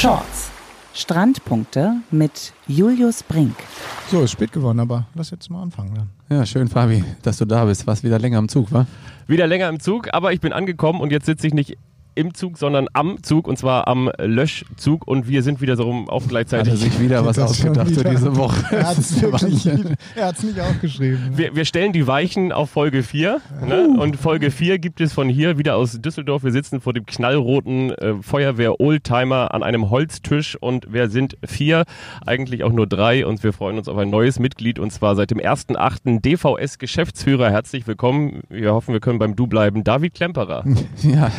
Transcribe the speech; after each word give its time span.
Shorts. 0.00 0.50
Strandpunkte 0.94 1.96
mit 2.10 2.54
Julius 2.66 3.22
Brink. 3.22 3.54
So, 4.10 4.22
ist 4.22 4.30
spät 4.30 4.50
geworden, 4.50 4.80
aber 4.80 5.06
lass 5.14 5.30
jetzt 5.30 5.50
mal 5.50 5.60
anfangen 5.60 5.94
dann. 5.94 6.38
Ja, 6.38 6.46
schön, 6.46 6.68
Fabi, 6.68 7.04
dass 7.20 7.36
du 7.36 7.44
da 7.44 7.66
bist. 7.66 7.86
Warst 7.86 8.02
wieder 8.02 8.18
länger 8.18 8.38
im 8.38 8.48
Zug, 8.48 8.72
wa? 8.72 8.86
Wieder 9.26 9.46
länger 9.46 9.68
im 9.68 9.78
Zug, 9.78 10.08
aber 10.14 10.32
ich 10.32 10.40
bin 10.40 10.54
angekommen 10.54 11.02
und 11.02 11.12
jetzt 11.12 11.26
sitze 11.26 11.46
ich 11.46 11.52
nicht 11.52 11.76
im 12.14 12.34
Zug, 12.34 12.58
sondern 12.58 12.86
am 12.92 13.22
Zug 13.22 13.46
und 13.48 13.56
zwar 13.58 13.88
am 13.88 14.10
Löschzug 14.18 15.06
und 15.06 15.28
wir 15.28 15.42
sind 15.42 15.60
wieder 15.60 15.76
so 15.76 15.84
rum 15.84 16.08
auf 16.08 16.24
Hat 16.24 16.30
gleichzeitig. 16.30 16.72
er 16.72 16.76
sich 16.76 17.00
wieder 17.00 17.24
was 17.26 17.38
ausgedacht 17.38 17.88
für 17.88 18.00
wieder. 18.00 18.10
diese 18.10 18.36
Woche. 18.36 18.64
Er 18.76 18.88
hat 18.88 18.98
es 18.98 20.42
nicht 20.42 20.60
aufgeschrieben. 20.60 21.36
Wir, 21.36 21.54
wir 21.54 21.64
stellen 21.64 21.92
die 21.92 22.06
Weichen 22.06 22.52
auf 22.52 22.70
Folge 22.70 23.02
4 23.02 23.40
ne? 23.66 23.88
und 23.98 24.16
Folge 24.16 24.50
4 24.50 24.78
gibt 24.78 25.00
es 25.00 25.12
von 25.12 25.28
hier 25.28 25.58
wieder 25.58 25.76
aus 25.76 26.00
Düsseldorf. 26.00 26.44
Wir 26.44 26.52
sitzen 26.52 26.80
vor 26.80 26.92
dem 26.92 27.06
knallroten 27.06 27.90
äh, 27.92 28.14
Feuerwehr 28.22 28.80
Oldtimer 28.80 29.54
an 29.54 29.62
einem 29.62 29.90
Holztisch 29.90 30.56
und 30.60 30.92
wir 30.92 31.10
sind 31.10 31.36
vier, 31.46 31.84
eigentlich 32.26 32.64
auch 32.64 32.72
nur 32.72 32.86
drei 32.86 33.26
und 33.26 33.42
wir 33.42 33.52
freuen 33.52 33.78
uns 33.78 33.88
auf 33.88 33.96
ein 33.98 34.10
neues 34.10 34.38
Mitglied 34.38 34.78
und 34.78 34.92
zwar 34.92 35.16
seit 35.16 35.30
dem 35.30 35.38
1.8. 35.38 36.20
DVS 36.20 36.78
Geschäftsführer. 36.78 37.50
Herzlich 37.50 37.86
willkommen. 37.86 38.42
Wir 38.48 38.72
hoffen, 38.72 38.92
wir 38.92 39.00
können 39.00 39.18
beim 39.18 39.36
Du 39.36 39.46
bleiben. 39.46 39.84
David 39.84 40.14
Klemperer. 40.14 40.64
Ja, 41.02 41.30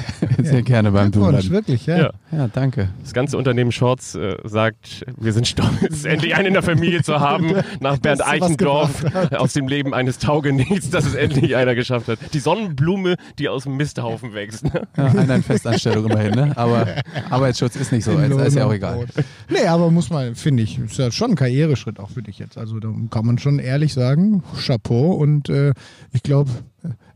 sehr 0.42 0.61
gerne 0.66 0.92
beim 0.92 1.12
Du 1.12 1.28
bleiben. 1.28 1.50
wirklich, 1.50 1.86
ja. 1.86 1.98
Ja. 1.98 2.12
Ja, 2.32 2.48
danke. 2.48 2.90
Das 3.02 3.14
ganze 3.14 3.38
Unternehmen 3.38 3.72
Shorts 3.72 4.16
äh, 4.16 4.38
sagt, 4.44 5.06
wir 5.18 5.34
sind 5.34 5.48
stolz, 5.48 6.04
endlich 6.06 6.36
einen 6.36 6.48
in 6.48 6.54
der 6.54 6.64
Familie 6.64 7.04
zu 7.04 7.20
haben, 7.20 7.54
nach 7.80 7.98
Bernd 7.98 8.26
Eichendorff 8.26 9.04
aus 9.32 9.54
dem 9.54 9.68
Leben 9.68 9.94
eines 9.94 10.18
Taugenichts, 10.18 10.90
dass 10.90 11.06
es 11.06 11.14
endlich 11.16 11.56
einer 11.56 11.76
geschafft 11.76 12.08
hat. 12.08 12.20
Die 12.34 12.40
Sonnenblume, 12.40 13.16
die 13.40 13.50
aus 13.50 13.64
dem 13.64 13.78
Misthaufen 13.78 14.34
wächst. 14.34 14.64
Ne? 14.64 14.88
Ja, 14.96 15.06
einer 15.06 15.36
in 15.36 15.44
Festanstellung 15.44 16.06
immerhin, 16.06 16.34
ne? 16.34 16.52
Aber 16.56 16.88
Arbeitsschutz 17.30 17.76
ist 17.76 17.92
nicht 17.92 18.04
so, 18.06 18.12
In 18.12 18.32
ist, 18.32 18.48
ist 18.48 18.56
ja 18.56 18.66
auch 18.66 18.74
egal. 18.74 19.06
Nee, 19.50 19.66
aber 19.68 19.92
muss 19.92 20.10
man, 20.10 20.36
finde 20.36 20.64
ich, 20.64 20.80
ist 20.80 20.98
ja 20.98 21.12
schon 21.12 21.32
ein 21.32 21.36
Karriereschritt 21.36 22.00
auch 22.00 22.10
für 22.10 22.22
dich 22.22 22.40
jetzt. 22.40 22.58
Also 22.58 22.80
da 22.80 22.90
kann 23.10 23.26
man 23.26 23.38
schon 23.38 23.60
ehrlich 23.60 23.94
sagen, 23.94 24.44
Chapeau 24.66 25.14
und 25.14 25.50
äh, 25.50 25.74
ich 26.14 26.24
glaube, 26.24 26.50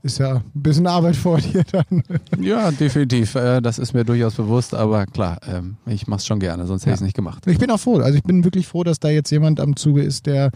ist 0.06 0.20
ja 0.20 0.36
ein 0.36 0.44
bisschen 0.54 0.86
Arbeit 0.88 1.16
vor 1.16 1.40
dir 1.40 1.64
dann. 1.72 2.04
Ja, 2.40 2.72
definitiv. 2.72 3.36
Äh, 3.36 3.60
Das 3.62 3.80
ist 3.80 3.94
mir 3.94 4.06
durchaus 4.06 4.36
bewusst, 4.36 4.74
aber 4.76 5.06
klar, 5.08 5.40
ähm, 5.48 5.78
ich 5.88 6.08
mach's 6.08 6.26
schon 6.28 6.40
gerne, 6.40 6.68
sonst 6.68 6.84
hätte 6.84 6.92
ich 6.92 6.96
es 6.96 7.02
nicht 7.02 7.16
gemacht. 7.16 7.46
Ich 7.48 7.58
bin 7.58 7.72
auch 7.72 7.80
froh. 7.80 7.98
Also 7.98 8.16
ich 8.18 8.24
bin 8.24 8.44
wirklich 8.44 8.68
froh, 8.68 8.84
dass 8.84 9.00
da 9.00 9.10
jetzt 9.10 9.32
jemand 9.32 9.60
am 9.60 9.76
Zuge 9.76 10.04
ist, 10.04 10.28
der 10.28 10.52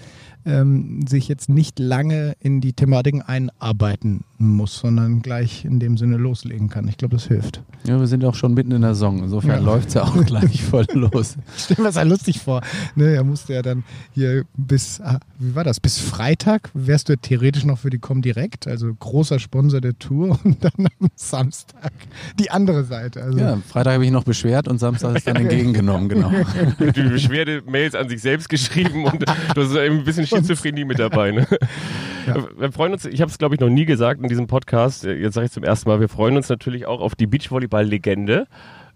ähm, 0.45 1.05
sich 1.07 1.27
jetzt 1.27 1.49
nicht 1.49 1.79
lange 1.79 2.33
in 2.39 2.61
die 2.61 2.73
Thematiken 2.73 3.21
einarbeiten 3.21 4.23
muss, 4.37 4.79
sondern 4.79 5.21
gleich 5.21 5.65
in 5.65 5.79
dem 5.79 5.97
Sinne 5.97 6.15
loslegen 6.17 6.69
kann. 6.69 6.87
Ich 6.87 6.97
glaube, 6.97 7.15
das 7.17 7.27
hilft. 7.27 7.61
Ja, 7.85 7.99
wir 7.99 8.07
sind 8.07 8.23
auch 8.23 8.35
schon 8.35 8.53
mitten 8.53 8.71
in 8.71 8.81
der 8.81 8.93
Saison. 8.93 9.19
Insofern 9.19 9.49
Ja. 9.51 9.57
läuft's 9.59 9.93
ja 9.93 10.03
auch 10.03 10.25
gleich 10.25 10.63
voll 10.63 10.85
los. 10.93 11.35
Stell 11.57 11.77
mir 11.79 11.83
das 11.85 11.95
ja 11.95 12.03
lustig 12.03 12.39
vor. 12.39 12.61
Ne, 12.95 13.15
er 13.15 13.23
musste 13.23 13.53
ja 13.53 13.61
dann 13.61 13.83
hier 14.13 14.45
bis, 14.55 15.01
ah, 15.01 15.19
wie 15.39 15.55
war 15.55 15.63
das, 15.65 15.79
bis 15.81 15.99
Freitag 15.99 16.69
wärst 16.73 17.09
du 17.09 17.17
theoretisch 17.17 17.65
noch 17.65 17.79
für 17.79 17.89
die 17.89 17.99
Comdirect, 17.99 18.67
also 18.67 18.93
großer 18.93 19.39
Sponsor 19.39 19.81
der 19.81 19.97
Tour 19.99 20.39
und 20.45 20.63
dann 20.63 20.87
am 20.99 21.09
Samstag 21.15 21.91
die 22.39 22.49
andere 22.49 22.85
Seite. 22.85 23.21
Also 23.23 23.39
Ja, 23.39 23.57
Freitag 23.67 23.95
habe 23.95 24.05
ich 24.05 24.11
noch 24.11 24.23
beschwert 24.23 24.67
und 24.69 24.77
Samstag 24.79 25.17
ist 25.17 25.27
dann 25.27 25.35
entgegengenommen, 25.37 26.07
genau. 26.07 26.31
Die 26.79 27.01
Beschwerde-Mails 27.01 27.95
an 27.95 28.07
sich 28.07 28.21
selbst 28.21 28.47
geschrieben 28.49 29.03
und 29.05 29.21
du 29.21 29.61
hast 29.63 29.75
ein 29.75 30.03
bisschen 30.05 30.27
Schizophrenie 30.29 30.85
mit 30.85 30.99
dabei. 30.99 31.31
Ne? 31.31 31.47
Wir 32.57 32.71
freuen 32.71 32.93
uns, 32.93 33.05
ich 33.05 33.21
habe 33.21 33.31
es 33.31 33.37
glaube 33.37 33.55
ich 33.55 33.61
noch 33.61 33.69
nie 33.69 33.85
gesagt 33.85 34.21
in 34.21 34.29
diesem 34.29 34.47
Podcast, 34.47 35.03
jetzt 35.03 35.33
sage 35.33 35.45
ich 35.45 35.51
zum 35.51 35.63
ersten 35.63 35.89
Mal, 35.89 35.99
wir 35.99 36.09
freuen 36.09 36.37
uns 36.37 36.47
natürlich 36.47 36.85
auch 36.85 37.01
auf 37.01 37.15
die 37.15 37.25
Beachvolleyball-Legende. 37.25 38.45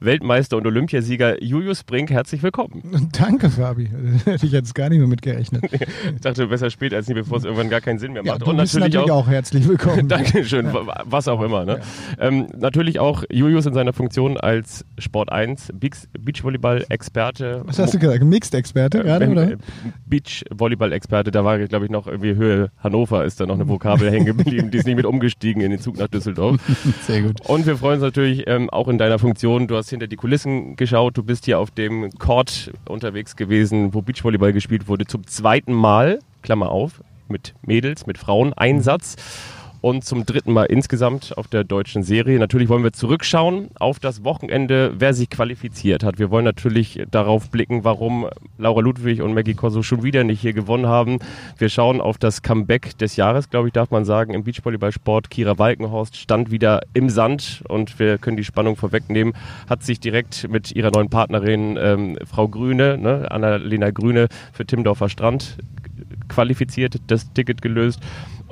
Weltmeister 0.03 0.57
und 0.57 0.65
Olympiasieger 0.67 1.41
Julius 1.41 1.83
Brink, 1.83 2.09
herzlich 2.11 2.43
willkommen. 2.43 3.09
Danke, 3.17 3.49
Fabi. 3.49 3.89
Hätte 4.25 4.45
ich 4.45 4.51
jetzt 4.51 4.75
gar 4.75 4.89
nicht 4.89 4.99
mehr 4.99 5.07
mit 5.07 5.21
gerechnet. 5.21 5.63
Ich 6.15 6.21
dachte, 6.21 6.47
besser 6.47 6.69
spät 6.69 6.93
als 6.93 7.07
nie, 7.07 7.13
bevor 7.13 7.37
es 7.37 7.43
irgendwann 7.43 7.69
gar 7.69 7.81
keinen 7.81 7.99
Sinn 7.99 8.13
mehr 8.13 8.23
Ja, 8.23 8.33
macht. 8.33 8.41
du 8.45 8.49
und 8.51 8.57
bist 8.57 8.73
natürlich 8.75 8.93
natürlich 8.95 9.11
auch, 9.11 9.25
auch, 9.25 9.27
herzlich 9.29 9.67
willkommen. 9.67 10.07
Dankeschön, 10.07 10.73
wa- 10.73 11.03
was 11.05 11.27
auch 11.27 11.41
immer. 11.41 11.65
Ne? 11.65 11.79
Ähm, 12.19 12.47
natürlich 12.57 12.99
auch 12.99 13.23
Julius 13.29 13.65
in 13.65 13.73
seiner 13.73 13.93
Funktion 13.93 14.37
als 14.37 14.85
Sport 14.97 15.31
1 15.31 15.69
Beach- 15.73 16.07
Beachvolleyball-Experte. 16.19 17.61
Was 17.65 17.79
hast 17.79 17.93
du 17.93 17.99
gesagt? 17.99 18.23
Mixed-Experte 18.23 19.03
gerade, 19.03 19.25
Äh, 19.25 19.29
oder? 19.29 19.51
äh, 19.51 19.57
Beach-Volleyball-Experte, 20.05 21.31
da 21.31 21.43
war, 21.43 21.59
glaube 21.59 21.85
ich, 21.85 21.91
noch 21.91 22.07
irgendwie 22.07 22.35
Höhe 22.35 22.71
Hannover 22.77 23.25
ist 23.25 23.39
da 23.39 23.45
noch 23.45 23.55
eine 23.55 23.67
Vokabel 23.67 24.09
hängen 24.11 24.25
geblieben, 24.25 24.71
die 24.71 24.77
ist 24.77 24.85
nicht 24.85 24.95
mit 24.95 25.05
umgestiegen 25.05 25.61
in 25.61 25.71
den 25.71 25.79
Zug 25.79 25.97
nach 25.97 26.07
Düsseldorf. 26.07 26.57
Sehr 27.01 27.21
gut. 27.21 27.41
Und 27.47 27.65
wir 27.65 27.77
freuen 27.77 27.95
uns 27.95 28.03
natürlich 28.03 28.43
ähm, 28.47 28.69
auch 28.69 28.87
in 28.87 28.97
deiner 28.97 29.19
Funktion, 29.19 29.67
du 29.67 29.75
hast 29.75 29.89
hinter 29.93 30.07
die 30.07 30.15
Kulissen 30.15 30.75
geschaut, 30.75 31.17
du 31.17 31.23
bist 31.23 31.45
hier 31.45 31.59
auf 31.59 31.71
dem 31.71 32.09
Court 32.19 32.71
unterwegs 32.89 33.35
gewesen, 33.35 33.93
wo 33.93 34.01
Beachvolleyball 34.01 34.51
gespielt 34.51 34.87
wurde, 34.87 35.05
zum 35.05 35.25
zweiten 35.27 35.73
Mal, 35.73 36.19
Klammer 36.41 36.69
auf, 36.69 37.01
mit 37.29 37.53
Mädels, 37.61 38.05
mit 38.05 38.17
Frauen, 38.17 38.53
Einsatz. 38.53 39.15
Und 39.83 40.05
zum 40.05 40.25
dritten 40.25 40.53
Mal 40.53 40.63
insgesamt 40.63 41.37
auf 41.37 41.49
der 41.49 41.65
deutschen 41.65 42.03
Serie. 42.03 42.39
Natürlich 42.39 42.69
wollen 42.69 42.85
wir 42.85 42.93
zurückschauen 42.93 43.67
auf 43.77 43.99
das 43.99 44.23
Wochenende, 44.23 44.93
wer 44.97 45.13
sich 45.13 45.29
qualifiziert 45.29 46.05
hat. 46.05 46.19
Wir 46.19 46.31
wollen 46.31 46.45
natürlich 46.45 47.03
darauf 47.11 47.49
blicken, 47.49 47.83
warum 47.83 48.27
Laura 48.57 48.79
Ludwig 48.79 49.21
und 49.21 49.33
Maggie 49.33 49.55
Corso 49.55 49.83
schon 49.83 50.01
wieder 50.01 50.23
nicht 50.23 50.39
hier 50.39 50.53
gewonnen 50.53 50.87
haben. 50.87 51.19
Wir 51.57 51.67
schauen 51.67 51.99
auf 51.99 52.17
das 52.17 52.41
Comeback 52.41 52.97
des 52.97 53.17
Jahres, 53.17 53.49
glaube 53.49 53.67
ich, 53.67 53.73
darf 53.73 53.91
man 53.91 54.05
sagen, 54.05 54.33
im 54.33 54.45
Beachvolleyballsport. 54.45 55.29
Kira 55.29 55.59
Walkenhorst 55.59 56.15
stand 56.15 56.49
wieder 56.49 56.79
im 56.93 57.09
Sand 57.09 57.61
und 57.67 57.99
wir 57.99 58.19
können 58.19 58.37
die 58.37 58.45
Spannung 58.45 58.77
vorwegnehmen. 58.77 59.33
Hat 59.69 59.83
sich 59.83 59.99
direkt 59.99 60.47
mit 60.47 60.71
ihrer 60.71 60.91
neuen 60.91 61.09
Partnerin, 61.09 61.77
ähm, 61.77 62.17
Frau 62.23 62.47
Grüne, 62.47 62.97
ne, 62.97 63.29
Annalena 63.29 63.91
Grüne, 63.91 64.29
für 64.53 64.65
Timmendorfer 64.65 65.09
Strand 65.09 65.57
qualifiziert, 66.29 67.01
das 67.07 67.33
Ticket 67.33 67.61
gelöst. 67.61 67.99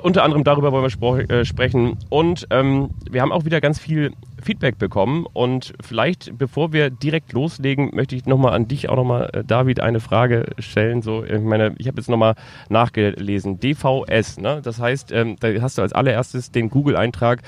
Unter 0.02 0.24
anderem 0.24 0.42
darüber 0.42 0.72
wollen 0.72 0.84
wir 0.84 1.30
äh, 1.30 1.44
sprechen. 1.44 1.96
Und 2.10 2.46
ähm, 2.50 2.90
wir 3.08 3.22
haben 3.22 3.32
auch 3.32 3.44
wieder 3.44 3.60
ganz 3.60 3.78
viel 3.78 4.12
Feedback 4.42 4.78
bekommen. 4.78 5.26
Und 5.32 5.74
vielleicht, 5.80 6.36
bevor 6.36 6.72
wir 6.72 6.90
direkt 6.90 7.32
loslegen, 7.32 7.90
möchte 7.94 8.16
ich 8.16 8.26
nochmal 8.26 8.52
an 8.52 8.66
dich 8.66 8.88
auch 8.88 8.96
nochmal, 8.96 9.30
äh, 9.32 9.44
David, 9.44 9.80
eine 9.80 10.00
Frage 10.00 10.46
stellen. 10.58 11.02
So, 11.02 11.24
ich 11.24 11.40
meine, 11.40 11.74
ich 11.78 11.86
habe 11.86 11.98
jetzt 11.98 12.08
nochmal 12.08 12.34
nachgelesen. 12.68 13.60
DVS, 13.60 14.38
ne? 14.38 14.60
Das 14.62 14.80
heißt, 14.80 15.12
ähm, 15.12 15.36
da 15.38 15.48
hast 15.60 15.78
du 15.78 15.82
als 15.82 15.92
allererstes 15.92 16.50
den 16.50 16.68
Google-Eintrag 16.68 17.42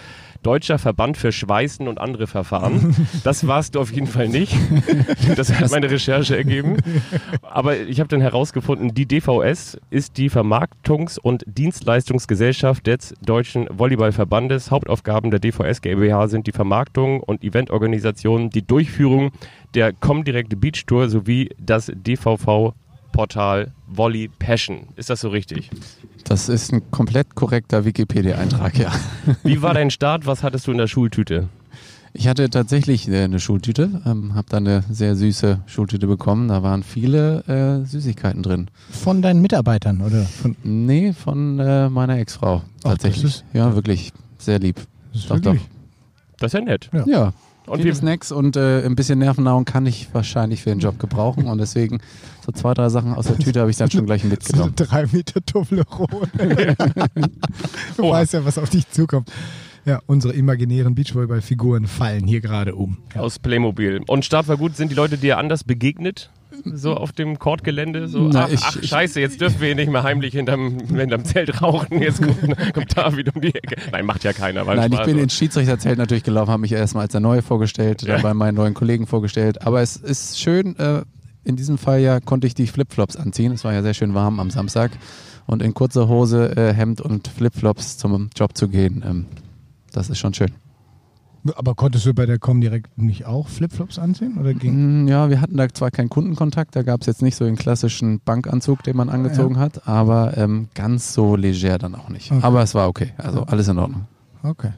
Deutscher 0.45 0.79
Verband 0.79 1.17
für 1.17 1.33
Schweißen 1.33 1.89
und 1.89 1.99
andere 1.99 2.27
Verfahren. 2.27 2.95
Das 3.25 3.47
warst 3.47 3.75
du 3.75 3.81
auf 3.81 3.91
jeden 3.93 4.07
Fall 4.07 4.29
nicht. 4.29 4.55
Das 5.37 5.53
hat 5.53 5.71
meine 5.71 5.91
Recherche 5.91 6.37
ergeben. 6.37 6.77
Aber 7.43 7.77
ich 7.79 7.99
habe 7.99 8.09
dann 8.09 8.21
herausgefunden, 8.21 8.95
die 8.95 9.07
DVS 9.07 9.79
ist 9.91 10.17
die 10.19 10.31
Vermarktungs- 10.31 11.19
und 11.19 11.45
Dienstleistungsgesellschaft 11.47 12.87
des 12.87 13.15
Deutschen 13.25 13.67
Volleyballverbandes. 13.71 14.71
Hauptaufgaben 14.71 15.31
der 15.31 15.41
DVS 15.41 15.81
GmbH 15.81 16.29
sind 16.29 16.47
die 16.47 16.53
Vermarktung 16.53 17.21
und 17.21 17.43
Eventorganisation, 17.43 18.51
die 18.51 18.67
Durchführung 18.67 19.33
der 19.75 19.93
Comdirect 19.93 20.61
Beach 20.61 20.85
Tour 20.87 21.09
sowie 21.09 21.51
das 21.59 21.91
DVV-Portal 23.15 23.73
Volley 23.87 24.29
Passion. 24.39 24.89
Ist 24.97 25.11
das 25.11 25.21
so 25.21 25.29
richtig? 25.29 25.71
Das 26.25 26.49
ist 26.49 26.73
ein 26.73 26.91
komplett 26.91 27.35
korrekter 27.35 27.85
Wikipedia-Eintrag, 27.85 28.79
ja. 28.79 28.93
Wie 29.45 29.63
war 29.63 29.75
dein 29.75 29.91
Start? 29.91 30.27
Was 30.27 30.43
hattest 30.43 30.67
du 30.67 30.73
in 30.73 30.79
der 30.79 30.87
Schultüte? 30.89 31.49
Ich 32.17 32.29
hatte 32.29 32.49
tatsächlich 32.49 33.09
äh, 33.09 33.25
eine 33.25 33.41
Schultüte, 33.41 34.01
ähm, 34.07 34.35
habe 34.37 34.47
da 34.49 34.59
eine 34.59 34.85
sehr 34.89 35.17
süße 35.17 35.63
Schultüte 35.67 36.07
bekommen. 36.07 36.49
Da 36.49 36.63
waren 36.63 36.83
viele 36.85 37.43
äh, 37.83 37.85
Süßigkeiten 37.87 38.43
drin. 38.43 38.71
Von 38.91 39.21
deinen 39.21 39.43
Mitarbeitern, 39.43 40.01
oder? 40.01 40.23
Von, 40.25 40.57
Nee, 40.63 41.13
von 41.13 41.59
äh, 41.59 41.89
meiner 41.89 42.19
Ex-Frau 42.19 42.63
Ach, 42.79 42.91
tatsächlich. 42.91 43.23
das 43.23 43.35
ist- 43.37 43.45
ja, 43.53 43.75
wirklich 43.75 44.13
sehr 44.39 44.61
lieb. 44.61 44.77
das 45.13 45.23
ist 45.23 45.31
Doch, 45.31 45.41
doch. 45.41 45.45
wirklich- 45.55 45.69
Das 46.39 46.55
ist 46.55 46.59
ja 46.61 46.65
nett. 46.65 46.89
Ja. 46.93 47.05
Ja. 47.07 47.33
Und 47.67 47.81
Viele 47.81 47.95
Snacks 47.95 48.31
und 48.31 48.57
äh, 48.57 48.85
ein 48.85 48.95
bisschen 48.95 49.19
Nervennahrung 49.19 49.65
kann 49.65 49.87
ich 49.87 50.13
wahrscheinlich 50.13 50.63
für 50.63 50.71
den 50.71 50.81
Job 50.81 50.99
gebrauchen 50.99 51.47
und 51.47 51.59
deswegen 51.59 52.01
so 52.45 52.53
zwei, 52.53 52.75
drei 52.75 52.91
Sachen 52.91 53.15
aus 53.15 53.27
der 53.27 53.39
Tüte 53.39 53.61
habe 53.61 53.71
ich 53.71 53.77
dann 53.79 53.91
schon 53.91 54.05
gleich 54.05 54.23
So 54.23 54.29
mitgenommen. 54.29 54.75
drei 54.77 55.07
Meter 55.11 55.45
Toblerone. 55.45 56.29
du 57.97 58.03
Oha. 58.03 58.13
weißt 58.19 58.35
ja, 58.35 58.45
was 58.45 58.59
auf 58.59 58.69
dich 58.69 58.89
zukommt. 58.91 59.31
Ja, 59.87 60.01
unsere 60.07 60.35
imaginären 60.35 60.95
Beachvolleyball-Figuren 60.95 61.87
fallen 61.87 62.27
hier 62.27 62.41
gerade 62.41 62.75
um. 62.75 62.99
Ja. 63.15 63.21
aus 63.23 63.39
Playmobil. 63.39 64.01
Und 64.07 64.25
Start 64.25 64.49
war 64.49 64.57
gut. 64.57 64.77
Sind 64.77 64.91
die 64.91 64.95
Leute 64.95 65.19
dir 65.19 65.39
anders 65.39 65.65
begegnet? 65.65 66.31
So 66.65 66.95
auf 66.95 67.13
dem 67.13 67.39
Courtgelände? 67.39 68.09
So, 68.09 68.29
Na, 68.29 68.45
ach, 68.45 68.49
ich- 68.51 68.61
ach 68.63 68.77
ich- 68.77 68.89
scheiße, 68.89 69.21
jetzt 69.21 69.41
dürfen 69.41 69.61
wir 69.61 69.67
hier 69.69 69.75
nicht 69.77 69.91
mehr 69.91 70.03
heimlich 70.03 70.33
hinterm, 70.35 70.79
hinterm 70.89 71.25
Zelt 71.25 71.61
rauchen. 71.63 72.01
Jetzt 72.03 72.23
kommt, 72.23 72.75
kommt 72.75 72.97
David 72.97 73.35
um 73.35 73.41
die 73.41 73.55
Ecke. 73.55 73.77
Nein, 73.93 74.07
macht 74.07 74.25
ja 74.25 74.33
keiner. 74.33 74.65
Nein, 74.65 74.91
ich 74.93 74.97
Spaß. 74.97 75.07
bin 75.07 75.19
ins 75.19 75.35
Schiedsrichterzelt 75.35 75.99
natürlich 75.99 76.25
gelaufen, 76.25 76.51
habe 76.51 76.61
mich 76.61 76.73
erstmal 76.73 77.03
als 77.05 77.13
der 77.13 77.21
Neue 77.21 77.43
vorgestellt, 77.43 78.03
Ja. 78.03 78.17
dabei 78.17 78.35
meinen 78.35 78.55
neuen 78.55 78.75
Kollegen 78.75 79.07
vorgestellt. 79.07 79.63
Aber 79.67 79.83
es 79.83 79.97
ist 79.97 80.39
schön, 80.41 80.77
äh, 80.79 81.03
in 81.45 81.57
diesem 81.57 81.77
Fall 81.79 82.01
ja 82.01 82.21
konnte 82.21 82.47
ich 82.47 82.55
die 82.55 82.67
Flipflops 82.67 83.17
anziehen. 83.17 83.53
Es 83.53 83.65
war 83.65 83.73
ja 83.73 83.83
sehr 83.83 83.95
schön 83.95 84.15
warm 84.15 84.41
am 84.41 84.51
Samstag. 84.51 84.93
Und 85.47 85.63
in 85.63 85.75
kurzer 85.75 86.09
Hose, 86.09 86.57
äh, 86.57 86.73
Hemd 86.73 87.03
und 87.03 87.29
Flipflops 87.29 87.99
zum 87.99 88.31
Job 88.35 88.57
zu 88.57 88.69
gehen, 88.69 89.05
ähm, 89.07 89.27
das 89.93 90.09
ist 90.09 90.19
schon 90.19 90.33
schön. 90.33 90.53
Aber 91.57 91.75
konntest 91.75 92.07
du 92.07 92.15
bei 92.15 92.25
der 92.27 92.39
Comdirect 92.39 92.97
nicht 92.97 93.27
auch 93.27 93.49
Flipflops 93.49 93.99
anziehen? 93.99 94.39
Oder 94.39 94.55
ging? 94.55 95.05
Mm, 95.05 95.09
Ja, 95.09 95.29
wir 95.29 95.41
hatten 95.41 95.57
da 95.57 95.69
zwar 95.69 95.91
keinen 95.91 96.09
Kundenkontakt, 96.09 96.75
da 96.75 96.83
gab 96.83 97.03
es 97.03 97.07
jetzt 97.07 97.21
nicht 97.23 97.37
so 97.37 97.45
den 97.45 97.57
klassischen 97.57 98.21
Bankanzug, 98.21 98.83
den 98.83 98.97
man 98.97 99.09
angezogen 99.11 99.59
hat, 99.59 99.87
aber 99.87 100.37
ähm, 100.39 100.69
ganz 100.75 101.13
so 101.13 101.37
leger 101.37 101.79
dann 101.79 101.95
auch 101.95 102.09
nicht. 102.09 102.33
Okay. 102.33 102.41
Aber 102.43 102.63
es 102.63 102.75
war 102.75 102.89
okay, 102.89 103.13
also 103.19 103.43
alles 103.43 103.69
in 103.69 103.79
Ordnung. 103.79 104.07
Okay. 104.43 104.73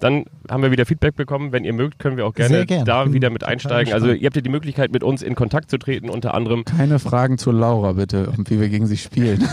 Dann 0.00 0.24
haben 0.50 0.62
wir 0.62 0.70
wieder 0.70 0.86
Feedback 0.86 1.16
bekommen. 1.16 1.52
Wenn 1.52 1.64
ihr 1.64 1.72
mögt, 1.72 1.98
können 1.98 2.16
wir 2.16 2.26
auch 2.26 2.34
gerne 2.34 2.54
Sehr 2.54 2.66
gern. 2.66 2.84
da 2.84 3.12
wieder 3.12 3.30
mit 3.30 3.44
einsteigen. 3.44 3.92
Also 3.92 4.10
ihr 4.12 4.26
habt 4.26 4.36
ja 4.36 4.42
die 4.42 4.48
Möglichkeit, 4.50 4.92
mit 4.92 5.02
uns 5.04 5.22
in 5.22 5.34
Kontakt 5.34 5.70
zu 5.70 5.78
treten, 5.78 6.08
unter 6.10 6.34
anderem. 6.34 6.64
Keine 6.64 6.98
Fragen 6.98 7.38
zu 7.38 7.50
Laura 7.50 7.92
bitte 7.92 8.30
und 8.36 8.50
wie 8.50 8.60
wir 8.60 8.68
gegen 8.68 8.86
sie 8.86 8.96
spielen. 8.96 9.42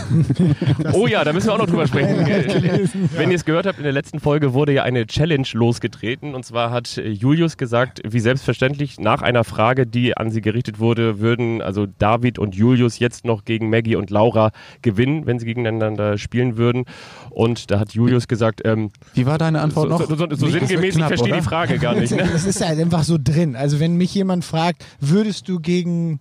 Oh 0.92 1.06
ja, 1.06 1.24
da 1.24 1.32
müssen 1.32 1.48
wir 1.48 1.54
auch 1.54 1.58
noch 1.58 1.66
drüber 1.66 1.86
sprechen. 1.86 2.16
Wenn 3.16 3.30
ihr 3.30 3.36
es 3.36 3.44
gehört 3.44 3.66
habt, 3.66 3.78
in 3.78 3.84
der 3.84 3.92
letzten 3.92 4.20
Folge 4.20 4.54
wurde 4.54 4.72
ja 4.72 4.82
eine 4.82 5.06
Challenge 5.06 5.46
losgetreten. 5.52 6.34
Und 6.34 6.44
zwar 6.44 6.70
hat 6.70 6.96
äh, 6.98 7.08
Julius 7.08 7.56
gesagt, 7.56 8.00
wie 8.06 8.20
selbstverständlich, 8.20 8.98
nach 8.98 9.22
einer 9.22 9.44
Frage, 9.44 9.86
die 9.86 10.16
an 10.16 10.30
sie 10.30 10.40
gerichtet 10.40 10.78
wurde, 10.78 11.20
würden 11.20 11.62
also 11.62 11.86
David 11.86 12.38
und 12.38 12.54
Julius 12.54 12.98
jetzt 12.98 13.24
noch 13.24 13.44
gegen 13.44 13.70
Maggie 13.70 13.96
und 13.96 14.10
Laura 14.10 14.50
gewinnen, 14.82 15.26
wenn 15.26 15.38
sie 15.38 15.46
gegeneinander 15.46 16.18
spielen 16.18 16.56
würden. 16.56 16.84
Und 17.30 17.70
da 17.70 17.78
hat 17.78 17.92
Julius 17.92 18.28
gesagt, 18.28 18.60
ähm, 18.64 18.90
Wie 19.14 19.26
war 19.26 19.38
deine 19.38 19.58
so, 19.58 19.64
Antwort 19.64 19.88
noch? 19.90 20.00
so, 20.02 20.14
so, 20.16 20.26
so 20.34 20.46
Nicht- 20.46 20.56
das 20.88 20.94
wird 20.94 20.94
sinngemäß, 20.94 20.94
ich 20.94 20.96
knapp, 20.96 21.08
verstehe 21.08 21.34
die? 21.34 21.42
Frage 21.42 21.78
gar 21.78 21.94
nicht. 21.94 22.12
Ne? 22.12 22.28
Das 22.32 22.44
ist 22.44 22.64
halt 22.64 22.78
einfach 22.78 23.04
so 23.04 23.18
drin. 23.22 23.56
Also 23.56 23.80
wenn 23.80 23.96
mich 23.96 24.14
jemand 24.14 24.44
fragt, 24.44 24.84
würdest 25.00 25.48
du 25.48 25.60
gegen 25.60 26.20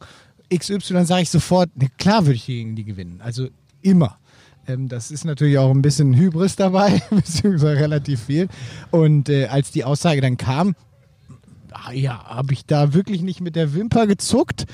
XY, 0.53 0.94
dann 0.94 1.06
sage 1.06 1.23
ich 1.23 1.29
sofort, 1.29 1.75
ne, 1.77 1.89
klar 1.97 2.25
würde 2.25 2.35
ich 2.35 2.45
gegen 2.45 2.75
die 2.75 2.83
gewinnen. 2.83 3.21
Also 3.23 3.47
immer. 3.81 4.17
Ähm, 4.67 4.88
das 4.88 5.11
ist 5.11 5.25
natürlich 5.25 5.57
auch 5.57 5.71
ein 5.71 5.81
bisschen 5.81 6.15
Hybris 6.15 6.56
dabei, 6.56 7.01
beziehungsweise 7.09 7.79
relativ 7.79 8.23
viel. 8.23 8.47
Und 8.91 9.29
äh, 9.29 9.47
als 9.47 9.71
die 9.71 9.83
Aussage 9.83 10.21
dann 10.21 10.38
kam, 10.38 10.75
ah, 11.71 11.91
ja, 11.91 12.23
habe 12.25 12.53
ich 12.53 12.65
da 12.65 12.94
wirklich 12.94 13.21
nicht 13.21 13.41
mit 13.41 13.56
der 13.56 13.73
Wimper 13.73 14.07
gezuckt. 14.07 14.65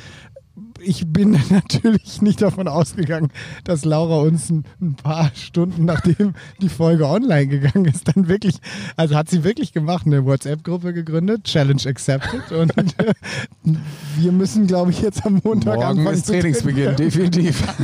Ich 0.86 1.08
bin 1.08 1.32
natürlich 1.50 2.22
nicht 2.22 2.42
davon 2.42 2.68
ausgegangen, 2.68 3.30
dass 3.64 3.86
Laura 3.86 4.20
uns 4.20 4.50
ein, 4.50 4.66
ein 4.82 4.96
paar 4.96 5.32
Stunden 5.34 5.86
nachdem 5.86 6.34
die 6.62 6.70
Folge 6.70 7.08
online 7.08 7.48
gegangen 7.48 7.86
ist, 7.86 8.16
dann 8.16 8.28
wirklich, 8.28 8.58
also 8.96 9.16
hat 9.16 9.30
sie 9.30 9.44
wirklich 9.44 9.74
gemacht, 9.74 10.06
eine 10.06 10.26
WhatsApp-Gruppe 10.26 10.94
gegründet, 10.94 11.44
Challenge 11.46 11.82
accepted 11.86 12.52
und 12.52 12.78
äh, 12.78 13.14
wir 14.18 14.32
müssen, 14.32 14.68
glaube 14.68 14.92
ich, 14.92 15.02
jetzt 15.02 15.26
am 15.26 15.42
Montag 15.44 15.76
Morgen 15.76 16.00
anfangen 16.00 16.16
ist 16.16 16.28
Trainingsbeginn, 16.28 16.96
definitiv. 16.96 17.64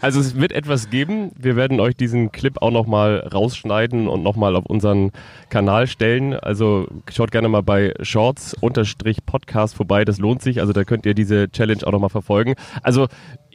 Also 0.00 0.20
es 0.20 0.36
wird 0.36 0.52
etwas 0.52 0.90
geben. 0.90 1.32
Wir 1.36 1.56
werden 1.56 1.80
euch 1.80 1.96
diesen 1.96 2.30
Clip 2.30 2.60
auch 2.60 2.70
nochmal 2.70 3.20
rausschneiden 3.32 4.08
und 4.08 4.22
nochmal 4.22 4.56
auf 4.56 4.66
unseren 4.66 5.10
Kanal 5.48 5.86
stellen. 5.86 6.34
Also 6.34 6.86
schaut 7.10 7.30
gerne 7.30 7.48
mal 7.48 7.62
bei 7.62 7.94
Shorts-Podcast 8.00 9.74
vorbei. 9.74 10.04
Das 10.04 10.18
lohnt 10.18 10.42
sich. 10.42 10.60
Also 10.60 10.72
da 10.72 10.84
könnt 10.84 11.06
ihr 11.06 11.14
diese 11.14 11.50
Challenge 11.50 11.86
auch 11.86 11.92
nochmal 11.92 12.10
verfolgen. 12.16 12.54
Also 12.82 13.08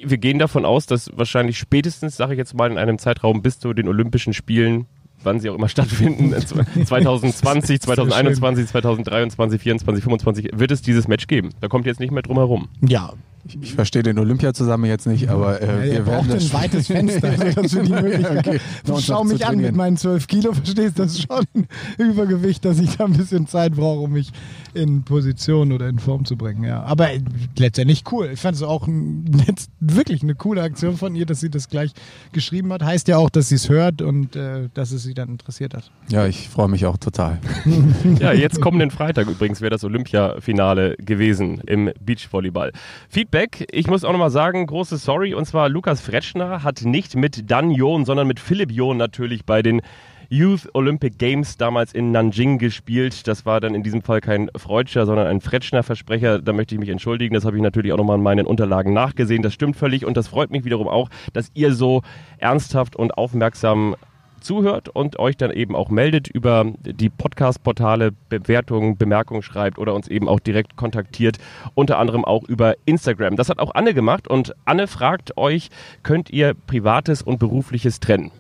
wir 0.03 0.17
gehen 0.17 0.39
davon 0.39 0.65
aus, 0.65 0.85
dass 0.85 1.09
wahrscheinlich 1.15 1.57
spätestens, 1.57 2.15
sage 2.17 2.33
ich 2.33 2.37
jetzt 2.37 2.53
mal, 2.53 2.71
in 2.71 2.77
einem 2.77 2.97
Zeitraum 2.97 3.41
bis 3.41 3.59
zu 3.59 3.73
den 3.73 3.87
Olympischen 3.87 4.33
Spielen 4.33 4.85
wann 5.23 5.39
sie 5.39 5.49
auch 5.49 5.55
immer 5.55 5.69
stattfinden, 5.75 6.33
2020, 6.33 7.79
2021, 7.81 8.67
2023, 8.67 9.35
2024, 9.35 10.03
2025, 10.03 10.59
wird 10.59 10.71
es 10.71 10.81
dieses 10.81 11.07
Match 11.07 11.27
geben. 11.27 11.49
Da 11.59 11.67
kommt 11.67 11.85
jetzt 11.85 11.99
nicht 11.99 12.11
mehr 12.11 12.23
drum 12.23 12.37
herum. 12.37 12.69
Ja, 12.81 13.13
Ich, 13.47 13.57
ich 13.61 13.73
verstehe 13.73 14.03
den 14.03 14.17
Olympia 14.19 14.53
zusammen 14.53 14.85
jetzt 14.85 15.07
nicht, 15.07 15.29
aber 15.29 15.61
äh, 15.61 15.65
Ja, 15.65 15.83
wir 15.83 15.93
er 15.93 16.05
werden 16.05 16.27
braucht 16.27 16.31
das 16.31 16.45
ein 16.45 16.53
weites 16.61 16.87
Fenster, 16.87 17.29
also 17.29 17.61
dass 17.61 17.75
wir 17.75 17.83
die 17.83 17.91
Möglichkeit 17.91 18.47
Okay, 18.47 18.59
Du 18.85 18.93
uns 18.93 19.05
schau 19.05 19.23
mich 19.23 19.45
an 19.45 19.57
mit 19.57 19.75
meinen 19.75 19.97
12 19.97 20.27
Kilo, 20.27 20.53
verstehst 20.53 20.97
du? 20.97 21.03
Das 21.03 21.13
ist 21.13 21.27
schon 21.27 21.45
ein 21.55 21.67
Übergewicht, 21.97 22.65
dass 22.65 22.79
ich 22.79 22.97
da 22.97 23.05
ein 23.05 23.13
bisschen 23.13 23.47
Zeit 23.47 23.73
brauche, 23.73 24.01
um 24.01 24.13
mich 24.13 24.31
in 24.73 25.03
Position 25.03 25.71
oder 25.71 25.88
in 25.88 26.00
Form 26.00 26.25
zu 26.25 26.35
bringen. 26.38 26.63
Ja. 26.63 26.83
Aber 26.83 27.09
letztendlich 27.57 28.03
cool. 28.12 28.29
Ich 28.33 28.39
fand 28.39 28.56
es 28.56 28.63
auch 28.63 28.88
wirklich 29.79 30.23
eine 30.23 30.35
coole 30.35 30.62
Aktion 30.62 30.97
von 30.97 31.15
ihr, 31.15 31.25
dass 31.25 31.39
sie 31.39 31.50
das 31.50 31.69
gleich 31.69 31.91
geschrieben 32.31 32.71
hat. 32.73 32.83
Heißt 32.83 33.07
ja 33.07 33.18
auch, 33.18 33.29
dass 33.29 33.50
sie 33.50 33.56
es 33.56 33.69
hört 33.69 34.01
und 34.01 34.35
äh, 34.35 34.69
dass 34.73 34.91
es 34.91 35.03
sie 35.03 35.13
dann 35.13 35.29
interessiert 35.29 35.73
hat. 35.73 35.91
Ja, 36.09 36.25
ich 36.25 36.50
freue 36.50 36.68
mich 36.68 36.85
auch 36.85 36.97
total. 36.97 37.39
Ja, 38.19 38.33
jetzt 38.33 38.62
kommenden 38.62 38.91
Freitag 38.91 39.27
übrigens 39.27 39.62
wäre 39.62 39.69
das 39.69 39.83
Olympiafinale 39.83 40.95
gewesen 40.97 41.62
im 41.65 41.91
Beachvolleyball. 42.00 42.71
Feedback, 43.09 43.68
ich 43.71 43.88
muss 43.88 44.03
auch 44.03 44.12
nochmal 44.12 44.31
sagen, 44.31 44.65
große 44.65 44.97
Sorry, 44.97 45.33
und 45.33 45.45
zwar 45.45 45.69
Lukas 45.69 46.01
Fretschner 46.01 46.63
hat 46.63 46.83
nicht 46.83 47.15
mit 47.15 47.50
Dan 47.50 47.71
John, 47.71 48.06
sondern 48.06 48.27
mit 48.27 48.39
Philipp 48.39 48.71
John 48.71 48.97
natürlich 48.97 49.45
bei 49.45 49.62
den 49.62 49.81
Youth 50.33 50.69
Olympic 50.74 51.18
Games 51.18 51.57
damals 51.57 51.92
in 51.92 52.12
Nanjing 52.12 52.57
gespielt. 52.57 53.28
Das 53.28 53.45
war 53.45 53.60
dann 53.60 53.75
in 53.75 53.83
diesem 53.83 54.01
Fall 54.01 54.22
kein 54.22 54.50
Freudscher, 54.56 55.06
sondern 55.06 55.28
ein 55.28 55.42
Fretschner-Versprecher. 55.42 56.39
Da 56.39 56.54
möchte 56.54 56.74
ich 56.74 56.80
mich 56.80 56.88
entschuldigen. 56.88 57.33
Das 57.33 57.44
habe 57.44 57.57
ich 57.57 57.62
natürlich 57.62 57.92
auch 57.92 57.98
nochmal 57.98 58.16
in 58.16 58.24
meinen 58.24 58.48
Unterlagen 58.48 58.94
nachgesehen. 58.94 59.42
Das 59.42 59.54
stimmt 59.54 59.75
völlig 59.75 60.06
und 60.06 60.16
das 60.16 60.30
freut 60.30 60.50
mich 60.50 60.63
wiederum 60.63 60.88
auch, 60.88 61.10
dass 61.33 61.51
ihr 61.54 61.74
so 61.74 62.01
ernsthaft 62.38 62.95
und 62.95 63.18
aufmerksam 63.18 63.98
zuhört 64.39 64.88
und 64.88 65.19
euch 65.19 65.36
dann 65.36 65.51
eben 65.51 65.75
auch 65.75 65.89
meldet 65.89 66.30
über 66.30 66.66
die 66.80 67.10
Podcast-Portale, 67.10 68.12
Bewertungen, 68.30 68.98
Bemerkungen 68.98 69.42
schreibt 69.42 69.80
oder 69.80 69.94
uns 69.94 70.07
eben 70.07 70.30
auch 70.30 70.39
direkt 70.39 70.78
kontaktiert, 70.78 71.39
unter 71.75 72.00
anderem 72.00 72.24
auch 72.24 72.44
über 72.48 72.75
Instagram. 72.86 73.36
Das 73.36 73.50
hat 73.50 73.60
auch 73.60 73.75
Anne 73.75 73.94
gemacht 73.94 74.30
und 74.30 74.56
Anne 74.63 74.88
fragt 74.88 75.36
euch, 75.38 75.69
könnt 76.04 76.30
ihr 76.30 76.54
Privates 76.54 77.22
und 77.22 77.38
Berufliches 77.38 78.00
trennen? 78.00 78.31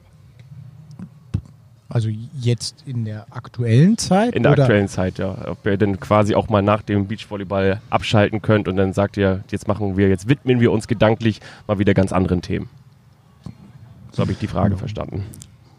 Also 1.91 2.07
jetzt 2.39 2.83
in 2.85 3.03
der 3.03 3.25
aktuellen 3.31 3.97
Zeit? 3.97 4.33
In 4.33 4.43
der 4.43 4.53
oder? 4.53 4.63
aktuellen 4.63 4.87
Zeit, 4.87 5.17
ja. 5.17 5.35
Ob 5.49 5.65
ihr 5.65 5.77
dann 5.77 5.99
quasi 5.99 6.35
auch 6.35 6.47
mal 6.47 6.61
nach 6.61 6.81
dem 6.81 7.07
Beachvolleyball 7.07 7.81
abschalten 7.89 8.41
könnt 8.41 8.69
und 8.69 8.77
dann 8.77 8.93
sagt 8.93 9.17
ihr, 9.17 9.43
jetzt 9.51 9.67
machen 9.67 9.97
wir, 9.97 10.07
jetzt 10.07 10.29
widmen 10.29 10.61
wir 10.61 10.71
uns 10.71 10.87
gedanklich 10.87 11.41
mal 11.67 11.79
wieder 11.79 11.93
ganz 11.93 12.13
anderen 12.13 12.41
Themen. 12.41 12.69
So 14.13 14.21
habe 14.21 14.31
ich 14.31 14.37
die 14.37 14.47
Frage 14.47 14.77
verstanden. 14.77 15.25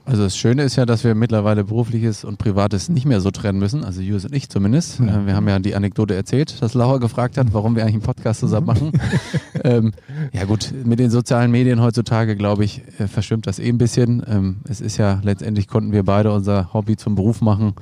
Also 0.04 0.24
das 0.24 0.36
Schöne 0.36 0.64
ist 0.64 0.76
ja, 0.76 0.84
dass 0.84 1.04
wir 1.04 1.14
mittlerweile 1.14 1.62
berufliches 1.62 2.24
und 2.24 2.36
privates 2.36 2.88
nicht 2.88 3.06
mehr 3.06 3.20
so 3.20 3.30
trennen 3.30 3.58
müssen, 3.58 3.84
also 3.84 4.00
Julius 4.00 4.24
und 4.24 4.34
ich 4.34 4.48
zumindest. 4.48 4.98
Äh, 4.98 5.26
Wir 5.26 5.36
haben 5.36 5.48
ja 5.48 5.58
die 5.60 5.76
Anekdote 5.76 6.14
erzählt, 6.14 6.60
dass 6.60 6.74
Laura 6.74 6.98
gefragt 6.98 7.38
hat, 7.38 7.52
warum 7.52 7.76
wir 7.76 7.82
eigentlich 7.82 7.94
einen 7.94 8.02
Podcast 8.02 8.40
zusammen 8.40 8.66
machen. 8.66 8.92
ähm, 9.64 9.92
ja 10.32 10.44
gut, 10.44 10.72
mit 10.84 10.98
den 10.98 11.10
sozialen 11.10 11.52
Medien 11.52 11.80
heutzutage, 11.80 12.36
glaube 12.36 12.64
ich, 12.64 12.82
äh, 12.98 13.06
verschwimmt 13.06 13.46
das 13.46 13.60
eh 13.60 13.68
ein 13.68 13.78
bisschen. 13.78 14.22
Ähm, 14.26 14.56
es 14.68 14.80
ist 14.80 14.96
ja, 14.96 15.20
letztendlich 15.22 15.68
konnten 15.68 15.92
wir 15.92 16.02
beide 16.02 16.32
unser 16.32 16.72
Hobby 16.74 16.96
zum 16.96 17.14
Beruf 17.14 17.40
machen. 17.40 17.74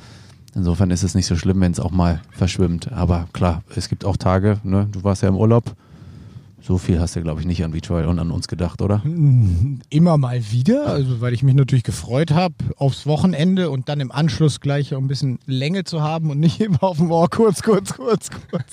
Insofern 0.55 0.91
ist 0.91 1.03
es 1.03 1.15
nicht 1.15 1.27
so 1.27 1.37
schlimm, 1.37 1.61
wenn 1.61 1.73
es 1.73 1.81
auch 1.81 1.93
mal 1.93 2.21
verschwimmt. 2.31 2.93
Aber 2.93 3.29
klar, 3.33 3.63
es 3.75 3.89
gibt 3.89 4.05
auch 4.05 4.17
Tage, 4.17 4.59
ne? 4.63 4.89
du 4.91 5.05
warst 5.05 5.23
ja 5.23 5.29
im 5.29 5.37
Urlaub. 5.37 5.65
So 6.63 6.77
viel 6.77 7.01
hast 7.01 7.17
du, 7.17 7.23
glaube 7.23 7.41
ich, 7.41 7.47
nicht 7.47 7.65
an 7.65 7.73
Beachvolleyball 7.73 8.11
und 8.11 8.19
an 8.19 8.31
uns 8.31 8.47
gedacht, 8.47 8.83
oder? 8.83 9.03
Immer 9.89 10.19
mal 10.19 10.43
wieder, 10.51 10.89
also 10.89 11.23
weil 11.23 11.33
ich 11.33 11.43
mich 11.43 11.55
natürlich 11.55 11.85
gefreut 11.85 12.33
habe 12.33 12.55
aufs 12.77 13.07
Wochenende 13.07 13.71
und 13.71 13.89
dann 13.89 13.99
im 14.01 14.13
Anschluss 14.13 14.61
gleich 14.61 14.95
ein 14.95 15.09
bisschen 15.09 15.39
Länge 15.47 15.85
zu 15.85 16.03
haben 16.03 16.31
und 16.31 16.39
nicht 16.39 16.61
immer 16.61 16.83
auf 16.83 16.99
dem 16.99 17.11
Ohr 17.11 17.31
kurz, 17.31 17.63
kurz, 17.63 17.95
kurz, 17.95 18.29
kurz. 18.51 18.67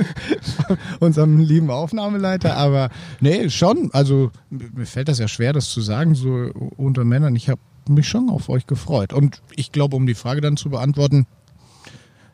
Unserem 1.00 1.38
lieben 1.38 1.70
Aufnahmeleiter, 1.70 2.56
aber 2.56 2.88
nee, 3.20 3.50
schon, 3.50 3.90
also 3.92 4.30
mir 4.48 4.86
fällt 4.86 5.08
das 5.08 5.18
ja 5.18 5.28
schwer, 5.28 5.52
das 5.52 5.68
zu 5.68 5.82
sagen, 5.82 6.14
so 6.14 6.50
unter 6.76 7.04
Männern. 7.04 7.36
Ich 7.36 7.50
habe 7.50 7.60
mich 7.88 8.08
schon 8.08 8.30
auf 8.30 8.48
euch 8.48 8.66
gefreut 8.66 9.12
und 9.12 9.42
ich 9.54 9.70
glaube, 9.70 9.96
um 9.96 10.06
die 10.06 10.14
Frage 10.14 10.40
dann 10.40 10.56
zu 10.56 10.70
beantworten, 10.70 11.26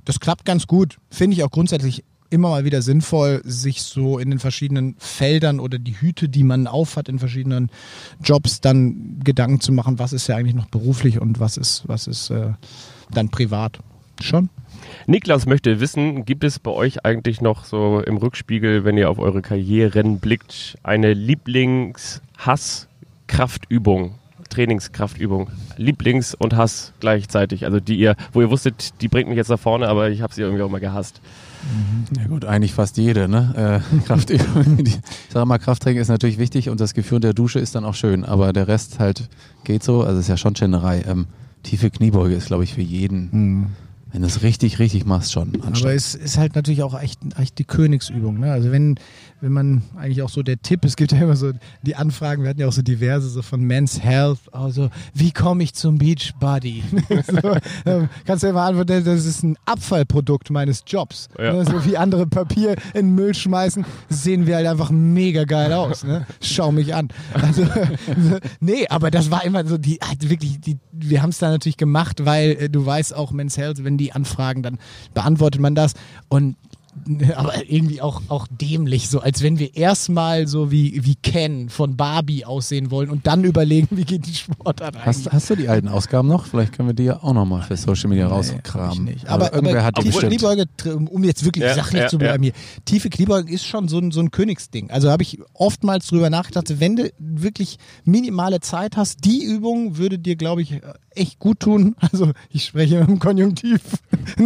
das 0.05 0.21
klappt 0.21 0.45
ganz 0.45 0.67
gut. 0.67 0.99
Finde 1.11 1.35
ich 1.37 1.43
auch 1.43 1.51
grundsätzlich 1.51 2.05
immer 2.31 2.51
mal 2.51 2.65
wieder 2.65 2.83
sinnvoll, 2.83 3.41
sich 3.45 3.83
so 3.83 4.19
in 4.19 4.31
den 4.31 4.39
verschiedenen 4.39 4.97
Feldern 4.99 5.61
oder 5.61 5.79
die 5.79 6.01
Hüte, 6.01 6.29
die 6.29 6.43
man 6.43 6.67
aufhat 6.67 7.09
in 7.09 7.19
verschiedenen 7.19 7.71
Jobs, 8.23 8.61
dann 8.61 9.21
Gedanken 9.23 9.61
zu 9.61 9.73
machen, 9.73 9.99
was 9.99 10.13
ist 10.13 10.27
ja 10.27 10.37
eigentlich 10.37 10.55
noch 10.55 10.67
beruflich 10.67 11.21
und 11.21 11.41
was 11.41 11.57
ist, 11.57 11.85
was 11.87 12.07
ist 12.07 12.31
äh, 12.31 12.53
dann 13.13 13.31
privat. 13.31 13.79
Schon? 14.21 14.49
Niklas 15.07 15.47
möchte 15.47 15.81
wissen, 15.81 16.25
gibt 16.25 16.45
es 16.45 16.59
bei 16.59 16.71
euch 16.71 17.05
eigentlich 17.05 17.41
noch 17.41 17.65
so 17.65 18.01
im 18.01 18.17
Rückspiegel, 18.17 18.85
wenn 18.85 18.97
ihr 18.97 19.11
auf 19.11 19.19
eure 19.19 19.43
Karrieren 19.43 20.21
blickt, 20.21 20.79
eine 20.83 21.15
Lieblings-Hass-Kraftübung, 21.15 24.15
Trainingskraftübung, 24.51 25.51
Lieblings- 25.77 26.35
und 26.35 26.57
Hass 26.57 26.93
gleichzeitig, 27.01 27.65
also 27.65 27.81
die 27.81 27.97
ihr, 27.97 28.15
wo 28.33 28.41
ihr 28.41 28.51
wusstet, 28.51 29.01
die 29.01 29.09
bringt 29.09 29.29
mich 29.29 29.37
jetzt 29.37 29.51
nach 29.51 29.59
vorne, 29.59 29.89
aber 29.89 30.11
ich 30.11 30.23
habe 30.23 30.33
sie 30.33 30.43
irgendwie 30.43 30.63
auch 30.63 30.71
mal 30.71 30.81
gehasst. 30.81 31.21
Ja 32.17 32.27
gut, 32.29 32.45
eigentlich 32.45 32.73
fast 32.75 32.97
jede, 32.97 33.29
ne? 33.29 33.83
Äh. 34.09 34.17
Die- 34.29 34.35
Ich 34.85 35.01
sage 35.33 35.47
mal, 35.47 35.59
Krafttraining 35.59 36.01
ist 36.01 36.09
natürlich 36.09 36.39
wichtig 36.39 36.69
und 36.69 36.81
das 36.81 36.95
Gefühl 36.95 37.21
der 37.21 37.33
Dusche 37.35 37.59
ist 37.59 37.75
dann 37.75 37.85
auch 37.85 37.95
schön, 37.95 38.25
aber 38.25 38.53
der 38.53 38.69
Rest 38.69 38.99
halt 39.01 39.29
geht 39.65 39.83
so, 39.83 40.03
also 40.03 40.21
ist 40.21 40.29
ja 40.29 40.37
schon 40.37 40.55
Schänderei. 40.57 41.03
Ähm, 41.07 41.27
tiefe 41.63 41.91
Kniebeuge 41.91 42.35
ist, 42.35 42.47
glaube 42.47 42.65
ich, 42.65 42.75
für 42.75 42.83
jeden 42.83 43.73
Wenn 44.13 44.21
du 44.21 44.29
es 44.29 44.43
richtig, 44.43 44.79
richtig 44.79 45.07
machst, 45.07 45.33
schon. 45.33 45.53
Aber 45.63 45.93
es 45.93 46.15
ist 46.15 46.39
halt 46.39 46.55
natürlich 46.55 46.83
auch 46.85 47.01
echt, 47.01 47.19
echt 47.37 47.59
die 47.59 47.65
Königsübung. 47.65 48.39
Ne? 48.39 48.53
Also 48.53 48.71
wenn, 48.71 48.95
wenn 49.41 49.53
man 49.53 49.83
eigentlich 49.97 50.23
auch 50.23 50.29
so 50.29 50.43
der 50.43 50.61
Tipp, 50.61 50.85
es 50.85 50.97
gibt 50.97 51.13
ja 51.13 51.19
immer 51.19 51.37
so 51.37 51.53
die 51.83 51.97
Anfragen, 51.97 52.43
wir 52.43 52.51
hatten 52.51 52.61
ja 52.61 52.69
auch 52.69 52.73
so 52.73 52.83
diverse 52.83 53.29
so 53.29 53.43
von 53.43 53.61
Men's 53.63 54.03
Health, 54.03 54.39
also 54.53 54.91
wie 55.13 55.33
komme 55.33 55.63
ich 55.63 55.75
zum 55.75 55.99
Beachbody? 55.99 56.83
so, 57.27 57.57
ähm, 57.85 58.09
kannst 58.25 58.43
du 58.43 58.47
ja 58.49 58.53
mal 58.53 58.69
antworten, 58.69 59.05
das 59.05 59.27
ist 59.27 59.43
ein 59.43 59.57
Abfallprodukt 59.67 60.51
meines 60.51 60.85
Jobs. 60.87 61.29
Ja. 61.39 61.53
Ne? 61.53 61.65
So 61.65 61.85
wie 61.85 61.97
andere 61.97 62.27
Papier 62.27 62.77
in 62.95 63.09
den 63.09 63.15
Müll 63.15 63.35
schmeißen, 63.35 63.85
sehen 64.09 64.47
wir 64.47 64.57
halt 64.57 64.67
einfach 64.67 64.91
mega 64.91 65.45
geil 65.45 65.73
aus. 65.73 66.05
Ne? 66.05 66.27
Schau 66.41 66.73
mich 66.73 66.95
an. 66.95 67.09
Also, 67.35 67.67
nee, 68.61 68.87
aber 68.89 69.11
das 69.11 69.31
war 69.31 69.45
immer 69.45 69.67
so 69.67 69.79
die, 69.79 69.99
halt 70.03 70.31
wirklich, 70.31 70.61
die, 70.61 70.79
wir 70.93 71.23
haben 71.23 71.31
es 71.31 71.39
da 71.39 71.51
natürlich 71.51 71.77
gemacht, 71.77 72.25
weil 72.25 72.51
äh, 72.53 72.71
du 72.71 72.85
weißt 72.85 73.15
auch, 73.15 73.33
Men's 73.33 73.57
Health, 73.57 73.85
wenn 73.85 73.99
die 73.99 74.13
anfragen, 74.13 74.63
dann 74.63 74.79
beantwortet 75.13 75.61
man 75.61 75.75
das. 75.75 75.95
Und 76.29 76.57
aber 77.37 77.71
irgendwie 77.71 78.01
auch, 78.01 78.23
auch 78.29 78.47
dämlich, 78.51 79.09
so 79.09 79.21
als 79.21 79.43
wenn 79.43 79.59
wir 79.59 79.77
erstmal 79.77 80.47
so 80.47 80.71
wie, 80.71 81.05
wie 81.05 81.15
Ken 81.17 81.69
von 81.69 81.97
Barbie 81.97 82.45
aussehen 82.45 82.91
wollen 82.91 83.11
und 83.11 83.27
dann 83.27 83.45
überlegen, 83.45 83.89
wie 83.91 84.05
geht 84.05 84.27
die 84.27 84.35
Sportart 84.35 84.97
eigentlich. 84.97 85.07
Hast, 85.07 85.33
hast 85.33 85.51
du 85.51 85.57
die 85.57 85.69
alten 85.69 85.89
Ausgaben 85.89 86.29
noch? 86.29 86.47
Vielleicht 86.47 86.73
können 86.73 86.89
wir 86.89 86.95
die 86.95 87.05
ja 87.05 87.23
auch 87.23 87.33
nochmal 87.33 87.63
für 87.63 87.77
Social 87.77 88.09
Media 88.09 88.27
Nee, 88.27 88.33
rauskramen. 88.33 89.09
Oder 89.23 89.31
Aber, 89.31 89.53
irgendwer 89.53 89.77
aber 89.79 89.85
hat 89.85 89.99
die 89.99 90.03
tiefe 90.03 90.27
bestimmt. 90.27 90.67
Kniebeuge, 90.77 91.07
um 91.11 91.25
jetzt 91.25 91.45
wirklich 91.45 91.65
Ja, 91.65 91.75
sachlich 91.75 92.03
ja, 92.03 92.09
zu 92.09 92.19
bleiben 92.19 92.43
hier, 92.43 92.53
tiefe 92.85 93.11
Kniebeugen 93.11 93.53
ist 93.53 93.65
schon 93.65 93.89
so 93.89 93.99
ein, 93.99 94.11
so 94.11 94.21
ein 94.21 94.31
Königsding. 94.31 94.91
Also 94.91 95.11
habe 95.11 95.23
ich 95.23 95.39
oftmals 95.53 96.07
drüber 96.07 96.31
nachgedacht, 96.31 96.81
wenn 96.81 96.97
du 96.97 97.11
wirklich 97.19 97.79
minimale 98.05 98.61
Zeit 98.61 98.97
hast, 98.97 99.25
die 99.25 99.43
Übung 99.45 99.97
würde 99.97 100.19
dir, 100.19 100.37
glaube 100.37 100.63
ich, 100.63 100.81
echt 101.15 101.39
gut 101.39 101.61
tun. 101.61 101.97
Also 102.15 102.33
ich 102.51 102.67
spreche 102.67 102.99
im 102.99 103.19
Konjunktiv. 103.19 103.81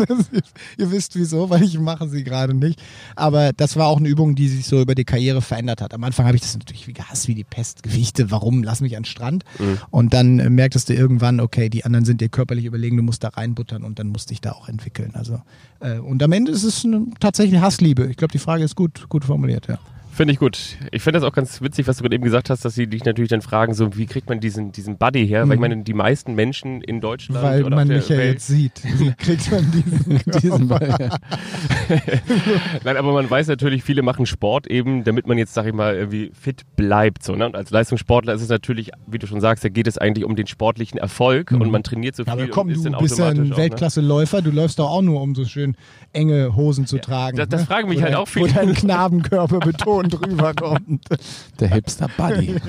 Ihr 0.79 0.91
wisst 0.91 1.17
wieso, 1.17 1.51
weil 1.51 1.63
ich 1.65 1.79
mache 1.79 2.09
sie 2.09 2.25
gerade 2.25 2.48
nicht. 2.55 2.81
Aber 3.17 3.53
das 3.53 3.77
war 3.77 3.87
auch 3.87 3.99
eine 3.99 4.09
Übung, 4.09 4.35
die 4.35 4.49
sich 4.49 4.67
so 4.67 4.81
über 4.81 4.95
die 4.95 5.05
Karriere 5.05 5.43
verändert 5.43 5.81
hat. 5.81 5.95
Am 5.95 6.05
Anfang 6.05 6.27
habe 6.27 6.37
ich 6.37 6.43
das 6.43 6.55
natürlich 6.57 6.87
wie 6.87 6.93
gehasst 6.93 7.29
wie 7.29 7.35
die 7.35 7.45
Pest. 7.45 7.83
Gewichte, 7.83 8.31
warum? 8.31 8.63
Lass 8.63 8.81
mich 8.81 8.97
an 8.97 9.03
den 9.03 9.07
Strand. 9.07 9.45
Und 9.91 10.15
dann 10.15 10.39
äh, 10.39 10.51
merktest 10.51 10.89
du 10.89 10.95
irgendwann, 10.95 11.41
okay, 11.41 11.69
die 11.69 11.85
anderen 11.85 12.05
sind 12.05 12.21
dir 12.21 12.29
körperlich 12.29 12.65
überlegen, 12.65 12.97
du 12.97 13.03
musst 13.03 13.25
da 13.25 13.29
reinbuttern 13.29 13.83
und 13.85 13.99
dann 13.99 14.09
musst 14.09 14.31
dich 14.31 14.41
da 14.41 14.53
auch 14.53 14.69
entwickeln. 14.69 15.11
Also 15.15 15.41
äh, 15.81 15.99
und 15.99 16.23
am 16.23 16.33
Ende 16.33 16.53
ist 16.53 16.65
es 16.65 16.85
eine, 16.85 17.07
tatsächlich 17.21 17.61
Hassliebe. 17.61 18.07
Ich 18.07 18.17
glaube, 18.17 18.33
die 18.33 18.39
Frage 18.39 18.65
ist 18.65 18.77
gut, 18.77 19.09
gut 19.09 19.25
formuliert, 19.25 19.69
ja. 19.69 19.79
Finde 20.19 20.33
ich 20.33 20.41
gut. 20.41 20.59
Ich 20.91 21.01
finde 21.03 21.21
das 21.21 21.29
auch 21.29 21.33
ganz 21.33 21.63
witzig, 21.63 21.87
was 21.87 21.99
du 21.99 22.03
gerade 22.03 22.17
eben 22.17 22.25
gesagt 22.25 22.51
hast, 22.51 22.65
dass 22.65 22.75
sie 22.75 22.89
dich 22.89 23.05
natürlich 23.05 23.29
dann 23.29 23.41
fragen, 23.41 23.73
so 23.73 23.97
wie 23.97 24.07
kriegt 24.07 24.29
man 24.29 24.41
diesen, 24.41 24.73
diesen 24.73 24.99
Buddy 24.99 25.29
her? 25.29 25.47
Weil 25.47 25.55
ich 25.55 25.61
meine, 25.61 25.77
die 25.85 25.95
meisten 25.95 26.35
Menschen 26.35 26.81
in 26.81 27.01
Deutschland 27.01 27.41
Weil 27.41 27.63
oder 27.63 27.77
man 27.77 27.87
mich 27.87 28.09
ja 28.09 28.17
Welt, 28.17 28.33
jetzt 28.33 28.49
sieht. 28.49 28.83
Wie 28.99 29.13
kriegt 29.13 29.49
man 29.53 29.71
diesen 29.71 30.21
Diesen 30.43 30.67
Ball, 30.67 30.89
ja. 30.99 31.09
Nein, 32.83 32.97
aber 32.97 33.13
man 33.13 33.31
weiß 33.31 33.47
natürlich, 33.47 33.85
viele 33.85 34.03
machen 34.03 34.27
Sport 34.27 34.67
eben, 34.67 35.05
damit 35.05 35.29
man 35.29 35.39
jetzt, 35.39 35.55
sag 35.55 35.67
ich 35.67 35.73
mal, 35.73 35.95
irgendwie 35.95 36.33
fit 36.35 36.63
bleibt. 36.75 37.23
So, 37.23 37.37
ne? 37.37 37.47
Und 37.47 37.55
als 37.55 37.71
Leistungssportler 37.71 38.35
ist 38.35 38.43
es 38.43 38.49
natürlich, 38.49 38.91
wie 39.07 39.21
du 39.21 39.29
schon 39.29 39.41
sagst, 39.41 39.63
da 39.63 39.69
geht 39.69 39.87
es 39.87 39.99
eigentlich 39.99 40.25
um 40.25 40.35
den 40.35 40.49
sportlichen 40.49 40.99
Erfolg 40.99 41.53
und 41.53 41.71
man 41.71 41.85
trainiert 41.85 42.17
so 42.17 42.25
viel 42.25 42.35
Mhm. 42.35 42.41
Aber 42.41 42.51
komm, 42.51 42.69
du 42.73 42.91
bist 42.99 43.19
ja 43.21 43.29
ein 43.29 43.51
ne? 43.51 43.57
Weltklasseläufer, 43.57 44.43
du 44.43 44.51
läufst 44.51 44.81
doch 44.81 44.91
auch 44.91 45.03
nur, 45.03 45.23
um 45.23 45.37
so 45.37 45.45
schön 45.45 45.77
enge 46.13 46.57
Hosen 46.57 46.87
zu 46.87 46.99
tragen. 46.99 47.37
das- 47.37 47.49
das 47.49 47.61
ne? 47.61 47.67
fragen 47.69 47.89
mich 47.89 48.03
halt 48.03 48.15
dein- 48.15 48.19
auch 48.19 48.27
viele. 48.27 48.49
Wo 48.51 48.53
dein 48.53 48.75
Knabenkörper 48.75 49.61
betont 50.09 50.33
rüberkommt. 50.33 51.05
Der 51.61 51.69
Hipster 51.69 52.09
Buddy. 52.17 52.57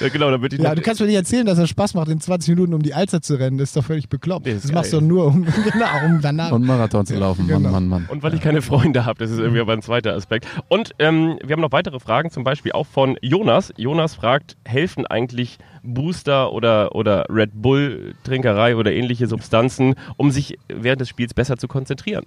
Ja, 0.00 0.08
genau, 0.10 0.30
damit 0.30 0.52
ich 0.52 0.60
Ja, 0.60 0.74
du 0.74 0.82
kannst 0.82 1.00
mir 1.00 1.06
nicht 1.06 1.16
erzählen, 1.16 1.44
dass 1.44 1.58
es 1.58 1.68
Spaß 1.70 1.94
macht, 1.94 2.08
in 2.08 2.20
20 2.20 2.50
Minuten 2.50 2.74
um 2.74 2.82
die 2.82 2.94
Alster 2.94 3.20
zu 3.20 3.34
rennen. 3.34 3.58
Das 3.58 3.70
ist 3.70 3.76
doch 3.76 3.84
völlig 3.84 4.08
bekloppt. 4.08 4.46
Nee, 4.46 4.54
das 4.54 4.70
machst 4.70 4.92
du 4.92 5.00
nur, 5.00 5.26
um, 5.26 5.44
genau, 5.72 5.86
um 6.06 6.20
danach. 6.20 6.52
Und 6.52 6.64
Marathon 6.64 7.04
zu 7.04 7.16
laufen, 7.16 7.46
Mann, 7.46 7.62
genau. 7.62 7.70
Mann, 7.70 7.88
Mann. 7.88 8.06
Und 8.08 8.22
weil 8.22 8.34
ich 8.34 8.40
keine 8.40 8.62
Freunde 8.62 9.04
habe, 9.04 9.18
das 9.18 9.30
ist 9.30 9.38
irgendwie 9.38 9.60
aber 9.60 9.72
ein 9.72 9.82
zweiter 9.82 10.14
Aspekt. 10.14 10.46
Und 10.68 10.92
ähm, 10.98 11.38
wir 11.44 11.54
haben 11.54 11.60
noch 11.60 11.72
weitere 11.72 11.98
Fragen, 11.98 12.30
zum 12.30 12.44
Beispiel 12.44 12.72
auch 12.72 12.86
von 12.86 13.16
Jonas. 13.22 13.72
Jonas 13.76 14.14
fragt, 14.14 14.56
helfen 14.64 15.06
eigentlich 15.06 15.58
Booster 15.82 16.52
oder, 16.52 16.94
oder 16.94 17.26
Red 17.28 17.50
Bull 17.54 18.14
Trinkerei 18.22 18.76
oder 18.76 18.92
ähnliche 18.92 19.26
Substanzen, 19.26 19.94
um 20.16 20.30
sich 20.30 20.58
während 20.68 21.00
des 21.00 21.08
Spiels 21.08 21.34
besser 21.34 21.56
zu 21.56 21.66
konzentrieren? 21.66 22.24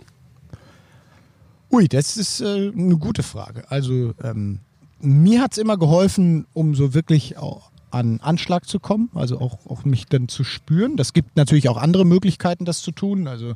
Ui, 1.72 1.88
das 1.88 2.18
ist 2.18 2.42
äh, 2.42 2.72
eine 2.75 2.98
gute 2.98 3.24
Frage. 3.24 3.63
Also 3.72 4.13
ähm, 4.24 4.60
mir 5.00 5.42
hat 5.42 5.54
es 5.54 5.58
immer 5.58 5.78
geholfen, 5.78 6.46
um 6.54 6.75
so 6.75 6.94
wirklich 6.94 7.36
an 7.92 8.20
Anschlag 8.22 8.68
zu 8.68 8.80
kommen, 8.80 9.10
also 9.16 9.40
auch, 9.40 9.66
auch 9.68 9.86
mich 9.86 10.06
dann 10.06 10.28
zu 10.28 10.44
spüren. 10.44 10.98
Das 10.98 11.13
gibt 11.13 11.36
natürlich 11.36 11.70
auch 11.70 11.78
andere 11.78 12.06
Möglichkeiten, 12.06 12.66
das 12.66 12.82
zu 12.82 12.92
tun. 12.92 13.28
Also 13.28 13.54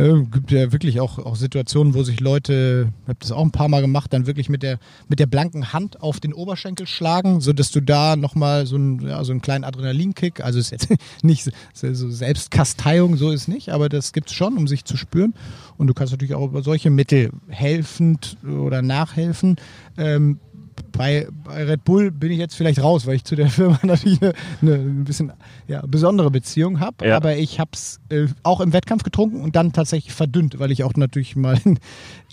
äh, 0.00 0.22
gibt 0.24 0.50
ja 0.50 0.72
wirklich 0.72 1.00
auch, 1.00 1.18
auch 1.18 1.36
Situationen, 1.36 1.94
wo 1.94 2.02
sich 2.02 2.20
Leute, 2.20 2.92
ich 3.02 3.08
habe 3.08 3.18
das 3.20 3.32
auch 3.32 3.42
ein 3.42 3.50
paar 3.50 3.68
Mal 3.68 3.80
gemacht, 3.80 4.12
dann 4.12 4.26
wirklich 4.26 4.48
mit 4.48 4.62
der, 4.62 4.78
mit 5.08 5.18
der 5.18 5.26
blanken 5.26 5.72
Hand 5.72 6.00
auf 6.00 6.20
den 6.20 6.32
Oberschenkel 6.32 6.86
schlagen, 6.86 7.40
sodass 7.40 7.70
du 7.70 7.80
da 7.80 8.16
nochmal 8.16 8.66
so, 8.66 8.76
ein, 8.76 9.00
ja, 9.00 9.22
so 9.24 9.32
einen 9.32 9.42
kleinen 9.42 9.64
Adrenalinkick, 9.64 10.42
also 10.42 10.58
ist 10.58 10.70
jetzt 10.70 10.88
nicht 11.22 11.50
so 11.72 12.10
Selbstkasteiung, 12.10 13.16
so 13.16 13.30
ist 13.30 13.48
nicht, 13.48 13.70
aber 13.70 13.88
das 13.88 14.12
gibt's 14.12 14.32
schon, 14.32 14.56
um 14.56 14.66
sich 14.66 14.84
zu 14.84 14.96
spüren. 14.96 15.34
Und 15.76 15.86
du 15.86 15.94
kannst 15.94 16.12
natürlich 16.12 16.34
auch 16.34 16.48
über 16.48 16.62
solche 16.62 16.90
Mittel 16.90 17.30
helfend 17.48 18.36
oder 18.44 18.82
nachhelfen. 18.82 19.56
Ähm, 19.96 20.38
bei, 20.82 21.26
bei 21.44 21.64
Red 21.64 21.84
Bull 21.84 22.10
bin 22.10 22.32
ich 22.32 22.38
jetzt 22.38 22.54
vielleicht 22.54 22.82
raus, 22.82 23.06
weil 23.06 23.16
ich 23.16 23.24
zu 23.24 23.36
der 23.36 23.48
Firma 23.50 23.78
natürlich 23.82 24.20
eine, 24.22 24.34
eine 24.62 24.74
ein 24.74 25.04
bisschen 25.04 25.32
ja, 25.66 25.82
besondere 25.86 26.30
Beziehung 26.30 26.80
habe. 26.80 27.06
Ja. 27.06 27.16
Aber 27.16 27.36
ich 27.36 27.60
habe 27.60 27.70
es 27.72 28.00
äh, 28.10 28.26
auch 28.42 28.60
im 28.60 28.72
Wettkampf 28.72 29.02
getrunken 29.02 29.40
und 29.40 29.56
dann 29.56 29.72
tatsächlich 29.72 30.12
verdünnt, 30.12 30.58
weil 30.58 30.70
ich 30.70 30.84
auch 30.84 30.94
natürlich 30.94 31.36
mal 31.36 31.58
in, 31.64 31.78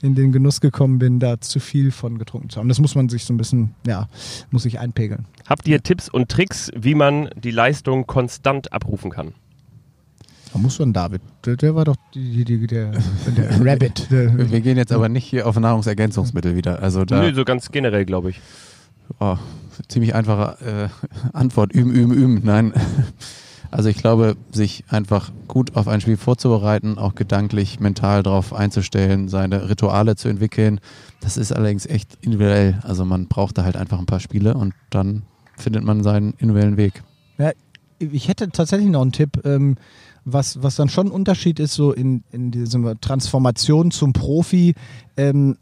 in 0.02 0.16
den 0.16 0.32
Genuss 0.32 0.62
gekommen 0.62 1.00
bin, 1.00 1.20
da 1.20 1.40
zu 1.40 1.60
viel 1.60 1.92
von 1.92 2.18
getrunken 2.18 2.50
zu 2.50 2.60
haben. 2.60 2.70
Das 2.70 2.80
muss 2.80 2.96
man 2.96 3.10
sich 3.10 3.26
so 3.26 3.34
ein 3.34 3.38
bisschen, 3.38 3.76
ja, 3.86 4.08
muss 4.52 4.64
sich 4.64 4.80
einpegeln. 4.80 5.26
Habt 5.48 5.68
ihr 5.68 5.82
Tipps 5.82 6.10
und 6.10 6.30
Tricks, 6.30 6.72
wie 6.76 6.96
man 6.96 7.30
die 7.36 7.52
Leistung 7.52 8.08
konstant 8.08 8.74
abrufen 8.74 9.12
kann? 9.12 9.34
Da 10.54 10.60
muss 10.60 10.80
man 10.80 10.94
David, 10.94 11.22
der, 11.46 11.58
der 11.58 11.76
war 11.76 11.86
doch 11.86 11.96
die, 12.14 12.44
die, 12.44 12.60
die, 12.60 12.68
der, 12.68 12.92
der 13.38 13.66
Rabbit. 13.66 14.08
Der, 14.12 14.50
Wir 14.52 14.62
gehen 14.62 14.78
jetzt 14.78 14.92
aber 14.92 15.10
nicht 15.10 15.26
hier 15.26 15.48
auf 15.48 15.60
Nahrungsergänzungsmittel 15.60 16.56
wieder. 16.56 16.82
Also 16.82 17.06
da 17.06 17.22
Nö, 17.22 17.34
so 17.34 17.44
ganz 17.46 17.72
generell, 17.72 18.06
glaube 18.06 18.30
ich. 18.30 18.42
oh, 19.20 19.38
ziemlich 19.88 20.16
einfache 20.16 20.66
äh, 20.66 21.08
Antwort. 21.34 21.74
Üben, 21.74 21.92
üben, 21.92 22.14
üben. 22.14 22.42
Nein. 22.44 22.74
Also 23.70 23.90
ich 23.90 23.98
glaube, 23.98 24.38
sich 24.52 24.86
einfach 24.88 25.32
gut 25.48 25.76
auf 25.76 25.88
ein 25.90 26.00
Spiel 26.00 26.16
vorzubereiten, 26.18 26.98
auch 26.98 27.16
gedanklich, 27.16 27.80
mental 27.82 28.24
darauf 28.24 28.54
einzustellen, 28.54 29.28
seine 29.28 29.70
Rituale 29.70 30.16
zu 30.16 30.30
entwickeln, 30.30 30.80
das 31.20 31.36
ist 31.36 31.52
allerdings 31.52 31.86
echt 31.86 32.18
individuell. 32.22 32.80
Also 32.84 33.04
man 33.04 33.28
braucht 33.28 33.58
da 33.58 33.66
halt 33.66 33.76
einfach 33.76 34.00
ein 34.00 34.06
paar 34.06 34.22
Spiele 34.22 34.54
und 34.54 34.74
dann 34.90 35.24
findet 35.58 35.84
man 35.84 36.02
seinen 36.02 36.34
individuellen 36.38 36.78
Weg. 36.78 37.04
Ja, 37.38 37.52
ich 38.00 38.28
hätte 38.30 38.50
tatsächlich 38.50 38.90
noch 38.90 39.02
einen 39.02 39.12
Tipp, 39.12 39.42
ähm, 39.44 39.76
was, 40.30 40.62
was 40.62 40.76
dann 40.76 40.90
schon 40.90 41.08
ein 41.08 41.12
Unterschied 41.12 41.60
ist, 41.60 41.74
so 41.74 41.94
in, 41.94 42.24
in 42.32 42.52
dieser 42.52 43.00
Transformation 43.00 43.92
zum 43.92 44.14
Profi, 44.14 44.76
ähm, 45.16 45.58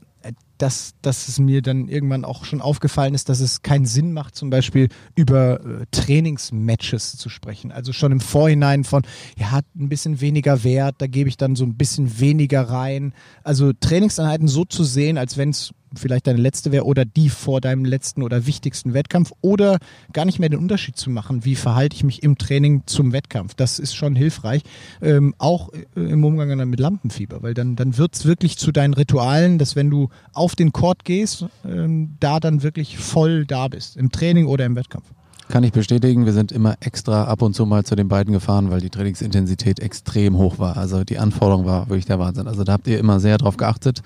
dass, 0.58 0.96
dass 1.02 1.28
es 1.28 1.38
mir 1.38 1.62
dann 1.62 1.88
irgendwann 1.88 2.24
auch 2.24 2.46
schon 2.46 2.62
aufgefallen 2.62 3.14
ist, 3.14 3.30
dass 3.30 3.42
es 3.42 3.62
keinen 3.62 3.86
Sinn 3.86 4.14
macht, 4.14 4.36
zum 4.36 4.50
Beispiel 4.50 4.90
über 5.14 5.60
äh, 5.60 5.86
Trainingsmatches 5.92 7.18
zu 7.18 7.30
sprechen. 7.30 7.72
Also 7.72 7.94
schon 7.94 8.12
im 8.12 8.22
Vorhinein 8.22 8.84
von, 8.86 9.04
ja, 9.38 9.52
hat 9.52 9.66
ein 9.76 9.90
bisschen 9.90 10.22
weniger 10.22 10.64
Wert, 10.64 10.96
da 11.00 11.08
gebe 11.08 11.30
ich 11.30 11.38
dann 11.38 11.56
so 11.56 11.66
ein 11.66 11.76
bisschen 11.76 12.20
weniger 12.20 12.62
rein. 12.62 13.14
Also 13.44 13.74
Trainingseinheiten 13.74 14.48
so 14.48 14.66
zu 14.66 14.84
sehen, 14.84 15.18
als 15.18 15.38
wenn 15.38 15.50
es 15.50 15.74
vielleicht 15.94 16.28
deine 16.28 16.40
letzte 16.40 16.72
wäre 16.72 16.86
oder 16.86 17.06
die 17.06 17.30
vor 17.30 17.62
deinem 17.62 17.86
letzten 17.86 18.24
oder 18.24 18.46
wichtigsten 18.46 18.94
Wettkampf 18.94 19.32
oder 19.42 19.78
gar 20.14 20.26
nicht 20.26 20.40
mehr 20.40 20.50
den 20.50 20.60
Unterschied 20.60 20.98
zu 20.98 21.10
machen, 21.10 21.46
wie 21.46 21.56
verhalte 21.56 21.96
ich 21.96 22.04
mich 22.04 22.24
im 22.24 22.38
Training 22.38 22.84
zum 22.86 23.12
Wettkampf. 23.12 23.54
Das 23.54 23.80
ist 23.80 23.96
schon 23.96 24.16
hilfreich, 24.16 24.64
ähm, 25.02 25.36
auch 25.38 25.70
äh, 25.74 26.02
im 26.02 26.24
Umgang 26.24 26.58
dann 26.58 26.70
mit 26.70 26.80
Lampenfieber, 26.80 27.44
weil 27.44 27.54
dann, 27.54 27.76
dann 27.76 27.98
wird 27.98 28.16
es 28.16 28.26
wirklich 28.26 28.58
zu 28.58 28.72
deinen 28.72 28.94
Ritualen, 28.94 29.58
dass 29.58 29.76
wenn 29.76 29.90
du 29.90 30.10
auf 30.34 30.56
den 30.56 30.72
Court 30.72 31.06
gehst, 31.06 31.46
ähm, 31.66 32.16
da 32.20 32.40
dann 32.40 32.64
wirklich 32.64 32.98
voll 32.98 33.46
da 33.46 33.68
bist, 33.68 33.98
im 33.98 34.12
Training 34.12 34.48
oder 34.48 34.66
im 34.66 34.76
Wettkampf. 34.76 35.06
Kann 35.48 35.64
ich 35.64 35.72
bestätigen, 35.72 36.26
wir 36.26 36.34
sind 36.34 36.52
immer 36.52 36.76
extra 36.80 37.26
ab 37.26 37.44
und 37.44 37.54
zu 37.54 37.68
mal 37.68 37.86
zu 37.86 37.96
den 37.96 38.08
beiden 38.08 38.34
gefahren, 38.34 38.72
weil 38.72 38.82
die 38.82 38.90
Trainingsintensität 38.90 39.80
extrem 39.80 40.38
hoch 40.38 40.58
war. 40.58 40.76
Also 40.76 41.04
die 41.04 41.20
Anforderung 41.20 41.66
war 41.66 41.88
wirklich 41.88 42.08
der 42.08 42.18
Wahnsinn. 42.18 42.48
Also 42.48 42.64
da 42.64 42.74
habt 42.74 42.88
ihr 42.88 42.98
immer 42.98 43.20
sehr 43.20 43.38
drauf 43.38 43.56
geachtet 43.56 44.02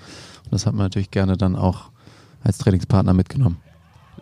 das 0.50 0.66
hat 0.66 0.74
man 0.74 0.84
natürlich 0.86 1.10
gerne 1.10 1.36
dann 1.36 1.56
auch 1.56 1.90
als 2.42 2.58
Trainingspartner 2.58 3.14
mitgenommen. 3.14 3.58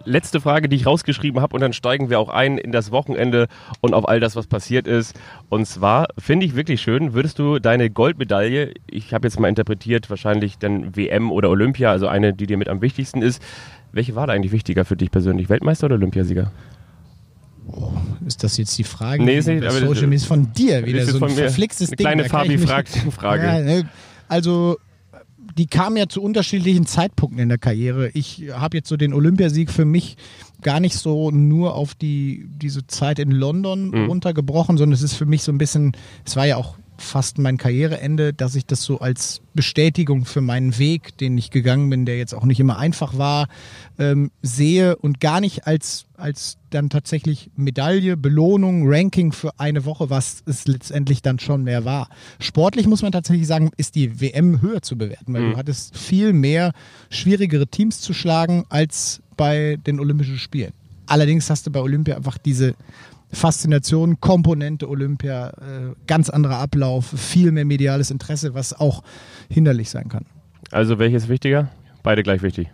Letzte 0.04 0.40
Frage, 0.40 0.68
die 0.68 0.76
ich 0.76 0.86
rausgeschrieben 0.86 1.40
habe 1.42 1.54
und 1.54 1.60
dann 1.60 1.72
steigen 1.72 2.08
wir 2.08 2.18
auch 2.20 2.28
ein 2.28 2.56
in 2.56 2.72
das 2.72 2.92
Wochenende 2.92 3.48
und 3.80 3.94
auf 3.94 4.08
all 4.08 4.20
das, 4.20 4.36
was 4.36 4.46
passiert 4.46 4.86
ist. 4.86 5.18
Und 5.48 5.66
zwar 5.66 6.06
finde 6.16 6.46
ich 6.46 6.54
wirklich 6.54 6.80
schön, 6.80 7.14
würdest 7.14 7.38
du 7.38 7.58
deine 7.58 7.90
Goldmedaille, 7.90 8.72
ich 8.88 9.12
habe 9.12 9.26
jetzt 9.26 9.38
mal 9.40 9.48
interpretiert, 9.48 10.08
wahrscheinlich 10.08 10.56
dann 10.58 10.96
WM 10.96 11.30
oder 11.32 11.50
Olympia, 11.50 11.90
also 11.90 12.06
eine, 12.06 12.32
die 12.32 12.46
dir 12.46 12.56
mit 12.56 12.68
am 12.68 12.80
wichtigsten 12.80 13.22
ist. 13.22 13.42
Welche 13.92 14.14
war 14.14 14.26
da 14.26 14.32
eigentlich 14.34 14.52
wichtiger 14.52 14.84
für 14.84 14.96
dich 14.96 15.10
persönlich, 15.10 15.48
Weltmeister 15.48 15.86
oder 15.86 15.96
Olympiasieger? 15.96 16.52
Oh, 17.70 17.92
ist 18.26 18.42
das 18.44 18.56
jetzt 18.56 18.78
die 18.78 18.84
Frage? 18.84 19.22
Nee, 19.22 19.38
ist 19.38 19.46
nicht, 19.46 19.62
aber 19.62 19.72
Social 19.72 20.12
ist 20.12 20.26
von 20.26 20.52
dir 20.54 20.86
wieder 20.86 21.00
ist 21.02 21.10
so 21.10 21.22
ein 21.22 21.30
verflixtes 21.32 21.88
eine 21.90 21.96
Ding. 21.96 22.04
kleine 22.06 22.22
da 22.22 22.28
kann 22.28 22.40
ich 22.42 22.46
Fabi 22.52 22.58
mich- 22.58 22.68
fragt 22.70 22.88
Frage. 23.12 23.42
Ja, 23.46 23.60
ne, 23.60 23.88
also 24.28 24.78
die 25.58 25.66
kam 25.66 25.96
ja 25.96 26.08
zu 26.08 26.22
unterschiedlichen 26.22 26.86
Zeitpunkten 26.86 27.40
in 27.40 27.48
der 27.48 27.58
Karriere. 27.58 28.10
Ich 28.14 28.44
habe 28.52 28.76
jetzt 28.78 28.88
so 28.88 28.96
den 28.96 29.12
Olympiasieg 29.12 29.70
für 29.70 29.84
mich 29.84 30.16
gar 30.62 30.80
nicht 30.80 30.96
so 30.96 31.30
nur 31.30 31.74
auf 31.74 31.94
die 31.94 32.46
diese 32.62 32.86
Zeit 32.86 33.18
in 33.18 33.30
London 33.32 33.90
Mhm. 33.90 34.06
runtergebrochen, 34.06 34.78
sondern 34.78 34.94
es 34.94 35.02
ist 35.02 35.14
für 35.14 35.26
mich 35.26 35.42
so 35.42 35.52
ein 35.52 35.58
bisschen, 35.58 35.92
es 36.24 36.36
war 36.36 36.46
ja 36.46 36.56
auch 36.56 36.76
fast 36.98 37.38
mein 37.38 37.56
Karriereende, 37.56 38.34
dass 38.34 38.54
ich 38.56 38.66
das 38.66 38.82
so 38.82 38.98
als 38.98 39.40
Bestätigung 39.54 40.24
für 40.24 40.40
meinen 40.40 40.78
Weg, 40.78 41.16
den 41.18 41.38
ich 41.38 41.50
gegangen 41.50 41.88
bin, 41.90 42.04
der 42.06 42.18
jetzt 42.18 42.34
auch 42.34 42.44
nicht 42.44 42.58
immer 42.60 42.78
einfach 42.78 43.16
war, 43.16 43.48
ähm, 43.98 44.30
sehe 44.42 44.96
und 44.96 45.20
gar 45.20 45.40
nicht 45.40 45.66
als, 45.66 46.06
als 46.16 46.58
dann 46.70 46.90
tatsächlich 46.90 47.50
Medaille, 47.56 48.16
Belohnung, 48.16 48.82
Ranking 48.86 49.32
für 49.32 49.58
eine 49.58 49.84
Woche, 49.84 50.10
was 50.10 50.42
es 50.46 50.66
letztendlich 50.66 51.22
dann 51.22 51.38
schon 51.38 51.62
mehr 51.64 51.84
war. 51.84 52.08
Sportlich 52.40 52.86
muss 52.86 53.02
man 53.02 53.12
tatsächlich 53.12 53.46
sagen, 53.46 53.70
ist 53.76 53.94
die 53.94 54.20
WM 54.20 54.60
höher 54.60 54.82
zu 54.82 54.98
bewerten, 54.98 55.32
weil 55.32 55.42
Mhm. 55.42 55.52
du 55.52 55.56
hattest 55.56 55.96
viel 55.96 56.32
mehr 56.32 56.72
schwierigere 57.10 57.66
Teams 57.68 58.00
zu 58.00 58.12
schlagen 58.12 58.64
als 58.68 59.22
bei 59.36 59.78
den 59.86 60.00
Olympischen 60.00 60.38
Spielen. 60.38 60.72
Allerdings 61.06 61.48
hast 61.48 61.66
du 61.66 61.70
bei 61.70 61.80
Olympia 61.80 62.16
einfach 62.16 62.38
diese 62.38 62.74
Faszination, 63.32 64.20
Komponente 64.20 64.88
Olympia, 64.88 65.50
äh, 65.50 65.94
ganz 66.06 66.30
anderer 66.30 66.58
Ablauf, 66.58 67.06
viel 67.06 67.52
mehr 67.52 67.64
mediales 67.64 68.10
Interesse, 68.10 68.54
was 68.54 68.72
auch 68.78 69.02
hinderlich 69.50 69.90
sein 69.90 70.08
kann. 70.08 70.24
Also 70.70 70.98
welches 70.98 71.28
wichtiger? 71.28 71.68
Beide 72.02 72.22
gleich 72.22 72.42
wichtig. 72.42 72.68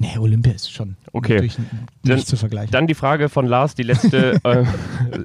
Nee, 0.00 0.16
Olympia 0.18 0.52
ist 0.52 0.70
schon 0.72 0.96
Okay. 1.12 1.40
nicht 1.40 1.58
Dann- 2.04 2.20
zu 2.24 2.36
vergleichen. 2.36 2.70
Dann 2.70 2.86
die 2.86 2.94
Frage 2.94 3.28
von 3.28 3.46
Lars, 3.46 3.74
die 3.74 3.82
letzte, 3.82 4.38
äh, 4.44 4.64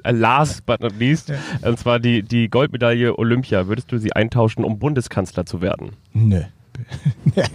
äh, 0.02 0.10
last 0.10 0.66
but 0.66 0.80
not 0.80 0.98
least, 0.98 1.32
und 1.62 1.78
zwar 1.78 2.00
die, 2.00 2.22
die 2.24 2.48
Goldmedaille 2.48 3.16
Olympia. 3.16 3.68
Würdest 3.68 3.92
du 3.92 3.98
sie 3.98 4.12
eintauschen, 4.14 4.64
um 4.64 4.80
Bundeskanzler 4.80 5.46
zu 5.46 5.60
werden? 5.60 5.90
Nö. 6.12 6.40
Ja, 7.34 7.46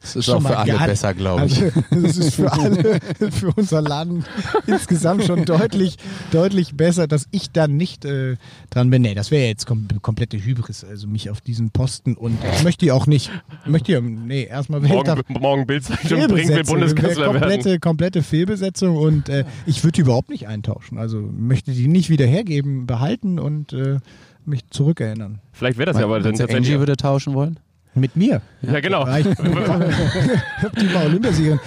Das 0.00 0.16
ist 0.16 0.24
schon 0.24 0.38
auch 0.38 0.40
mal 0.40 0.48
für 0.50 0.58
alle 0.58 0.72
gar- 0.72 0.86
besser, 0.88 1.14
glaube 1.14 1.46
ich. 1.46 1.62
Also, 1.62 1.82
das 1.90 2.16
ist 2.16 2.34
für 2.34 2.50
alle, 2.52 2.98
für 3.30 3.52
unser 3.54 3.82
Land 3.82 4.24
insgesamt 4.66 5.24
schon 5.24 5.44
deutlich, 5.44 5.96
deutlich 6.32 6.76
besser, 6.76 7.06
dass 7.06 7.28
ich 7.30 7.50
dann 7.52 7.76
nicht 7.76 8.04
äh, 8.04 8.36
dran 8.70 8.90
bin. 8.90 9.02
Nee, 9.02 9.14
das 9.14 9.30
wäre 9.30 9.46
jetzt 9.46 9.66
kom 9.66 9.86
komplette 10.02 10.38
Hybris, 10.44 10.82
also 10.82 11.06
mich 11.06 11.30
auf 11.30 11.40
diesen 11.40 11.70
Posten 11.70 12.14
und 12.14 12.36
ich 12.56 12.64
möchte 12.64 12.86
die 12.86 12.90
auch 12.90 13.06
nicht, 13.06 13.30
möchte 13.64 13.92
ja, 13.92 14.00
nee, 14.00 14.44
erstmal. 14.44 14.80
Morgen, 14.80 15.22
morgen 15.38 15.66
Bildzeitung 15.66 16.08
bringt 16.08 16.30
will 16.30 16.36
Fehlbesetzung, 16.38 16.74
Bundeskanzler 16.80 17.20
werden. 17.26 17.40
komplette, 17.40 17.78
komplette 17.78 18.22
Fehlbesetzung 18.24 18.96
und 18.96 19.28
äh, 19.28 19.44
ich 19.66 19.84
würde 19.84 19.92
die 19.92 20.00
überhaupt 20.00 20.30
nicht 20.30 20.48
eintauschen. 20.48 20.98
Also 20.98 21.20
möchte 21.20 21.70
die 21.70 21.86
nicht 21.86 22.10
wieder 22.10 22.26
hergeben, 22.26 22.86
behalten 22.86 23.38
und 23.38 23.72
äh, 23.72 23.98
mich 24.44 24.62
zurückerinnern. 24.70 25.40
Vielleicht 25.52 25.78
wäre 25.78 25.86
das 25.92 25.98
ja 25.98 26.04
aber 26.06 26.18
dann 26.20 26.32
tatsächlich. 26.32 26.56
Angie 26.56 26.78
würde 26.80 26.96
tauschen 26.96 27.34
wollen? 27.34 27.60
Mit 28.00 28.16
mir. 28.16 28.40
Ja, 28.62 28.80
genau. 28.80 29.04
Die 29.06 30.94
war 30.94 31.04
Olympiasiegerin. 31.04 31.60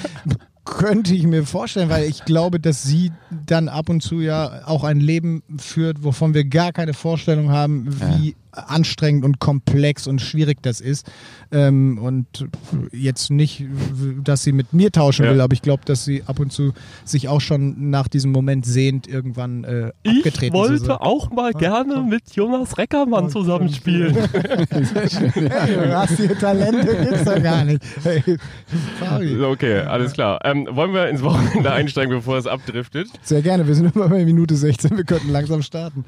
Könnte 0.63 1.15
ich 1.15 1.23
mir 1.23 1.43
vorstellen, 1.43 1.89
weil 1.89 2.07
ich 2.07 2.23
glaube, 2.25 2.59
dass 2.59 2.83
sie 2.83 3.11
dann 3.47 3.67
ab 3.67 3.89
und 3.89 4.01
zu 4.01 4.19
ja 4.19 4.61
auch 4.65 4.83
ein 4.83 5.00
Leben 5.00 5.41
führt, 5.57 6.03
wovon 6.03 6.33
wir 6.33 6.45
gar 6.45 6.71
keine 6.71 6.93
Vorstellung 6.93 7.51
haben, 7.51 7.88
wie 7.89 8.35
anstrengend 8.51 9.25
und 9.25 9.39
komplex 9.39 10.08
und 10.08 10.22
schwierig 10.22 10.58
das 10.62 10.81
ist. 10.81 11.10
Ähm, 11.51 11.98
und 12.01 12.48
jetzt 12.91 13.31
nicht, 13.31 13.65
dass 14.24 14.43
sie 14.43 14.51
mit 14.51 14.74
mir 14.74 14.91
tauschen 14.91 15.25
Ja. 15.25 15.31
will, 15.31 15.41
aber 15.41 15.53
ich 15.53 15.62
glaube, 15.62 15.84
dass 15.86 16.05
sie 16.05 16.24
ab 16.25 16.39
und 16.39 16.51
zu 16.51 16.74
sich 17.05 17.27
auch 17.27 17.41
schon 17.41 17.89
nach 17.89 18.08
diesem 18.08 18.31
Moment 18.31 18.65
sehnt, 18.65 19.08
irgendwann 19.08 19.63
äh, 19.63 19.91
abgetreten 20.05 20.55
zu 20.65 20.77
sein. 20.77 20.98
auch 20.98 21.31
mal 21.31 21.53
gerne 21.53 22.01
mit 22.08 22.36
Jonas 22.36 22.77
Reckermann 22.77 23.29
zusammenspielen. 23.29 24.15
Hey, 24.15 24.67
du 25.75 25.96
hast 25.98 26.17
hier 26.17 26.38
Talente, 26.38 26.96
gibt's 27.05 27.24
doch 27.25 27.41
gar 27.41 27.63
nicht. 27.65 27.81
Hey, 28.03 28.38
Fabi. 29.00 29.41
Okay, 29.41 29.79
alles 29.81 30.13
klar. 30.13 30.39
Ähm, 30.43 30.67
wollen 30.72 30.93
wir 30.93 31.10
ins 31.10 31.22
Wochenende 31.22 31.72
einsteigen, 31.72 32.12
bevor 32.13 32.38
es 32.38 32.48
abdriftet? 32.48 33.08
Sehr 33.22 33.41
gerne, 33.41 33.67
wir 33.67 33.75
sind 33.75 33.96
immer 33.96 34.08
bei 34.10 34.24
Minute 34.25 34.55
16, 34.55 34.96
wir 34.98 35.03
könnten 35.03 35.29
langsam 35.29 35.62
starten. 35.62 36.05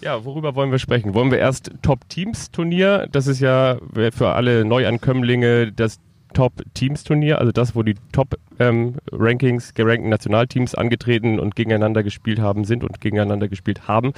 Ja, 0.00 0.24
worüber 0.24 0.54
wollen 0.54 0.70
wir 0.70 0.78
sprechen? 0.78 1.14
Wollen 1.14 1.30
wir 1.30 1.38
erst 1.38 1.72
Top-Teams-Turnier? 1.82 3.08
Das 3.10 3.26
ist 3.26 3.40
ja 3.40 3.78
für 4.12 4.34
alle 4.34 4.64
Neuankömmlinge 4.64 5.72
das 5.72 5.98
Top-Teams-Turnier, 6.34 7.38
also 7.38 7.50
das, 7.50 7.74
wo 7.74 7.82
die 7.82 7.94
Top-Rankings, 8.12 9.72
gerankten 9.72 10.10
Nationalteams 10.10 10.74
angetreten 10.74 11.40
und 11.40 11.56
gegeneinander 11.56 12.02
gespielt 12.02 12.40
haben, 12.40 12.64
sind 12.64 12.84
und 12.84 13.00
gegeneinander 13.00 13.48
gespielt 13.48 13.88
haben. 13.88 14.12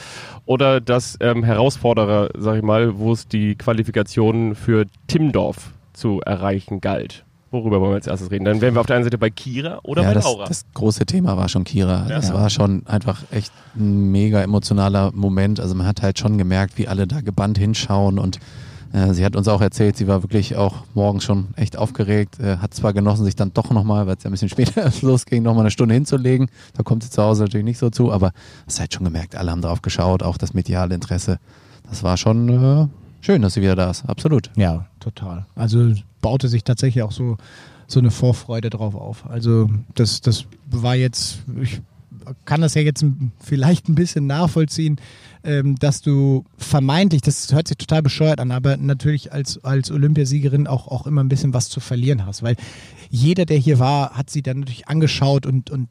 Oder 0.44 0.80
das 0.80 1.16
ähm, 1.20 1.44
Herausforderer, 1.44 2.30
sag 2.36 2.56
ich 2.56 2.62
mal, 2.62 2.98
wo 2.98 3.12
es 3.12 3.28
die 3.28 3.54
Qualifikation 3.54 4.56
für 4.56 4.86
Timdorf 5.06 5.72
zu 5.92 6.20
erreichen 6.20 6.80
galt. 6.80 7.24
Worüber 7.50 7.80
wollen 7.80 7.92
wir 7.92 7.96
als 7.96 8.06
erstes 8.06 8.30
reden? 8.30 8.44
Dann 8.44 8.61
wären 8.61 8.74
wir 8.74 8.80
auf 8.80 8.87
der 8.87 8.96
einen 8.96 9.04
Seite 9.04 9.16
bei 9.18 9.30
Kira 9.30 9.80
oder 9.82 10.02
ja, 10.02 10.08
bei 10.08 10.14
das, 10.14 10.24
Laura. 10.24 10.44
das 10.46 10.64
große 10.74 11.06
Thema 11.06 11.37
war 11.37 11.48
schon 11.48 11.64
Kira. 11.64 12.04
Das 12.08 12.28
Ja. 12.28 12.34
war 12.34 12.50
schon 12.50 12.87
einfach 12.87 13.22
echt 13.30 13.52
ein 13.74 14.11
mega 14.11 14.42
emotionaler 14.42 15.12
Moment. 15.14 15.58
Also 15.61 15.74
man 15.74 15.87
hat 15.87 16.02
halt 16.02 16.18
schon 16.18 16.37
gemerkt, 16.37 16.76
wie 16.76 16.88
alle 16.88 17.06
da 17.06 17.20
gebannt 17.22 17.56
hinschauen 17.56 18.18
und 18.18 18.38
äh, 18.92 19.12
sie 19.14 19.24
hat 19.24 19.37
uns 19.37 19.48
auch 19.48 19.61
erzählt, 19.61 19.96
sie 19.96 20.08
war 20.08 20.22
wirklich 20.22 20.56
auch 20.56 20.76
morgens 20.94 21.24
schon 21.24 21.48
echt 21.56 21.76
aufgeregt, 21.76 22.38
äh, 22.40 22.56
hat 22.58 22.72
zwar 22.74 22.92
genossen, 22.94 23.24
sich 23.24 23.37
dann 23.37 23.52
doch 23.52 23.70
nochmal, 23.70 24.06
weil 24.06 24.16
es 24.16 24.24
ja 24.24 24.30
ein 24.30 24.32
bisschen 24.32 24.48
später 24.50 24.90
losging, 25.02 25.42
nochmal 25.42 25.62
eine 25.64 25.70
Stunde 25.70 25.94
hinzulegen. 25.94 26.48
Da 26.74 26.82
kommt 26.82 27.02
sie 27.02 27.11
zu 27.11 27.22
Hause 27.22 27.42
natürlich 27.44 27.64
nicht 27.66 27.78
so 27.78 27.90
zu, 27.90 28.12
aber 28.12 28.32
es 28.66 28.80
hat 28.80 28.92
schon 28.94 29.04
gemerkt, 29.04 29.37
alle 29.37 29.50
haben 29.50 29.62
drauf 29.62 29.80
geschaut, 29.82 30.22
auch 30.22 30.37
das 30.38 30.52
mediale 30.54 30.94
Interesse. 30.94 31.38
Das 31.88 32.02
war 32.02 32.16
schon 32.18 32.48
äh, 32.48 32.87
schön, 33.20 33.40
dass 33.42 33.54
sie 33.54 33.62
wieder 33.62 33.76
da 33.76 33.90
ist, 33.90 34.04
absolut. 34.08 34.50
Ja, 34.56 34.87
total. 35.00 35.46
Also 35.54 35.92
baute 36.20 36.48
sich 36.48 36.64
tatsächlich 36.64 37.02
auch 37.02 37.12
so, 37.12 37.37
so 37.87 38.00
eine 38.00 38.11
Vorfreude 38.11 38.70
drauf 38.70 38.94
auf. 38.94 39.28
Also 39.28 39.70
das, 39.94 40.20
das 40.20 40.46
war 40.70 40.94
jetzt, 40.94 41.42
ich 41.61 41.81
kann 42.44 42.61
das 42.61 42.74
ja 42.74 42.83
jetzt 42.83 43.04
vielleicht 43.40 43.88
ein 43.88 43.94
bisschen 43.94 44.26
nachvollziehen, 44.26 44.96
ähm, 45.44 45.76
dass 45.76 46.02
du 46.02 46.44
vermeintlich, 46.57 47.22
das 47.22 47.52
hört 47.52 47.68
sich 47.68 47.78
total 47.78 48.02
bescheuert 48.02 48.40
an, 48.40 48.50
aber 48.50 48.76
natürlich 48.76 49.33
als, 49.33 49.62
als 49.64 49.90
Olympiasiegerin 49.90 50.66
auch, 50.66 50.88
auch 50.88 51.07
immer 51.07 51.22
ein 51.22 51.28
bisschen 51.28 51.54
was 51.54 51.68
zu 51.68 51.81
verlieren 51.81 52.26
hast, 52.26 52.42
weil 52.42 52.57
jeder, 53.11 53.46
der 53.46 53.59
hier 53.59 53.78
war, 53.78 54.11
hat 54.11 54.31
sie 54.31 54.42
dann 54.42 54.61
natürlich 54.61 54.88
angeschaut 54.88 55.46
und, 55.46 55.70
und 55.70 55.88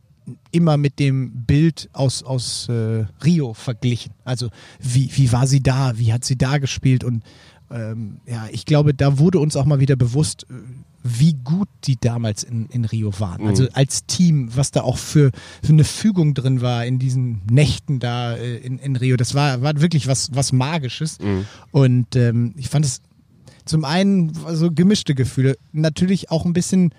immer 0.52 0.78
mit 0.78 1.00
dem 1.00 1.46
Bild 1.46 1.90
aus, 1.94 2.22
aus 2.24 2.68
äh, 2.70 3.06
Rio 3.24 3.54
verglichen. 3.54 4.12
Also 4.26 4.50
wie, 4.80 5.10
wie 5.16 5.32
war 5.32 5.48
sie 5.48 5.64
da, 5.64 5.98
wie 5.98 6.12
hat 6.12 6.26
sie 6.26 6.38
da 6.38 6.58
gespielt 6.58 7.04
und 7.04 7.24
ähm, 7.72 8.18
ja, 8.26 8.48
ich 8.52 8.66
glaube, 8.66 8.94
da 8.94 9.20
wurde 9.20 9.40
uns 9.40 9.56
auch 9.56 9.66
mal 9.66 9.80
wieder 9.80 9.96
bewusst, 9.96 10.46
äh, 10.50 10.54
wie 11.04 11.34
gut 11.34 11.70
die 11.86 11.98
damals 12.00 12.44
in, 12.44 12.68
in 12.68 12.86
Rio 12.86 13.20
waren. 13.20 13.44
Mhm. 13.44 13.48
Also 13.48 13.68
als 13.74 14.06
Team, 14.06 14.50
was 14.56 14.72
da 14.72 14.82
auch 14.82 14.98
für, 14.98 15.32
für 15.64 15.74
eine 15.74 15.84
Fügung 15.84 16.34
drin 16.34 16.62
war 16.62 16.86
in 16.86 17.00
diesen 17.00 17.42
Nächten 17.50 18.00
da 18.00 18.36
äh, 18.36 18.58
in, 18.58 18.80
in 18.80 18.96
Rio. 18.96 19.18
Das 19.18 19.34
war, 19.34 19.62
war 19.62 19.80
wirklich 19.80 20.08
was, 20.08 20.30
was 20.34 20.52
Magisches. 20.52 21.20
Mhm. 21.20 21.46
Und 21.72 22.16
ähm, 22.16 22.54
ich 22.58 22.70
fand 22.70 22.86
es 22.86 23.02
zum 23.66 23.86
einen 23.86 24.34
so 24.34 24.72
gemischte 24.72 25.16
Gefühle. 25.16 25.58
Natürlich 25.72 26.32
auch 26.32 26.46
ein 26.46 26.54
bisschen 26.54 26.94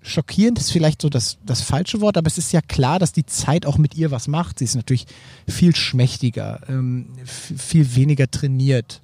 schockierend 0.00 0.58
ist 0.58 0.70
vielleicht 0.70 1.02
so 1.02 1.08
das, 1.08 1.38
das 1.44 1.60
falsche 1.60 2.00
Wort, 2.00 2.16
aber 2.16 2.26
es 2.26 2.38
ist 2.38 2.52
ja 2.52 2.60
klar, 2.60 2.98
dass 2.98 3.12
die 3.12 3.26
Zeit 3.26 3.66
auch 3.66 3.78
mit 3.78 3.96
ihr 3.96 4.10
was 4.10 4.28
macht. 4.28 4.58
Sie 4.58 4.64
ist 4.64 4.76
natürlich 4.76 5.06
viel 5.48 5.74
schmächtiger, 5.74 6.60
ähm, 6.68 7.10
viel 7.24 7.94
weniger 7.96 8.30
trainiert. 8.30 9.02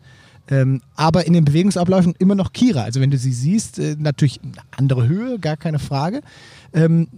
Ähm, 0.48 0.82
aber 0.94 1.26
in 1.26 1.32
den 1.32 1.44
Bewegungsabläufen 1.44 2.14
immer 2.18 2.34
noch 2.34 2.52
Kira. 2.52 2.82
Also 2.82 3.00
wenn 3.00 3.10
du 3.10 3.18
sie 3.18 3.32
siehst, 3.32 3.78
äh, 3.78 3.96
natürlich 3.98 4.40
eine 4.42 4.52
andere 4.76 5.08
Höhe, 5.08 5.38
gar 5.38 5.56
keine 5.56 5.78
Frage. 5.78 6.20
Ähm, 6.72 7.08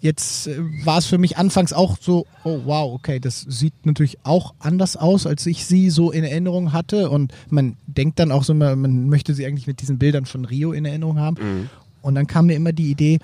jetzt 0.00 0.46
äh, 0.46 0.58
war 0.84 0.98
es 0.98 1.06
für 1.06 1.18
mich 1.18 1.38
anfangs 1.38 1.72
auch 1.72 1.96
so, 2.00 2.26
oh 2.44 2.60
wow, 2.64 2.94
okay, 2.94 3.18
das 3.18 3.40
sieht 3.40 3.84
natürlich 3.84 4.18
auch 4.22 4.54
anders 4.60 4.96
aus, 4.96 5.26
als 5.26 5.44
ich 5.46 5.66
sie 5.66 5.90
so 5.90 6.12
in 6.12 6.22
Erinnerung 6.22 6.72
hatte. 6.72 7.10
Und 7.10 7.32
man 7.50 7.76
denkt 7.86 8.20
dann 8.20 8.30
auch 8.30 8.44
so, 8.44 8.54
man, 8.54 8.80
man 8.80 9.08
möchte 9.08 9.34
sie 9.34 9.44
eigentlich 9.44 9.66
mit 9.66 9.80
diesen 9.80 9.98
Bildern 9.98 10.24
von 10.24 10.44
Rio 10.44 10.72
in 10.72 10.84
Erinnerung 10.84 11.18
haben. 11.18 11.68
Und 12.00 12.14
dann 12.14 12.28
kam 12.28 12.46
mir 12.46 12.54
immer 12.54 12.72
die 12.72 12.90
Idee, 12.90 13.18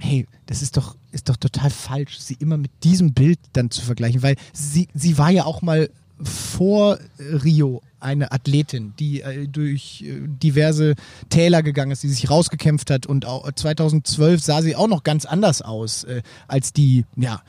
hey, 0.00 0.26
das 0.46 0.62
ist 0.62 0.76
doch, 0.76 0.96
ist 1.12 1.28
doch 1.28 1.36
total 1.36 1.70
falsch, 1.70 2.18
sie 2.18 2.36
immer 2.38 2.56
mit 2.56 2.70
diesem 2.84 3.12
Bild 3.12 3.38
dann 3.54 3.70
zu 3.70 3.82
vergleichen, 3.82 4.22
weil 4.22 4.36
sie, 4.52 4.88
sie 4.94 5.18
war 5.18 5.30
ja 5.30 5.44
auch 5.44 5.62
mal 5.62 5.90
vor 6.22 6.98
Rio 7.18 7.82
eine 8.00 8.32
Athletin, 8.32 8.94
die 8.98 9.22
äh, 9.22 9.46
durch 9.48 10.04
äh, 10.06 10.20
diverse 10.26 10.94
Täler 11.30 11.62
gegangen 11.62 11.90
ist, 11.90 12.02
die 12.02 12.08
sich 12.08 12.30
rausgekämpft 12.30 12.90
hat 12.90 13.06
und 13.06 13.26
auch 13.26 13.50
2012 13.50 14.42
sah 14.42 14.62
sie 14.62 14.76
auch 14.76 14.88
noch 14.88 15.02
ganz 15.02 15.24
anders 15.24 15.62
aus 15.62 16.04
äh, 16.04 16.22
als 16.46 16.72
die, 16.72 17.04
ja, 17.16 17.42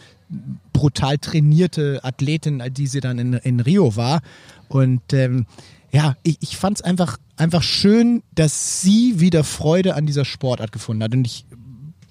brutal 0.74 1.18
trainierte 1.18 2.00
Athletin, 2.04 2.64
die 2.72 2.88
sie 2.88 3.00
dann 3.00 3.20
in, 3.20 3.34
in 3.34 3.60
Rio 3.60 3.96
war. 3.96 4.22
Und 4.68 5.14
ähm, 5.14 5.46
ja, 5.92 6.16
ich, 6.24 6.38
ich 6.42 6.58
fand 6.58 6.78
es 6.78 6.82
einfach, 6.84 7.18
einfach 7.36 7.64
schön, 7.64 8.22
dass 8.36 8.82
sie 8.82 9.20
wieder 9.20 9.44
Freude 9.44 9.96
an 9.96 10.06
dieser 10.06 10.26
Sportart 10.26 10.72
gefunden 10.72 11.04
hat. 11.04 11.14
Und 11.14 11.26
ich 11.26 11.46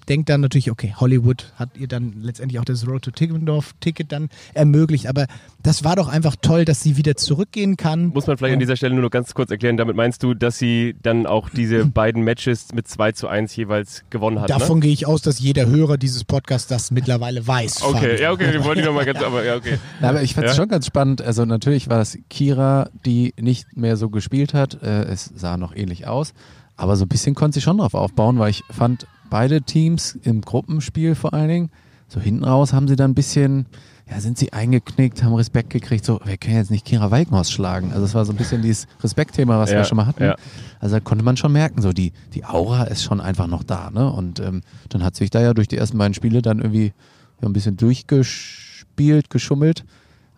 denke 0.09 0.25
dann 0.25 0.41
natürlich, 0.41 0.71
okay, 0.71 0.93
Hollywood 0.99 1.53
hat 1.55 1.69
ihr 1.77 1.87
dann 1.87 2.13
letztendlich 2.21 2.59
auch 2.59 2.65
das 2.65 2.87
Road 2.87 3.03
to 3.03 3.11
Tickendorf-Ticket 3.11 4.11
dann 4.11 4.29
ermöglicht, 4.53 5.07
aber 5.07 5.27
das 5.61 5.83
war 5.83 5.95
doch 5.95 6.07
einfach 6.07 6.35
toll, 6.41 6.65
dass 6.65 6.81
sie 6.81 6.97
wieder 6.97 7.15
zurückgehen 7.15 7.77
kann. 7.77 8.07
Muss 8.07 8.27
man 8.27 8.37
vielleicht 8.37 8.53
an 8.53 8.59
dieser 8.59 8.75
Stelle 8.75 8.93
nur 8.95 9.03
noch 9.03 9.11
ganz 9.11 9.33
kurz 9.33 9.51
erklären, 9.51 9.77
damit 9.77 9.95
meinst 9.95 10.23
du, 10.23 10.33
dass 10.33 10.57
sie 10.57 10.95
dann 11.01 11.25
auch 11.25 11.49
diese 11.49 11.85
beiden 11.99 12.23
Matches 12.23 12.73
mit 12.73 12.87
2 12.87 13.11
zu 13.13 13.27
1 13.27 13.55
jeweils 13.55 14.03
gewonnen 14.09 14.41
hat, 14.41 14.49
Davon 14.49 14.79
ne? 14.79 14.83
gehe 14.83 14.93
ich 14.93 15.05
aus, 15.05 15.21
dass 15.21 15.39
jeder 15.39 15.67
Hörer 15.67 15.97
dieses 15.97 16.23
Podcasts 16.23 16.67
das 16.67 16.91
mittlerweile 16.91 17.45
weiß. 17.45 17.83
Okay, 17.83 17.93
Fabian. 17.99 18.17
ja, 18.21 18.31
okay, 18.31 18.51
wir 18.53 18.63
wollen 18.63 18.79
die 18.79 18.83
nochmal 18.85 19.05
ganz, 19.05 19.21
aber 19.21 19.43
ja, 19.45 19.55
okay. 19.55 19.77
Ja, 20.01 20.09
aber 20.09 20.23
ich 20.23 20.33
fand 20.33 20.47
es 20.47 20.53
Ja? 20.53 20.57
schon 20.61 20.69
ganz 20.69 20.85
spannend. 20.85 21.21
Also 21.21 21.45
natürlich 21.45 21.89
war 21.89 22.01
es 22.01 22.17
Kira, 22.29 22.89
die 23.05 23.33
nicht 23.39 23.77
mehr 23.77 23.97
so 23.97 24.09
gespielt 24.09 24.53
hat. 24.53 24.81
Äh, 24.81 25.03
es 25.03 25.25
sah 25.35 25.57
noch 25.57 25.75
ähnlich 25.75 26.07
aus. 26.07 26.33
Aber 26.75 26.95
so 26.95 27.05
ein 27.05 27.09
bisschen 27.09 27.35
konnte 27.35 27.55
sie 27.55 27.61
schon 27.61 27.77
drauf 27.77 27.93
aufbauen, 27.93 28.39
weil 28.39 28.51
ich 28.51 28.63
fand, 28.71 29.05
beide 29.29 29.61
Teams 29.61 30.17
im 30.23 30.41
Gruppenspiel 30.41 31.15
vor 31.15 31.33
allen 31.33 31.47
Dingen, 31.49 31.69
so 32.07 32.19
hinten 32.19 32.43
raus 32.43 32.73
haben 32.73 32.87
sie 32.87 32.95
dann 32.95 33.11
ein 33.11 33.15
bisschen, 33.15 33.67
ja, 34.09 34.19
sind 34.19 34.37
sie 34.39 34.51
eingeknickt, 34.53 35.23
haben 35.23 35.35
Respekt 35.35 35.69
gekriegt, 35.69 36.03
so, 36.03 36.19
wir 36.25 36.37
können 36.37 36.55
jetzt 36.55 36.71
nicht 36.71 36.85
Kira 36.85 37.11
Weigmaus 37.11 37.51
schlagen. 37.51 37.91
Also 37.93 38.05
es 38.05 38.15
war 38.15 38.25
so 38.25 38.33
ein 38.33 38.37
bisschen 38.37 38.61
dieses 38.63 38.87
Respektthema, 39.03 39.59
was 39.59 39.69
Ja, 39.69 39.77
wir 39.77 39.83
schon 39.83 39.97
mal 39.97 40.07
hatten. 40.07 40.23
ja. 40.23 40.35
Also 40.79 40.95
da 40.95 40.99
konnte 41.01 41.23
man 41.23 41.37
schon 41.37 41.51
merken, 41.51 41.81
so 41.83 41.93
die, 41.93 42.11
die 42.33 42.45
Aura 42.45 42.85
ist 42.85 43.03
schon 43.03 43.21
einfach 43.21 43.45
noch 43.47 43.63
da, 43.63 43.91
ne? 43.91 44.11
Und 44.11 44.39
ähm, 44.39 44.61
dann 44.89 45.03
hat 45.03 45.15
sich 45.15 45.29
da 45.29 45.39
ja 45.41 45.53
durch 45.53 45.67
die 45.67 45.77
ersten 45.77 45.97
beiden 45.99 46.15
Spiele 46.15 46.41
dann 46.41 46.59
irgendwie 46.59 46.93
ja, 47.41 47.47
ein 47.47 47.53
bisschen 47.53 47.77
durchgespielt, 47.77 49.29
geschummelt, 49.29 49.85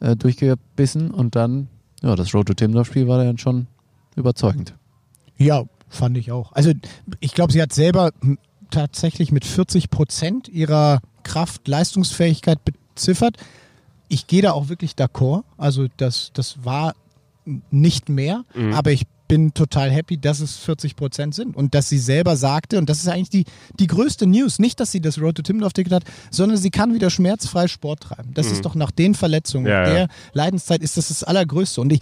äh, 0.01 0.15
durchgebissen 0.15 1.11
und 1.11 1.35
dann, 1.35 1.67
ja, 2.01 2.15
das 2.15 2.33
Road 2.33 2.47
to 2.47 2.53
Timdorf-Spiel 2.53 3.07
war 3.07 3.23
dann 3.23 3.37
schon 3.37 3.67
überzeugend. 4.15 4.75
Ja, 5.37 5.63
fand 5.87 6.17
ich 6.17 6.31
auch. 6.31 6.51
Also 6.53 6.71
ich 7.19 7.33
glaube, 7.33 7.53
sie 7.53 7.61
hat 7.61 7.71
selber 7.73 8.11
tatsächlich 8.71 9.31
mit 9.31 9.45
40 9.45 9.89
Prozent 9.89 10.47
ihrer 10.49 10.99
Kraft, 11.23 11.67
Leistungsfähigkeit 11.67 12.59
beziffert. 12.65 13.37
Ich 14.09 14.27
gehe 14.27 14.41
da 14.41 14.51
auch 14.53 14.69
wirklich 14.69 14.93
d'accord. 14.93 15.43
Also 15.57 15.87
das, 15.97 16.31
das 16.33 16.65
war 16.65 16.95
nicht 17.69 18.09
mehr, 18.09 18.43
Mhm. 18.53 18.73
aber 18.73 18.91
ich 18.91 19.03
bin 19.27 19.53
total 19.53 19.89
happy, 19.89 20.17
dass 20.17 20.41
es 20.41 20.57
40 20.57 20.97
Prozent 20.97 21.33
sind 21.33 21.55
und 21.55 21.73
dass 21.73 21.87
sie 21.87 21.99
selber 21.99 22.35
sagte, 22.35 22.77
und 22.77 22.89
das 22.89 22.97
ist 22.99 23.07
eigentlich 23.07 23.29
die, 23.29 23.45
die 23.79 23.87
größte 23.87 24.27
News, 24.27 24.59
nicht, 24.59 24.79
dass 24.81 24.91
sie 24.91 24.99
das 24.99 25.19
Road 25.21 25.35
to 25.35 25.41
Timdorf-Ticket 25.41 25.93
hat, 25.93 26.03
sondern 26.31 26.57
sie 26.57 26.69
kann 26.69 26.93
wieder 26.93 27.09
schmerzfrei 27.09 27.67
Sport 27.69 28.01
treiben. 28.01 28.33
Das 28.33 28.47
ist 28.51 28.65
doch 28.65 28.75
nach 28.75 28.91
den 28.91 29.15
Verletzungen, 29.15 29.63
Mhm. 29.65 29.69
Ja, 29.69 29.87
ja. 29.87 29.93
der 29.93 30.07
Leidenszeit 30.33 30.81
ist 30.83 30.97
das 30.97 31.07
das 31.07 31.23
Allergrößte. 31.23 31.79
Und 31.79 31.93
ich, 31.93 32.01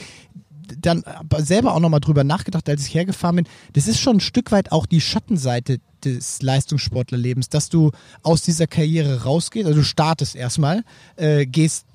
dann 0.79 1.03
selber 1.37 1.73
auch 1.75 1.79
nochmal 1.79 1.99
drüber 1.99 2.23
nachgedacht, 2.23 2.67
als 2.69 2.85
ich 2.87 2.93
hergefahren 2.95 3.35
bin. 3.37 3.47
Das 3.73 3.87
ist 3.87 3.99
schon 3.99 4.17
ein 4.17 4.21
Stück 4.21 4.51
weit 4.51 4.71
auch 4.71 4.85
die 4.87 5.01
Schattenseite 5.01 5.79
des 6.05 6.41
Leistungssportlerlebens, 6.41 7.49
dass 7.49 7.69
du 7.69 7.91
aus 8.23 8.41
dieser 8.41 8.67
Karriere 8.67 9.23
rausgehst. 9.23 9.67
Also 9.67 9.79
du 9.79 9.85
startest 9.85 10.35
erstmal, 10.35 10.83
äh, 11.15 11.45
gehst 11.45 11.85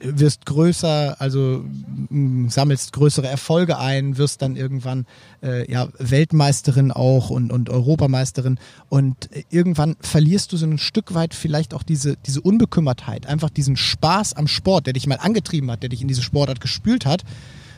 wirst 0.00 0.46
größer, 0.46 1.20
also 1.20 1.64
sammelst 2.48 2.92
größere 2.92 3.28
Erfolge 3.28 3.78
ein, 3.78 4.16
wirst 4.16 4.42
dann 4.42 4.56
irgendwann 4.56 5.06
äh, 5.42 5.70
ja, 5.70 5.88
Weltmeisterin 5.98 6.90
auch 6.90 7.30
und, 7.30 7.52
und 7.52 7.68
Europameisterin 7.68 8.58
und 8.88 9.30
äh, 9.32 9.44
irgendwann 9.50 9.96
verlierst 10.00 10.52
du 10.52 10.56
so 10.56 10.66
ein 10.66 10.78
Stück 10.78 11.14
weit 11.14 11.34
vielleicht 11.34 11.74
auch 11.74 11.82
diese, 11.82 12.16
diese 12.26 12.40
Unbekümmertheit, 12.40 13.26
einfach 13.26 13.50
diesen 13.50 13.76
Spaß 13.76 14.34
am 14.34 14.48
Sport, 14.48 14.86
der 14.86 14.94
dich 14.94 15.06
mal 15.06 15.18
angetrieben 15.18 15.70
hat, 15.70 15.82
der 15.82 15.90
dich 15.90 16.02
in 16.02 16.08
diese 16.08 16.22
Sportart 16.22 16.60
gespült 16.60 17.04
hat. 17.04 17.22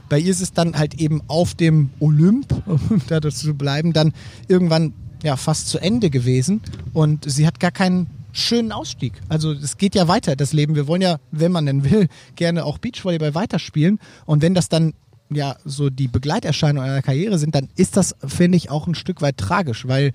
Bei 0.08 0.18
ihr 0.18 0.30
ist 0.30 0.42
es 0.42 0.52
dann 0.52 0.78
halt 0.78 0.94
eben 0.94 1.22
auf 1.26 1.54
dem 1.54 1.90
Olymp, 1.98 2.62
um 2.66 3.02
da 3.08 3.20
zu 3.20 3.54
bleiben, 3.54 3.92
dann 3.92 4.12
irgendwann 4.46 4.94
ja 5.22 5.36
fast 5.36 5.68
zu 5.68 5.78
Ende 5.78 6.10
gewesen 6.10 6.60
und 6.92 7.30
sie 7.30 7.46
hat 7.46 7.60
gar 7.60 7.70
keinen 7.70 8.08
schönen 8.32 8.72
Ausstieg. 8.72 9.14
Also 9.28 9.52
es 9.52 9.76
geht 9.76 9.94
ja 9.94 10.08
weiter, 10.08 10.36
das 10.36 10.52
Leben. 10.52 10.74
Wir 10.74 10.86
wollen 10.86 11.02
ja, 11.02 11.18
wenn 11.30 11.52
man 11.52 11.66
denn 11.66 11.90
will, 11.90 12.08
gerne 12.36 12.64
auch 12.64 12.78
Beachvolleyball 12.78 13.34
weiterspielen 13.34 13.98
und 14.26 14.42
wenn 14.42 14.54
das 14.54 14.68
dann 14.68 14.94
ja 15.30 15.56
so 15.64 15.88
die 15.88 16.08
Begleiterscheinungen 16.08 16.90
einer 16.90 17.02
Karriere 17.02 17.38
sind, 17.38 17.54
dann 17.54 17.68
ist 17.76 17.96
das, 17.96 18.14
finde 18.26 18.56
ich, 18.56 18.70
auch 18.70 18.86
ein 18.86 18.94
Stück 18.94 19.22
weit 19.22 19.38
tragisch, 19.38 19.88
weil 19.88 20.12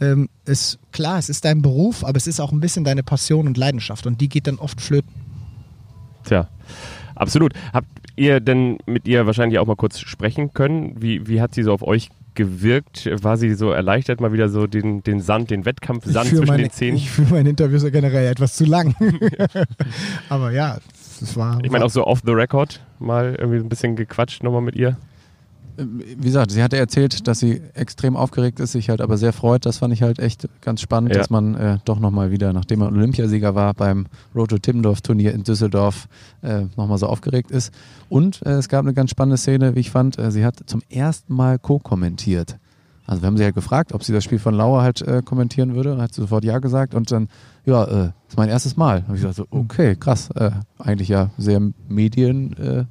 ähm, 0.00 0.28
es, 0.44 0.78
klar, 0.92 1.18
es 1.18 1.28
ist 1.28 1.44
dein 1.44 1.62
Beruf, 1.62 2.04
aber 2.04 2.16
es 2.16 2.28
ist 2.28 2.40
auch 2.40 2.52
ein 2.52 2.60
bisschen 2.60 2.84
deine 2.84 3.02
Passion 3.02 3.46
und 3.46 3.56
Leidenschaft 3.56 4.06
und 4.06 4.20
die 4.20 4.28
geht 4.28 4.46
dann 4.46 4.58
oft 4.58 4.80
flöten. 4.80 5.10
Tja, 6.24 6.48
absolut. 7.14 7.52
Habt 7.72 7.88
ihr 8.16 8.40
denn 8.40 8.78
mit 8.86 9.08
ihr 9.08 9.26
wahrscheinlich 9.26 9.58
auch 9.58 9.66
mal 9.66 9.76
kurz 9.76 9.98
sprechen 9.98 10.52
können? 10.52 11.00
Wie, 11.00 11.26
wie 11.26 11.40
hat 11.40 11.54
sie 11.54 11.62
so 11.62 11.72
auf 11.72 11.82
euch 11.82 12.10
gewirkt? 12.34 13.08
War 13.22 13.36
sie 13.36 13.54
so 13.54 13.70
erleichtert, 13.70 14.20
mal 14.20 14.32
wieder 14.32 14.48
so 14.48 14.66
den, 14.66 15.02
den 15.02 15.20
Sand, 15.20 15.50
den 15.50 15.64
Wettkampfsand 15.64 16.28
zwischen 16.28 16.46
meine, 16.46 16.64
den 16.64 16.70
Zähnen? 16.70 16.96
Ich 16.96 17.10
führe 17.10 17.34
meine 17.34 17.50
Interviews 17.50 17.82
ja 17.82 17.90
generell 17.90 18.26
etwas 18.26 18.56
zu 18.56 18.64
lang. 18.64 18.94
aber 20.28 20.52
ja, 20.52 20.78
es 21.20 21.36
war. 21.36 21.58
Ich 21.62 21.70
meine 21.70 21.84
auch 21.84 21.90
so 21.90 22.06
off 22.06 22.22
the 22.24 22.32
record 22.32 22.80
mal 22.98 23.36
irgendwie 23.38 23.58
ein 23.58 23.68
bisschen 23.68 23.96
gequatscht 23.96 24.42
nochmal 24.42 24.62
mit 24.62 24.76
ihr. 24.76 24.96
Wie 25.76 26.16
gesagt, 26.26 26.50
sie 26.50 26.62
hatte 26.62 26.76
erzählt, 26.76 27.26
dass 27.26 27.38
sie 27.38 27.60
extrem 27.74 28.16
aufgeregt 28.16 28.60
ist, 28.60 28.72
sich 28.72 28.88
halt 28.90 29.00
aber 29.00 29.16
sehr 29.16 29.32
freut. 29.32 29.64
Das 29.66 29.78
fand 29.78 29.92
ich 29.92 30.02
halt 30.02 30.18
echt 30.18 30.48
ganz 30.60 30.80
spannend, 30.80 31.12
Ja. 31.12 31.18
dass 31.18 31.30
man 31.30 31.54
äh, 31.54 31.78
doch 31.84 31.98
nochmal 31.98 32.30
wieder, 32.30 32.52
nachdem 32.52 32.80
man 32.80 32.94
Olympiasieger 32.94 33.54
war 33.54 33.74
beim 33.74 34.06
Road 34.34 34.50
to 34.50 34.58
Timmendorf 34.58 35.00
Turnier 35.00 35.32
in 35.32 35.44
Düsseldorf, 35.44 36.08
äh, 36.42 36.62
nochmal 36.76 36.98
so 36.98 37.06
aufgeregt 37.06 37.50
ist. 37.50 37.72
Und 38.08 38.44
äh, 38.44 38.50
es 38.52 38.68
gab 38.68 38.84
eine 38.84 38.94
ganz 38.94 39.10
spannende 39.10 39.36
Szene, 39.38 39.74
wie 39.74 39.80
ich 39.80 39.90
fand. 39.90 40.18
Äh, 40.18 40.30
sie 40.30 40.44
hat 40.44 40.56
zum 40.66 40.82
ersten 40.90 41.34
Mal 41.34 41.58
co-kommentiert. 41.58 42.58
Also 43.06 43.22
wir 43.22 43.26
haben 43.26 43.36
sie 43.38 43.44
halt 43.44 43.56
gefragt, 43.56 43.92
ob 43.92 44.04
sie 44.04 44.12
das 44.12 44.22
Spiel 44.22 44.38
von 44.38 44.54
Lauer 44.54 44.82
halt 44.82 45.02
äh, 45.02 45.20
kommentieren 45.24 45.74
würde. 45.74 46.00
Hat 46.00 46.14
sie 46.14 46.20
sofort 46.20 46.44
ja 46.44 46.58
gesagt 46.60 46.94
und 46.94 47.10
dann, 47.10 47.28
ja, 47.64 47.82
äh, 47.84 48.10
ist 48.28 48.36
mein 48.36 48.48
erstes 48.48 48.76
Mal. 48.76 49.02
Habe 49.02 49.16
ich 49.16 49.22
gesagt, 49.22 49.34
so, 49.34 49.46
okay, 49.50 49.96
krass. 49.96 50.30
Äh, 50.36 50.50
eigentlich 50.78 51.08
ja 51.08 51.30
sehr 51.36 51.60
Medien 51.88 52.56
äh, 52.56 52.84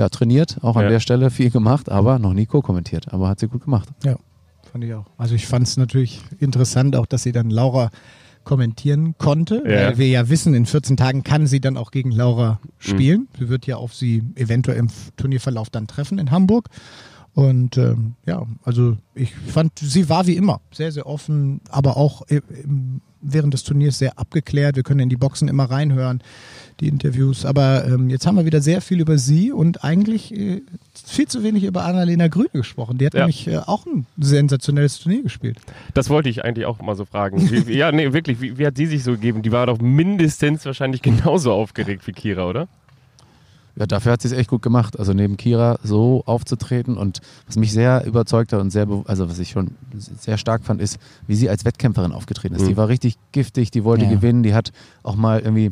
ja, 0.00 0.08
trainiert, 0.08 0.58
auch 0.62 0.76
an 0.76 0.84
Ja. 0.84 0.88
der 0.90 1.00
Stelle 1.00 1.30
viel 1.30 1.50
gemacht, 1.50 1.88
aber 1.90 2.18
noch 2.18 2.32
nie 2.34 2.46
co-kommentiert. 2.46 3.12
Aber 3.12 3.28
hat 3.28 3.38
sie 3.40 3.48
gut 3.48 3.64
gemacht. 3.64 3.88
Ja, 4.04 4.16
fand 4.72 4.84
ich 4.84 4.92
auch. 4.94 5.06
Also 5.18 5.34
ich 5.34 5.46
fand 5.46 5.66
es 5.68 5.76
natürlich 5.76 6.20
interessant, 6.40 6.96
auch 6.96 7.06
dass 7.06 7.22
sie 7.22 7.32
dann 7.32 7.50
Laura 7.50 7.90
kommentieren 8.44 9.14
konnte, 9.18 9.56
Ja. 9.66 9.88
weil 9.88 9.98
wir 9.98 10.08
ja 10.08 10.28
wissen, 10.28 10.54
in 10.54 10.64
14 10.66 10.96
Tagen 10.96 11.22
kann 11.22 11.46
sie 11.46 11.60
dann 11.60 11.76
auch 11.76 11.90
gegen 11.90 12.10
Laura 12.10 12.58
spielen. 12.78 13.28
Sie 13.38 13.48
wird 13.48 13.66
ja 13.66 13.76
auf 13.76 13.94
sie 13.94 14.22
eventuell 14.34 14.78
im 14.78 14.88
Turnierverlauf 15.16 15.68
dann 15.70 15.86
treffen 15.86 16.18
in 16.18 16.30
Hamburg. 16.30 16.68
Und 17.34 17.76
ähm, 17.76 18.14
ja, 18.26 18.44
also 18.64 18.96
ich 19.14 19.32
fand, 19.34 19.78
sie 19.78 20.08
war 20.08 20.26
wie 20.26 20.36
immer 20.36 20.60
sehr, 20.72 20.90
sehr 20.90 21.06
offen, 21.06 21.60
aber 21.70 21.96
auch 21.96 22.22
äh, 22.28 22.40
im- 22.64 23.02
während 23.22 23.52
des 23.52 23.62
Turniers 23.64 23.98
sehr 23.98 24.18
abgeklärt. 24.18 24.76
Wir 24.76 24.82
können 24.82 25.00
in 25.00 25.10
die 25.10 25.16
Boxen 25.16 25.46
immer 25.48 25.64
reinhören, 25.70 26.22
die 26.80 26.88
Interviews. 26.88 27.44
Aber 27.44 27.86
ähm, 27.86 28.08
jetzt 28.10 28.26
haben 28.26 28.36
wir 28.36 28.44
wieder 28.44 28.60
sehr 28.60 28.80
viel 28.80 29.00
über 29.00 29.18
sie 29.18 29.52
und 29.52 29.84
eigentlich 29.84 30.34
äh, 30.34 30.62
viel 31.04 31.28
zu 31.28 31.42
wenig 31.42 31.64
über 31.64 31.84
Annalena 31.84 32.28
Grüne 32.28 32.48
gesprochen. 32.52 32.98
Die 32.98 33.06
hat 33.06 33.14
Ja. 33.14 33.20
nämlich 33.20 33.46
äh, 33.46 33.58
auch 33.58 33.86
ein 33.86 34.06
sensationelles 34.18 34.98
Turnier 34.98 35.22
gespielt. 35.22 35.58
Das 35.94 36.08
wollte 36.10 36.28
ich 36.28 36.44
eigentlich 36.44 36.66
auch 36.66 36.80
mal 36.80 36.96
so 36.96 37.04
fragen. 37.04 37.50
Wie, 37.66 37.76
ja, 37.76 37.92
nee, 37.92 38.12
wirklich, 38.12 38.40
wie, 38.40 38.58
wie 38.58 38.66
hat 38.66 38.76
sie 38.76 38.86
sich 38.86 39.04
so 39.04 39.12
gegeben? 39.12 39.42
Die 39.42 39.52
war 39.52 39.66
doch 39.66 39.78
mindestens 39.80 40.64
wahrscheinlich 40.64 41.02
genauso 41.02 41.52
aufgeregt 41.52 42.06
wie 42.06 42.12
Kira, 42.12 42.46
oder? 42.48 42.68
Ja, 43.76 43.86
dafür 43.86 44.12
hat 44.12 44.20
sie 44.20 44.28
es 44.28 44.34
echt 44.34 44.50
gut 44.50 44.62
gemacht. 44.62 44.98
Also 44.98 45.12
neben 45.12 45.36
Kira 45.36 45.78
so 45.84 46.22
aufzutreten 46.26 46.96
und 46.98 47.20
was 47.46 47.56
mich 47.56 47.72
sehr 47.72 48.04
überzeugt 48.04 48.52
hat 48.52 48.60
und 48.60 48.70
sehr, 48.70 48.86
also 49.06 49.30
was 49.30 49.38
ich 49.38 49.50
schon 49.50 49.70
sehr 49.94 50.38
stark 50.38 50.64
fand, 50.64 50.82
ist, 50.82 50.98
wie 51.28 51.36
sie 51.36 51.48
als 51.48 51.64
Wettkämpferin 51.64 52.12
aufgetreten 52.12 52.56
ist. 52.56 52.62
Mhm. 52.62 52.68
Die 52.68 52.76
war 52.76 52.88
richtig 52.88 53.14
giftig, 53.32 53.70
die 53.70 53.84
wollte 53.84 54.04
Ja. 54.04 54.10
gewinnen, 54.10 54.42
die 54.42 54.54
hat 54.54 54.72
auch 55.02 55.14
mal 55.14 55.38
irgendwie 55.40 55.70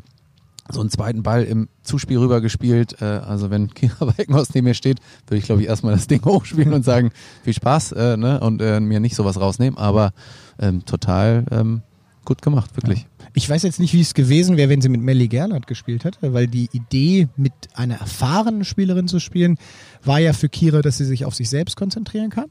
so 0.70 0.80
einen 0.80 0.90
zweiten 0.90 1.22
Ball 1.22 1.44
im 1.44 1.68
Zuspiel 1.82 2.18
rübergespielt. 2.18 3.00
Äh, 3.00 3.04
also 3.04 3.50
wenn 3.50 3.68
Kira 3.74 4.06
Weichenhaus 4.06 4.54
neben 4.54 4.66
mir 4.66 4.74
steht, 4.74 4.98
würde 5.26 5.38
ich 5.38 5.44
glaube 5.44 5.62
ich 5.62 5.68
erstmal 5.68 5.94
das 5.94 6.06
Ding 6.06 6.22
hochspielen 6.24 6.72
und 6.72 6.84
sagen, 6.84 7.10
viel 7.44 7.54
Spaß 7.54 7.92
äh, 7.92 8.16
ne? 8.16 8.40
und 8.40 8.60
äh, 8.62 8.80
mir 8.80 9.00
nicht 9.00 9.16
sowas 9.16 9.40
rausnehmen, 9.40 9.78
aber 9.78 10.12
ähm, 10.58 10.84
total 10.84 11.44
ähm, 11.50 11.82
gut 12.24 12.42
gemacht, 12.42 12.76
wirklich. 12.76 13.06
Ich 13.34 13.48
weiß 13.48 13.62
jetzt 13.62 13.80
nicht, 13.80 13.94
wie 13.94 14.00
es 14.00 14.14
gewesen 14.14 14.56
wäre, 14.56 14.68
wenn 14.68 14.80
sie 14.80 14.88
mit 14.88 15.00
Melly 15.00 15.28
Gerlach 15.28 15.66
gespielt 15.66 16.04
hätte, 16.04 16.32
weil 16.34 16.46
die 16.46 16.68
Idee, 16.72 17.28
mit 17.36 17.52
einer 17.74 17.96
erfahrenen 17.96 18.64
Spielerin 18.64 19.08
zu 19.08 19.20
spielen, 19.20 19.58
war 20.04 20.18
ja 20.18 20.32
für 20.32 20.48
Kira, 20.48 20.82
dass 20.82 20.98
sie 20.98 21.04
sich 21.04 21.24
auf 21.24 21.34
sich 21.34 21.48
selbst 21.48 21.76
konzentrieren 21.76 22.30
kann. 22.30 22.46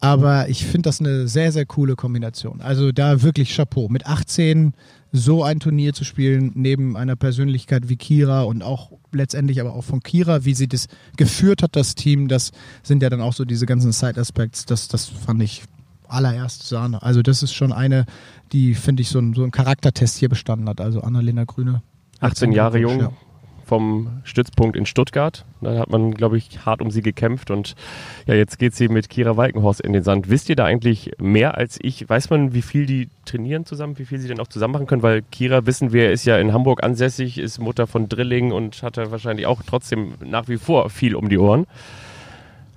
Aber 0.00 0.48
ich 0.48 0.64
finde 0.64 0.88
das 0.88 1.00
eine 1.00 1.28
sehr, 1.28 1.52
sehr 1.52 1.64
coole 1.64 1.96
Kombination. 1.96 2.60
Also 2.60 2.92
da 2.92 3.22
wirklich 3.22 3.54
Chapeau. 3.54 3.88
Mit 3.88 4.06
18 4.06 4.74
so 5.16 5.42
ein 5.42 5.60
Turnier 5.60 5.92
zu 5.92 6.04
spielen, 6.04 6.52
neben 6.54 6.96
einer 6.96 7.16
Persönlichkeit 7.16 7.88
wie 7.88 7.96
Kira 7.96 8.42
und 8.42 8.62
auch 8.62 8.92
letztendlich 9.12 9.60
aber 9.60 9.74
auch 9.74 9.84
von 9.84 10.00
Kira, 10.00 10.44
wie 10.44 10.54
sie 10.54 10.68
das 10.68 10.88
geführt 11.16 11.62
hat, 11.62 11.74
das 11.76 11.94
Team, 11.94 12.28
das 12.28 12.52
sind 12.82 13.02
ja 13.02 13.10
dann 13.10 13.20
auch 13.20 13.32
so 13.32 13.44
diese 13.44 13.66
ganzen 13.66 13.92
Side-Aspects, 13.92 14.66
das, 14.66 14.88
das 14.88 15.06
fand 15.06 15.42
ich 15.42 15.62
allererst 16.08 16.68
Sahne. 16.68 17.02
Also 17.02 17.22
das 17.22 17.42
ist 17.42 17.52
schon 17.52 17.72
eine, 17.72 18.06
die, 18.52 18.74
finde 18.74 19.02
ich, 19.02 19.08
so 19.08 19.18
ein, 19.18 19.34
so 19.34 19.42
ein 19.42 19.50
Charaktertest 19.50 20.16
hier 20.18 20.28
bestanden 20.28 20.68
hat. 20.68 20.80
Also 20.80 21.00
Annalena 21.00 21.44
Grüne. 21.44 21.82
18 22.20 22.52
Jahre 22.52 22.78
jung, 22.78 23.00
Ja. 23.00 23.12
Vom 23.66 24.20
Stützpunkt 24.22 24.76
in 24.76 24.86
Stuttgart. 24.86 25.44
Da 25.60 25.78
hat 25.78 25.90
man, 25.90 26.14
glaube 26.14 26.38
ich, 26.38 26.64
hart 26.64 26.80
um 26.80 26.92
sie 26.92 27.02
gekämpft 27.02 27.50
und 27.50 27.74
ja, 28.26 28.34
jetzt 28.34 28.60
geht 28.60 28.74
sie 28.74 28.88
mit 28.88 29.10
Kira 29.10 29.36
Walkenhorst 29.36 29.80
in 29.80 29.92
den 29.92 30.04
Sand. 30.04 30.30
Wisst 30.30 30.48
ihr 30.48 30.54
da 30.54 30.64
eigentlich 30.64 31.10
mehr 31.18 31.56
als 31.56 31.78
ich? 31.82 32.08
Weiß 32.08 32.30
man, 32.30 32.54
wie 32.54 32.62
viel 32.62 32.86
die 32.86 33.08
trainieren 33.24 33.66
zusammen, 33.66 33.98
wie 33.98 34.04
viel 34.04 34.20
sie 34.20 34.28
denn 34.28 34.38
auch 34.38 34.46
zusammen 34.46 34.72
machen 34.74 34.86
können? 34.86 35.02
Weil 35.02 35.22
Kira, 35.22 35.66
wissen 35.66 35.92
wir, 35.92 36.12
ist 36.12 36.24
ja 36.24 36.38
in 36.38 36.52
Hamburg 36.52 36.84
ansässig, 36.84 37.38
ist 37.38 37.58
Mutter 37.58 37.88
von 37.88 38.08
Drilling 38.08 38.52
und 38.52 38.82
hatte 38.84 39.10
wahrscheinlich 39.10 39.46
auch 39.46 39.62
trotzdem 39.66 40.14
nach 40.24 40.46
wie 40.46 40.58
vor 40.58 40.88
viel 40.88 41.16
um 41.16 41.28
die 41.28 41.38
Ohren. 41.38 41.66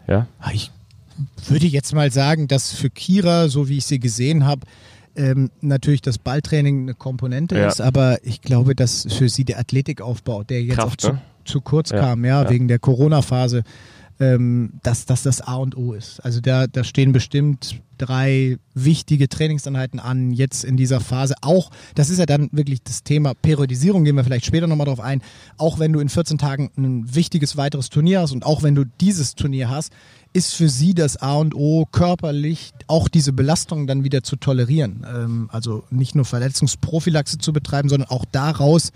Ja. 0.07 0.25
Ich 0.51 0.71
würde 1.47 1.67
jetzt 1.67 1.93
mal 1.93 2.11
sagen, 2.11 2.47
dass 2.47 2.73
für 2.73 2.89
Kira, 2.89 3.47
so 3.47 3.69
wie 3.69 3.77
ich 3.77 3.85
sie 3.85 3.99
gesehen 3.99 4.45
habe, 4.45 4.65
ähm, 5.19 5.51
natürlich 5.61 6.01
das 6.01 6.17
Balltraining 6.17 6.83
eine 6.83 6.93
Komponente 6.95 7.55
Ja. 7.57 7.67
ist, 7.67 7.81
aber 7.81 8.17
ich 8.25 8.41
glaube, 8.41 8.73
dass 8.73 9.05
für 9.09 9.29
sie 9.29 9.43
der 9.45 9.59
Athletikaufbau, 9.59 10.43
der 10.43 10.63
jetzt 10.63 10.75
Kraft, 10.75 10.87
auch 10.87 10.95
zu, 10.97 11.13
ne? 11.13 11.21
zu 11.45 11.61
kurz 11.61 11.91
Ja, 11.91 11.99
kam, 11.99 12.25
ja, 12.25 12.43
ja. 12.43 12.49
wegen 12.49 12.67
der 12.67 12.79
Corona-Phase, 12.79 13.63
ähm, 14.21 14.71
dass, 14.83 15.05
dass 15.05 15.23
das 15.23 15.41
A 15.41 15.55
und 15.55 15.77
O 15.77 15.93
ist. 15.93 16.19
Also 16.25 16.41
da, 16.41 16.67
da 16.67 16.83
stehen 16.83 17.11
bestimmt 17.13 17.79
drei 17.97 18.57
wichtige 18.73 19.27
Trainingseinheiten 19.29 19.99
an, 19.99 20.31
jetzt 20.31 20.63
in 20.65 20.77
dieser 20.77 20.99
Phase. 20.99 21.35
Auch, 21.41 21.69
das 21.95 22.09
ist 22.09 22.17
ja 22.17 22.25
dann 22.25 22.49
wirklich 22.51 22.81
das 22.83 23.03
Thema 23.03 23.33
Periodisierung, 23.33 24.03
gehen 24.05 24.15
wir 24.15 24.23
vielleicht 24.23 24.45
später 24.45 24.67
nochmal 24.67 24.87
drauf 24.87 24.99
ein. 24.99 25.21
Auch 25.57 25.79
wenn 25.79 25.91
du 25.93 25.99
in 25.99 26.09
14 26.09 26.37
Tagen 26.37 26.69
ein 26.77 27.13
wichtiges 27.15 27.57
weiteres 27.57 27.89
Turnier 27.89 28.21
hast 28.21 28.31
und 28.31 28.45
auch 28.45 28.63
wenn 28.63 28.75
du 28.75 28.85
dieses 29.01 29.35
Turnier 29.35 29.69
hast, 29.69 29.91
ist 30.33 30.53
für 30.53 30.69
sie 30.69 30.93
das 30.93 31.17
A 31.17 31.35
und 31.35 31.55
O 31.55 31.85
körperlich 31.91 32.71
auch 32.87 33.07
diese 33.07 33.33
Belastung 33.33 33.87
dann 33.87 34.03
wieder 34.03 34.23
zu 34.23 34.35
tolerieren. 34.35 35.05
Ähm, 35.11 35.49
also 35.51 35.83
nicht 35.89 36.15
nur 36.15 36.25
Verletzungsprophylaxe 36.25 37.37
zu 37.39 37.53
betreiben, 37.53 37.89
sondern 37.89 38.09
auch 38.09 38.25
daraus 38.31 38.91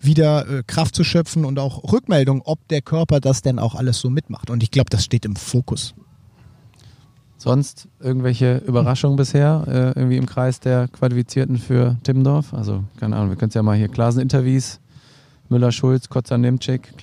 wieder 0.00 0.48
äh, 0.48 0.62
Kraft 0.66 0.94
zu 0.94 1.04
schöpfen 1.04 1.44
und 1.44 1.58
auch 1.58 1.92
Rückmeldung, 1.92 2.42
ob 2.44 2.66
der 2.68 2.82
Körper 2.82 3.20
das 3.20 3.42
denn 3.42 3.58
auch 3.58 3.74
alles 3.74 4.00
so 4.00 4.10
mitmacht. 4.10 4.50
Und 4.50 4.62
ich 4.62 4.70
glaube, 4.70 4.90
das 4.90 5.04
steht 5.04 5.24
im 5.24 5.36
Fokus. 5.36 5.94
Sonst 7.38 7.88
irgendwelche 8.00 8.58
Überraschungen 8.58 9.16
bisher 9.16 9.64
äh, 9.66 9.98
irgendwie 9.98 10.16
im 10.16 10.26
Kreis 10.26 10.60
der 10.60 10.88
Qualifizierten 10.88 11.58
für 11.58 11.96
Timmendorf? 12.02 12.54
Also, 12.54 12.84
keine 12.98 13.16
Ahnung, 13.16 13.30
wir 13.30 13.36
können 13.36 13.50
es 13.50 13.54
ja 13.54 13.62
mal 13.62 13.76
hier 13.76 13.88
Klasen-Interviews. 13.88 14.80
Müller, 15.50 15.72
Schulz, 15.72 16.08
Kotzer, 16.08 16.38
Nimczyk, 16.38 16.96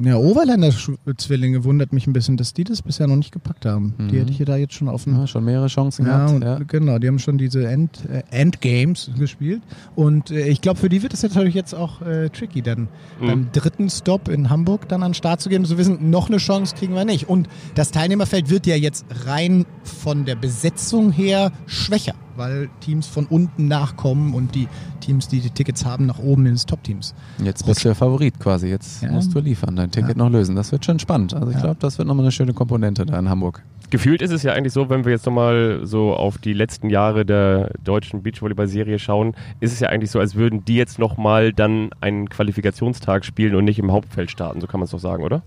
Ja, 0.00 0.16
Overländer 0.16 0.68
Sch- 0.68 0.96
Zwillinge 1.18 1.64
wundert 1.64 1.92
mich 1.92 2.06
ein 2.06 2.14
bisschen, 2.14 2.38
dass 2.38 2.54
die 2.54 2.64
das 2.64 2.80
bisher 2.80 3.06
noch 3.06 3.16
nicht 3.16 3.30
gepackt 3.30 3.66
haben. 3.66 3.92
Die 3.98 4.04
Mhm. 4.04 4.18
hätte 4.20 4.30
ich 4.30 4.38
hier 4.38 4.46
da 4.46 4.56
jetzt 4.56 4.72
schon 4.72 4.88
auf 4.88 5.04
dem 5.04 5.16
Ja, 5.18 5.26
schon 5.26 5.44
mehrere 5.44 5.66
Chancen 5.66 6.06
Ja, 6.06 6.16
gehabt. 6.16 6.30
und 6.32 6.42
Ja. 6.42 6.58
genau, 6.66 6.98
die 6.98 7.08
haben 7.08 7.18
schon 7.18 7.36
diese 7.36 7.68
End, 7.68 8.00
äh, 8.10 8.22
Endgames 8.30 9.10
gespielt. 9.18 9.60
Und 9.94 10.30
äh, 10.30 10.48
ich 10.48 10.62
glaube, 10.62 10.80
für 10.80 10.88
die 10.88 11.02
wird 11.02 11.12
es 11.12 11.22
natürlich 11.22 11.54
jetzt 11.54 11.74
auch 11.74 12.00
äh, 12.00 12.30
tricky, 12.30 12.62
dann 12.62 12.88
Mhm. 13.20 13.26
beim 13.26 13.52
dritten 13.52 13.90
Stop 13.90 14.28
in 14.28 14.48
Hamburg 14.48 14.88
dann 14.88 15.02
an 15.02 15.10
den 15.10 15.14
Start 15.14 15.42
zu 15.42 15.50
gehen 15.50 15.60
und 15.62 15.66
zu 15.68 15.76
wissen, 15.76 16.08
noch 16.08 16.28
eine 16.28 16.38
Chance 16.38 16.74
kriegen 16.74 16.94
wir 16.94 17.04
nicht. 17.04 17.28
Und 17.28 17.48
das 17.74 17.90
Teilnehmerfeld 17.90 18.48
wird 18.48 18.66
ja 18.66 18.76
jetzt 18.76 19.04
rein 19.26 19.66
von 19.84 20.24
der 20.24 20.36
Besetzung 20.36 21.12
her 21.12 21.52
schwächer, 21.66 22.14
weil 22.36 22.70
Teams 22.80 23.06
von 23.06 23.26
unten 23.26 23.68
nachkommen 23.68 24.32
und 24.32 24.54
die 24.54 24.68
Teams, 25.00 25.28
die 25.28 25.40
die 25.40 25.50
Tickets 25.50 25.84
haben, 25.84 26.06
nach 26.06 26.20
oben 26.20 26.46
ins 26.46 26.64
Top-Teams. 26.64 27.12
Jetzt 27.44 27.66
bist 27.66 27.80
du 27.84 27.88
der 27.88 27.94
Favorit 27.96 28.38
quasi. 28.38 28.68
Jetzt 28.68 29.02
Ja. 29.02 29.10
musst 29.10 29.34
du 29.34 29.40
liefern, 29.40 29.74
dein 29.82 29.90
Ticket 29.90 30.16
Ja. 30.16 30.24
noch 30.24 30.30
lösen. 30.30 30.56
Das 30.56 30.72
wird 30.72 30.84
schon 30.84 30.98
spannend. 30.98 31.34
Also 31.34 31.48
ich 31.48 31.56
Ja. 31.56 31.62
glaube, 31.62 31.76
das 31.80 31.98
wird 31.98 32.08
nochmal 32.08 32.24
eine 32.24 32.32
schöne 32.32 32.52
Komponente 32.54 33.04
da 33.06 33.18
in 33.18 33.28
Hamburg. 33.28 33.62
Gefühlt 33.90 34.22
ist 34.22 34.30
es 34.30 34.42
ja 34.42 34.52
eigentlich 34.52 34.72
so, 34.72 34.88
wenn 34.88 35.04
wir 35.04 35.12
jetzt 35.12 35.26
nochmal 35.26 35.80
so 35.82 36.14
auf 36.14 36.38
die 36.38 36.54
letzten 36.54 36.88
Jahre 36.88 37.26
der 37.26 37.72
deutschen 37.84 38.22
Beachvolleyball-Serie 38.22 38.98
schauen, 38.98 39.34
ist 39.60 39.72
es 39.74 39.80
ja 39.80 39.90
eigentlich 39.90 40.10
so, 40.10 40.18
als 40.18 40.34
würden 40.34 40.64
die 40.64 40.76
jetzt 40.76 40.98
nochmal 40.98 41.52
dann 41.52 41.90
einen 42.00 42.30
Qualifikationstag 42.30 43.24
spielen 43.26 43.54
und 43.54 43.64
nicht 43.66 43.78
im 43.78 43.92
Hauptfeld 43.92 44.30
starten. 44.30 44.60
So 44.62 44.66
kann 44.66 44.80
man 44.80 44.86
es 44.86 44.92
doch 44.92 44.98
sagen, 44.98 45.22
oder? 45.24 45.42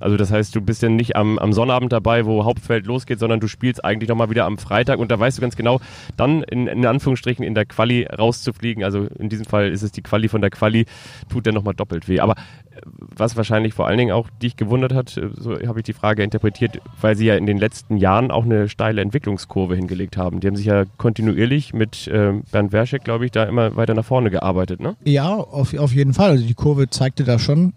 Also 0.00 0.16
das 0.16 0.30
heißt, 0.30 0.54
du 0.54 0.60
bist 0.60 0.80
ja 0.82 0.88
nicht 0.88 1.16
am, 1.16 1.38
am 1.40 1.52
Sonnabend 1.52 1.92
dabei, 1.92 2.24
wo 2.24 2.44
Hauptfeld 2.44 2.86
losgeht, 2.86 3.18
sondern 3.18 3.40
du 3.40 3.48
spielst 3.48 3.84
eigentlich 3.84 4.08
nochmal 4.08 4.30
wieder 4.30 4.44
am 4.44 4.56
Freitag 4.56 5.00
und 5.00 5.10
da 5.10 5.18
weißt 5.18 5.38
du 5.38 5.42
ganz 5.42 5.56
genau, 5.56 5.80
dann 6.16 6.44
in, 6.44 6.68
in 6.68 6.86
Anführungsstrichen 6.86 7.44
in 7.44 7.54
der 7.56 7.66
Quali 7.66 8.04
rauszufliegen, 8.04 8.84
also 8.84 9.06
in 9.18 9.28
diesem 9.28 9.44
Fall 9.44 9.70
ist 9.72 9.82
es 9.82 9.90
die 9.90 10.02
Quali 10.02 10.28
von 10.28 10.40
der 10.40 10.50
Quali, 10.50 10.86
tut 11.28 11.48
dann 11.48 11.54
nochmal 11.54 11.74
doppelt 11.74 12.06
weh. 12.06 12.20
Aber 12.20 12.36
was 12.84 13.36
wahrscheinlich 13.36 13.74
vor 13.74 13.86
allen 13.86 13.98
Dingen 13.98 14.12
auch 14.12 14.28
dich 14.42 14.56
gewundert 14.56 14.94
hat, 14.94 15.16
äh, 15.16 15.30
so 15.34 15.58
habe 15.66 15.80
ich 15.80 15.84
die 15.84 15.92
Frage 15.92 16.22
interpretiert, 16.22 16.80
weil 17.00 17.16
sie 17.16 17.26
ja 17.26 17.36
in 17.36 17.46
den 17.46 17.58
letzten 17.58 17.96
Jahren 17.96 18.30
auch 18.30 18.44
eine 18.44 18.68
steile 18.68 19.00
Entwicklungskurve 19.00 19.76
hingelegt 19.76 20.16
haben. 20.16 20.40
Die 20.40 20.46
haben 20.46 20.56
sich 20.56 20.66
ja 20.66 20.84
kontinuierlich 20.96 21.72
mit 21.72 22.08
ähm, 22.12 22.44
Bernd 22.50 22.72
Werschek, 22.72 23.04
glaube 23.04 23.26
ich, 23.26 23.30
da 23.30 23.44
immer 23.44 23.76
weiter 23.76 23.94
nach 23.94 24.04
vorne 24.04 24.30
gearbeitet, 24.30 24.80
ne? 24.80 24.96
Ja, 25.04 25.34
auf, 25.34 25.74
auf 25.74 25.92
jeden 25.92 26.14
Fall. 26.14 26.30
Also 26.30 26.46
die 26.46 26.54
Kurve 26.54 26.90
zeigte 26.90 27.24
da 27.24 27.38
schon 27.38 27.72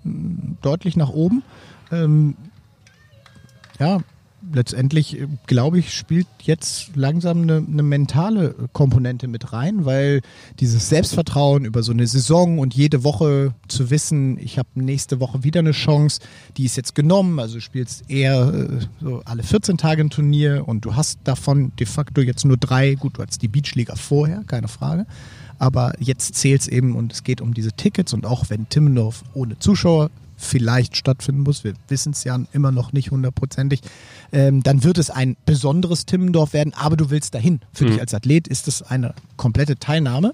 deutlich 0.61 0.95
nach 0.95 1.09
oben. 1.09 1.43
Ähm, 1.91 2.35
ja, 3.79 3.99
letztendlich, 4.53 5.19
äh, 5.19 5.27
glaube 5.47 5.79
ich, 5.79 5.93
spielt 5.93 6.27
jetzt 6.43 6.95
langsam 6.95 7.43
eine, 7.43 7.57
eine 7.57 7.83
mentale 7.83 8.55
Komponente 8.73 9.27
mit 9.27 9.53
rein, 9.53 9.85
weil 9.85 10.21
dieses 10.59 10.89
Selbstvertrauen 10.89 11.65
über 11.65 11.83
so 11.83 11.91
eine 11.91 12.07
Saison 12.07 12.59
und 12.59 12.73
jede 12.73 13.03
Woche 13.03 13.53
zu 13.67 13.89
wissen, 13.89 14.37
ich 14.39 14.57
habe 14.57 14.69
nächste 14.75 15.19
Woche 15.19 15.43
wieder 15.43 15.59
eine 15.59 15.71
Chance, 15.71 16.21
die 16.57 16.65
ist 16.65 16.77
jetzt 16.77 16.95
genommen, 16.95 17.39
also 17.39 17.55
du 17.55 17.61
spielst 17.61 18.09
eher 18.09 18.53
äh, 18.53 18.85
so 19.01 19.21
alle 19.25 19.43
14 19.43 19.77
Tage 19.77 20.03
ein 20.03 20.09
Turnier 20.09 20.67
und 20.67 20.85
du 20.85 20.95
hast 20.95 21.19
davon 21.23 21.71
de 21.79 21.87
facto 21.87 22.21
jetzt 22.21 22.45
nur 22.45 22.57
drei, 22.57 22.95
gut, 22.95 23.17
du 23.17 23.21
hattest 23.21 23.41
die 23.41 23.47
Beachliga 23.47 23.95
vorher, 23.95 24.43
keine 24.47 24.67
Frage, 24.67 25.05
aber 25.59 25.93
jetzt 25.99 26.35
zählt 26.35 26.61
es 26.61 26.67
eben 26.67 26.95
und 26.95 27.13
es 27.13 27.23
geht 27.23 27.41
um 27.41 27.53
diese 27.53 27.71
Tickets 27.71 28.13
und 28.13 28.25
auch 28.25 28.49
wenn 28.49 28.67
Timmendorf 28.69 29.23
ohne 29.33 29.59
Zuschauer 29.59 30.09
vielleicht 30.41 30.97
stattfinden 30.97 31.41
muss, 31.41 31.63
wir 31.63 31.73
wissen 31.87 32.11
es 32.13 32.23
ja 32.23 32.37
immer 32.51 32.71
noch 32.71 32.91
nicht 32.93 33.11
hundertprozentig, 33.11 33.81
ähm, 34.31 34.63
dann 34.63 34.83
wird 34.83 34.97
es 34.97 35.09
ein 35.09 35.37
besonderes 35.45 36.05
Timmendorf 36.05 36.53
werden, 36.53 36.73
aber 36.75 36.97
du 36.97 37.09
willst 37.09 37.33
dahin. 37.35 37.61
Für 37.73 37.85
Mhm. 37.85 37.89
dich 37.91 37.99
als 38.01 38.13
Athlet 38.13 38.47
ist 38.47 38.67
es 38.67 38.81
eine 38.81 39.13
komplette 39.37 39.77
Teilnahme 39.77 40.33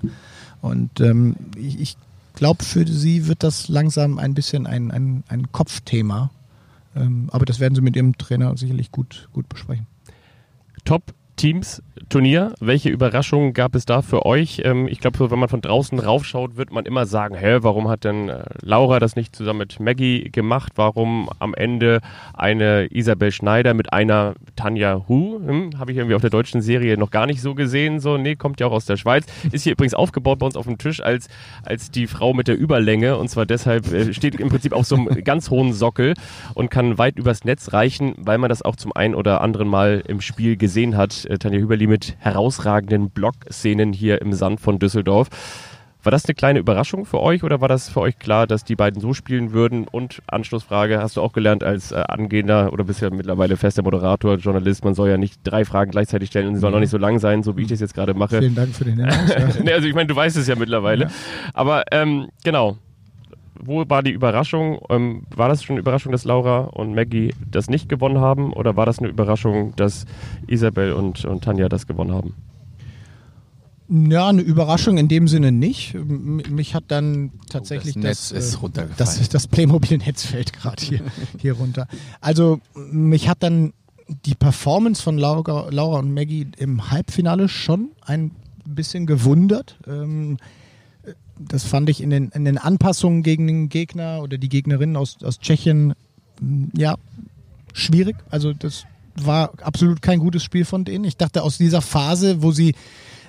und 0.61 0.99
ähm, 1.01 1.35
ich, 1.57 1.79
ich 1.79 1.97
glaube, 2.35 2.63
für 2.63 2.87
sie 2.87 3.27
wird 3.27 3.43
das 3.43 3.67
langsam 3.67 4.17
ein 4.19 4.33
bisschen 4.33 4.65
ein, 4.67 4.91
ein, 4.91 5.23
ein 5.27 5.51
Kopfthema, 5.51 6.31
ähm, 6.95 7.29
aber 7.31 7.45
das 7.45 7.59
werden 7.59 7.75
sie 7.75 7.81
mit 7.81 7.95
ihrem 7.95 8.17
Trainer 8.17 8.55
sicherlich 8.57 8.91
gut, 8.91 9.27
gut 9.33 9.49
besprechen. 9.49 9.87
Top-Teams, 11.37 11.83
Turnier. 12.09 12.53
Welche 12.59 12.89
Überraschungen 12.89 13.53
gab 13.53 13.75
es 13.75 13.85
da 13.85 14.01
für 14.01 14.25
euch? 14.25 14.61
Ähm, 14.63 14.87
ich 14.87 14.99
glaube, 14.99 15.17
so, 15.17 15.29
wenn 15.29 15.39
man 15.39 15.49
von 15.49 15.61
draußen 15.61 15.99
raufschaut, 15.99 16.57
wird 16.57 16.71
man 16.71 16.85
immer 16.85 17.05
sagen, 17.05 17.35
hä, 17.35 17.57
warum 17.61 17.89
hat 17.89 18.05
denn 18.05 18.29
äh, 18.29 18.43
Laura 18.61 18.99
das 18.99 19.15
nicht 19.15 19.35
zusammen 19.35 19.59
mit 19.59 19.79
Maggie 19.79 20.29
gemacht? 20.31 20.73
Warum 20.75 21.29
am 21.39 21.53
Ende 21.53 21.99
eine 22.33 22.87
Isabel 22.91 23.31
Schneider 23.31 23.73
mit 23.73 23.93
einer 23.93 24.35
Tanja 24.55 25.03
Hu? 25.07 25.39
Hm, 25.45 25.77
Habe 25.77 25.91
ich 25.91 25.97
irgendwie 25.97 26.15
auf 26.15 26.21
der 26.21 26.29
deutschen 26.29 26.61
Serie 26.61 26.97
noch 26.97 27.11
gar 27.11 27.27
nicht 27.27 27.41
so 27.41 27.53
gesehen. 27.53 27.99
So, 27.99 28.17
nee, 28.17 28.35
kommt 28.35 28.59
ja 28.59 28.67
auch 28.67 28.71
aus 28.71 28.85
der 28.85 28.97
Schweiz. 28.97 29.25
Ist 29.51 29.63
hier 29.63 29.73
übrigens 29.73 29.93
aufgebaut 29.93 30.39
bei 30.39 30.45
uns 30.45 30.55
auf 30.55 30.65
dem 30.65 30.77
Tisch 30.77 31.01
als, 31.01 31.27
als 31.63 31.91
die 31.91 32.07
Frau 32.07 32.33
mit 32.33 32.47
der 32.47 32.57
Überlänge. 32.57 33.17
Und 33.17 33.29
zwar 33.29 33.45
deshalb 33.45 33.91
äh, 33.91 34.13
steht 34.13 34.39
im 34.39 34.49
Prinzip 34.49 34.73
auf 34.73 34.85
so 34.85 34.95
einem 34.95 35.07
ganz 35.23 35.49
hohen 35.49 35.73
Sockel 35.73 36.13
und 36.53 36.71
kann 36.71 36.97
weit 36.97 37.17
übers 37.17 37.43
Netz 37.43 37.73
reichen, 37.73 38.15
weil 38.17 38.37
man 38.37 38.49
das 38.49 38.61
auch 38.61 38.75
zum 38.75 38.93
einen 38.93 39.13
oder 39.13 39.41
anderen 39.41 39.67
Mal 39.67 40.03
im 40.07 40.21
Spiel 40.21 40.57
gesehen 40.57 40.97
hat. 40.97 41.26
Äh, 41.27 41.37
Tanja 41.37 41.59
Hüberli 41.59 41.87
mit 41.87 42.15
herausragenden 42.19 43.09
Blockszenen 43.09 43.93
hier 43.93 44.21
im 44.21 44.33
Sand 44.33 44.59
von 44.61 44.79
Düsseldorf. 44.79 45.29
War 46.03 46.11
das 46.11 46.25
eine 46.25 46.35
kleine 46.35 46.59
Überraschung 46.59 47.05
für 47.05 47.19
euch 47.19 47.43
oder 47.43 47.59
war 47.59 47.67
das 47.67 47.89
für 47.89 47.99
euch 47.99 48.17
klar, 48.17 48.47
dass 48.47 48.63
die 48.63 48.75
beiden 48.75 49.01
so 49.01 49.13
spielen 49.13 49.51
würden? 49.51 49.87
Und 49.87 50.21
Anschlussfrage, 50.27 51.01
hast 51.01 51.17
du 51.17 51.21
auch 51.21 51.33
gelernt 51.33 51.65
als 51.65 51.91
äh, 51.91 52.01
angehender 52.07 52.71
oder 52.71 52.85
bist 52.85 53.01
ja 53.01 53.09
mittlerweile 53.09 53.57
fester 53.57 53.83
Moderator, 53.83 54.35
Journalist, 54.35 54.85
man 54.85 54.93
soll 54.93 55.09
ja 55.09 55.17
nicht 55.17 55.41
drei 55.43 55.65
Fragen 55.65 55.91
gleichzeitig 55.91 56.29
stellen 56.29 56.47
und 56.47 56.55
sie 56.55 56.61
sollen 56.61 56.75
auch 56.75 56.79
nicht 56.79 56.91
so 56.91 56.97
lang 56.97 57.19
sein, 57.19 57.43
so 57.43 57.57
wie 57.57 57.63
ich 57.63 57.67
das 57.67 57.81
jetzt 57.81 57.93
gerade 57.93 58.13
mache. 58.13 58.39
Vielen 58.39 58.55
Dank 58.55 58.73
für 58.73 58.85
den 58.85 58.99
Hinweis. 58.99 59.35
Ja. 59.65 59.73
also 59.73 59.87
ich 59.87 59.95
meine, 59.95 60.07
du 60.07 60.15
weißt 60.15 60.37
es 60.37 60.47
ja 60.47 60.55
mittlerweile. 60.55 61.05
Ja. 61.05 61.11
Aber 61.53 61.83
ähm, 61.91 62.29
genau. 62.43 62.77
Wo 63.63 63.83
war 63.89 64.03
die 64.03 64.11
Überraschung? 64.11 64.79
Ähm, 64.89 65.23
war 65.35 65.49
das 65.49 65.63
schon 65.63 65.75
eine 65.75 65.81
Überraschung, 65.81 66.11
dass 66.11 66.23
Laura 66.25 66.61
und 66.65 66.93
Maggie 66.95 67.33
das 67.49 67.69
nicht 67.69 67.89
gewonnen 67.89 68.19
haben? 68.19 68.53
Oder 68.53 68.75
war 68.75 68.85
das 68.85 68.99
eine 68.99 69.07
Überraschung, 69.07 69.73
dass 69.75 70.05
Isabel 70.47 70.93
und, 70.93 71.25
und 71.25 71.43
Tanja 71.43 71.69
das 71.69 71.87
gewonnen 71.87 72.11
haben? 72.11 72.33
Ja, 73.89 74.27
eine 74.27 74.41
Überraschung 74.41 74.97
in 74.97 75.07
dem 75.07 75.29
Sinne 75.29 75.51
nicht. 75.53 75.95
M- 75.95 76.41
Mich 76.49 76.75
hat 76.75 76.85
dann 76.89 77.31
tatsächlich 77.49 77.95
Oh, 77.95 78.01
das 78.01 78.03
Netz 78.03 78.29
das, 78.29 78.53
ist 78.55 78.63
äh, 78.77 78.87
das, 78.97 79.29
das 79.29 79.47
Playmobil-Netz 79.47 80.25
fällt 80.25 80.51
gerade 80.51 80.83
hier, 80.83 80.99
hier 81.39 81.53
runter. 81.53 81.87
Also 82.19 82.59
mich 82.91 83.29
hat 83.29 83.43
dann 83.43 83.71
die 84.25 84.35
Performance 84.35 85.01
von 85.01 85.17
Laura, 85.17 85.69
Laura 85.69 85.99
und 85.99 86.13
Maggie 86.13 86.47
im 86.57 86.91
Halbfinale 86.91 87.47
schon 87.47 87.89
ein 88.01 88.31
bisschen 88.65 89.05
gewundert. 89.05 89.77
Ähm, 89.87 90.37
das 91.39 91.63
fand 91.63 91.89
ich 91.89 92.01
in 92.01 92.09
den, 92.09 92.29
in 92.29 92.45
den 92.45 92.57
Anpassungen 92.57 93.23
gegen 93.23 93.47
den 93.47 93.69
Gegner 93.69 94.21
oder 94.21 94.37
die 94.37 94.49
Gegnerin 94.49 94.95
aus, 94.95 95.17
aus 95.23 95.39
Tschechien 95.39 95.93
m, 96.41 96.71
ja 96.75 96.95
schwierig. 97.73 98.15
Also 98.29 98.53
das 98.53 98.85
war 99.15 99.51
absolut 99.61 100.01
kein 100.01 100.19
gutes 100.19 100.43
Spiel 100.43 100.65
von 100.65 100.85
denen. 100.85 101.05
Ich 101.05 101.17
dachte 101.17 101.43
aus 101.43 101.57
dieser 101.57 101.81
Phase, 101.81 102.41
wo 102.41 102.51
sie 102.51 102.75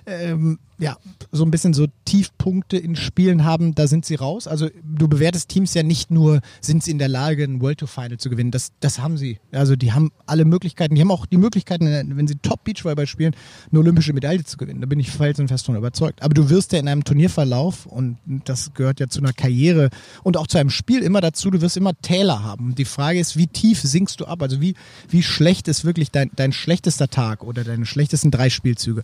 ähm, 0.09 0.59
ja, 0.79 0.97
so 1.33 1.45
ein 1.45 1.51
bisschen 1.51 1.75
so 1.75 1.87
Tiefpunkte 2.05 2.77
in 2.77 2.95
Spielen 2.95 3.45
haben, 3.45 3.75
da 3.75 3.89
sind 3.89 4.05
sie 4.05 4.15
raus. 4.15 4.47
Also 4.47 4.69
du 4.85 5.09
bewertest 5.09 5.49
Teams 5.49 5.75
ja 5.75 5.83
nicht 5.83 6.11
nur, 6.11 6.41
sind 6.61 6.85
sie 6.85 6.93
in 6.93 6.99
der 6.99 7.09
Lage, 7.09 7.43
ein 7.43 7.61
World 7.61 7.79
Tour 7.79 7.89
Final 7.89 8.19
zu 8.19 8.31
gewinnen. 8.31 8.53
Das, 8.53 8.71
das 8.79 9.01
haben 9.01 9.17
sie. 9.17 9.39
Also 9.51 9.75
die 9.75 9.93
haben 9.93 10.13
alle 10.27 10.45
Möglichkeiten. 10.45 10.95
Die 10.95 11.01
haben 11.01 11.11
auch 11.11 11.27
die 11.27 11.37
Möglichkeiten, 11.37 11.87
wenn 12.17 12.29
sie 12.29 12.37
Top 12.37 12.63
Beachvolleyball 12.63 13.09
spielen, 13.09 13.35
eine 13.71 13.81
olympische 13.81 14.13
Medaille 14.13 14.45
zu 14.45 14.57
gewinnen. 14.57 14.81
Da 14.81 14.87
bin 14.87 15.01
ich 15.01 15.11
felsenfest 15.11 15.67
von 15.67 15.75
überzeugt. 15.75 16.23
Aber 16.23 16.33
du 16.33 16.49
wirst 16.49 16.73
ja 16.73 16.79
in 16.79 16.87
einem 16.87 17.03
Turnierverlauf, 17.03 17.87
und 17.87 18.19
das 18.45 18.73
gehört 18.75 19.01
ja 19.01 19.09
zu 19.09 19.21
einer 19.21 19.33
Karriere 19.33 19.91
und 20.23 20.37
auch 20.37 20.47
zu 20.47 20.59
einem 20.59 20.71
Spiel 20.71 21.03
immer 21.03 21.21
dazu, 21.21 21.51
du 21.51 21.61
wirst 21.61 21.77
immer 21.77 22.01
Täler 22.01 22.45
haben. 22.45 22.77
Die 22.77 22.85
Frage 22.85 23.19
ist, 23.19 23.37
wie 23.37 23.49
tief 23.49 23.81
sinkst 23.83 24.21
du 24.21 24.27
ab? 24.27 24.43
Also 24.43 24.61
wie, 24.61 24.75
wie 25.09 25.25
schlecht 25.25 25.67
ist 25.67 25.85
wirklich 25.85 26.13
dein, 26.13 26.31
dein 26.37 26.53
schlechtester 26.53 27.09
Tag 27.09 27.43
oder 27.43 27.65
deine 27.65 27.85
schlechtesten 27.85 28.31
drei 28.31 28.49
Spielzüge? 28.49 29.03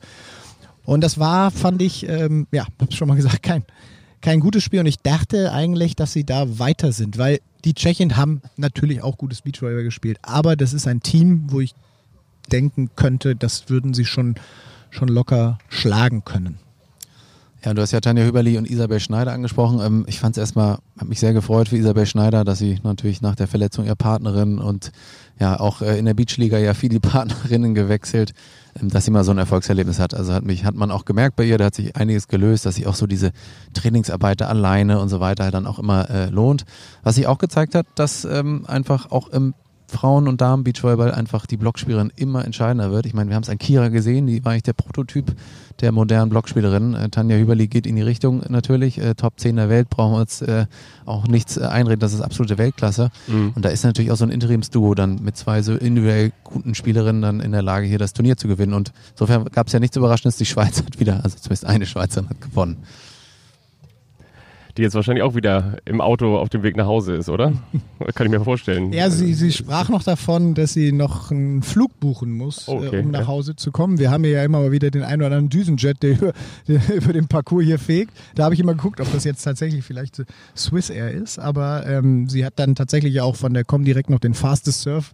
Und 0.85 1.03
das 1.03 1.19
war, 1.19 1.51
fand 1.51 1.83
ich, 1.83 2.09
ähm, 2.09 2.47
ja, 2.53 2.67
hab's 2.81 2.95
schon 2.95 3.09
mal 3.09 3.15
gesagt, 3.15 3.43
kein, 3.43 3.65
kein 4.21 4.41
gutes 4.41 4.63
Spiel. 4.63 4.81
Und 4.81 4.87
ich 4.87 4.99
dachte 4.99 5.53
eigentlich, 5.53 5.97
dass 5.97 6.13
sie 6.13 6.25
da 6.25 6.59
weiter 6.59 6.93
sind, 6.93 7.19
weil 7.19 7.41
die 7.65 7.75
Tschechen 7.75 8.17
haben 8.17 8.43
natürlich 8.57 9.03
auch 9.03 9.17
gutes 9.17 9.43
Beachvolleyball 9.43 9.85
gespielt. 9.85 10.19
Aber 10.23 10.57
das 10.57 10.73
ist 10.73 10.87
ein 10.87 11.01
Team, 11.01 11.45
wo 11.49 11.61
ich 11.61 11.75
denken 12.53 12.91
könnte, 12.95 13.35
das 13.35 13.71
würden 13.71 13.95
sie 13.95 14.05
schon, 14.05 14.35
schon 14.91 15.09
locker 15.09 15.59
schlagen 15.69 16.25
können. 16.25 16.59
Ja, 17.65 17.73
du 17.73 17.81
hast 17.81 17.93
ja 17.93 18.01
Tanja 18.01 18.25
Hüberli 18.25 18.59
und 18.59 18.69
Isabel 18.69 19.01
Schneider 19.01 19.33
angesprochen. 19.33 19.81
Ähm, 19.81 20.05
ich 20.07 20.21
fand 20.21 20.37
es 20.37 20.41
erstmal, 20.41 20.79
habe 20.99 21.09
mich 21.09 21.19
sehr 21.19 21.33
gefreut 21.33 21.71
für 21.71 21.79
Isabel 21.79 22.05
Schneider, 22.05 22.45
dass 22.45 22.59
sie 22.59 22.79
natürlich 22.83 23.23
nach 23.23 23.37
der 23.37 23.49
Verletzung 23.49 23.87
ihrer 23.87 23.97
Partnerin 23.97 24.59
und 24.59 24.93
ja 25.41 25.59
auch 25.59 25.81
äh, 25.81 25.99
in 25.99 26.05
der 26.05 26.13
Beachliga 26.13 26.59
ja 26.59 26.75
viele 26.75 27.01
Partnerinnen 27.01 27.75
gewechselt 27.75 28.35
dass 28.81 29.05
sie 29.05 29.11
mal 29.11 29.25
so 29.25 29.31
ein 29.31 29.39
Erfolgserlebnis 29.39 29.99
hat. 29.99 30.15
Also 30.15 30.33
hat 30.33 30.45
mich, 30.45 30.65
hat 30.65 30.75
man 30.75 30.91
auch 30.91 31.05
gemerkt 31.05 31.37
bei 31.37 31.45
ihr, 31.45 31.59
da 31.59 31.67
hat 31.67 31.75
sich 31.75 31.97
einiges 31.97 32.29
gelöst, 32.29 32.67
dass 32.67 32.75
sich 32.77 32.87
auch 32.87 32.95
so 32.95 33.07
diese 33.07 33.33
Trainingsarbeit 33.73 34.43
alleine 34.43 35.01
und 35.01 35.09
so 35.09 35.21
weiter 35.21 35.51
dann 35.51 35.67
auch 35.67 35.79
immer 35.79 36.11
äh, 36.11 36.31
lohnt. 36.31 36.65
Was 37.03 37.15
sich 37.17 37.27
auch 37.27 37.39
gezeigt 37.39 37.75
hat, 37.75 37.87
dass 37.95 38.25
ähm, 38.25 38.65
einfach 38.67 39.11
auch 39.11 39.29
im 39.29 39.55
Frauen- 39.95 40.29
und 40.29 40.41
Damen-Beachvolleyball 40.41 41.13
einfach 41.13 41.47
die 41.47 41.57
Blockspielerin 41.57 42.13
immer 42.17 42.45
entscheidender 42.45 42.91
wird. 42.91 43.07
Ich 43.07 43.15
meine, 43.15 43.31
wir 43.31 43.37
haben 43.37 43.45
es 43.45 43.49
an 43.49 43.59
Kira 43.59 43.89
gesehen, 43.89 44.27
die 44.27 44.45
war 44.45 44.53
eigentlich 44.53 44.65
der 44.65 44.73
Prototyp 44.73 45.35
der 45.81 45.93
modernen 45.93 46.31
Blockspielerin. 46.31 46.95
Äh, 46.95 47.09
Tanja 47.11 47.37
Hüberli 47.37 47.69
geht 47.69 47.87
in 47.87 47.97
die 47.97 48.03
Richtung 48.03 48.43
natürlich. 48.49 48.99
Äh, 48.99 49.15
Top 49.15 49.39
10 49.39 49.57
der 49.57 49.69
Welt 49.69 49.89
brauchen 49.91 50.15
wir 50.15 50.21
uns 50.21 50.43
äh, 50.43 50.67
auch 51.07 51.27
nichts 51.27 51.59
einreden. 51.59 52.01
Das 52.01 52.13
ist 52.13 52.21
absolute 52.21 52.59
Weltklasse. 52.59 53.11
Mhm. 53.29 53.53
Und 53.55 53.65
da 53.65 53.69
ist 53.69 53.85
natürlich 53.85 54.11
auch 54.11 54.17
so 54.17 54.25
ein 54.25 54.31
Interimsduo 54.31 54.95
dann 54.95 55.23
mit 55.23 55.37
zwei 55.37 55.63
so 55.63 55.75
individuell 55.75 56.33
guten 56.43 56.75
Spielerinnen 56.75 57.23
dann 57.23 57.41
in 57.41 57.53
der 57.53 57.63
Lage, 57.63 57.87
hier 57.87 57.99
das 57.99 58.13
Turnier 58.13 58.37
zu 58.37 58.49
gewinnen. 58.49 58.75
Und 58.75 58.93
insofern 59.13 59.45
gab 59.47 59.69
es 59.69 59.73
ja 59.73 59.81
nichts 59.81 59.97
Überraschendes. 59.97 60.37
Die 60.37 60.47
Schweiz 60.47 60.79
hat 60.79 60.99
wieder, 60.99 61.23
also 61.23 61.37
zumindest 61.37 61.67
eine 61.67 61.87
Schweizerin 61.87 62.29
hat 62.29 62.41
gewonnen 62.41 62.79
die 64.77 64.83
jetzt 64.83 64.95
wahrscheinlich 64.95 65.23
auch 65.23 65.35
wieder 65.35 65.77
im 65.85 66.01
Auto 66.01 66.37
auf 66.39 66.49
dem 66.49 66.63
Weg 66.63 66.77
nach 66.77 66.87
Hause 66.87 67.15
ist, 67.15 67.29
oder? 67.29 67.53
Kann 68.15 68.27
ich 68.27 68.31
mir 68.31 68.43
vorstellen. 68.43 68.93
Ja, 68.93 69.11
sie, 69.11 69.35
sie 69.35 69.53
sprach 69.53 69.89
noch 69.89 70.03
davon, 70.03 70.55
dass 70.55 70.73
sie 70.73 70.93
noch 70.93 71.31
einen 71.31 71.63
Flug 71.63 71.99
buchen 72.01 72.33
muss, 72.33 72.69
oh, 72.69 72.79
okay, 72.79 72.97
äh, 72.97 73.03
um 73.03 73.11
nach. 73.11 73.27
Hause 73.27 73.57
zu 73.57 73.73
kommen. 73.73 73.99
Wir 73.99 74.11
haben 74.11 74.25
ja 74.25 74.45
immer 74.45 74.61
mal 74.61 74.73
wieder 74.73 74.91
den 74.91 75.03
einen 75.03 75.23
oder 75.23 75.27
anderen 75.27 75.49
Düsenjet, 75.49 76.03
der 76.03 76.11
über, 76.19 76.33
der 76.69 76.95
über 76.95 77.13
den 77.13 77.29
Parcours 77.29 77.65
hier 77.65 77.79
fegt. 77.79 78.13
Da 78.35 78.45
habe 78.45 78.55
ich 78.55 78.61
immer 78.61 78.75
geguckt, 78.75 79.01
ob 79.01 79.11
das 79.13 79.25
jetzt 79.25 79.43
tatsächlich 79.43 79.85
vielleicht 79.85 80.23
Swiss 80.57 80.91
Air 80.91 81.11
ist, 81.11 81.39
aber 81.39 81.87
ähm, 81.87 82.29
sie 82.29 82.45
hat 82.45 82.55
dann 82.57 82.75
tatsächlich 82.75 83.21
auch 83.21 83.37
von 83.37 83.55
der 83.55 83.65
Comdirect 83.65 84.11
noch 84.11 84.21
den 84.21 84.35
Fastest 84.35 84.83
Surf 84.83 85.13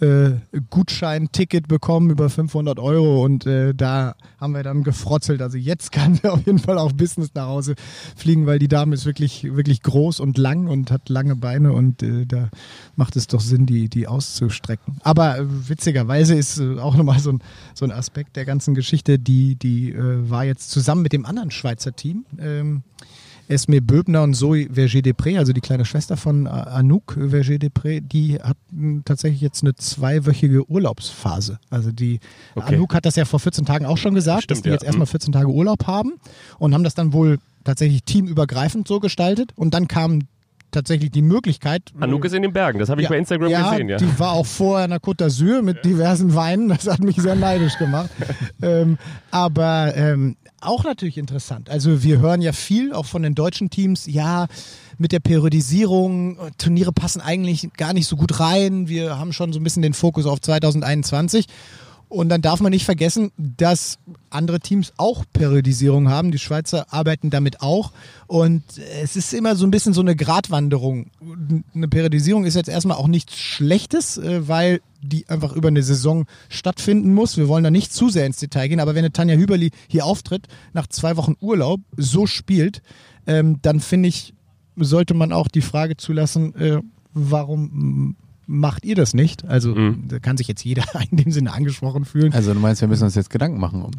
äh, 0.00 0.32
Gutschein-Ticket 0.70 1.68
bekommen 1.68 2.10
über 2.10 2.30
500 2.30 2.78
Euro 2.78 3.24
und 3.24 3.46
äh, 3.46 3.74
da 3.74 4.14
haben 4.40 4.54
wir 4.54 4.62
dann 4.62 4.82
gefrotzelt. 4.82 5.42
Also 5.42 5.58
jetzt 5.58 5.92
kann 5.92 6.14
sie 6.22 6.28
auf 6.28 6.46
jeden 6.46 6.58
Fall 6.58 6.78
auch 6.78 6.92
Business 6.92 7.30
nach 7.34 7.46
Hause 7.46 7.74
fliegen, 8.16 8.46
weil 8.46 8.58
die 8.58 8.68
Dame 8.68 8.94
ist 8.94 8.99
wirklich, 9.06 9.54
wirklich 9.54 9.82
groß 9.82 10.20
und 10.20 10.38
lang 10.38 10.66
und 10.66 10.90
hat 10.90 11.08
lange 11.08 11.36
Beine 11.36 11.72
und 11.72 12.02
äh, 12.02 12.26
da 12.26 12.50
macht 12.96 13.16
es 13.16 13.26
doch 13.26 13.40
Sinn, 13.40 13.66
die, 13.66 13.88
die 13.88 14.06
auszustrecken. 14.06 14.98
Aber 15.02 15.38
äh, 15.38 15.44
witzigerweise 15.68 16.34
ist 16.34 16.58
äh, 16.58 16.78
auch 16.78 16.96
nochmal 16.96 17.20
so 17.20 17.32
ein, 17.32 17.42
so 17.74 17.84
ein 17.84 17.92
Aspekt 17.92 18.36
der 18.36 18.44
ganzen 18.44 18.74
Geschichte, 18.74 19.18
die, 19.18 19.56
die 19.56 19.90
äh, 19.90 20.30
war 20.30 20.44
jetzt 20.44 20.70
zusammen 20.70 21.02
mit 21.02 21.12
dem 21.12 21.26
anderen 21.26 21.50
Schweizer 21.50 21.94
Team. 21.94 22.24
Ähm, 22.38 22.82
Esme 23.50 23.80
Böbner 23.82 24.22
und 24.22 24.34
Zoe 24.34 24.68
Verger-Depré, 24.72 25.38
also 25.38 25.52
die 25.52 25.60
kleine 25.60 25.84
Schwester 25.84 26.16
von 26.16 26.46
äh, 26.46 26.50
Anouk 26.50 27.16
Verger-Depré, 27.18 28.00
die 28.00 28.38
hatten 28.40 29.02
tatsächlich 29.04 29.40
jetzt 29.40 29.62
eine 29.62 29.74
zweiwöchige 29.74 30.70
Urlaubsphase. 30.70 31.58
Also 31.68 31.90
die 31.90 32.20
okay. 32.54 32.74
Anouk 32.74 32.94
hat 32.94 33.06
das 33.06 33.16
ja 33.16 33.24
vor 33.24 33.40
14 33.40 33.64
Tagen 33.64 33.86
auch 33.86 33.98
schon 33.98 34.14
gesagt, 34.14 34.44
Stimmt, 34.44 34.58
dass 34.58 34.62
die 34.62 34.68
ja. 34.68 34.74
jetzt 34.74 34.84
erstmal 34.84 35.06
14 35.06 35.30
mhm. 35.30 35.32
Tage 35.32 35.48
Urlaub 35.48 35.86
haben 35.86 36.14
und 36.58 36.74
haben 36.74 36.84
das 36.84 36.94
dann 36.94 37.12
wohl 37.12 37.38
tatsächlich 37.64 38.04
teamübergreifend 38.04 38.86
so 38.86 39.00
gestaltet 39.00 39.52
und 39.56 39.74
dann 39.74 39.88
kam 39.88 40.22
tatsächlich 40.70 41.10
die 41.10 41.22
Möglichkeit. 41.22 41.82
Anouk 41.98 42.24
ist 42.24 42.34
in 42.34 42.42
den 42.42 42.52
Bergen, 42.52 42.78
das 42.78 42.88
habe 42.88 43.00
ich 43.00 43.04
ja, 43.04 43.10
bei 43.10 43.18
Instagram 43.18 43.50
ja, 43.50 43.70
gesehen. 43.70 43.88
Ja, 43.88 43.96
die 43.96 44.18
war 44.18 44.32
auch 44.32 44.46
vorher 44.46 44.84
in 44.84 44.90
der 44.90 45.00
Côte 45.00 45.24
d'Azur 45.24 45.62
mit 45.62 45.76
ja. 45.76 45.82
diversen 45.82 46.34
Weinen, 46.34 46.68
das 46.68 46.86
hat 46.86 47.00
mich 47.00 47.16
sehr 47.16 47.36
neidisch 47.36 47.78
gemacht. 47.78 48.10
ähm, 48.62 48.98
aber 49.30 49.94
ähm, 49.96 50.36
auch 50.60 50.84
natürlich 50.84 51.18
interessant. 51.18 51.70
Also 51.70 52.02
wir 52.02 52.18
hören 52.18 52.42
ja 52.42 52.52
viel, 52.52 52.92
auch 52.92 53.06
von 53.06 53.22
den 53.22 53.34
deutschen 53.34 53.70
Teams, 53.70 54.06
ja, 54.06 54.46
mit 54.98 55.12
der 55.12 55.20
Periodisierung, 55.20 56.36
Turniere 56.58 56.92
passen 56.92 57.22
eigentlich 57.22 57.72
gar 57.76 57.94
nicht 57.94 58.06
so 58.06 58.16
gut 58.16 58.38
rein. 58.38 58.88
Wir 58.88 59.18
haben 59.18 59.32
schon 59.32 59.52
so 59.52 59.58
ein 59.58 59.64
bisschen 59.64 59.82
den 59.82 59.94
Fokus 59.94 60.26
auf 60.26 60.40
2021. 60.40 61.46
Und 62.10 62.28
dann 62.28 62.42
darf 62.42 62.60
man 62.60 62.70
nicht 62.70 62.84
vergessen, 62.84 63.30
dass 63.38 64.00
andere 64.30 64.58
Teams 64.58 64.92
auch 64.96 65.24
Periodisierung 65.32 66.08
haben. 66.08 66.32
Die 66.32 66.40
Schweizer 66.40 66.92
arbeiten 66.92 67.30
damit 67.30 67.62
auch. 67.62 67.92
Und 68.26 68.64
es 69.00 69.14
ist 69.14 69.32
immer 69.32 69.54
so 69.54 69.64
ein 69.64 69.70
bisschen 69.70 69.92
so 69.92 70.00
eine 70.00 70.16
Gratwanderung. 70.16 71.12
Eine 71.72 71.86
Periodisierung 71.86 72.44
ist 72.46 72.56
jetzt 72.56 72.68
erstmal 72.68 72.96
auch 72.96 73.06
nichts 73.06 73.38
Schlechtes, 73.38 74.18
äh, 74.18 74.48
weil 74.48 74.80
die 75.00 75.28
einfach 75.28 75.52
über 75.52 75.68
eine 75.68 75.84
Saison 75.84 76.26
stattfinden 76.48 77.14
muss. 77.14 77.36
Wir 77.36 77.46
wollen 77.46 77.62
da 77.62 77.70
nicht 77.70 77.92
zu 77.92 78.08
sehr 78.08 78.26
ins 78.26 78.38
Detail 78.38 78.66
gehen. 78.66 78.80
Aber 78.80 78.96
wenn 78.96 79.04
eine 79.04 79.12
Tanja 79.12 79.36
Hüberli 79.36 79.70
hier 79.86 80.04
auftritt, 80.04 80.48
nach 80.72 80.88
zwei 80.88 81.16
Wochen 81.16 81.36
Urlaub, 81.40 81.80
so 81.96 82.26
spielt, 82.26 82.82
ähm, 83.28 83.60
dann 83.62 83.78
finde 83.78 84.08
ich, 84.08 84.34
sollte 84.74 85.14
man 85.14 85.32
auch 85.32 85.46
die 85.46 85.62
Frage 85.62 85.96
zulassen, 85.96 86.56
äh, 86.56 86.80
warum 87.14 88.16
macht 88.50 88.84
ihr 88.84 88.96
das 88.96 89.14
nicht? 89.14 89.44
Also 89.44 89.74
mhm. 89.74 90.08
da 90.08 90.18
kann 90.18 90.36
sich 90.36 90.48
jetzt 90.48 90.64
jeder 90.64 90.84
in 91.10 91.16
dem 91.16 91.30
Sinne 91.30 91.52
angesprochen 91.52 92.04
fühlen. 92.04 92.32
Also 92.32 92.52
du 92.52 92.60
meinst, 92.60 92.80
wir 92.80 92.88
müssen 92.88 93.04
uns 93.04 93.14
jetzt 93.14 93.30
Gedanken 93.30 93.60
machen 93.60 93.82
um 93.82 93.92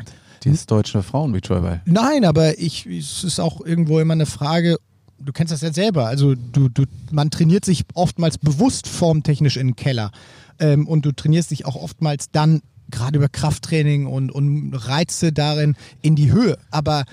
dieses 0.43 0.65
deutsche 0.65 1.03
Frauenbeachvolleyball? 1.03 1.81
Nein, 1.85 2.25
aber 2.25 2.57
ich, 2.59 2.85
es 2.85 3.23
ist 3.23 3.39
auch 3.39 3.61
irgendwo 3.63 3.99
immer 3.99 4.13
eine 4.13 4.25
Frage, 4.25 4.77
du 5.19 5.31
kennst 5.31 5.53
das 5.53 5.61
ja 5.61 5.71
selber, 5.71 6.07
also 6.07 6.33
du, 6.35 6.67
du, 6.67 6.85
man 7.11 7.29
trainiert 7.29 7.63
sich 7.63 7.83
oftmals 7.93 8.37
bewusst 8.39 8.87
formtechnisch 8.87 9.57
in 9.57 9.67
den 9.67 9.75
Keller 9.75 10.11
ähm, 10.59 10.87
und 10.87 11.05
du 11.05 11.11
trainierst 11.11 11.51
dich 11.51 11.65
auch 11.65 11.75
oftmals 11.75 12.31
dann 12.31 12.61
gerade 12.89 13.17
über 13.17 13.29
Krafttraining 13.29 14.07
und, 14.07 14.31
und 14.31 14.73
Reize 14.73 15.31
darin 15.31 15.75
in 16.01 16.15
die 16.15 16.31
Höhe. 16.31 16.57
Aber 16.71 17.05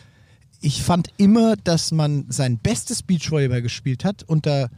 ich 0.61 0.83
fand 0.83 1.09
immer, 1.19 1.55
dass 1.57 1.93
man 1.93 2.25
sein 2.31 2.59
bestes 2.59 3.03
Beachvolleyball 3.03 3.63
gespielt 3.63 4.05
hat 4.05 4.25
unter 4.25 4.71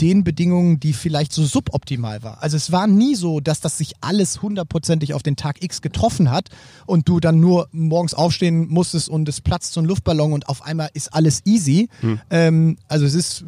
den 0.00 0.24
Bedingungen, 0.24 0.80
die 0.80 0.92
vielleicht 0.92 1.32
so 1.32 1.44
suboptimal 1.44 2.22
war. 2.22 2.42
Also 2.42 2.56
es 2.56 2.72
war 2.72 2.86
nie 2.86 3.14
so, 3.14 3.40
dass 3.40 3.60
das 3.60 3.78
sich 3.78 3.94
alles 4.00 4.42
hundertprozentig 4.42 5.14
auf 5.14 5.22
den 5.22 5.36
Tag 5.36 5.62
X 5.62 5.82
getroffen 5.82 6.30
hat 6.30 6.48
und 6.86 7.08
du 7.08 7.20
dann 7.20 7.40
nur 7.40 7.68
morgens 7.72 8.14
aufstehen 8.14 8.68
musstest 8.68 9.08
und 9.08 9.28
es 9.28 9.40
platzt 9.40 9.72
so 9.72 9.80
ein 9.80 9.86
Luftballon 9.86 10.32
und 10.32 10.48
auf 10.48 10.62
einmal 10.62 10.90
ist 10.94 11.14
alles 11.14 11.42
easy. 11.44 11.88
Hm. 12.00 12.20
Ähm, 12.30 12.76
also 12.88 13.06
es 13.06 13.14
ist 13.14 13.44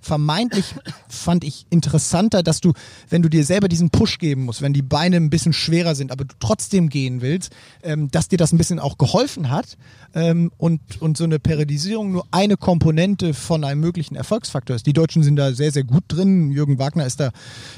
vermeintlich 0.00 0.74
fand 1.08 1.44
ich 1.44 1.66
interessanter, 1.70 2.42
dass 2.42 2.60
du, 2.60 2.72
wenn 3.08 3.22
du 3.22 3.28
dir 3.28 3.44
selber 3.44 3.68
diesen 3.68 3.90
Push 3.90 4.18
geben 4.18 4.44
musst, 4.44 4.62
wenn 4.62 4.72
die 4.72 4.82
Beine 4.82 5.16
ein 5.16 5.30
bisschen 5.30 5.52
schwerer 5.52 5.94
sind, 5.94 6.12
aber 6.12 6.24
du 6.24 6.34
trotzdem 6.38 6.88
gehen 6.88 7.20
willst, 7.20 7.52
ähm, 7.82 8.10
dass 8.10 8.28
dir 8.28 8.38
das 8.38 8.52
ein 8.52 8.58
bisschen 8.58 8.78
auch 8.78 8.98
geholfen 8.98 9.50
hat 9.50 9.76
ähm, 10.14 10.50
und, 10.56 10.80
und 11.00 11.16
so 11.16 11.24
eine 11.24 11.38
Periodisierung 11.38 12.12
nur 12.12 12.26
eine 12.30 12.56
Komponente 12.56 13.34
von 13.34 13.64
einem 13.64 13.80
möglichen 13.80 14.14
Erfolgsfaktor 14.14 14.76
ist. 14.76 14.86
Die 14.86 14.92
Deutschen 14.92 15.22
sind 15.22 15.36
da 15.36 15.52
sehr, 15.52 15.72
sehr 15.72 15.84
gut 15.84 16.04
drin. 16.08 16.50
Jürgen 16.50 16.78
Wagner 16.78 17.06
ist 17.06 17.20
da 17.20 17.30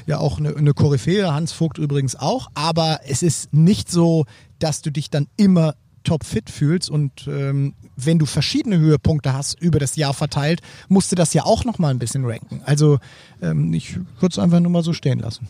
ja 0.05 0.19
auch 0.19 0.37
eine, 0.37 0.55
eine 0.55 0.73
Koryphäe, 0.73 1.33
Hans 1.33 1.51
Vogt 1.51 1.77
übrigens 1.77 2.15
auch, 2.15 2.49
aber 2.53 3.01
es 3.05 3.23
ist 3.23 3.53
nicht 3.53 3.89
so, 3.89 4.25
dass 4.59 4.81
du 4.81 4.91
dich 4.91 5.09
dann 5.09 5.27
immer 5.37 5.75
topfit 6.03 6.49
fühlst 6.49 6.89
und 6.89 7.27
ähm, 7.27 7.73
wenn 7.95 8.19
du 8.19 8.25
verschiedene 8.25 8.77
Höhepunkte 8.79 9.33
hast 9.33 9.59
über 9.61 9.79
das 9.79 9.95
Jahr 9.95 10.13
verteilt, 10.13 10.61
musst 10.87 11.11
du 11.11 11.15
das 11.15 11.33
ja 11.33 11.45
auch 11.45 11.65
nochmal 11.65 11.91
ein 11.91 11.99
bisschen 11.99 12.25
ranken. 12.25 12.61
Also 12.65 12.99
ähm, 13.41 13.73
ich 13.73 13.95
würde 13.95 14.31
es 14.31 14.39
einfach 14.39 14.59
nur 14.59 14.71
mal 14.71 14.83
so 14.83 14.93
stehen 14.93 15.19
lassen. 15.19 15.47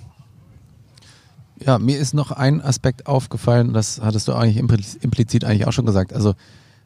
Ja, 1.64 1.78
mir 1.78 2.00
ist 2.00 2.14
noch 2.14 2.32
ein 2.32 2.60
Aspekt 2.62 3.06
aufgefallen, 3.06 3.74
das 3.74 4.02
hattest 4.02 4.28
du 4.28 4.34
eigentlich 4.34 4.58
implizit 4.58 5.44
eigentlich 5.44 5.68
auch 5.68 5.74
schon 5.74 5.86
gesagt. 5.86 6.12
Also 6.12 6.34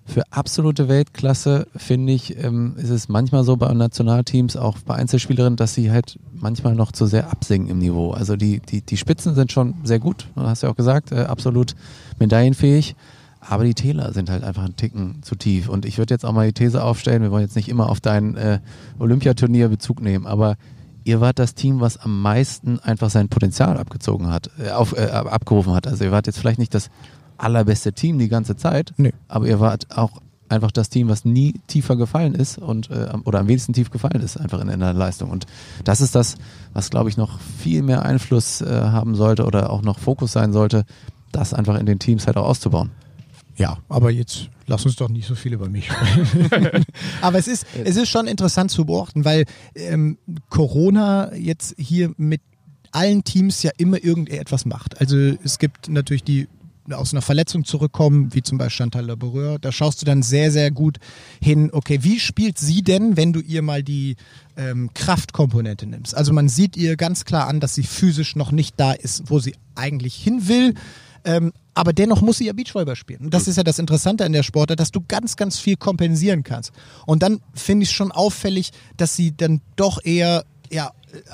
für 0.07 0.21
absolute 0.31 0.87
Weltklasse 0.87 1.67
finde 1.75 2.13
ich, 2.13 2.37
ähm, 2.37 2.75
ist 2.77 2.91
es 2.91 3.09
manchmal 3.09 3.43
so 3.43 3.57
bei 3.57 3.73
Nationalteams, 3.73 4.55
auch 4.55 4.77
bei 4.79 4.93
Einzelspielerinnen, 4.95 5.57
dass 5.57 5.73
sie 5.73 5.91
halt 5.91 6.19
manchmal 6.33 6.75
noch 6.75 6.91
zu 6.91 7.07
sehr 7.07 7.31
absinken 7.31 7.71
im 7.71 7.79
Niveau. 7.79 8.11
Also 8.11 8.35
die, 8.35 8.59
die, 8.59 8.81
die 8.81 8.97
Spitzen 8.97 9.33
sind 9.33 9.51
schon 9.51 9.73
sehr 9.83 9.99
gut, 9.99 10.27
hast 10.35 10.61
du 10.61 10.67
ja 10.67 10.73
auch 10.73 10.77
gesagt, 10.77 11.11
äh, 11.11 11.21
absolut 11.21 11.75
medaillenfähig. 12.19 12.95
Aber 13.47 13.63
die 13.63 13.73
Täler 13.75 14.11
sind 14.13 14.29
halt 14.29 14.43
einfach 14.43 14.63
einen 14.63 14.75
Ticken 14.75 15.21
zu 15.21 15.35
tief. 15.35 15.69
Und 15.69 15.85
ich 15.85 15.97
würde 15.97 16.13
jetzt 16.13 16.25
auch 16.25 16.31
mal 16.31 16.47
die 16.47 16.53
These 16.53 16.83
aufstellen, 16.83 17.21
wir 17.21 17.31
wollen 17.31 17.43
jetzt 17.43 17.55
nicht 17.55 17.69
immer 17.69 17.89
auf 17.89 17.99
dein 18.01 18.35
äh, 18.35 18.59
Olympiaturnier 18.99 19.69
Bezug 19.69 20.01
nehmen, 20.01 20.25
aber 20.25 20.55
ihr 21.03 21.21
wart 21.21 21.37
das 21.37 21.53
Team, 21.53 21.79
was 21.79 21.97
am 21.97 22.21
meisten 22.21 22.79
einfach 22.79 23.11
sein 23.11 23.29
Potenzial 23.29 23.77
abgezogen 23.77 24.31
hat, 24.31 24.49
äh, 24.57 24.71
auf, 24.71 24.97
äh, 24.97 25.05
abgerufen 25.11 25.73
hat. 25.73 25.85
Also 25.87 26.03
ihr 26.05 26.11
wart 26.11 26.25
jetzt 26.25 26.39
vielleicht 26.39 26.57
nicht 26.59 26.73
das 26.73 26.89
allerbeste 27.37 27.93
Team 27.93 28.17
die 28.17 28.29
ganze 28.29 28.55
Zeit, 28.55 28.93
Nee. 28.97 29.13
aber 29.27 29.45
ihr 29.45 29.59
wart 29.59 29.95
auch 29.95 30.21
einfach 30.49 30.71
das 30.71 30.89
Team, 30.89 31.09
was 31.09 31.25
nie 31.25 31.53
tiefer 31.67 31.95
gefallen 31.95 32.33
ist 32.33 32.57
und 32.57 32.89
äh, 32.89 33.09
oder 33.25 33.39
am 33.39 33.47
wenigsten 33.47 33.73
tief 33.73 33.91
gefallen 33.91 34.21
ist, 34.21 34.37
einfach 34.37 34.61
in, 34.61 34.69
in 34.69 34.79
der 34.79 34.93
Leistung. 34.93 35.29
Und 35.29 35.45
das 35.83 36.01
ist 36.01 36.15
das, 36.15 36.35
was 36.73 36.89
glaube 36.89 37.09
ich 37.09 37.17
noch 37.17 37.39
viel 37.39 37.81
mehr 37.83 38.03
Einfluss 38.03 38.61
äh, 38.61 38.65
haben 38.67 39.15
sollte 39.15 39.45
oder 39.45 39.69
auch 39.69 39.81
noch 39.81 39.99
Fokus 39.99 40.31
sein 40.31 40.53
sollte, 40.53 40.85
das 41.31 41.53
einfach 41.53 41.77
in 41.79 41.85
den 41.85 41.99
Teams 41.99 42.25
halt 42.27 42.37
auch 42.37 42.45
auszubauen. 42.47 42.91
Ja, 43.57 43.77
aber 43.87 44.11
jetzt 44.11 44.49
lass 44.67 44.85
uns 44.85 44.95
doch 44.95 45.09
nicht 45.09 45.27
so 45.27 45.35
viel 45.35 45.53
über 45.53 45.69
mich 45.69 45.87
sprechen. 45.91 46.85
aber 47.21 47.37
es 47.37 47.47
ist, 47.47 47.65
es 47.83 47.95
ist 47.95 48.09
schon 48.09 48.27
interessant 48.27 48.71
zu 48.71 48.85
beobachten, 48.85 49.23
weil 49.23 49.45
ähm, 49.75 50.17
Corona 50.49 51.33
jetzt 51.35 51.75
hier 51.77 52.13
mit 52.17 52.41
allen 52.91 53.23
Teams 53.23 53.61
ja 53.63 53.71
immer 53.77 54.03
irgendetwas 54.03 54.65
macht. 54.65 54.99
Also 54.99 55.17
es 55.43 55.59
gibt 55.59 55.89
natürlich 55.89 56.23
die 56.23 56.47
aus 56.91 57.13
einer 57.13 57.21
Verletzung 57.21 57.65
zurückkommen, 57.65 58.33
wie 58.33 58.43
zum 58.43 58.57
Beispiel 58.57 58.77
Chantal 58.77 59.05
Laboureur, 59.05 59.57
da 59.59 59.71
schaust 59.71 60.01
du 60.01 60.05
dann 60.05 60.21
sehr, 60.21 60.51
sehr 60.51 60.69
gut 60.71 60.99
hin, 61.41 61.69
okay, 61.73 61.99
wie 62.03 62.19
spielt 62.19 62.59
sie 62.59 62.83
denn, 62.83 63.17
wenn 63.17 63.33
du 63.33 63.39
ihr 63.39 63.61
mal 63.61 63.81
die 63.81 64.17
ähm, 64.55 64.91
Kraftkomponente 64.93 65.87
nimmst? 65.87 66.15
Also 66.15 66.31
man 66.31 66.47
sieht 66.47 66.77
ihr 66.77 66.95
ganz 66.95 67.25
klar 67.25 67.47
an, 67.47 67.59
dass 67.59 67.73
sie 67.73 67.83
physisch 67.83 68.35
noch 68.35 68.51
nicht 68.51 68.75
da 68.77 68.91
ist, 68.91 69.23
wo 69.31 69.39
sie 69.39 69.55
eigentlich 69.73 70.15
hin 70.15 70.47
will. 70.47 70.75
Ähm, 71.25 71.51
aber 71.73 71.91
dennoch 71.91 72.21
muss 72.21 72.37
sie 72.37 72.45
ja 72.45 72.53
Beachvolleyball 72.53 72.95
spielen. 72.95 73.25
Und 73.25 73.33
das 73.33 73.47
ist 73.47 73.57
ja 73.57 73.63
das 73.63 73.79
Interessante 73.79 74.23
an 74.23 74.31
der 74.31 74.43
Sportart, 74.43 74.79
dass 74.79 74.91
du 74.91 75.01
ganz, 75.05 75.35
ganz 75.35 75.59
viel 75.59 75.75
kompensieren 75.75 76.43
kannst. 76.43 76.71
Und 77.05 77.21
dann 77.23 77.41
finde 77.53 77.83
ich 77.83 77.89
es 77.89 77.95
schon 77.95 78.11
auffällig, 78.11 78.71
dass 78.95 79.15
sie 79.15 79.35
dann 79.35 79.61
doch 79.75 80.03
eher 80.03 80.45
ja, 80.71 80.91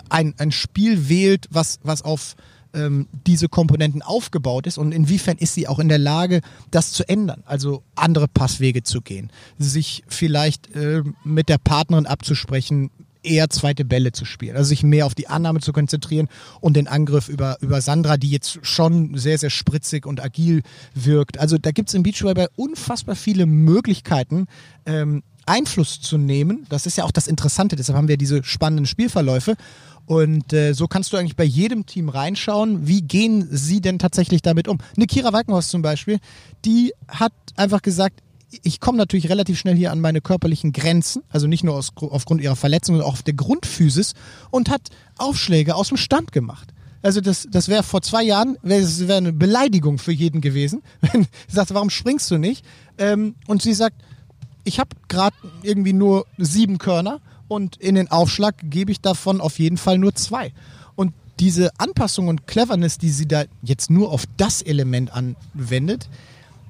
ein, 0.10 0.34
ein 0.38 0.52
Spiel 0.52 1.10
wählt, 1.10 1.48
was, 1.52 1.80
was 1.84 2.02
auf 2.02 2.36
ähm, 2.74 3.08
diese 3.28 3.50
Komponenten 3.50 4.02
aufgebaut 4.02 4.68
ist 4.68 4.78
und 4.78 4.94
inwiefern 4.94 5.38
ist 5.38 5.54
sie 5.54 5.68
auch 5.68 5.80
in 5.80 5.90
der 5.90 5.98
Lage, 5.98 6.42
das 6.72 6.94
zu 6.94 7.08
ändern, 7.08 7.44
also 7.46 7.84
andere 7.96 8.28
Passwege 8.28 8.84
zu 8.84 9.02
gehen, 9.02 9.30
sich 9.58 10.04
vielleicht 10.08 10.74
äh, 10.76 11.04
mit 11.24 11.50
der 11.50 11.58
Partnerin 11.58 12.06
abzusprechen, 12.06 12.90
eher 13.24 13.50
zweite 13.50 13.86
Bälle 13.86 14.12
zu 14.12 14.26
spielen, 14.26 14.56
also 14.56 14.70
sich 14.70 14.84
mehr 14.84 15.06
auf 15.06 15.16
die 15.16 15.28
Annahme 15.28 15.60
zu 15.60 15.74
konzentrieren 15.74 16.28
und 16.60 16.76
den 16.76 16.88
Angriff 16.88 17.30
über, 17.30 17.58
über 17.62 17.82
Sandra, 17.82 18.18
die 18.18 18.30
jetzt 18.30 18.60
schon 18.62 19.18
sehr, 19.18 19.38
sehr 19.38 19.50
spritzig 19.50 20.06
und 20.06 20.24
agil 20.24 20.62
wirkt. 20.94 21.40
Also 21.40 21.58
da 21.58 21.72
gibt 21.72 21.90
es 21.90 21.96
im 21.96 22.04
Beachvolleyball 22.04 22.50
unfassbar 22.56 23.16
viele 23.16 23.46
Möglichkeiten, 23.46 24.48
ähm, 24.86 25.24
Einfluss 25.46 26.00
zu 26.00 26.18
nehmen. 26.18 26.66
Das 26.70 26.86
ist 26.86 26.98
ja 26.98 27.04
auch 27.04 27.12
das 27.12 27.28
Interessante, 27.28 27.76
deshalb 27.76 27.98
haben 27.98 28.08
wir 28.08 28.18
diese 28.18 28.44
spannenden 28.44 28.86
Spielverläufe. 28.86 29.56
Und 30.06 30.52
äh, 30.54 30.74
so 30.74 30.88
kannst 30.88 31.14
du 31.14 31.18
eigentlich 31.18 31.36
bei 31.36 31.44
jedem 31.44 31.86
Team 31.86 32.10
reinschauen, 32.10 32.88
wie 32.88 33.02
gehen 33.02 33.48
sie 33.50 33.82
denn 33.82 34.00
tatsächlich 34.00 34.42
damit 34.42 34.68
um. 34.68 34.80
Eine 34.96 35.06
Kira 35.06 35.32
Walkenhorst 35.32 35.70
zum 35.70 35.82
Beispiel, 35.82 36.20
die 36.66 36.94
hat 37.08 37.34
einfach 37.56 37.82
gesagt, 37.82 38.22
ich 38.64 38.80
komme 38.80 38.98
natürlich 38.98 39.30
relativ 39.30 39.58
schnell 39.58 39.76
hier 39.76 39.92
an 39.92 40.00
meine 40.00 40.22
körperlichen 40.22 40.74
Grenzen, 40.74 41.24
also 41.30 41.48
nicht 41.48 41.64
nur 41.64 41.76
aus, 41.76 41.92
aufgrund 41.96 42.42
ihrer 42.42 42.56
Verletzung, 42.56 42.96
sondern 42.96 43.10
auch 43.10 43.14
auf 43.14 43.24
der 43.24 43.34
Grundphysis 43.34 44.14
und 44.50 44.70
hat 44.70 44.90
Aufschläge 45.18 45.76
aus 45.76 45.90
dem 45.90 45.98
Stand 45.98 46.32
gemacht. 46.32 46.74
Also 47.02 47.22
das, 47.22 47.48
das 47.50 47.68
wäre 47.68 47.84
vor 47.84 48.02
zwei 48.02 48.24
Jahren, 48.24 48.58
wäre 48.62 48.86
wär 49.08 49.18
eine 49.18 49.34
Beleidigung 49.34 49.98
für 49.98 50.12
jeden 50.12 50.42
gewesen, 50.42 50.84
wenn 51.02 51.24
sie 51.24 51.56
sagt, 51.56 51.74
warum 51.74 51.90
springst 51.90 52.30
du 52.30 52.38
nicht? 52.38 52.66
Ähm, 52.98 53.36
und 53.48 53.62
sie 53.62 53.74
sagt, 53.74 53.96
ich 54.64 54.80
habe 54.80 54.90
gerade 55.08 55.36
irgendwie 55.64 55.94
nur 55.94 56.26
sieben 56.38 56.78
Körner 56.78 57.20
und 57.48 57.78
in 57.78 57.96
den 57.96 58.12
Aufschlag 58.12 58.56
gebe 58.64 58.92
ich 58.92 59.02
davon 59.02 59.42
auf 59.42 59.60
jeden 59.60 59.78
Fall 59.78 59.98
nur 59.98 60.14
zwei. 60.14 60.54
Und 60.96 61.14
diese 61.40 61.72
Anpassung 61.80 62.28
und 62.28 62.46
Cleverness, 62.46 63.00
die 63.00 63.10
sie 63.10 63.28
da 63.28 63.46
jetzt 63.64 63.90
nur 63.90 64.12
auf 64.12 64.26
das 64.38 64.62
Element 64.62 65.12
anwendet, 65.12 66.08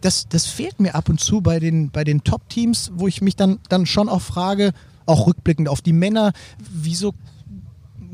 das, 0.02 0.28
das 0.28 0.48
fehlt 0.48 0.80
mir 0.80 0.96
ab 0.96 1.10
und 1.10 1.20
zu 1.20 1.42
bei 1.42 1.60
den, 1.60 1.90
bei 1.92 2.04
den 2.04 2.24
Top-Teams, 2.24 2.92
wo 2.96 3.08
ich 3.08 3.22
mich 3.22 3.36
dann, 3.36 3.60
dann 3.70 3.86
schon 3.86 4.10
auch 4.10 4.22
frage, 4.22 4.74
auch 5.06 5.28
rückblickend 5.28 5.70
auf 5.70 5.82
die 5.82 5.94
Männer, 5.94 6.34
wieso 6.60 7.14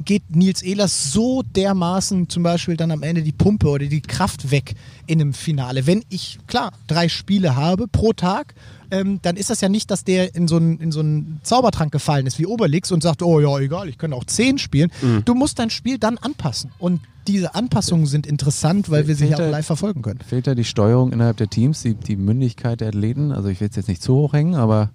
geht 0.05 0.35
Nils 0.35 0.61
Ehlers 0.61 1.11
so 1.11 1.43
dermaßen 1.43 2.29
zum 2.29 2.43
Beispiel 2.43 2.77
dann 2.77 2.91
am 2.91 3.03
Ende 3.03 3.23
die 3.23 3.33
Pumpe 3.33 3.67
oder 3.67 3.85
die 3.87 4.01
Kraft 4.01 4.51
weg 4.51 4.75
in 5.05 5.19
einem 5.19 5.33
Finale. 5.33 5.85
Wenn 5.85 6.03
ich, 6.07 6.39
klar, 6.47 6.71
drei 6.87 7.09
Spiele 7.09 7.55
habe 7.57 7.87
pro 7.87 8.13
Tag, 8.13 8.55
ähm, 8.89 9.19
dann 9.21 9.35
ist 9.35 9.49
das 9.49 9.59
ja 9.59 9.67
nicht, 9.67 9.91
dass 9.91 10.05
der 10.05 10.33
in 10.33 10.47
so 10.47 10.55
einen 10.55 10.79
in 10.79 10.93
so 10.93 11.01
einen 11.01 11.41
Zaubertrank 11.43 11.91
gefallen 11.91 12.25
ist 12.25 12.39
wie 12.39 12.45
Obelix 12.45 12.91
und 12.91 13.03
sagt, 13.03 13.21
oh 13.21 13.41
ja, 13.41 13.59
egal, 13.59 13.89
ich 13.89 13.97
kann 13.97 14.13
auch 14.13 14.23
zehn 14.23 14.57
spielen. 14.57 14.91
Du 15.25 15.35
musst 15.35 15.59
dein 15.59 15.69
Spiel 15.69 15.97
dann 15.97 16.17
anpassen. 16.17 16.71
Und 16.79 17.01
diese 17.27 17.55
Anpassungen 17.55 18.05
sind 18.05 18.25
interessant, 18.25 18.89
weil 18.89 19.07
wir 19.07 19.15
sie 19.15 19.27
ja 19.27 19.37
auch 19.37 19.51
live 19.51 19.65
verfolgen 19.65 20.01
können. 20.01 20.19
Fehlt 20.27 20.47
da 20.47 20.55
die 20.55 20.63
Steuerung 20.63 21.11
innerhalb 21.11 21.37
der 21.37 21.49
Teams, 21.49 21.81
die, 21.81 21.95
die 21.95 22.15
Mündigkeit 22.15 22.81
der 22.81 22.89
Athleten? 22.89 23.31
Also 23.31 23.49
ich 23.49 23.59
will 23.59 23.67
es 23.69 23.75
jetzt 23.75 23.89
nicht 23.89 24.01
zu 24.01 24.15
hoch 24.15 24.33
hängen, 24.33 24.55
aber 24.55 24.91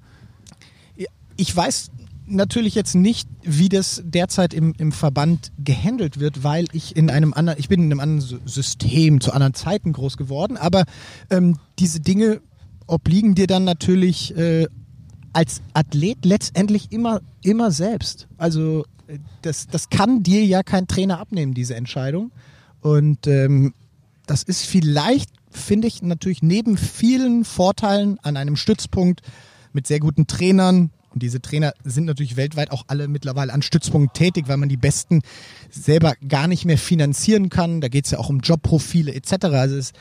ich 1.37 1.55
weiß 1.55 1.91
natürlich 2.27 2.75
jetzt 2.75 2.95
nicht, 2.95 3.29
wie 3.43 3.69
das 3.69 4.03
derzeit 4.05 4.55
im, 4.55 4.75
im 4.79 4.93
Verband 4.93 5.51
gehandelt 5.59 6.21
wird, 6.21 6.45
weil 6.45 6.67
ich 6.73 6.97
in 6.97 7.11
einem 7.11 7.35
anderen, 7.35 7.59
ich 7.59 7.69
bin 7.69 7.83
in 7.83 7.91
einem 7.91 8.01
anderen 8.01 8.21
Sy- 8.21 8.41
System 8.47 9.21
zu 9.21 9.33
anderen 9.33 9.55
Zeiten 9.55 9.93
groß 9.93 10.17
geworden, 10.17 10.57
aber 10.57 10.85
ähm, 11.31 11.59
diese 11.79 12.01
Dinge 12.01 12.41
obliegen 12.87 13.35
dir 13.35 13.47
dann 13.47 13.65
natürlich 13.65 14.37
äh, 14.37 14.67
als 15.33 15.63
Athlet 15.73 16.25
letztendlich 16.25 16.93
immer, 16.93 17.21
immer 17.43 17.71
selbst. 17.71 18.29
Also 18.37 18.85
das, 19.43 19.67
das 19.67 19.91
kann 19.91 20.23
dir 20.23 20.45
ja 20.45 20.63
kein 20.63 20.87
Trainer 20.87 21.19
abnehmen, 21.19 21.55
diese 21.55 21.75
Entscheidung. 21.75 22.31
Und 22.81 23.27
ähm, 23.27 23.75
das 24.27 24.43
ist 24.43 24.65
vielleicht, 24.65 25.31
finde 25.51 25.89
ich, 25.89 26.03
natürlich 26.03 26.43
neben 26.43 26.77
vielen 26.77 27.45
Vorteilen 27.45 28.19
an 28.23 28.37
einem 28.37 28.57
Stützpunkt 28.57 29.23
mit 29.73 29.87
sehr 29.87 30.01
guten 30.01 30.27
Trainern. 30.27 30.91
Und 31.11 31.23
diese 31.23 31.41
Trainer 31.41 31.75
sind 31.85 32.07
natürlich 32.07 32.37
weltweit 32.37 32.71
auch 32.71 32.85
alle 32.87 33.07
mittlerweile 33.07 33.53
an 33.53 33.63
Stützpunkten 33.63 34.15
tätig, 34.15 34.49
weil 34.49 34.57
man 34.57 34.69
die 34.69 34.79
Besten 34.79 35.21
selber 35.71 36.15
gar 36.27 36.49
nicht 36.49 36.65
mehr 36.65 36.79
finanzieren 36.79 37.51
kann. 37.51 37.81
Da 37.81 37.89
geht 37.89 38.07
es 38.07 38.13
ja 38.13 38.19
auch 38.19 38.31
um 38.31 38.41
Jobprofile 38.41 39.15
etc. 39.15 39.45
Also 39.45 39.77
es 39.77 39.93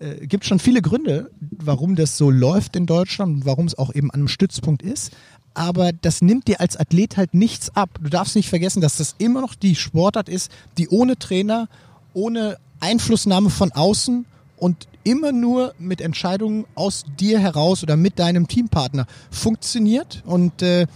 äh, 0.00 0.26
gibt 0.26 0.44
schon 0.44 0.58
viele 0.58 0.82
Gründe, 0.82 1.30
warum 1.40 1.96
das 1.96 2.16
so 2.16 2.30
läuft 2.30 2.76
in 2.76 2.86
Deutschland 2.86 3.36
und 3.36 3.46
warum 3.46 3.66
es 3.66 3.78
auch 3.78 3.94
eben 3.94 4.10
an 4.10 4.20
einem 4.20 4.28
Stützpunkt 4.28 4.82
ist. 4.82 5.16
Aber 5.54 5.92
das 5.92 6.22
nimmt 6.22 6.48
dir 6.48 6.60
als 6.60 6.76
Athlet 6.76 7.16
halt 7.16 7.34
nichts 7.34 7.74
ab. 7.74 7.90
Du 8.00 8.08
darfst 8.08 8.36
nicht 8.36 8.48
vergessen, 8.48 8.80
dass 8.80 8.96
das 8.96 9.14
immer 9.18 9.40
noch 9.40 9.54
die 9.54 9.74
Sportart 9.74 10.28
ist, 10.28 10.52
die 10.76 10.88
ohne 10.88 11.18
Trainer, 11.18 11.68
ohne 12.14 12.58
Einflussnahme 12.80 13.50
von 13.50 13.72
außen 13.72 14.24
und 14.56 14.88
immer 15.04 15.32
nur 15.32 15.74
mit 15.78 16.00
Entscheidungen 16.00 16.66
aus 16.74 17.04
dir 17.18 17.38
heraus 17.38 17.82
oder 17.82 17.96
mit 17.96 18.18
deinem 18.18 18.46
Teampartner 18.46 19.06
funktioniert. 19.30 20.22
Und 20.26 20.62
äh, 20.62 20.86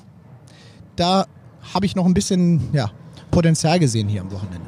da 0.96 1.26
habe 1.74 1.86
ich 1.86 1.96
noch 1.96 2.06
ein 2.06 2.14
bisschen 2.14 2.68
ja, 2.72 2.90
Potenzial 3.30 3.78
gesehen 3.78 4.08
hier 4.08 4.20
am 4.20 4.30
Wochenende. 4.30 4.66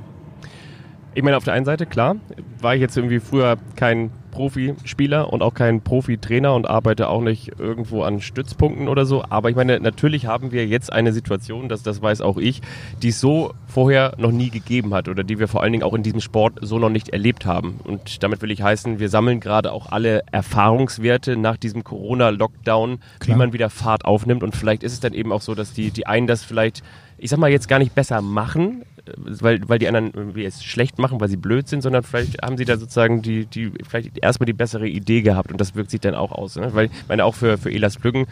Ich 1.15 1.23
meine, 1.23 1.37
auf 1.37 1.45
der 1.45 1.55
einen 1.55 1.65
Seite, 1.65 1.87
klar, 1.87 2.17
war 2.61 2.75
ich 2.75 2.81
jetzt 2.81 2.97
irgendwie 2.97 3.21
früher 3.21 3.57
kein 3.77 4.11
Profispieler 4.35 5.33
und 5.33 5.43
auch 5.43 5.55
kein 5.55 5.81
Profitrainer 5.81 6.55
und 6.55 6.69
arbeite 6.69 7.09
auch 7.09 7.23
nicht 7.23 7.53
irgendwo 7.59 8.03
an 8.03 8.21
Stützpunkten 8.21 8.89
oder 8.89 9.07
so. 9.07 9.25
Aber 9.31 9.49
ich 9.49 9.57
meine, 9.57 9.79
natürlich 9.79 10.27
haben 10.27 10.51
wir 10.51 10.67
jetzt 10.67 10.93
eine 10.93 11.13
Situation, 11.13 11.69
das, 11.69 11.83
das 11.83 12.03
weiß 12.03 12.21
auch 12.21 12.37
ich, 12.37 12.61
die 13.03 13.09
es 13.09 13.21
so 13.21 13.55
vorher 13.67 14.15
noch 14.19 14.33
nie 14.33 14.51
gegeben 14.51 14.93
hat 14.93 15.09
oder 15.09 15.23
die 15.23 15.39
wir 15.39 15.47
vor 15.49 15.63
allen 15.63 15.73
Dingen 15.73 15.85
auch 15.85 15.95
in 15.95 16.03
diesem 16.03 16.21
Sport 16.21 16.59
so 16.61 16.79
noch 16.79 16.91
nicht 16.91 17.11
erlebt 17.11 17.47
haben. 17.47 17.81
Und 17.85 18.23
damit 18.23 18.43
will 18.43 18.51
ich 18.51 18.61
heißen, 18.61 18.99
wir 18.99 19.09
sammeln 19.09 19.39
gerade 19.39 19.73
auch 19.73 19.93
alle 19.93 20.23
Erfahrungswerte 20.33 21.37
nach 21.37 21.57
diesem 21.57 21.85
Corona-Lockdown, 21.85 22.99
wie 23.25 23.35
man 23.35 23.53
wieder 23.53 23.71
Fahrt 23.71 24.05
aufnimmt. 24.05 24.43
Und 24.43 24.57
vielleicht 24.57 24.83
ist 24.83 24.93
es 24.93 25.01
dann 25.01 25.15
eben 25.15 25.33
auch 25.33 25.43
so, 25.43 25.55
dass 25.55 25.73
die, 25.73 25.93
die 25.93 26.07
einen 26.07 26.27
das 26.27 26.43
vielleicht, 26.43 26.83
ich 27.19 27.31
sag 27.31 27.39
mal, 27.39 27.51
jetzt 27.51 27.69
gar 27.69 27.79
nicht 27.79 27.95
besser 27.95 28.21
machen, 28.21 28.83
weil, 29.17 29.69
weil 29.69 29.79
die 29.79 29.89
anderen 29.89 30.13
irgendwie 30.15 30.45
es 30.45 30.65
schlecht 30.65 30.99
machen, 30.99 31.21
weil 31.21 31.29
sie 31.29 31.37
blöd 31.37 31.69
sind, 31.69 31.83
sondern 31.83 32.03
vielleicht 32.03 32.43
haben 32.43 32.57
sie 32.57 32.65
da 32.65 32.77
sozusagen 32.77 33.23
die, 33.23 33.47
die 33.47 33.73
vielleicht 33.87 34.19
erstmal 34.19 34.47
die 34.47 34.53
bessere 34.53 34.89
Idee 34.89 35.23
gehabt 35.23 35.51
und 35.53 35.61
das 35.61 35.75
wirkt 35.75 35.91
sich 35.91 36.01
dann 36.01 36.15
auch 36.15 36.33
aus. 36.33 36.57
Ne? 36.57 36.75
Weil, 36.75 36.87
ich 36.87 37.09
meine, 37.09 37.25
auch 37.25 37.35
für, 37.35 37.59
für 37.59 37.71
Elas 37.71 37.97
Plücken 37.97 38.27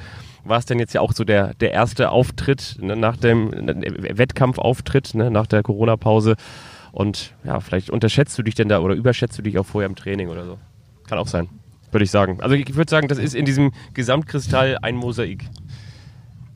war 0.45 0.59
es 0.59 0.67
dann 0.67 0.79
jetzt 0.79 0.95
ja 0.95 1.01
auch 1.01 1.13
so 1.13 1.25
der, 1.25 1.55
der 1.55 1.73
erste 1.73 2.11
Auftritt 2.11 2.77
ne, 2.81 2.97
nach 2.97 3.17
dem 3.17 3.51
ne, 3.51 3.77
Wettkampfauftritt, 4.19 5.15
ne, 5.15 5.31
nach 5.31 5.47
der 5.47 5.63
Corona-Pause. 5.63 6.37
Und 6.93 7.35
ja, 7.45 7.61
vielleicht 7.61 7.91
unterschätzt 7.91 8.39
du 8.39 8.43
dich 8.43 8.55
denn 8.55 8.69
da 8.69 8.81
oder 8.81 8.95
überschätzt 8.95 9.39
du 9.39 9.43
dich 9.43 9.59
auch 9.59 9.67
vorher 9.67 9.89
im 9.89 9.97
Training 9.97 10.29
oder 10.29 10.45
so. 10.45 10.59
Kann 11.09 11.19
auch 11.19 11.29
sein, 11.29 11.49
würde 11.91 12.05
ich 12.05 12.11
sagen. 12.11 12.41
Also 12.41 12.55
ich 12.55 12.75
würde 12.75 12.91
sagen, 12.91 13.09
das 13.09 13.19
ist 13.19 13.35
in 13.35 13.45
diesem 13.45 13.73
Gesamtkristall 13.95 14.79
ein 14.83 14.97
Mosaik. 14.97 15.45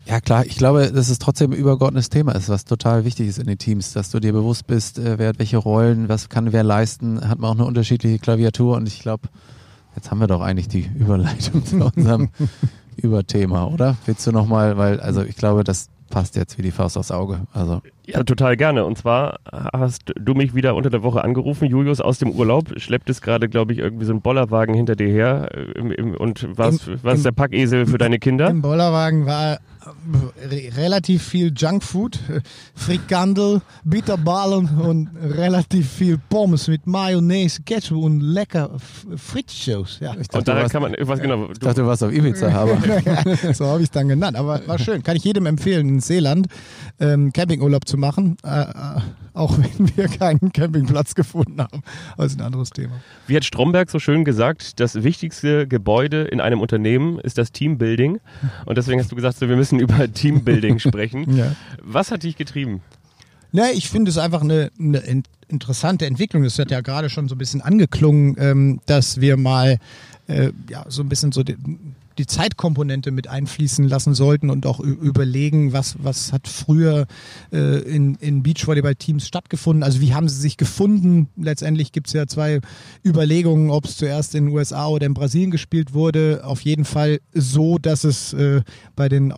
Ja 0.07 0.21
klar, 0.21 0.47
ich 0.47 0.57
glaube, 0.57 0.93
dass 0.93 1.09
es 1.09 1.19
trotzdem 1.19 1.51
ein 1.53 1.59
übergeordnetes 1.59 2.11
Thema 2.11 2.33
ist, 2.33 2.49
was 2.49 2.65
total 2.65 3.05
wichtig 3.05 3.27
ist 3.29 3.39
in 3.39 3.47
den 3.47 3.59
Teams, 3.59 3.93
dass 3.93 4.11
du 4.11 4.21
dir 4.21 4.33
bewusst 4.33 4.67
bist, 4.69 4.99
äh, 5.01 5.19
wer 5.19 5.31
hat 5.31 5.39
welche 5.41 5.57
Rollen, 5.57 6.09
was 6.09 6.29
kann 6.29 6.53
wer 6.53 6.63
leisten, 6.63 7.29
hat 7.29 7.39
man 7.41 7.51
auch 7.51 7.55
eine 7.55 7.65
unterschiedliche 7.65 8.19
Klaviatur 8.19 8.77
und 8.77 8.87
ich 8.87 9.01
glaube, 9.01 9.29
Jetzt 9.97 10.11
haben 10.11 10.19
wir 10.21 10.27
doch 10.27 10.43
eigentlich 10.43 10.69
die 10.69 10.91
Überleitung 10.99 11.65
zu 11.65 11.77
unserem 11.97 12.29
Überthema, 12.99 13.65
oder? 13.65 13.97
Willst 14.05 14.27
du 14.27 14.31
nochmal, 14.31 14.77
weil, 14.77 15.01
also 15.01 15.23
ich 15.23 15.37
glaube, 15.37 15.65
das 15.65 15.89
passt 16.11 16.37
jetzt 16.37 16.59
wie 16.59 16.63
die 16.63 16.71
Faust 16.71 16.99
aufs 16.99 17.11
Auge. 17.11 17.47
Also. 17.55 17.81
Ja, 18.07 18.23
total 18.23 18.59
gerne. 18.59 18.85
Und 18.85 18.99
zwar 18.99 19.39
hast 19.51 20.13
du 20.15 20.35
mich 20.35 20.55
wieder 20.55 20.75
unter 20.75 20.91
der 20.91 21.03
Woche 21.03 21.25
angerufen, 21.25 21.65
Julius, 21.67 22.03
aus 22.03 22.19
dem 22.19 22.31
Urlaub, 22.31 22.79
schleppt 22.79 23.09
es 23.09 23.23
gerade, 23.23 23.49
glaube 23.49 23.73
ich, 23.73 23.79
irgendwie 23.79 24.05
so 24.05 24.13
ein 24.13 24.21
Bollerwagen 24.21 24.75
hinter 24.75 24.97
dir 24.97 25.09
her 25.09 25.49
äh, 25.55 25.63
im, 25.79 25.91
im, 25.91 26.15
und 26.15 26.47
was, 26.59 26.87
Im- 26.87 26.99
was 27.03 27.17
im- 27.19 27.23
der 27.25 27.33
Packesel 27.33 27.87
für 27.87 27.97
deine 27.97 28.19
Kinder? 28.19 28.51
Im 28.51 28.61
Bollerwagen 28.61 29.25
war 29.25 29.61
relativ 30.77 31.23
viel 31.23 31.53
Junkfood, 31.57 32.19
Frikandel, 32.75 33.63
Bitterballen 33.85 34.69
und 34.81 35.11
relativ 35.23 35.91
viel 35.91 36.19
Pommes 36.29 36.69
mit 36.69 36.87
Mayonnaise, 36.87 37.63
Ketchup 37.65 38.03
und 38.03 38.21
lecker 38.21 38.71
F- 38.75 39.07
Frittenshows. 39.17 39.99
Ja. 40.01 40.13
Ich 40.13 40.19
Und 40.19 40.35
dachte, 40.35 40.39
du 40.39 40.43
daher 40.45 40.63
warst, 40.63 40.73
kann 40.73 40.83
man, 40.83 40.95
was 41.01 41.21
genau, 41.21 41.51
ich 41.51 41.59
dachte, 41.59 41.81
du 41.83 41.87
warst 41.87 42.03
auf 42.03 42.13
Ibiza, 42.13 42.49
aber 42.49 42.79
so 43.55 43.67
habe 43.67 43.81
ich 43.81 43.87
es 43.87 43.91
dann 43.91 44.09
genannt. 44.09 44.37
Aber 44.37 44.67
war 44.67 44.79
schön. 44.79 45.03
Kann 45.03 45.17
ich 45.17 45.25
jedem 45.25 45.47
empfehlen, 45.47 45.89
in 45.89 46.01
Seeland 46.01 46.47
ähm, 47.01 47.33
Campingurlaub 47.33 47.87
zu 47.87 47.97
machen. 47.97 48.37
Äh, 48.45 48.61
äh, 48.63 49.01
auch 49.35 49.59
wenn 49.79 49.97
wir 49.97 50.09
keinen 50.09 50.53
Campingplatz 50.53 51.15
gefunden 51.15 51.61
haben. 51.61 51.83
Das 52.17 52.33
ist 52.33 52.41
ein 52.41 52.47
anderes 52.47 52.71
Thema. 52.71 52.95
Wie 53.27 53.37
hat 53.37 53.45
Stromberg 53.45 53.91
so 53.91 53.99
schön 53.99 54.25
gesagt, 54.25 54.81
das 54.81 55.03
wichtigste 55.03 55.67
Gebäude 55.67 56.23
in 56.25 56.41
einem 56.41 56.61
Unternehmen 56.61 57.19
ist 57.19 57.37
das 57.39 57.53
Teambuilding. 57.53 58.19
Und 58.65 58.79
deswegen 58.79 58.99
hast 59.01 59.13
du 59.13 59.17
gesagt, 59.17 59.39
so, 59.39 59.49
wir 59.49 59.57
müssen 59.57 59.76
über 59.81 60.13
Teambuilding 60.13 60.79
sprechen. 60.81 61.37
Ja. 61.37 61.55
Was 61.83 62.11
hat 62.11 62.23
dich 62.23 62.37
getrieben? 62.37 62.81
Ne, 63.53 63.73
ich 63.73 63.89
finde 63.89 64.11
es 64.11 64.19
einfach 64.19 64.43
eine, 64.43 64.71
eine 64.79 64.99
in- 64.99 65.23
interessante 65.49 66.07
Entwicklung. 66.07 66.43
Das 66.43 66.59
hat 66.59 66.71
ja 66.71 66.81
gerade 66.81 67.09
schon 67.09 67.29
so 67.29 67.35
ein 67.35 67.39
bisschen 67.39 67.61
angeklungen, 67.63 68.37
ähm, 68.39 68.81
dass 68.87 69.21
wir 69.21 69.37
mal 69.37 69.79
äh, 70.29 70.51
ja, 70.69 70.85
so 70.89 71.03
ein 71.03 71.09
bisschen 71.09 71.33
so 71.33 71.43
die, 71.43 71.57
die 72.19 72.27
Zeitkomponente 72.27 73.11
mit 73.11 73.29
einfließen 73.29 73.87
lassen 73.87 74.15
sollten 74.15 74.51
und 74.51 74.67
auch 74.67 74.81
überlegen, 74.81 75.73
was, 75.73 75.97
was 76.03 76.33
hat 76.33 76.49
früher 76.49 77.07
äh, 77.53 77.79
in, 77.81 78.15
in 78.17 78.43
Beachvolleyball-Teams 78.43 79.27
stattgefunden. 79.27 79.83
Also 79.83 80.01
wie 80.01 80.15
haben 80.15 80.29
sie 80.29 80.41
sich 80.41 80.57
gefunden? 80.57 81.29
Letztendlich 81.37 81.93
gibt 81.93 82.09
es 82.09 82.13
ja 82.13 82.27
zwei 82.27 82.61
Überlegungen, 83.05 83.71
ob 83.71 83.85
es 83.85 83.97
zuerst 83.97 84.35
in 84.35 84.47
den 84.47 84.55
USA 84.55 84.87
oder 84.89 85.07
in 85.07 85.15
Brasilien 85.15 85.51
gespielt 85.51 85.95
wurde. 85.95 86.43
Auf 86.45 86.61
jeden 86.63 86.85
Fall 86.85 87.21
so, 87.33 87.79
dass 87.79 88.05
es 88.05 88.33
äh, 88.33 88.63
bei 88.95 89.09
den 89.09 89.31
äh, 89.31 89.35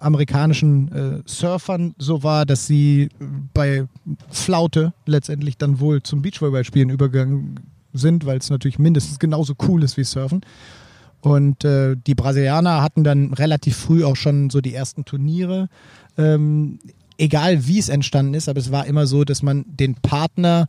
amerikanischen 0.00 0.92
äh, 0.92 1.22
Surfern 1.26 1.94
so 1.98 2.22
war, 2.22 2.46
dass 2.46 2.66
sie 2.66 3.08
bei 3.52 3.86
Flaute 4.30 4.94
letztendlich 5.06 5.58
dann 5.58 5.80
wohl 5.80 6.02
zum 6.02 6.22
Beachvolleyball-Spielen 6.22 6.90
übergegangen 6.90 7.60
sind, 7.92 8.26
weil 8.26 8.38
es 8.38 8.50
natürlich 8.50 8.78
mindestens 8.78 9.18
genauso 9.18 9.54
cool 9.68 9.82
ist 9.82 9.96
wie 9.96 10.04
Surfen. 10.04 10.42
Und 11.24 11.64
äh, 11.64 11.96
die 11.96 12.14
Brasilianer 12.14 12.82
hatten 12.82 13.02
dann 13.02 13.32
relativ 13.32 13.78
früh 13.78 14.04
auch 14.04 14.14
schon 14.14 14.50
so 14.50 14.60
die 14.60 14.74
ersten 14.74 15.06
Turniere. 15.06 15.70
Ähm, 16.18 16.78
egal 17.16 17.66
wie 17.66 17.78
es 17.78 17.88
entstanden 17.88 18.34
ist, 18.34 18.46
aber 18.50 18.60
es 18.60 18.70
war 18.70 18.84
immer 18.84 19.06
so, 19.06 19.24
dass 19.24 19.42
man 19.42 19.64
den 19.66 19.94
Partner 19.94 20.66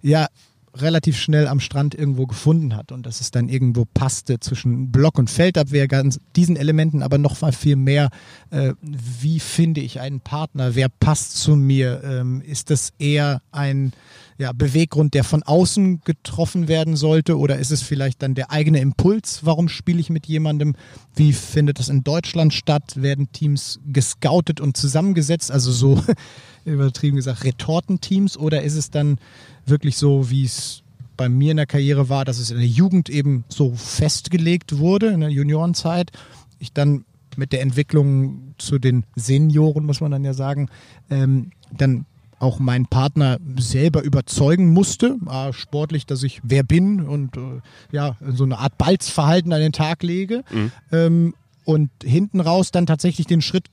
ja 0.00 0.28
relativ 0.74 1.18
schnell 1.18 1.46
am 1.46 1.60
Strand 1.60 1.94
irgendwo 1.94 2.26
gefunden 2.26 2.74
hat 2.74 2.90
und 2.90 3.04
dass 3.04 3.20
es 3.20 3.30
dann 3.32 3.50
irgendwo 3.50 3.84
passte 3.84 4.40
zwischen 4.40 4.90
Block- 4.90 5.18
und 5.18 5.28
Feldabwehr, 5.28 5.88
ganz 5.88 6.18
diesen 6.36 6.56
Elementen, 6.56 7.02
aber 7.02 7.18
noch 7.18 7.38
mal 7.42 7.52
viel 7.52 7.76
mehr, 7.76 8.08
äh, 8.48 8.72
wie 8.80 9.40
finde 9.40 9.82
ich 9.82 10.00
einen 10.00 10.20
Partner, 10.20 10.74
wer 10.74 10.88
passt 10.88 11.36
zu 11.36 11.54
mir, 11.54 12.00
ähm, 12.02 12.40
ist 12.40 12.70
das 12.70 12.94
eher 12.98 13.42
ein 13.50 13.92
ja, 14.38 14.52
Beweggrund, 14.52 15.14
der 15.14 15.24
von 15.24 15.42
außen 15.42 16.02
getroffen 16.04 16.68
werden 16.68 16.96
sollte? 16.96 17.36
Oder 17.36 17.58
ist 17.58 17.72
es 17.72 17.82
vielleicht 17.82 18.22
dann 18.22 18.34
der 18.34 18.52
eigene 18.52 18.80
Impuls, 18.80 19.40
warum 19.42 19.68
spiele 19.68 19.98
ich 19.98 20.10
mit 20.10 20.26
jemandem, 20.26 20.76
wie 21.14 21.32
findet 21.32 21.80
das 21.80 21.88
in 21.88 22.04
Deutschland 22.04 22.54
statt, 22.54 23.02
werden 23.02 23.32
Teams 23.32 23.80
gescoutet 23.86 24.60
und 24.60 24.76
zusammengesetzt, 24.76 25.50
also 25.50 25.72
so 25.72 26.02
übertrieben 26.64 27.16
gesagt 27.16 27.44
Retortenteams? 27.44 28.36
Oder 28.36 28.62
ist 28.62 28.76
es 28.76 28.90
dann 28.90 29.18
wirklich 29.66 29.96
so, 29.96 30.30
wie 30.30 30.44
es 30.44 30.84
bei 31.16 31.28
mir 31.28 31.50
in 31.50 31.56
der 31.56 31.66
Karriere 31.66 32.08
war, 32.08 32.24
dass 32.24 32.38
es 32.38 32.52
in 32.52 32.58
der 32.58 32.66
Jugend 32.66 33.10
eben 33.10 33.44
so 33.48 33.74
festgelegt 33.74 34.78
wurde, 34.78 35.08
in 35.08 35.20
der 35.20 35.30
Juniorenzeit. 35.30 36.12
Ich 36.60 36.72
dann 36.72 37.04
mit 37.36 37.52
der 37.52 37.60
Entwicklung 37.60 38.54
zu 38.56 38.78
den 38.78 39.04
Senioren, 39.16 39.84
muss 39.84 40.00
man 40.00 40.12
dann 40.12 40.24
ja 40.24 40.32
sagen, 40.32 40.68
ähm, 41.10 41.50
dann 41.76 42.06
auch 42.38 42.58
meinen 42.58 42.86
Partner 42.86 43.38
selber 43.58 44.02
überzeugen 44.02 44.72
musste, 44.72 45.16
äh, 45.30 45.52
sportlich, 45.52 46.06
dass 46.06 46.22
ich 46.22 46.40
wer 46.42 46.62
bin 46.62 47.00
und 47.00 47.36
äh, 47.36 47.60
ja, 47.92 48.16
so 48.26 48.44
eine 48.44 48.58
Art 48.58 48.78
Balzverhalten 48.78 49.52
an 49.52 49.60
den 49.60 49.72
Tag 49.72 50.02
lege. 50.02 50.44
Ähm, 50.92 51.34
und 51.64 51.90
hinten 52.02 52.40
raus 52.40 52.70
dann 52.70 52.86
tatsächlich 52.86 53.26
den 53.26 53.42
Schritt 53.42 53.66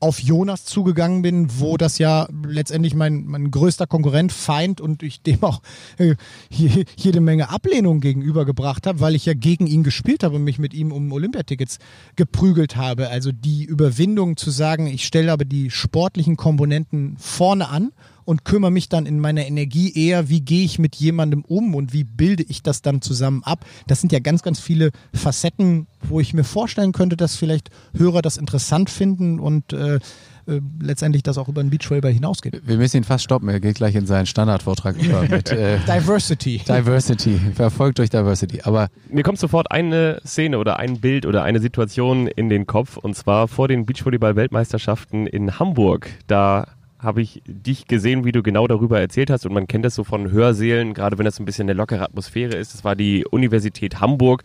auf 0.00 0.20
Jonas 0.20 0.64
zugegangen 0.64 1.22
bin, 1.22 1.48
wo 1.58 1.76
das 1.76 1.98
ja 1.98 2.28
letztendlich 2.46 2.94
mein, 2.94 3.24
mein 3.26 3.50
größter 3.50 3.86
Konkurrent, 3.86 4.32
Feind 4.32 4.80
und 4.80 5.02
ich 5.02 5.22
dem 5.22 5.42
auch 5.42 5.60
äh, 5.98 6.14
je- 6.50 6.84
jede 6.96 7.20
Menge 7.20 7.48
Ablehnung 7.50 8.00
gegenübergebracht 8.00 8.86
habe, 8.86 9.00
weil 9.00 9.14
ich 9.14 9.26
ja 9.26 9.34
gegen 9.34 9.66
ihn 9.66 9.82
gespielt 9.82 10.22
habe 10.22 10.36
und 10.36 10.44
mich 10.44 10.58
mit 10.58 10.74
ihm 10.74 10.92
um 10.92 11.12
Olympiatickets 11.12 11.78
geprügelt 12.16 12.76
habe. 12.76 13.08
Also 13.08 13.32
die 13.32 13.64
Überwindung 13.64 14.36
zu 14.36 14.50
sagen, 14.50 14.86
ich 14.86 15.06
stelle 15.06 15.32
aber 15.32 15.44
die 15.44 15.70
sportlichen 15.70 16.36
Komponenten 16.36 17.16
vorne 17.18 17.68
an 17.68 17.92
und 18.26 18.44
kümmere 18.44 18.70
mich 18.70 18.90
dann 18.90 19.06
in 19.06 19.18
meiner 19.20 19.46
Energie 19.46 19.92
eher, 19.94 20.28
wie 20.28 20.42
gehe 20.42 20.64
ich 20.64 20.78
mit 20.78 20.96
jemandem 20.96 21.42
um 21.46 21.74
und 21.74 21.94
wie 21.94 22.04
bilde 22.04 22.42
ich 22.42 22.62
das 22.62 22.82
dann 22.82 23.00
zusammen 23.00 23.42
ab. 23.44 23.64
Das 23.86 24.00
sind 24.00 24.12
ja 24.12 24.18
ganz, 24.18 24.42
ganz 24.42 24.60
viele 24.60 24.90
Facetten, 25.14 25.86
wo 26.02 26.20
ich 26.20 26.34
mir 26.34 26.44
vorstellen 26.44 26.92
könnte, 26.92 27.16
dass 27.16 27.36
vielleicht 27.36 27.70
Hörer 27.96 28.20
das 28.20 28.36
interessant 28.36 28.90
finden 28.90 29.40
und 29.40 29.72
äh, 29.72 30.00
äh, 30.48 30.60
letztendlich 30.80 31.24
das 31.24 31.38
auch 31.38 31.48
über 31.48 31.62
den 31.62 31.70
Beachvolleyball 31.70 32.12
hinausgeht. 32.12 32.62
wir 32.64 32.76
müssen 32.76 32.98
ihn 32.98 33.04
fast 33.04 33.24
stoppen. 33.24 33.48
Er 33.48 33.58
geht 33.58 33.76
gleich 33.76 33.94
in 33.94 34.06
seinen 34.06 34.26
Standardvortrag 34.26 34.96
über 34.96 35.22
mit 35.28 35.50
äh, 35.50 35.78
Diversity. 35.86 36.62
Diversity, 36.66 37.40
verfolgt 37.54 37.98
durch 37.98 38.10
Diversity. 38.10 38.60
Aber 38.62 38.88
Mir 39.08 39.24
kommt 39.24 39.38
sofort 39.38 39.70
eine 39.72 40.20
Szene 40.24 40.58
oder 40.58 40.78
ein 40.78 41.00
Bild 41.00 41.26
oder 41.26 41.42
eine 41.42 41.60
Situation 41.60 42.28
in 42.28 42.48
den 42.48 42.66
Kopf 42.66 42.96
und 42.96 43.16
zwar 43.16 43.48
vor 43.48 43.66
den 43.66 43.86
Beachvolleyball-Weltmeisterschaften 43.86 45.26
in 45.26 45.58
Hamburg. 45.58 46.08
Da 46.28 46.68
habe 46.98 47.22
ich 47.22 47.42
dich 47.46 47.86
gesehen, 47.86 48.24
wie 48.24 48.32
du 48.32 48.42
genau 48.42 48.66
darüber 48.66 49.00
erzählt 49.00 49.30
hast 49.30 49.46
und 49.46 49.52
man 49.52 49.66
kennt 49.66 49.84
das 49.84 49.94
so 49.94 50.04
von 50.04 50.30
Hörsälen, 50.30 50.94
gerade 50.94 51.18
wenn 51.18 51.24
das 51.24 51.36
so 51.36 51.42
ein 51.42 51.46
bisschen 51.46 51.66
eine 51.66 51.74
lockere 51.74 52.02
Atmosphäre 52.02 52.56
ist. 52.56 52.74
Das 52.74 52.84
war 52.84 52.96
die 52.96 53.24
Universität 53.26 54.00
Hamburg. 54.00 54.42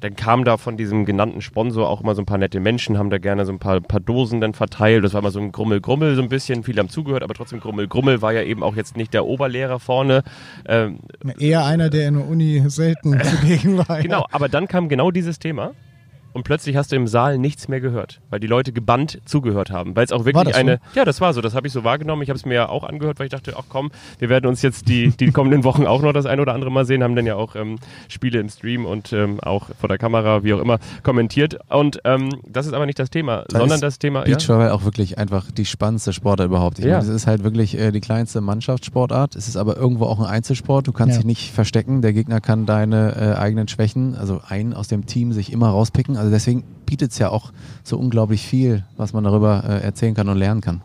Dann 0.00 0.16
kam 0.16 0.44
da 0.44 0.56
von 0.56 0.78
diesem 0.78 1.04
genannten 1.04 1.42
Sponsor 1.42 1.86
auch 1.86 2.00
immer 2.00 2.14
so 2.14 2.22
ein 2.22 2.26
paar 2.26 2.38
nette 2.38 2.58
Menschen, 2.58 2.96
haben 2.96 3.10
da 3.10 3.18
gerne 3.18 3.44
so 3.44 3.52
ein 3.52 3.58
paar, 3.58 3.82
paar 3.82 4.00
Dosen 4.00 4.40
dann 4.40 4.54
verteilt. 4.54 5.04
Das 5.04 5.12
war 5.12 5.20
immer 5.20 5.30
so 5.30 5.40
ein 5.40 5.52
Grummel-Grummel 5.52 6.14
so 6.14 6.22
ein 6.22 6.30
bisschen. 6.30 6.64
Viele 6.64 6.80
haben 6.80 6.88
zugehört, 6.88 7.22
aber 7.22 7.34
trotzdem 7.34 7.60
Grummel-Grummel 7.60 8.22
war 8.22 8.32
ja 8.32 8.42
eben 8.42 8.62
auch 8.62 8.76
jetzt 8.76 8.96
nicht 8.96 9.12
der 9.12 9.26
Oberlehrer 9.26 9.78
vorne. 9.78 10.22
Ähm, 10.66 11.00
Eher 11.38 11.66
einer, 11.66 11.90
der 11.90 12.08
in 12.08 12.14
der 12.14 12.26
Uni 12.26 12.64
selten 12.68 13.20
zugegen 13.22 13.76
war. 13.76 14.00
Genau, 14.00 14.24
aber 14.30 14.48
dann 14.48 14.68
kam 14.68 14.88
genau 14.88 15.10
dieses 15.10 15.38
Thema 15.38 15.72
und 16.32 16.44
plötzlich 16.44 16.76
hast 16.76 16.92
du 16.92 16.96
im 16.96 17.06
Saal 17.06 17.38
nichts 17.38 17.68
mehr 17.68 17.80
gehört, 17.80 18.20
weil 18.30 18.40
die 18.40 18.46
Leute 18.46 18.72
gebannt 18.72 19.20
zugehört 19.24 19.70
haben, 19.70 19.96
weil 19.96 20.04
es 20.04 20.12
auch 20.12 20.24
wirklich 20.24 20.44
das 20.44 20.54
eine, 20.56 20.80
so? 20.92 20.98
ja, 21.00 21.04
das 21.04 21.20
war 21.20 21.32
so, 21.34 21.40
das 21.40 21.54
habe 21.54 21.66
ich 21.66 21.72
so 21.72 21.84
wahrgenommen. 21.84 22.22
Ich 22.22 22.28
habe 22.30 22.36
es 22.38 22.44
mir 22.46 22.54
ja 22.54 22.68
auch 22.68 22.84
angehört, 22.84 23.18
weil 23.18 23.26
ich 23.26 23.32
dachte, 23.32 23.54
ach 23.56 23.64
komm, 23.68 23.90
wir 24.18 24.28
werden 24.28 24.46
uns 24.46 24.62
jetzt 24.62 24.88
die 24.88 25.10
die 25.10 25.30
kommenden 25.32 25.64
Wochen 25.64 25.86
auch 25.86 26.02
noch 26.02 26.12
das 26.12 26.26
ein 26.26 26.40
oder 26.40 26.54
andere 26.54 26.70
Mal 26.70 26.84
sehen, 26.84 27.02
haben 27.02 27.16
dann 27.16 27.26
ja 27.26 27.36
auch 27.36 27.56
ähm, 27.56 27.76
Spiele 28.08 28.38
im 28.40 28.48
Stream 28.48 28.84
und 28.86 29.12
ähm, 29.12 29.40
auch 29.40 29.68
vor 29.78 29.88
der 29.88 29.98
Kamera, 29.98 30.42
wie 30.44 30.54
auch 30.54 30.60
immer, 30.60 30.78
kommentiert. 31.02 31.58
Und 31.68 32.00
ähm, 32.04 32.30
das 32.46 32.66
ist 32.66 32.72
aber 32.72 32.86
nicht 32.86 32.98
das 32.98 33.10
Thema, 33.10 33.44
Da 33.48 33.58
sondern 33.58 33.76
ist 33.76 33.82
das 33.82 33.98
Thema. 33.98 34.20
Ja? 34.20 34.36
Beachvolleyball 34.36 34.70
auch 34.70 34.84
wirklich 34.84 35.18
einfach 35.18 35.50
die 35.50 35.64
spannendste 35.64 36.12
Sportart 36.12 36.46
überhaupt. 36.46 36.78
Ich 36.78 36.84
Ja. 36.84 36.98
meine, 36.98 37.02
es 37.02 37.08
ist 37.14 37.26
halt 37.26 37.42
wirklich 37.44 37.78
äh, 37.78 37.90
die 37.92 38.00
kleinste 38.00 38.40
Mannschaftssportart. 38.40 39.34
Es 39.36 39.48
ist 39.48 39.56
aber 39.56 39.76
irgendwo 39.76 40.04
auch 40.06 40.20
ein 40.20 40.26
Einzelsport. 40.26 40.86
Du 40.86 40.92
kannst 40.92 41.14
Ja. 41.14 41.18
dich 41.18 41.26
nicht 41.26 41.50
verstecken. 41.52 42.02
Der 42.02 42.12
Gegner 42.12 42.40
kann 42.40 42.66
deine 42.66 43.16
äh, 43.16 43.38
eigenen 43.38 43.68
Schwächen, 43.68 44.14
also 44.14 44.40
einen 44.46 44.74
aus 44.74 44.88
dem 44.88 45.06
Team, 45.06 45.32
sich 45.32 45.52
immer 45.52 45.68
rauspicken. 45.70 46.16
Also 46.20 46.30
deswegen 46.30 46.62
bietet 46.86 47.10
es 47.12 47.18
ja 47.18 47.30
auch 47.30 47.52
so 47.82 47.98
unglaublich 47.98 48.46
viel, 48.46 48.84
was 48.96 49.12
man 49.12 49.24
darüber 49.24 49.64
äh, 49.66 49.82
erzählen 49.82 50.14
kann 50.14 50.28
und 50.28 50.36
lernen 50.38 50.60
kann. 50.60 50.82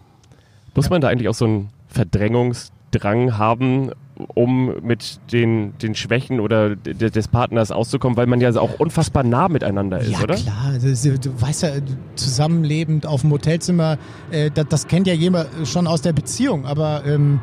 Muss 0.75 0.89
man 0.89 0.99
da 1.01 1.07
eigentlich 1.09 1.29
auch 1.29 1.35
so 1.35 1.45
einen 1.45 1.69
Verdrängungsdrang 1.87 3.37
haben, 3.37 3.91
um 4.33 4.73
mit 4.81 5.19
den, 5.31 5.77
den 5.79 5.95
Schwächen 5.95 6.39
oder 6.39 6.75
de- 6.75 7.09
des 7.09 7.27
Partners 7.27 7.71
auszukommen, 7.71 8.17
weil 8.17 8.27
man 8.27 8.39
ja 8.41 8.53
auch 8.55 8.79
unfassbar 8.79 9.23
nah 9.23 9.49
miteinander 9.49 9.99
ist, 9.99 10.11
ja, 10.11 10.21
oder? 10.21 10.35
klar. 10.35 10.71
Das, 10.73 10.83
ist- 10.83 11.25
du 11.25 11.41
weißt 11.41 11.63
ja, 11.63 11.69
zusammenlebend 12.15 13.05
auf 13.05 13.21
dem 13.21 13.31
Hotelzimmer, 13.31 13.97
äh, 14.31 14.51
das, 14.51 14.65
das 14.69 14.87
kennt 14.87 15.07
ja 15.07 15.13
jemand 15.13 15.49
schon 15.65 15.87
aus 15.87 16.01
der 16.01 16.13
Beziehung, 16.13 16.65
aber 16.65 17.03
ähm, 17.05 17.39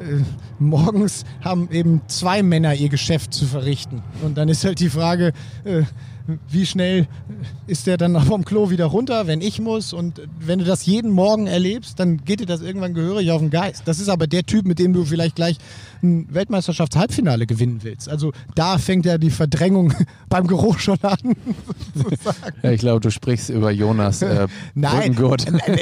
äh, 0.00 0.22
morgens 0.58 1.24
haben 1.44 1.68
eben 1.72 2.02
zwei 2.06 2.42
Männer 2.42 2.74
ihr 2.74 2.88
Geschäft 2.88 3.34
zu 3.34 3.44
verrichten. 3.44 4.02
Und 4.24 4.36
dann 4.38 4.48
ist 4.48 4.64
halt 4.64 4.78
die 4.80 4.90
Frage, 4.90 5.32
äh, 5.64 5.82
wie 6.48 6.66
schnell 6.66 7.06
ist 7.66 7.86
der 7.86 7.96
dann 7.96 8.20
vom 8.26 8.44
Klo 8.44 8.70
wieder 8.70 8.86
runter, 8.86 9.26
wenn 9.26 9.40
ich 9.40 9.60
muss. 9.60 9.92
Und 9.92 10.22
wenn 10.38 10.58
du 10.58 10.64
das 10.64 10.86
jeden 10.86 11.10
Morgen 11.10 11.46
erlebst, 11.46 11.98
dann 11.98 12.24
geht 12.24 12.40
dir 12.40 12.46
das 12.46 12.60
irgendwann 12.60 12.94
gehörig 12.94 13.30
auf 13.30 13.40
den 13.40 13.50
Geist. 13.50 13.82
Das 13.86 14.00
ist 14.00 14.08
aber 14.08 14.26
der 14.26 14.44
Typ, 14.44 14.66
mit 14.66 14.78
dem 14.78 14.92
du 14.92 15.04
vielleicht 15.04 15.36
gleich 15.36 15.58
ein 16.02 16.32
Weltmeisterschaftshalbfinale 16.32 17.46
gewinnen 17.46 17.80
willst. 17.82 18.08
Also 18.08 18.32
da 18.54 18.78
fängt 18.78 19.06
ja 19.06 19.18
die 19.18 19.30
Verdrängung 19.30 19.94
beim 20.28 20.46
Geruch 20.46 20.78
schon 20.78 20.98
an. 21.02 21.18
Ja, 22.62 22.70
ich 22.70 22.80
glaube, 22.80 23.00
du 23.00 23.10
sprichst 23.10 23.50
über 23.50 23.70
Jonas 23.70 24.22
äh, 24.22 24.46
Nein, 24.74 25.16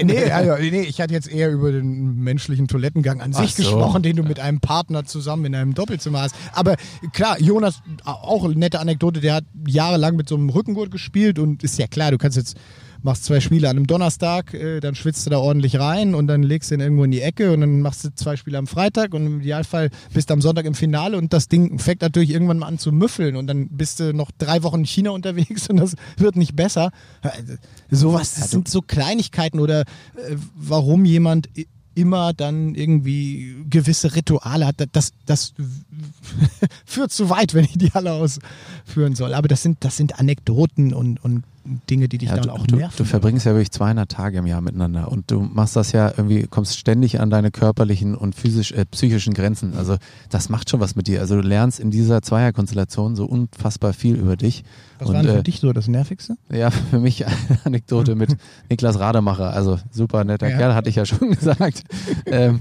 nee, 0.03 0.31
also, 0.31 0.55
nee, 0.63 0.83
ich 0.83 1.01
hatte 1.01 1.13
jetzt 1.13 1.31
eher 1.31 1.51
über 1.51 1.73
den 1.73 2.17
menschlichen 2.17 2.69
Toilettengang 2.69 3.21
an 3.21 3.33
Ach 3.35 3.43
sich 3.43 3.55
so. 3.55 3.63
gesprochen, 3.63 4.03
den 4.03 4.17
du 4.17 4.23
mit 4.23 4.41
einem 4.41 4.61
Partner 4.61 5.05
zusammen 5.05 5.47
in 5.47 5.55
einem 5.55 5.75
Doppelzimmer 5.75 6.23
hast. 6.23 6.35
Aber 6.53 6.77
klar, 7.13 7.41
Jonas, 7.41 7.81
auch 8.05 8.45
eine 8.45 8.55
nette 8.55 8.81
Anekdote, 8.81 9.21
der 9.21 9.35
hat 9.35 9.45
jahrelang 9.67 10.17
mit 10.17 10.29
so 10.29 10.37
einem 10.37 10.49
Rückengurt 10.51 10.91
gespielt 10.91 11.39
und 11.39 11.63
ist 11.63 11.79
ja 11.79 11.87
klar, 11.87 12.11
du 12.11 12.19
kannst 12.19 12.37
jetzt 12.37 12.57
machst 13.03 13.25
zwei 13.25 13.41
Spiele 13.41 13.69
an 13.69 13.77
einem 13.77 13.87
Donnerstag, 13.87 14.55
äh, 14.55 14.81
dann 14.81 14.95
schwitzt 14.95 15.27
du 15.27 15.31
da 15.31 15.39
ordentlich 15.39 15.79
rein 15.79 16.15
und 16.15 16.27
dann 16.27 16.43
legst 16.43 16.71
du 16.71 16.75
ihn 16.75 16.81
irgendwo 16.81 17.05
in 17.05 17.11
die 17.11 17.21
Ecke 17.21 17.53
und 17.53 17.61
dann 17.61 17.81
machst 17.81 18.05
du 18.05 18.15
zwei 18.15 18.37
Spiele 18.37 18.59
am 18.59 18.67
Freitag 18.67 19.15
und 19.15 19.27
im 19.27 19.41
Idealfall 19.41 19.91
bist 20.13 20.31
du 20.31 20.35
am 20.35 20.41
Sonntag 20.41 20.65
im 20.67 20.75
Finale 20.75 21.17
und 21.17 21.33
das 21.33 21.49
Ding 21.49 21.79
fängt 21.79 22.03
natürlich 22.03 22.31
irgendwann 22.31 22.59
mal 22.59 22.67
an 22.67 22.79
zu 22.79 22.93
müffeln 22.93 23.37
und 23.37 23.47
dann 23.47 23.69
bist 23.69 24.01
du 24.01 24.13
noch 24.13 24.31
drei 24.37 24.63
Wochen 24.63 24.81
in 24.81 24.87
China 24.87 25.11
unterwegs 25.11 25.67
und 25.71 25.77
das 25.79 25.95
wird 26.17 26.37
nicht 26.37 26.57
besser. 26.57 26.91
Also, 27.23 27.55
Sowas, 27.91 28.35
das 28.35 28.51
sind 28.51 28.69
so 28.69 28.83
Kleinigkeiten 28.83 29.61
oder 29.61 29.81
äh, 29.81 30.37
warum 30.55 31.05
jemand 31.05 31.49
immer 31.95 32.33
dann 32.33 32.75
irgendwie 32.75 33.57
gewisse 33.69 34.15
Rituale 34.15 34.67
hat, 34.67 34.77
das, 34.93 35.13
das 35.27 35.55
führt 36.85 37.13
zu 37.13 37.31
weit, 37.31 37.55
wenn 37.55 37.65
ich 37.65 37.77
die 37.79 37.93
alle 37.95 38.13
ausführen 38.13 39.15
soll. 39.15 39.35
Aber 39.35 39.49
das 39.49 39.63
sind, 39.63 39.79
das 39.85 39.97
sind 39.97 40.19
Anekdoten 40.19 40.93
und, 40.93 41.23
und 41.25 41.45
Dinge, 41.91 42.09
die 42.09 42.19
dich 42.19 42.31
Ja, 42.31 42.37
dann 42.37 42.45
du, 42.45 42.53
auch 42.53 42.67
du, 42.67 42.77
nerven. 42.77 42.95
du 42.97 43.05
verbringst 43.05 43.45
ja 43.45 43.53
wirklich 43.53 43.71
200 43.71 44.11
Tage 44.11 44.39
im 44.39 44.47
Jahr 44.47 44.61
miteinander 44.63 45.13
und 45.13 45.31
du 45.31 45.41
machst 45.41 45.77
das 45.77 45.93
ja 45.93 46.09
irgendwie, 46.09 46.47
kommst 46.47 46.79
ständig 46.79 47.21
an 47.21 47.29
deine 47.29 47.51
körperlichen 47.51 48.15
und 48.15 48.35
physisch, 48.35 48.73
äh, 48.73 48.87
psychischen 48.87 49.35
Grenzen. 49.35 49.77
Also 49.77 49.97
das 50.31 50.49
macht 50.49 50.71
schon 50.71 50.81
was 50.81 50.97
mit 50.97 51.07
dir. 51.07 51.21
Also 51.21 51.37
du 51.41 51.47
lernst 51.47 51.79
in 51.79 51.91
dieser 51.91 52.23
Zweierkonstellation 52.23 53.15
so 53.15 53.27
unfassbar 53.27 53.93
viel 53.93 54.17
über 54.17 54.37
dich. 54.37 54.65
Was 54.99 55.09
und, 55.09 55.15
war 55.15 55.23
denn 55.23 55.33
für 55.33 55.39
äh, 55.41 55.43
dich 55.43 55.61
so 55.61 55.73
das 55.73 55.87
Nervigste? 55.87 56.37
Ja, 56.51 56.71
für 56.91 56.99
mich 56.99 57.27
eine 57.27 57.37
Anekdote 57.65 58.15
mit 58.15 58.37
Niklas 58.71 58.99
Rademacher. 58.99 59.53
Also 59.53 59.79
super 59.91 60.25
netter 60.25 60.49
Ja. 60.49 60.57
Kerl, 60.57 60.75
hatte 60.75 60.89
ich 60.89 60.97
ja 60.97 61.05
schon 61.05 61.31
gesagt. 61.31 61.85
ähm, 62.27 62.61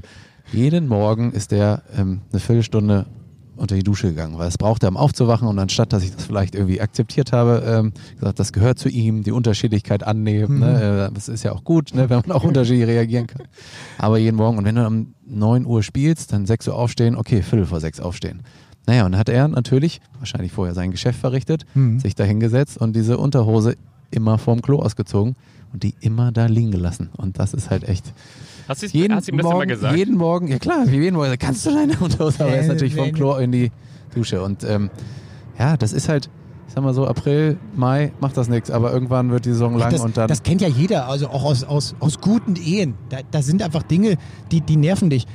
jeden 0.52 0.88
Morgen 0.88 1.32
ist 1.32 1.52
der 1.52 1.84
ähm, 1.98 2.22
eine 2.32 2.40
Viertelstunde 2.42 3.06
unter 3.60 3.76
die 3.76 3.84
Dusche 3.84 4.08
gegangen, 4.10 4.38
weil 4.38 4.48
es 4.48 4.58
brauchte, 4.58 4.88
um 4.88 4.98
aufzuwachen 4.98 5.48
und 5.48 5.60
anstatt, 5.60 5.94
dass 5.94 6.04
ich 6.04 6.12
das 6.16 6.26
vielleicht 6.26 6.56
irgendwie 6.56 6.82
akzeptiert 6.82 7.32
habe, 7.32 7.64
ähm, 7.66 7.94
gesagt, 8.18 8.40
das 8.40 8.54
gehört 8.54 8.80
zu 8.80 8.90
ihm, 8.90 9.24
die 9.24 9.32
Unterschiedlichkeit 9.32 10.04
annehmen, 10.04 10.60
ne? 10.60 11.08
äh, 11.10 11.14
das 11.14 11.30
ist 11.30 11.44
ja 11.44 11.52
auch 11.52 11.64
gut, 11.64 11.94
ne? 11.94 12.10
wenn 12.10 12.22
man 12.26 12.32
auch 12.32 12.44
unterschiedlich 12.44 12.88
reagieren 12.88 13.28
kann. 13.28 13.48
Aber 13.98 14.18
jeden 14.18 14.38
Morgen 14.38 14.58
und 14.58 14.66
wenn 14.66 14.76
du 14.76 14.88
um 14.88 15.14
9 15.28 15.66
Uhr 15.66 15.84
spielst, 15.84 16.34
dann 16.34 16.46
6 16.46 16.70
Uhr 16.70 16.76
aufstehen, 16.76 17.16
okay, 17.16 17.42
Viertel 17.42 17.66
vor 17.66 17.80
6 17.80 18.00
aufstehen. 18.00 18.42
Naja, 18.88 19.06
und 19.06 19.12
dann 19.12 19.20
hat 19.20 19.30
er 19.30 19.48
natürlich, 19.48 20.02
wahrscheinlich 20.18 20.52
vorher 20.52 20.74
sein 20.74 20.90
Geschäft 20.92 21.20
verrichtet, 21.20 21.66
Mhm. 21.76 22.00
sich 22.00 22.16
da 22.16 22.24
hingesetzt 22.24 22.78
und 22.78 22.96
diese 22.96 23.18
Unterhose 23.18 23.76
immer 24.12 24.38
vorm 24.40 24.62
Klo 24.62 24.80
ausgezogen 24.80 25.36
und 25.72 25.84
die 25.84 25.94
immer 26.00 26.32
da 26.32 26.48
liegen 26.48 26.72
gelassen. 26.72 27.10
Und 27.16 27.38
das 27.38 27.54
ist 27.54 27.70
halt 27.70 27.84
echt 27.88 28.14
Hast, 28.70 28.84
du's- 28.84 28.94
jeden 28.94 29.16
hast 29.16 29.28
du 29.28 29.32
ihm 29.32 29.38
das 29.38 29.46
immer 29.46 29.54
Morgen, 29.56 29.68
gesagt? 29.70 29.98
jeden 29.98 30.16
Morgen, 30.18 30.48
ja 30.48 30.60
klar, 30.60 30.84
wie 30.88 30.98
jeden 30.98 31.16
Morgen, 31.16 31.36
kannst 31.40 31.66
du 31.66 31.72
deine 31.72 31.98
Unterhose, 32.00 32.44
aber 32.44 32.54
er 32.54 32.62
ist 32.62 32.68
natürlich 32.68 32.96
vom 32.96 33.12
Klo 33.12 33.36
in 33.38 33.52
die 33.52 33.72
Dusche. 34.16 34.42
Und 34.44 34.64
ähm, 34.64 34.90
ja, 35.58 35.76
das 35.76 35.92
ist 35.92 36.08
halt, 36.08 36.30
ich 36.68 36.74
sag 36.76 36.84
mal 36.84 36.94
so, 36.94 37.08
April, 37.08 37.58
Mai 37.76 38.12
macht 38.22 38.38
das 38.38 38.48
nichts, 38.48 38.70
aber 38.70 38.94
irgendwann 38.94 39.32
wird 39.32 39.46
die 39.46 39.50
Saison 39.50 39.76
lang 39.76 39.92
das, 39.92 40.02
und 40.02 40.16
dann. 40.18 40.28
das 40.28 40.44
kennt 40.44 40.62
ja 40.62 40.68
jeder, 40.68 41.08
also 41.08 41.28
auch 41.30 41.44
aus, 41.44 41.64
aus, 41.64 41.96
aus 42.00 42.22
guten 42.22 42.56
Ehen. 42.56 42.94
Da, 43.10 43.18
da 43.32 43.42
sind 43.42 43.64
einfach 43.64 43.82
Dinge, 43.84 44.18
die, 44.52 44.62
die 44.62 44.78
nerven 44.78 45.10
dich. 45.10 45.26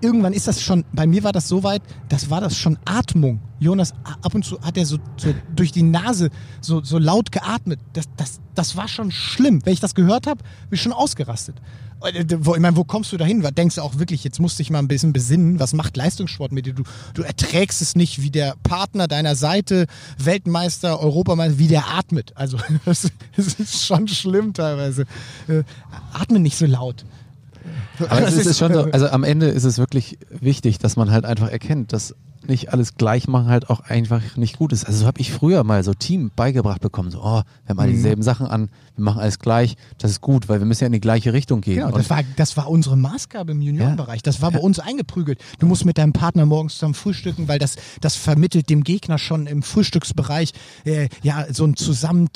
Irgendwann 0.00 0.32
ist 0.32 0.48
das 0.48 0.60
schon, 0.60 0.84
bei 0.92 1.06
mir 1.06 1.22
war 1.22 1.32
das 1.32 1.46
so 1.48 1.62
weit, 1.62 1.82
das 2.08 2.28
war 2.28 2.40
das 2.40 2.56
schon 2.56 2.76
Atmung. 2.84 3.40
Jonas, 3.60 3.92
ab 4.22 4.34
und 4.34 4.44
zu 4.44 4.60
hat 4.62 4.76
er 4.76 4.86
so, 4.86 4.98
so 5.16 5.34
durch 5.54 5.70
die 5.70 5.82
Nase 5.82 6.30
so, 6.60 6.82
so 6.82 6.98
laut 6.98 7.30
geatmet. 7.30 7.78
Das, 7.92 8.06
das, 8.16 8.40
das 8.54 8.76
war 8.76 8.88
schon 8.88 9.10
schlimm. 9.12 9.60
Wenn 9.64 9.74
ich 9.74 9.80
das 9.80 9.94
gehört 9.94 10.26
habe, 10.26 10.42
bin 10.70 10.76
ich 10.76 10.82
schon 10.82 10.92
ausgerastet. 10.94 11.56
Äh, 12.02 12.24
Wo, 12.38 12.54
ich 12.54 12.60
meine, 12.60 12.74
wo 12.76 12.84
kommst 12.84 13.12
du 13.12 13.18
dahin? 13.18 13.42
Was 13.42 13.52
Denkst 13.52 13.74
du 13.74 13.82
auch 13.82 13.98
wirklich, 13.98 14.24
jetzt 14.24 14.40
musst 14.40 14.58
du 14.58 14.62
dich 14.62 14.70
mal 14.70 14.78
ein 14.78 14.88
bisschen 14.88 15.12
besinnen, 15.12 15.60
was 15.60 15.74
macht 15.74 15.96
Leistungssport 15.98 16.50
mit 16.52 16.64
dir? 16.64 16.72
Du, 16.72 16.84
du 17.12 17.22
erträgst 17.22 17.82
es 17.82 17.94
nicht, 17.94 18.22
wie 18.22 18.30
der 18.30 18.54
Partner 18.62 19.06
deiner 19.06 19.34
Seite, 19.34 19.86
Weltmeister, 20.16 20.98
Europameister, 21.00 21.58
wie 21.58 21.68
der 21.68 21.88
atmet. 21.88 22.32
Also 22.36 22.56
das, 22.86 23.08
das 23.36 23.54
ist 23.54 23.84
schon 23.84 24.08
schlimm 24.08 24.54
teilweise. 24.54 25.02
Äh, 25.48 25.64
atme 26.14 26.38
nicht 26.40 26.56
so 26.56 26.64
laut. 26.64 27.04
aber 27.98 28.26
es 28.26 28.34
ist, 28.38 28.46
ist- 28.46 28.58
schon 28.58 28.72
so, 28.72 28.84
also 28.84 29.08
am 29.08 29.22
Ende 29.24 29.46
ist 29.48 29.64
es 29.64 29.76
wirklich 29.76 30.18
wichtig, 30.30 30.78
dass 30.78 30.96
man 30.96 31.10
halt 31.10 31.26
einfach 31.26 31.48
erkennt, 31.50 31.92
dass 31.92 32.14
nicht 32.50 32.72
alles 32.72 32.96
gleich 32.96 33.26
machen 33.28 33.48
halt 33.48 33.70
auch 33.70 33.80
einfach 33.80 34.36
nicht 34.36 34.58
gut 34.58 34.72
ist. 34.72 34.84
Also 34.84 35.00
so 35.00 35.06
habe 35.06 35.20
ich 35.20 35.32
früher 35.32 35.64
mal 35.64 35.82
so 35.82 35.94
Team 35.94 36.30
beigebracht 36.36 36.80
bekommen, 36.82 37.10
so, 37.10 37.20
oh, 37.20 37.42
wir 37.42 37.44
haben 37.68 37.78
alle 37.78 37.90
Mhm. 37.92 37.94
dieselben 37.96 38.22
Sachen 38.22 38.46
an, 38.46 38.68
wir 38.96 39.04
machen 39.04 39.20
alles 39.20 39.38
gleich, 39.38 39.76
das 39.98 40.10
ist 40.10 40.20
gut, 40.20 40.48
weil 40.48 40.58
wir 40.60 40.66
müssen 40.66 40.82
ja 40.82 40.86
in 40.88 40.92
die 40.92 41.00
gleiche 41.00 41.32
Richtung 41.32 41.62
gehen. 41.62 41.76
Genau, 41.76 41.90
das 41.90 42.10
war, 42.10 42.20
das 42.36 42.56
war 42.56 42.68
unsere 42.68 42.96
Maßgabe 42.96 43.52
im 43.52 43.62
Juniorenbereich. 43.62 44.22
Das 44.22 44.42
war 44.42 44.50
bei 44.50 44.58
uns 44.58 44.78
eingeprügelt. 44.78 45.40
Du 45.58 45.66
musst 45.66 45.84
mit 45.86 45.96
deinem 45.96 46.12
Partner 46.12 46.44
morgens 46.44 46.74
zusammen 46.74 46.94
frühstücken, 46.94 47.48
weil 47.48 47.58
das, 47.58 47.76
das 48.00 48.16
vermittelt 48.16 48.68
dem 48.68 48.84
Gegner 48.84 49.16
schon 49.18 49.46
im 49.46 49.62
Frühstücksbereich 49.62 50.52
äh, 50.84 51.08
ja 51.22 51.46
so 51.50 51.64
ein 51.64 51.76
zusammen 51.76 52.32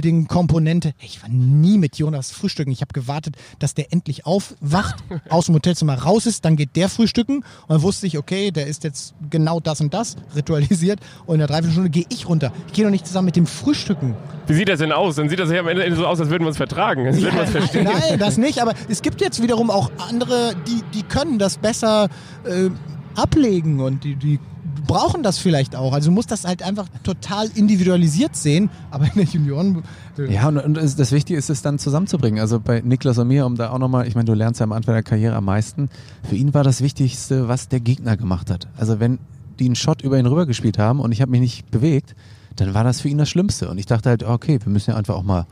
Teambuilding-Komponente. 0.00 0.92
Ich 1.00 1.22
war 1.22 1.28
nie 1.28 1.78
mit 1.78 1.98
Jonas 1.98 2.30
frühstücken. 2.30 2.70
Ich 2.70 2.80
habe 2.80 2.92
gewartet, 2.92 3.36
dass 3.58 3.74
der 3.74 3.92
endlich 3.92 4.26
aufwacht, 4.26 4.96
aus 5.28 5.46
dem 5.46 5.54
Hotelzimmer 5.54 5.94
raus 5.94 6.26
ist, 6.26 6.44
dann 6.44 6.56
geht 6.56 6.76
der 6.76 6.88
frühstücken 6.88 7.36
und 7.38 7.44
dann 7.68 7.82
wusste 7.82 8.06
ich, 8.06 8.18
okay, 8.18 8.50
der 8.50 8.66
ist 8.66 8.84
jetzt 8.84 9.14
genau 9.30 9.55
das 9.60 9.80
und 9.80 9.92
das 9.94 10.16
ritualisiert 10.34 11.00
und 11.26 11.34
in 11.34 11.38
der 11.38 11.48
Dreiviertelstunde 11.48 11.90
gehe 11.90 12.04
ich 12.08 12.28
runter. 12.28 12.52
Ich 12.68 12.72
gehe 12.74 12.84
doch 12.84 12.90
nicht 12.90 13.06
zusammen 13.06 13.26
mit 13.26 13.36
dem 13.36 13.46
Frühstücken. 13.46 14.14
Wie 14.46 14.54
sieht 14.54 14.68
das 14.68 14.78
denn 14.78 14.92
aus? 14.92 15.16
Dann 15.16 15.28
sieht 15.28 15.38
das 15.38 15.50
ja 15.50 15.60
am 15.60 15.68
Ende 15.68 15.94
so 15.96 16.06
aus, 16.06 16.20
als 16.20 16.30
würden 16.30 16.44
wir 16.44 16.48
uns 16.48 16.56
vertragen. 16.56 17.06
Als 17.06 17.20
würden 17.20 17.34
wir 17.34 17.40
uns 17.42 17.50
verstehen. 17.52 17.84
Nein, 17.84 18.18
das 18.18 18.36
nicht, 18.38 18.60
aber 18.62 18.74
es 18.88 19.02
gibt 19.02 19.20
jetzt 19.20 19.42
wiederum 19.42 19.70
auch 19.70 19.90
andere, 20.08 20.52
die, 20.66 20.82
die 20.94 21.02
können 21.02 21.38
das 21.38 21.58
besser 21.58 22.08
äh, 22.44 22.70
ablegen 23.14 23.80
und 23.80 24.04
die, 24.04 24.14
die 24.16 24.38
brauchen 24.86 25.24
das 25.24 25.38
vielleicht 25.38 25.74
auch. 25.74 25.92
Also 25.92 26.10
du 26.10 26.14
musst 26.14 26.30
das 26.30 26.44
halt 26.44 26.62
einfach 26.62 26.86
total 27.02 27.48
individualisiert 27.56 28.36
sehen, 28.36 28.70
aber 28.92 29.06
in 29.06 29.12
der 29.16 29.24
Junioren... 29.24 29.82
äh, 30.16 30.32
Ja, 30.32 30.46
und, 30.46 30.58
und 30.58 30.76
das 30.76 31.10
Wichtige 31.12 31.36
ist 31.36 31.50
es 31.50 31.62
dann 31.62 31.78
zusammenzubringen. 31.80 32.38
Also 32.40 32.60
bei 32.60 32.82
Niklas 32.84 33.18
und 33.18 33.26
mir, 33.26 33.46
um 33.46 33.56
da 33.56 33.70
auch 33.70 33.78
nochmal, 33.78 34.06
ich 34.06 34.14
meine, 34.14 34.26
du 34.26 34.34
lernst 34.34 34.60
ja 34.60 34.64
am 34.64 34.72
Anfang 34.72 34.94
der 34.94 35.02
Karriere 35.02 35.34
am 35.34 35.44
meisten. 35.46 35.88
Für 36.28 36.36
ihn 36.36 36.54
war 36.54 36.62
das 36.62 36.82
Wichtigste, 36.82 37.48
was 37.48 37.68
der 37.68 37.80
Gegner 37.80 38.16
gemacht 38.16 38.48
hat. 38.50 38.68
Also 38.76 39.00
wenn 39.00 39.18
die 39.58 39.66
einen 39.66 39.76
Shot 39.76 40.02
über 40.02 40.18
ihn 40.18 40.26
rübergespielt 40.26 40.78
haben 40.78 41.00
und 41.00 41.12
ich 41.12 41.20
habe 41.20 41.30
mich 41.30 41.40
nicht 41.40 41.70
bewegt, 41.70 42.14
dann 42.56 42.74
war 42.74 42.84
das 42.84 43.00
für 43.00 43.08
ihn 43.08 43.18
das 43.18 43.28
Schlimmste. 43.28 43.68
Und 43.68 43.78
ich 43.78 43.86
dachte 43.86 44.08
halt, 44.08 44.22
okay, 44.22 44.58
wir 44.62 44.72
müssen 44.72 44.90
ja 44.90 44.96
einfach 44.96 45.14
auch 45.14 45.22
mal 45.22 45.46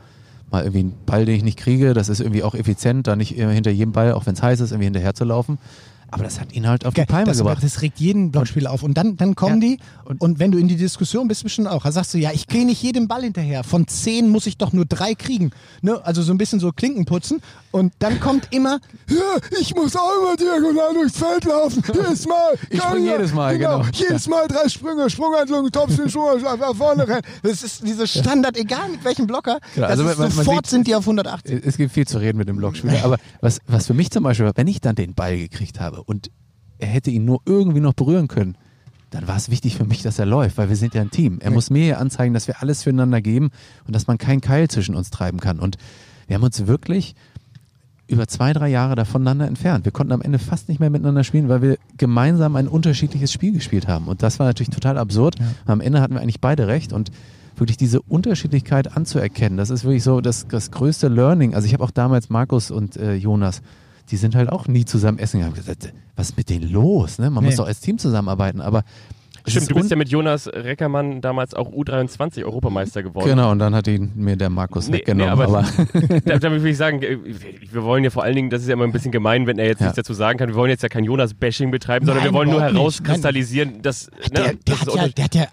mal 0.51 0.61
irgendwie 0.61 0.79
einen 0.79 0.93
Ball, 1.05 1.25
den 1.25 1.35
ich 1.35 1.43
nicht 1.43 1.57
kriege, 1.57 1.93
das 1.93 2.09
ist 2.09 2.19
irgendwie 2.19 2.43
auch 2.43 2.55
effizient, 2.55 3.07
da 3.07 3.15
nicht 3.15 3.37
immer 3.37 3.51
hinter 3.51 3.71
jedem 3.71 3.91
Ball, 3.91 4.13
auch 4.13 4.25
wenn 4.25 4.35
es 4.35 4.43
heiß 4.43 4.59
ist, 4.59 4.71
irgendwie 4.71 4.85
hinterher 4.85 5.13
zu 5.13 5.25
laufen. 5.25 5.57
Aber 6.15 6.23
das 6.23 6.39
hat 6.39 6.51
ihn 6.53 6.67
halt 6.67 6.85
auf 6.85 6.93
die 6.93 7.05
Palme 7.05 7.25
das, 7.27 7.37
gebracht. 7.37 7.61
das 7.61 7.81
regt 7.81 7.99
jeden 7.99 8.31
Blockspieler 8.31 8.71
auf. 8.71 8.81
Und 8.83 8.95
dann, 8.97 9.17
dann 9.17 9.35
kommen 9.35 9.61
Ja. 9.61 9.69
die 9.75 9.79
und, 10.19 10.39
wenn 10.39 10.51
du 10.51 10.57
in 10.57 10.67
die 10.67 10.75
Diskussion 10.77 11.27
bist, 11.27 11.43
bestimmt 11.43 11.67
auch. 11.67 11.83
Da 11.83 11.91
sagst 11.91 12.13
du, 12.13 12.17
ja, 12.17 12.31
ich 12.33 12.47
gehe 12.47 12.65
nicht 12.65 12.81
jedem 12.81 13.07
Ball 13.07 13.21
hinterher. 13.23 13.63
Von 13.63 13.87
zehn 13.87 14.29
muss 14.29 14.47
ich 14.47 14.57
doch 14.57 14.71
nur 14.73 14.85
drei 14.85 15.13
kriegen. 15.13 15.51
Ne? 15.81 15.99
Also 16.05 16.21
so 16.23 16.31
ein 16.33 16.37
bisschen 16.37 16.59
so 16.59 16.71
Klinken 16.71 17.05
putzen. 17.05 17.41
Und 17.71 17.93
dann 17.99 18.19
kommt 18.19 18.47
immer, 18.51 18.79
ja, 19.09 19.37
ich 19.59 19.75
muss 19.75 19.95
auch 19.95 20.09
immer 20.21 20.35
diagonal 20.37 20.93
durchs 20.93 21.17
Feld 21.17 21.43
laufen. 21.45 21.83
Jedes 21.93 22.25
Mal. 22.27 22.35
Ich 22.69 22.81
spring 22.81 23.03
jedes 23.05 23.33
Mal, 23.33 23.57
genau. 23.57 23.83
Jedes 23.93 24.27
Mal 24.27 24.47
drei 24.47 24.67
Sprünge, 24.69 25.09
Sprunghandlung, 25.09 25.69
Topspin, 25.71 26.09
Sprung, 26.09 26.41
nach 26.41 26.75
vorne 26.75 27.07
rennen. 27.07 27.21
Das 27.43 27.63
ist 27.63 27.85
diese 27.85 28.07
Standard, 28.07 28.57
egal 28.57 28.89
mit 28.89 29.03
welchem 29.03 29.27
Blocker. 29.27 29.59
Genau, 29.75 29.87
also 29.87 30.03
man- 30.03 30.17
man 30.17 30.31
sofort 30.31 30.65
sieht- 30.65 30.69
sind 30.71 30.87
die 30.87 30.95
auf 30.95 31.05
180. 31.05 31.61
Es 31.65 31.77
gibt 31.77 31.91
viel 31.93 32.07
zu 32.07 32.17
reden 32.19 32.37
mit 32.37 32.47
dem 32.47 32.57
Blockspieler. 32.57 33.03
Aber 33.03 33.17
was, 33.41 33.59
was 33.67 33.87
für 33.87 33.93
mich 33.93 34.09
zum 34.11 34.23
Beispiel 34.23 34.45
war, 34.45 34.53
wenn 34.55 34.67
ich 34.67 34.79
dann 34.81 34.95
den 34.95 35.13
Ball 35.13 35.37
gekriegt 35.37 35.79
habe 35.79 36.01
und 36.05 36.31
er 36.77 36.87
hätte 36.87 37.11
ihn 37.11 37.25
nur 37.25 37.41
irgendwie 37.45 37.79
noch 37.79 37.93
berühren 37.93 38.27
können, 38.27 38.57
dann 39.11 39.27
war 39.27 39.37
es 39.37 39.49
wichtig 39.49 39.77
für 39.77 39.85
mich, 39.85 40.01
dass 40.01 40.19
er 40.19 40.25
läuft, 40.25 40.57
weil 40.57 40.69
wir 40.69 40.75
sind 40.75 40.93
ja 40.93 41.01
ein 41.01 41.11
Team. 41.11 41.39
Er 41.39 41.51
muss 41.51 41.69
mir 41.69 41.85
ja 41.85 41.97
anzeigen, 41.97 42.33
dass 42.33 42.47
wir 42.47 42.61
alles 42.61 42.83
füreinander 42.83 43.21
geben 43.21 43.51
und 43.87 43.95
dass 43.95 44.07
man 44.07 44.17
keinen 44.17 44.41
Keil 44.41 44.67
zwischen 44.67 44.95
uns 44.95 45.09
treiben 45.09 45.39
kann. 45.39 45.59
Und 45.59 45.77
wir 46.27 46.35
haben 46.35 46.43
uns 46.43 46.67
wirklich 46.67 47.15
über 48.07 48.27
zwei, 48.27 48.53
drei 48.53 48.67
Jahre 48.67 49.05
voneinander 49.05 49.47
entfernt. 49.47 49.85
Wir 49.85 49.91
konnten 49.91 50.11
am 50.11 50.21
Ende 50.21 50.37
fast 50.37 50.69
nicht 50.69 50.79
mehr 50.79 50.89
miteinander 50.89 51.23
spielen, 51.23 51.49
weil 51.49 51.61
wir 51.61 51.77
gemeinsam 51.97 52.55
ein 52.55 52.67
unterschiedliches 52.67 53.31
Spiel 53.31 53.53
gespielt 53.53 53.87
haben. 53.87 54.07
Und 54.07 54.21
das 54.21 54.37
war 54.37 54.47
natürlich 54.47 54.69
total 54.69 54.97
absurd. 54.97 55.35
Am 55.65 55.81
Ende 55.81 56.01
hatten 56.01 56.13
wir 56.13 56.21
eigentlich 56.21 56.41
beide 56.41 56.67
recht 56.67 56.93
und 56.93 57.11
wirklich 57.55 57.77
diese 57.77 58.01
Unterschiedlichkeit 58.01 58.95
anzuerkennen, 58.97 59.57
das 59.57 59.69
ist 59.69 59.85
wirklich 59.85 60.03
so 60.03 60.19
das, 60.19 60.45
das 60.47 60.71
größte 60.71 61.07
Learning. 61.07 61.55
Also 61.55 61.67
ich 61.67 61.73
habe 61.73 61.83
auch 61.83 61.91
damals 61.91 62.29
Markus 62.29 62.69
und 62.69 62.97
äh, 62.97 63.15
Jonas, 63.15 63.61
die 64.11 64.17
sind 64.17 64.35
halt 64.35 64.49
auch 64.49 64.67
nie 64.67 64.85
zusammen 64.85 65.19
essen 65.19 65.39
gegangen. 65.41 65.55
Was 66.15 66.29
ist 66.29 66.37
mit 66.37 66.49
denen 66.49 66.71
los? 66.71 67.17
Ne? 67.19 67.29
Man 67.29 67.43
Nee. 67.43 67.49
muss 67.49 67.57
doch 67.57 67.67
als 67.67 67.79
Team 67.79 67.97
zusammenarbeiten. 67.97 68.61
Aber 68.61 68.83
Stimmt, 69.47 69.69
du 69.69 69.75
bist 69.75 69.91
ja 69.91 69.95
mit 69.95 70.09
Jonas 70.09 70.47
Reckermann 70.47 71.21
damals 71.21 71.53
auch 71.53 71.71
U23 71.71 72.43
Europameister 72.45 73.03
geworden. 73.03 73.29
Genau, 73.29 73.51
und 73.51 73.59
dann 73.59 73.75
hat 73.75 73.87
ihn 73.87 74.11
mir 74.15 74.35
der 74.35 74.49
Markus 74.49 74.87
Nee, 74.87 74.97
weggenommen. 74.97 75.37
nee, 75.37 75.43
aber- 75.43 75.59
aber 75.59 76.19
Da, 76.25 76.39
damit 76.39 76.63
will 76.63 76.71
ich 76.71 76.77
sagen, 76.77 77.03
äh, 77.03 77.17
wir 77.71 77.83
wollen 77.83 78.03
ja 78.03 78.09
vor 78.09 78.23
allen 78.23 78.35
Dingen, 78.35 78.49
das 78.49 78.63
ist 78.63 78.67
ja 78.69 78.73
immer 78.73 78.85
ein 78.85 78.91
bisschen 78.91 79.11
gemein, 79.11 79.45
wenn 79.45 79.59
er 79.59 79.67
jetzt 79.67 79.81
Ja. 79.81 79.85
nichts 79.87 79.97
dazu 79.97 80.15
sagen 80.15 80.39
kann. 80.39 80.49
Wir 80.49 80.55
wollen 80.55 80.71
jetzt 80.71 80.81
ja 80.81 80.89
kein 80.89 81.03
Jonas-Bashing 81.03 81.69
betreiben, 81.69 82.07
sondern 82.07 82.23
Nein, 82.23 82.33
wir 82.33 82.37
wollen 82.39 82.49
nur 82.49 82.61
herauskristallisieren, 82.61 83.83
dass. 83.83 84.07
ne, 84.09 84.17
Der, 84.35 84.43
der, 84.45 84.53
das 84.65 84.79
hat 84.81 84.95
ja, 84.95 85.07
der 85.09 85.23
hat 85.25 85.35
ja 85.35 85.45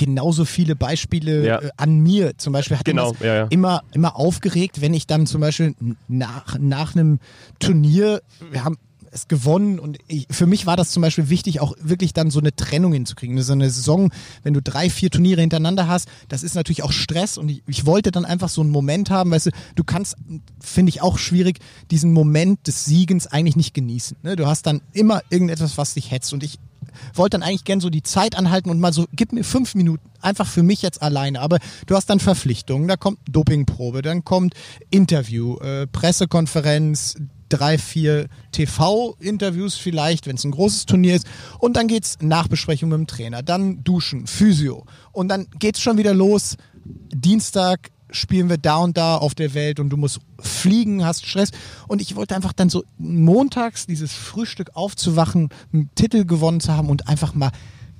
genauso 0.00 0.44
viele 0.46 0.74
Beispiele 0.74 1.46
Ja. 1.46 1.58
äh, 1.60 1.70
an 1.76 2.00
mir. 2.00 2.36
Zum 2.38 2.52
Beispiel 2.54 2.78
hat 2.78 2.84
Genau, 2.86 3.12
das 3.12 3.20
ja, 3.20 3.34
ja. 3.36 3.46
immer 3.50 3.82
immer 3.92 4.16
aufgeregt, 4.16 4.80
wenn 4.80 4.94
ich 4.94 5.06
dann 5.06 5.26
zum 5.26 5.40
Beispiel 5.42 5.74
nach 6.08 6.58
nach 6.58 6.94
einem 6.96 7.20
Turnier, 7.58 8.22
wir 8.50 8.64
haben 8.64 8.76
es 9.12 9.26
gewonnen 9.26 9.80
und 9.80 9.98
ich, 10.06 10.28
für 10.30 10.46
mich 10.46 10.66
war 10.66 10.76
das 10.76 10.90
zum 10.92 11.00
Beispiel 11.02 11.28
wichtig, 11.30 11.60
auch 11.60 11.74
wirklich 11.82 12.12
dann 12.12 12.30
so 12.30 12.38
eine 12.38 12.54
Trennung 12.54 12.92
hinzukriegen. 12.92 13.42
So 13.42 13.52
eine 13.54 13.68
Saison, 13.68 14.12
wenn 14.44 14.54
du 14.54 14.62
drei, 14.62 14.88
vier 14.88 15.10
Turniere 15.10 15.40
hintereinander 15.40 15.88
hast, 15.88 16.06
das 16.28 16.44
ist 16.44 16.54
natürlich 16.54 16.84
auch 16.84 16.92
Stress 16.92 17.36
und 17.36 17.48
ich, 17.50 17.64
ich 17.66 17.86
wollte 17.86 18.12
dann 18.12 18.24
einfach 18.24 18.48
so 18.48 18.60
einen 18.60 18.70
Moment 18.70 19.10
haben, 19.10 19.32
weißt 19.32 19.46
du, 19.46 19.50
du 19.74 19.82
kannst, 19.82 20.14
finde 20.60 20.90
ich 20.90 21.02
auch 21.02 21.18
schwierig, 21.18 21.58
diesen 21.90 22.12
Moment 22.12 22.68
des 22.68 22.84
Siegens 22.84 23.26
eigentlich 23.26 23.56
nicht 23.56 23.74
genießen. 23.74 24.16
Ne? 24.22 24.36
Du 24.36 24.46
hast 24.46 24.64
dann 24.66 24.80
immer 24.92 25.22
irgendetwas, 25.28 25.76
was 25.76 25.94
dich 25.94 26.12
hetzt 26.12 26.32
und 26.32 26.44
ich 26.44 26.60
wollte 27.14 27.38
dann 27.38 27.42
eigentlich 27.42 27.64
gern 27.64 27.80
so 27.80 27.90
die 27.90 28.02
Zeit 28.02 28.36
anhalten 28.36 28.70
und 28.70 28.80
mal 28.80 28.92
so, 28.92 29.06
gib 29.12 29.32
mir 29.32 29.44
fünf 29.44 29.74
Minuten, 29.74 30.10
einfach 30.20 30.46
für 30.46 30.62
mich 30.62 30.82
jetzt 30.82 31.02
alleine. 31.02 31.40
Aber 31.40 31.58
du 31.86 31.94
hast 31.94 32.10
dann 32.10 32.20
Verpflichtungen, 32.20 32.88
da 32.88 32.96
kommt 32.96 33.18
Dopingprobe, 33.30 34.02
dann 34.02 34.24
kommt 34.24 34.54
Interview, 34.90 35.56
äh, 35.58 35.86
Pressekonferenz, 35.86 37.16
drei, 37.48 37.78
vier 37.78 38.28
TV-Interviews 38.52 39.74
vielleicht, 39.74 40.26
wenn 40.26 40.36
es 40.36 40.44
ein 40.44 40.52
großes 40.52 40.86
Turnier 40.86 41.16
ist. 41.16 41.26
Und 41.58 41.76
dann 41.76 41.88
geht's 41.88 42.18
Nachbesprechung 42.20 42.88
mit 42.88 42.98
dem 42.98 43.06
Trainer, 43.06 43.42
dann 43.42 43.84
Duschen, 43.84 44.26
Physio. 44.26 44.86
Und 45.12 45.28
dann 45.28 45.48
geht's 45.58 45.80
schon 45.80 45.98
wieder 45.98 46.14
los. 46.14 46.56
Dienstag 46.84 47.90
spielen 48.12 48.48
wir 48.48 48.58
da 48.58 48.76
und 48.78 48.96
da 48.96 49.16
auf 49.16 49.34
der 49.34 49.54
Welt 49.54 49.80
und 49.80 49.90
du 49.90 49.96
musst 49.96 50.20
fliegen, 50.38 51.04
hast 51.04 51.26
Stress. 51.26 51.50
Und 51.88 52.00
ich 52.00 52.16
wollte 52.16 52.34
einfach 52.34 52.52
dann 52.52 52.68
so 52.70 52.84
montags 52.98 53.86
dieses 53.86 54.12
Frühstück 54.12 54.70
aufzuwachen, 54.74 55.48
einen 55.72 55.90
Titel 55.94 56.24
gewonnen 56.24 56.60
zu 56.60 56.72
haben 56.76 56.88
und 56.88 57.08
einfach 57.08 57.34
mal 57.34 57.50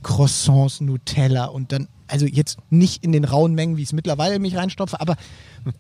Croissants, 0.02 0.80
Nutella 0.80 1.46
und 1.46 1.72
dann, 1.72 1.88
also 2.08 2.26
jetzt 2.26 2.58
nicht 2.70 3.04
in 3.04 3.12
den 3.12 3.24
rauen 3.24 3.54
Mengen, 3.54 3.76
wie 3.76 3.82
ich 3.82 3.88
es 3.88 3.92
mittlerweile 3.92 4.38
mich 4.38 4.56
reinstopfe, 4.56 5.00
aber, 5.00 5.16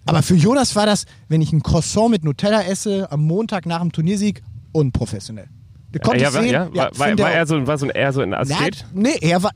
aber 0.04 0.22
für 0.22 0.34
Jonas 0.34 0.76
war 0.76 0.86
das, 0.86 1.06
wenn 1.28 1.40
ich 1.40 1.52
ein 1.52 1.62
Croissant 1.62 2.10
mit 2.10 2.22
Nutella 2.24 2.62
esse, 2.64 3.10
am 3.10 3.22
Montag 3.22 3.64
nach 3.66 3.80
dem 3.80 3.92
Turniersieg, 3.92 4.42
unprofessionell. 4.72 5.48
Der 5.94 6.00
konnte 6.02 6.22
ja, 6.22 6.32
war, 6.32 6.42
sehen, 6.42 6.52
ja, 6.52 6.74
war, 6.74 6.90
war, 6.98 7.08
finde 7.08 7.22
war 7.22 7.32
er- 7.32 7.46
so, 7.46 7.66
war 7.66 7.78
so 7.78 7.86
ein, 7.86 7.90
eher 7.90 8.12
so 8.12 8.20
ein 8.20 8.34
Asket? 8.34 8.84
Nein, 8.92 9.02
nee, 9.02 9.18
er 9.22 9.42
war 9.42 9.50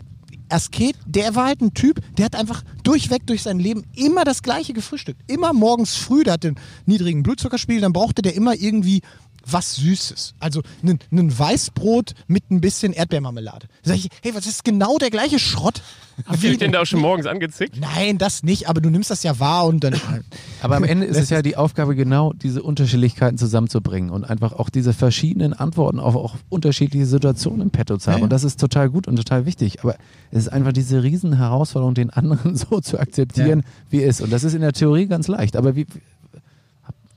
Asket, 0.49 0.97
der 1.07 1.35
war 1.35 1.47
halt 1.47 1.61
ein 1.61 1.75
Typ, 1.75 2.01
der 2.17 2.25
hat 2.25 2.37
einfach 2.37 2.63
durchweg 2.85 3.27
durch 3.27 3.43
sein 3.43 3.59
Leben 3.59 3.85
immer 3.97 4.25
das 4.25 4.43
gleiche 4.43 4.73
gefrühstückt. 4.73 5.21
Immer 5.27 5.53
morgens 5.53 5.97
früh, 5.97 6.23
der 6.23 6.35
hatte 6.35 6.49
einen 6.49 6.61
niedrigen 6.87 7.23
Blutzuckerspiegel, 7.23 7.83
dann 7.83 7.93
brauchte 7.93 8.23
der 8.23 8.35
immer 8.35 8.55
irgendwie 8.55 9.03
was 9.47 9.77
Süßes. 9.77 10.35
Also 10.39 10.63
ein, 10.83 10.99
ein 11.11 11.39
Weißbrot 11.39 12.15
mit 12.27 12.51
ein 12.51 12.61
bisschen 12.61 12.93
Erdbeermarmelade. 12.93 13.69
Da 13.83 13.91
sag 13.91 13.97
ich, 13.97 14.09
hey, 14.23 14.35
was 14.35 14.47
ist 14.47 14.65
genau 14.65 14.99
der 14.99 15.11
gleiche 15.11 15.39
Schrott? 15.39 15.83
Hast 16.27 16.45
du 16.45 16.49
dich 16.49 16.59
denn 16.59 16.73
da 16.73 16.83
auch 16.83 16.87
schon 16.87 17.01
morgens 17.01 17.27
angezickt? 17.27 17.77
Nein, 17.81 18.19
das 18.19 18.43
nicht, 18.43 18.69
aber 18.69 18.81
du 18.81 18.89
nimmst 18.89 19.11
das 19.11 19.23
ja 19.23 19.39
wahr 19.41 19.67
und 19.67 19.83
dann. 19.83 19.95
Aber 20.63 20.77
am 20.77 20.85
Ende 20.85 21.07
ist 21.07 21.19
es 21.19 21.29
ja 21.29 21.43
die 21.43 21.57
Aufgabe, 21.57 21.95
genau 21.95 22.33
diese 22.33 22.63
Unterschiedlichkeiten 22.63 23.37
zusammenzubringen 23.37 24.11
und 24.11 24.25
einfach 24.25 24.53
auch 24.53 24.71
diese 24.71 24.93
verschiedenen 24.93 25.53
Antworten 25.53 25.99
auf 25.99 26.15
auch 26.17 26.37
unterschiedliche 26.49 27.05
Situationen 27.05 27.63
im 27.63 27.71
Petto 27.71 27.99
zu 27.99 28.07
haben. 28.07 28.15
Ja, 28.15 28.19
ja. 28.21 28.25
Und 28.25 28.33
das 28.33 28.45
ist 28.45 28.61
total 28.61 28.89
gut 28.89 29.09
und 29.09 29.17
total 29.17 29.45
wichtig. 29.45 29.81
Aber 29.83 29.97
es 30.31 30.39
ist 30.39 30.49
einfach 30.49 30.73
diese 30.73 31.03
riesen 31.03 31.37
Herausforderung, 31.37 31.95
den 31.95 32.11
anderen 32.11 32.57
so 32.57 32.81
zu 32.81 32.99
akzeptieren, 32.99 33.65
wie 33.91 34.01
er 34.01 34.09
ist. 34.09 34.21
Und 34.21 34.33
das 34.33 34.45
ist 34.45 34.55
in 34.55 34.61
der 34.61 34.73
Theorie 34.73 35.07
ganz 35.07 35.29
leicht. 35.29 35.57
Aber 35.57 35.75
wie, 35.77 35.87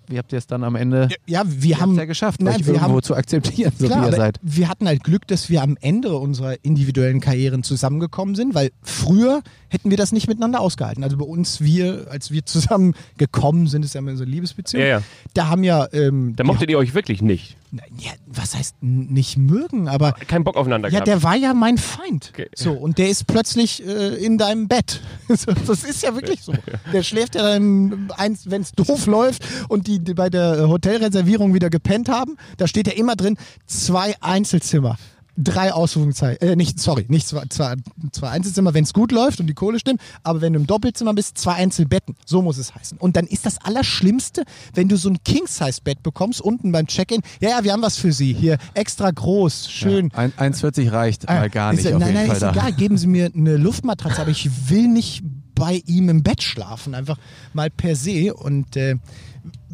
wie 0.09 0.17
habt 0.17 0.31
ihr 0.31 0.37
es 0.37 0.47
dann 0.47 0.63
am 0.63 0.75
Ende 0.75 1.09
Ja, 1.25 1.43
wir 1.45 1.79
haben 1.79 1.95
ja 1.95 2.05
geschafft, 2.05 2.41
Nein, 2.41 2.55
euch 2.55 2.65
wir 2.65 2.73
irgendwo 2.75 2.93
haben- 2.95 3.03
zu 3.03 3.15
akzeptieren, 3.15 3.71
so 3.77 3.87
Klar, 3.87 4.03
wie 4.03 4.05
ihr 4.11 4.15
seid? 4.15 4.39
wir 4.41 4.69
hatten 4.69 4.87
halt 4.87 5.03
Glück, 5.03 5.27
dass 5.27 5.49
wir 5.49 5.61
am 5.61 5.77
Ende 5.81 6.15
unserer 6.17 6.55
individuellen 6.63 7.19
Karrieren 7.19 7.63
zusammengekommen 7.63 8.35
sind, 8.35 8.55
weil 8.55 8.71
früher 8.81 9.41
hätten 9.69 9.89
wir 9.89 9.97
das 9.97 10.11
nicht 10.13 10.27
miteinander 10.27 10.61
ausgehalten. 10.61 11.03
Also 11.03 11.17
bei 11.17 11.25
uns, 11.25 11.59
wir, 11.61 12.07
als 12.09 12.31
wir 12.31 12.45
zusammen 12.45 12.93
gekommen 13.17 13.67
sind, 13.67 13.83
ist 13.83 13.95
ja 13.95 13.99
immer 13.99 14.15
so 14.15 14.23
eine 14.23 14.31
Liebesbeziehung. 14.31 14.81
Ja, 14.83 14.87
ja. 14.89 15.01
Da 15.33 15.47
haben 15.49 15.63
ja, 15.63 15.87
ähm, 15.91 16.33
Da 16.37 16.43
mochtet 16.45 16.69
ihr 16.69 16.77
euch 16.77 16.93
wirklich 16.93 17.21
nicht. 17.21 17.57
ja, 17.99 18.11
was 18.27 18.55
heißt 18.55 18.75
nicht 18.81 19.37
mögen, 19.37 19.89
aber 19.89 20.13
Kein 20.13 20.45
Bock 20.45 20.55
aufeinander 20.55 20.87
ja, 20.87 20.91
gehabt. 21.01 21.07
der 21.07 21.21
war 21.23 21.35
ja 21.35 21.53
mein 21.53 21.77
Feind. 21.77 22.31
Okay. 22.33 22.47
So, 22.55 22.71
und 22.71 22.97
der 22.97 23.09
ist 23.09 23.27
plötzlich 23.27 23.85
äh, 23.85 24.15
in 24.15 24.37
deinem 24.37 24.67
Bett. 24.69 25.01
Das 25.67 25.83
ist 25.83 26.01
ja 26.03 26.15
wirklich 26.15 26.41
so. 26.41 26.53
Der 26.93 27.03
schläft 27.03 27.35
ja 27.35 27.41
dann, 27.43 28.09
wenn 28.45 28.61
es 28.61 28.71
doof 28.71 29.05
läuft 29.07 29.43
und 29.67 29.87
die, 29.87 29.96
die 29.99 30.13
bei 30.13 30.29
der 30.29 30.57
äh, 30.59 30.61
Hotelreservierung 30.67 31.53
wieder 31.53 31.69
gepennt 31.69 32.09
haben, 32.09 32.37
da 32.57 32.67
steht 32.67 32.87
ja 32.87 32.93
immer 32.93 33.15
drin, 33.15 33.37
zwei 33.65 34.15
Einzelzimmer. 34.21 34.97
Drei 35.39 35.71
Ausrufungszeichen. 35.71 36.41
Äh, 36.41 36.55
nicht, 36.55 36.79
sorry, 36.79 37.05
nicht 37.09 37.27
zwei, 37.27 37.43
zwei, 37.49 37.75
zwei 38.11 38.29
Einzelzimmer, 38.29 38.73
wenn 38.73 38.83
es 38.85 38.91
gut 38.91 39.11
läuft 39.11 39.39
und 39.39 39.45
die 39.45 39.53
Kohle 39.53 39.77
stimmt, 39.79 40.01
aber 40.23 40.41
wenn 40.41 40.53
du 40.53 40.59
im 40.59 40.65
Doppelzimmer 40.65 41.13
bist, 41.13 41.37
zwei 41.37 41.53
Einzelbetten. 41.53 42.15
So 42.25 42.41
muss 42.41 42.57
es 42.57 42.73
heißen. 42.73 42.97
Und 42.97 43.15
dann 43.15 43.27
ist 43.27 43.45
das 43.45 43.59
Allerschlimmste, 43.63 44.45
wenn 44.73 44.87
du 44.87 44.97
so 44.97 45.09
ein 45.09 45.19
King-Size-Bett 45.23 46.01
bekommst, 46.01 46.41
unten 46.41 46.71
beim 46.71 46.87
Check-in. 46.87 47.21
Ja, 47.39 47.49
ja, 47.49 47.63
wir 47.63 47.71
haben 47.73 47.83
was 47.83 47.97
für 47.97 48.11
Sie. 48.13 48.33
Hier 48.33 48.57
extra 48.73 49.11
groß, 49.11 49.69
schön. 49.69 50.11
Ein- 50.15 50.33
1,40 50.37 50.91
reicht 50.91 51.29
Ah, 51.29 51.35
mal 51.35 51.49
gar 51.51 51.71
ist 51.71 51.77
nicht 51.83 51.89
ja- 51.91 51.95
auf 51.97 51.99
nein, 51.99 52.09
jeden 52.15 52.17
nein, 52.19 52.27
Fall 52.29 52.35
ist 52.37 52.41
da. 52.41 52.51
egal. 52.53 52.73
Geben 52.73 52.97
Sie 52.97 53.05
mir 53.05 53.29
eine 53.31 53.57
Luftmatratze, 53.57 54.19
aber 54.19 54.31
ich 54.31 54.49
will 54.71 54.87
nicht 54.87 55.21
bei 55.53 55.83
ihm 55.85 56.09
im 56.09 56.23
Bett 56.23 56.41
schlafen. 56.41 56.95
Einfach 56.95 57.19
mal 57.53 57.69
per 57.69 57.95
se. 57.95 58.33
Und 58.33 58.75
äh, 58.75 58.95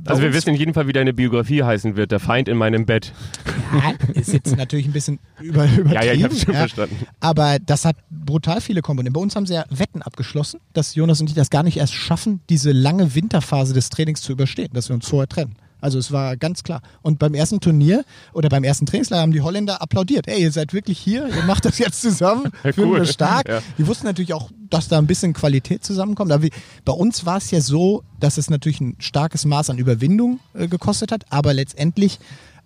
also 0.06 0.22
wir 0.22 0.34
wissen 0.34 0.50
in 0.50 0.56
jedem 0.56 0.74
Fall, 0.74 0.88
wie 0.88 0.94
deine 0.94 1.14
Biografie 1.14 1.64
heißen 1.64 1.96
wird. 1.96 2.12
Der 2.12 2.20
Feind 2.20 2.48
in 2.48 2.58
meinem 2.58 2.86
Bett. 2.86 3.14
Ja, 3.74 3.94
ist 4.14 4.34
jetzt 4.34 4.56
natürlich 4.56 4.86
ein 4.86 4.92
bisschen 4.92 5.20
über, 5.42 5.66
übertrieben. 5.66 5.92
Ja, 5.92 6.04
ja, 6.04 6.14
ich 6.14 6.24
hab's 6.24 6.42
schon 6.42 6.54
verstanden. 6.54 6.96
Aber 7.20 7.58
das 7.60 7.86
hat 7.86 7.96
brutal 8.10 8.62
viele 8.62 8.82
Komponenten. 8.82 9.14
Bei 9.14 9.22
uns 9.22 9.36
haben 9.36 9.46
sie 9.46 9.54
ja 9.54 9.66
Wetten 9.70 10.02
abgeschlossen, 10.02 10.60
dass 10.74 10.96
Jonas 10.96 11.22
und 11.22 11.30
ich 11.30 11.36
das 11.36 11.50
gar 11.50 11.64
nicht 11.64 11.78
erst 11.78 11.94
schaffen, 11.94 12.42
diese 12.50 12.72
lange 12.72 13.16
Winterphase 13.16 13.74
des 13.74 13.90
Trainings 13.90 14.22
zu 14.22 14.32
überstehen, 14.32 14.70
dass 14.74 14.90
wir 14.90 14.96
uns 14.96 15.08
vorher 15.08 15.28
trennen. 15.28 15.56
Also 15.84 16.00
es 16.00 16.14
war 16.14 16.38
ganz 16.38 16.64
klar. 16.64 16.82
Und 17.02 17.20
beim 17.20 17.34
ersten 17.34 17.60
Turnier 17.60 18.06
oder 18.32 18.48
beim 18.48 18.64
ersten 18.64 18.86
Trainingslager 18.86 19.22
haben 19.22 19.34
die 19.34 19.42
Holländer 19.42 19.82
applaudiert. 19.82 20.30
Ey, 20.30 20.42
ihr 20.42 20.52
seid 20.54 20.74
wirklich 20.74 20.98
hier, 20.98 21.28
ihr 21.28 21.44
macht 21.44 21.66
das 21.66 21.78
jetzt 21.78 22.02
zusammen, 22.02 22.46
Ja, 22.64 22.72
finden 22.72 22.92
cool. 22.92 23.00
wir 23.00 23.06
stark. 23.06 23.50
Ja. 23.50 23.62
Die 23.78 23.86
wussten 23.86 24.06
natürlich 24.06 24.34
auch, 24.34 24.50
dass 24.70 24.88
da 24.88 24.98
ein 24.98 25.08
bisschen 25.08 25.34
Qualität 25.34 25.84
zusammenkommt. 25.84 26.32
Aber 26.32 26.48
bei 26.86 26.94
uns 26.94 27.26
war 27.26 27.36
es 27.38 27.52
ja 27.52 27.60
so, 27.60 28.04
dass 28.18 28.38
es 28.38 28.50
natürlich 28.50 28.80
ein 28.80 28.96
starkes 29.00 29.44
Maß 29.44 29.70
an 29.72 29.78
Überwindung 29.78 30.40
äh, 30.54 30.70
gekostet 30.70 31.12
hat, 31.12 31.26
aber 31.30 31.54
letztendlich 31.54 32.20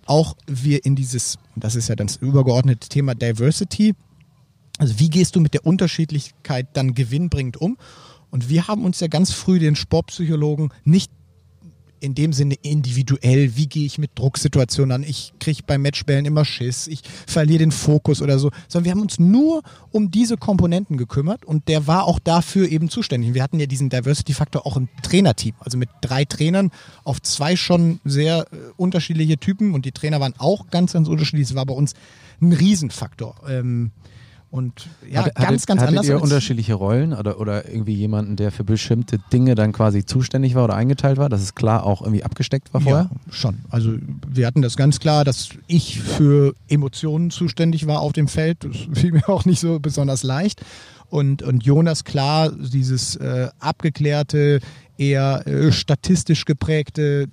auch 0.05 0.37
wir 0.45 0.85
in 0.85 0.95
dieses, 0.95 1.37
das 1.55 1.75
ist 1.75 1.89
ja 1.89 1.95
dann 1.95 2.07
das 2.07 2.17
übergeordnete 2.17 2.87
Thema 2.87 3.15
Diversity, 3.15 3.95
also 4.77 4.99
wie 4.99 5.09
gehst 5.09 5.35
du 5.35 5.39
mit 5.39 5.55
der 5.55 5.65
Unterschiedlichkeit 5.65 6.67
dann 6.73 6.93
gewinnbringend 6.93 7.57
um? 7.57 7.77
Und 8.29 8.49
wir 8.49 8.67
haben 8.67 8.85
uns 8.85 8.99
ja 8.99 9.07
ganz 9.07 9.31
früh 9.31 9.57
den 9.57 9.75
Sportpsychologen 9.75 10.69
nicht 10.83 11.11
in 11.99 12.15
dem 12.15 12.33
Sinne 12.33 12.55
individuell, 12.61 13.55
wie 13.55 13.67
gehe 13.67 13.85
ich 13.85 13.97
mit 13.97 14.11
Drucksituationen 14.15 14.91
an, 14.91 15.03
ich 15.03 15.33
kriege 15.39 15.63
beim 15.65 15.81
Matchbällen 15.81 16.25
immer 16.25 16.45
Schiss, 16.45 16.87
ich 16.87 17.01
verliere 17.25 17.59
den 17.59 17.71
Fokus 17.71 18.21
oder 18.21 18.39
so, 18.39 18.51
sondern 18.67 18.85
wir 18.85 18.91
haben 18.91 19.01
uns 19.01 19.19
nur 19.19 19.63
um 19.91 20.11
diese 20.11 20.37
Komponenten 20.37 20.97
gekümmert 20.97 21.45
und 21.45 21.67
der 21.67 21.87
war 21.87 22.05
auch 22.05 22.19
dafür 22.19 22.69
eben 22.69 22.89
zuständig. 22.89 23.33
Wir 23.33 23.43
hatten 23.43 23.59
ja 23.59 23.65
diesen 23.65 23.89
Diversity-Faktor 23.89 24.65
auch 24.65 24.77
im 24.77 24.89
Trainerteam, 25.03 25.55
also 25.59 25.77
mit 25.77 25.89
drei 26.01 26.25
Trainern 26.25 26.71
auf 27.03 27.21
zwei 27.21 27.55
schon 27.55 27.99
sehr 28.05 28.47
äh, 28.51 28.57
unterschiedliche 28.77 29.37
Typen 29.37 29.73
und 29.73 29.85
die 29.85 29.91
Trainer 29.91 30.19
waren 30.19 30.33
auch 30.37 30.69
ganz, 30.69 30.93
ganz 30.93 31.07
unterschiedlich. 31.07 31.47
Das 31.47 31.55
war 31.55 31.65
bei 31.65 31.73
uns 31.73 31.93
ein 32.41 32.53
Riesenfaktor. 32.53 33.35
Ähm, 33.49 33.91
und 34.49 34.87
ja, 35.09 35.21
Hatte- 35.21 35.31
ganz, 35.33 35.47
hattet, 35.47 35.67
ganz 35.67 35.81
hattet 35.81 35.89
anders. 35.89 36.07
ihr 36.07 36.21
unterschiedliche 36.21 36.73
Rollen 36.73 37.13
oder, 37.13 37.39
oder 37.39 37.69
irgendwie 37.69 37.93
jemanden, 37.93 38.37
der 38.37 38.51
für 38.51 38.63
bestimmte 38.63 39.19
Dinge 39.31 39.55
dann 39.55 39.73
quasi 39.73 40.05
zuständig 40.05 40.55
war 40.55 40.63
oder 40.63 40.75
eingeteilt 40.75 41.17
war, 41.17 41.27
dass 41.27 41.41
es 41.41 41.53
klar 41.53 41.83
auch 41.85 42.01
irgendwie 42.01 42.23
abgesteckt 42.23 42.73
war 42.73 42.81
vorher? 42.81 43.09
Ja, 43.11 43.33
schon. 43.33 43.59
Also 43.69 43.93
wir 44.27 44.47
hatten 44.47 44.61
das 44.61 44.77
ganz 44.77 44.99
klar, 44.99 45.25
dass 45.25 45.49
ich 45.67 45.99
für 45.99 46.53
Emotionen 46.69 47.29
zuständig 47.29 47.87
war 47.87 47.99
auf 47.99 48.13
dem 48.13 48.27
Feld. 48.29 48.63
Das 48.63 48.75
fiel 48.99 49.11
mir 49.11 49.27
auch 49.27 49.43
nicht 49.45 49.59
so 49.59 49.79
besonders 49.79 50.23
leicht. 50.23 50.61
Und, 51.09 51.41
und 51.41 51.63
Jonas 51.63 52.03
klar, 52.03 52.51
dieses 52.51 53.15
äh, 53.17 53.49
abgeklärte, 53.59 54.59
eher 54.97 55.45
äh, 55.47 55.71
statistisch 55.71 56.45
geprägte 56.45 57.27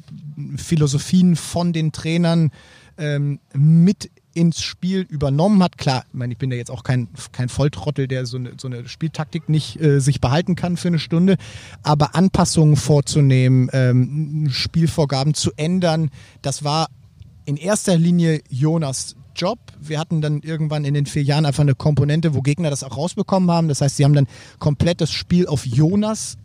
Philosophien 0.57 1.37
von 1.37 1.73
den 1.73 1.93
Trainern 1.93 2.51
ähm, 2.99 3.41
mit 3.53 4.11
ins 4.35 4.63
Spiel 4.63 5.03
übernommen 5.03 5.63
hat. 5.63 5.79
Klar, 5.79 6.05
ich 6.09 6.15
meine, 6.15 6.33
ich 6.33 6.39
bin 6.39 6.51
ja 6.51 6.57
jetzt 6.57 6.71
auch 6.71 6.83
kein, 6.83 7.09
kein 7.33 7.49
Volltrottel, 7.49 8.09
der 8.09 8.27
so 8.27 8.37
eine, 8.37 8.53
so 8.59 8.69
eine 8.69 8.87
Spieltaktik 8.89 9.49
nicht 9.49 9.81
äh, 9.81 10.01
sich 10.01 10.21
behalten 10.21 10.57
kann 10.57 10.77
für 10.77 10.89
eine 10.89 10.99
Stunde, 10.99 11.37
aber 11.83 12.15
Anpassungen 12.15 12.77
vorzunehmen, 12.77 13.71
ähm, 13.73 14.49
Spielvorgaben 14.51 15.35
zu 15.35 15.53
ändern, 15.57 16.11
das 16.43 16.65
war 16.65 16.89
in 17.45 17.57
erster 17.57 17.97
Linie 17.97 18.41
Jonas 18.49 19.17
Job. 19.37 19.59
Wir 19.81 19.99
hatten 19.99 20.21
dann 20.21 20.41
irgendwann 20.41 20.85
in 20.85 20.95
den 20.95 21.07
vier 21.07 21.23
Jahren 21.23 21.47
einfach 21.47 21.63
eine 21.63 21.75
Komponente, 21.75 22.35
wo 22.35 22.41
Gegner 22.41 22.71
das 22.71 22.85
auch 22.85 22.97
rausbekommen 22.97 23.51
haben. 23.51 23.69
Das 23.69 23.81
heißt, 23.81 23.97
sie 23.97 24.05
haben 24.05 24.15
dann 24.15 24.29
komplett 24.59 25.01
das 25.01 25.11
Spiel 25.11 25.47
auf 25.47 25.67
Jonas 25.67 26.39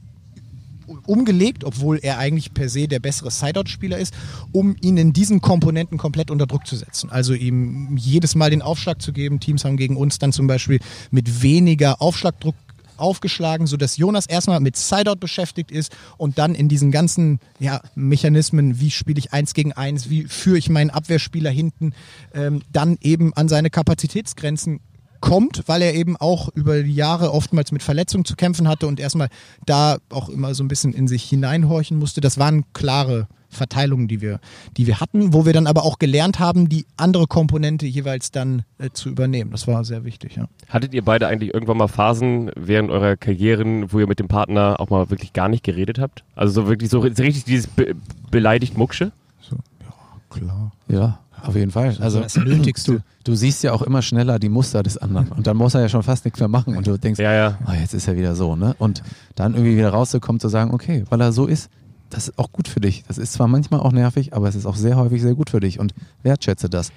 umgelegt, 1.05 1.63
obwohl 1.63 1.99
er 2.01 2.17
eigentlich 2.17 2.53
per 2.53 2.69
se 2.69 2.87
der 2.87 2.99
bessere 2.99 3.31
Sideout-Spieler 3.31 3.97
ist, 3.97 4.13
um 4.51 4.75
ihn 4.81 4.97
in 4.97 5.13
diesen 5.13 5.41
Komponenten 5.41 5.97
komplett 5.97 6.31
unter 6.31 6.47
Druck 6.47 6.67
zu 6.67 6.75
setzen. 6.75 7.09
Also 7.09 7.33
ihm 7.33 7.97
jedes 7.97 8.35
Mal 8.35 8.49
den 8.49 8.61
Aufschlag 8.61 9.01
zu 9.01 9.13
geben. 9.13 9.39
Teams 9.39 9.65
haben 9.65 9.77
gegen 9.77 9.95
uns 9.95 10.19
dann 10.19 10.31
zum 10.31 10.47
Beispiel 10.47 10.79
mit 11.11 11.41
weniger 11.41 12.01
Aufschlagdruck 12.01 12.55
aufgeschlagen, 12.99 13.65
sodass 13.65 13.97
Jonas 13.97 14.25
erstmal 14.25 14.59
mit 14.59 14.75
Sideout 14.75 15.17
beschäftigt 15.19 15.71
ist 15.71 15.95
und 16.17 16.37
dann 16.37 16.53
in 16.53 16.67
diesen 16.67 16.91
ganzen 16.91 17.39
ja, 17.59 17.81
Mechanismen, 17.95 18.79
wie 18.79 18.91
spiele 18.91 19.19
ich 19.19 19.33
eins 19.33 19.53
gegen 19.53 19.73
eins, 19.73 20.09
wie 20.09 20.25
führe 20.25 20.57
ich 20.57 20.69
meinen 20.69 20.89
Abwehrspieler 20.89 21.49
hinten, 21.49 21.93
ähm, 22.33 22.61
dann 22.71 22.97
eben 23.01 23.33
an 23.33 23.47
seine 23.47 23.69
Kapazitätsgrenzen 23.69 24.81
kommt, 25.19 25.63
weil 25.67 25.81
er 25.81 25.93
eben 25.93 26.17
auch 26.17 26.49
über 26.53 26.83
die 26.83 26.93
Jahre 26.93 27.33
oftmals 27.33 27.71
mit 27.71 27.83
Verletzungen 27.83 28.25
zu 28.25 28.35
kämpfen 28.35 28.67
hatte 28.67 28.87
und 28.87 28.99
erstmal 28.99 29.29
da 29.65 29.97
auch 30.09 30.29
immer 30.29 30.53
so 30.53 30.63
ein 30.63 30.67
bisschen 30.67 30.93
in 30.93 31.07
sich 31.07 31.23
hineinhorchen 31.23 31.97
musste. 31.97 32.21
Das 32.21 32.37
waren 32.37 32.65
klare 32.73 33.27
Verteilungen, 33.49 34.07
die 34.07 34.21
wir, 34.21 34.39
die 34.77 34.87
wir 34.87 34.99
hatten, 34.99 35.33
wo 35.33 35.45
wir 35.45 35.53
dann 35.53 35.67
aber 35.67 35.83
auch 35.83 35.99
gelernt 35.99 36.39
haben, 36.39 36.69
die 36.69 36.85
andere 36.97 37.27
Komponente 37.27 37.85
jeweils 37.87 38.31
dann 38.31 38.63
äh, 38.77 38.89
zu 38.93 39.09
übernehmen. 39.09 39.51
Das 39.51 39.67
war 39.67 39.83
sehr 39.83 40.05
wichtig, 40.05 40.35
ja. 40.35 40.45
Hattet 40.67 40.93
ihr 40.93 41.03
beide 41.03 41.27
eigentlich 41.27 41.53
irgendwann 41.53 41.77
mal 41.77 41.87
Phasen 41.87 42.51
während 42.55 42.91
eurer 42.91 43.17
Karrieren, 43.17 43.91
wo 43.91 43.99
ihr 43.99 44.07
mit 44.07 44.19
dem 44.19 44.27
Partner 44.27 44.79
auch 44.79 44.89
mal 44.89 45.09
wirklich 45.09 45.33
gar 45.33 45.49
nicht 45.49 45.63
geredet 45.63 45.97
habt? 45.99 46.23
Also 46.35 46.61
so 46.61 46.67
wirklich 46.67 46.89
so 46.91 46.99
richtig 46.99 47.43
dieses 47.45 47.67
be 47.67 47.95
beleidigt 48.29 48.77
Mucksche? 48.77 49.11
So, 49.41 49.55
ja, 49.55 49.93
klar. 50.29 50.71
Ja, 50.87 51.19
auf 51.45 51.55
jeden 51.55 51.71
Fall. 51.71 51.97
Also 51.99 52.21
das 52.21 52.35
Nötigste. 52.35 52.93
Du, 52.93 52.99
du 53.23 53.35
siehst 53.35 53.63
ja 53.63 53.73
auch 53.73 53.81
immer 53.81 54.01
schneller 54.01 54.39
die 54.39 54.49
Muster 54.49 54.83
des 54.83 54.97
anderen 54.97 55.29
und 55.29 55.47
dann 55.47 55.57
muss 55.57 55.73
er 55.73 55.81
ja 55.81 55.89
schon 55.89 56.03
fast 56.03 56.25
nichts 56.25 56.39
mehr 56.39 56.49
machen 56.49 56.77
und 56.77 56.87
du 56.87 56.97
denkst, 56.97 57.19
Ja, 57.19 57.33
ja. 57.33 57.57
oh, 57.67 57.71
jetzt 57.71 57.93
ist 57.93 58.07
er 58.07 58.17
wieder 58.17 58.35
so, 58.35 58.55
ne? 58.55 58.75
Und 58.79 59.03
dann 59.35 59.53
irgendwie 59.53 59.77
wieder 59.77 59.89
rauszukommen, 59.89 60.39
zu 60.39 60.47
sagen, 60.49 60.73
okay, 60.73 61.03
weil 61.09 61.21
er 61.21 61.31
so 61.31 61.45
ist, 61.45 61.69
das 62.09 62.29
ist 62.29 62.39
auch 62.39 62.51
gut 62.51 62.67
für 62.67 62.79
dich. 62.79 63.03
Das 63.07 63.17
ist 63.17 63.33
zwar 63.33 63.47
manchmal 63.47 63.81
auch 63.81 63.91
nervig, 63.91 64.33
aber 64.33 64.47
es 64.47 64.55
ist 64.55 64.65
auch 64.65 64.75
sehr 64.75 64.95
häufig 64.97 65.21
sehr 65.21 65.35
gut 65.35 65.49
für 65.49 65.59
dich 65.59 65.79
und 65.79 65.93
wertschätze 66.23 66.69
das. 66.69 66.91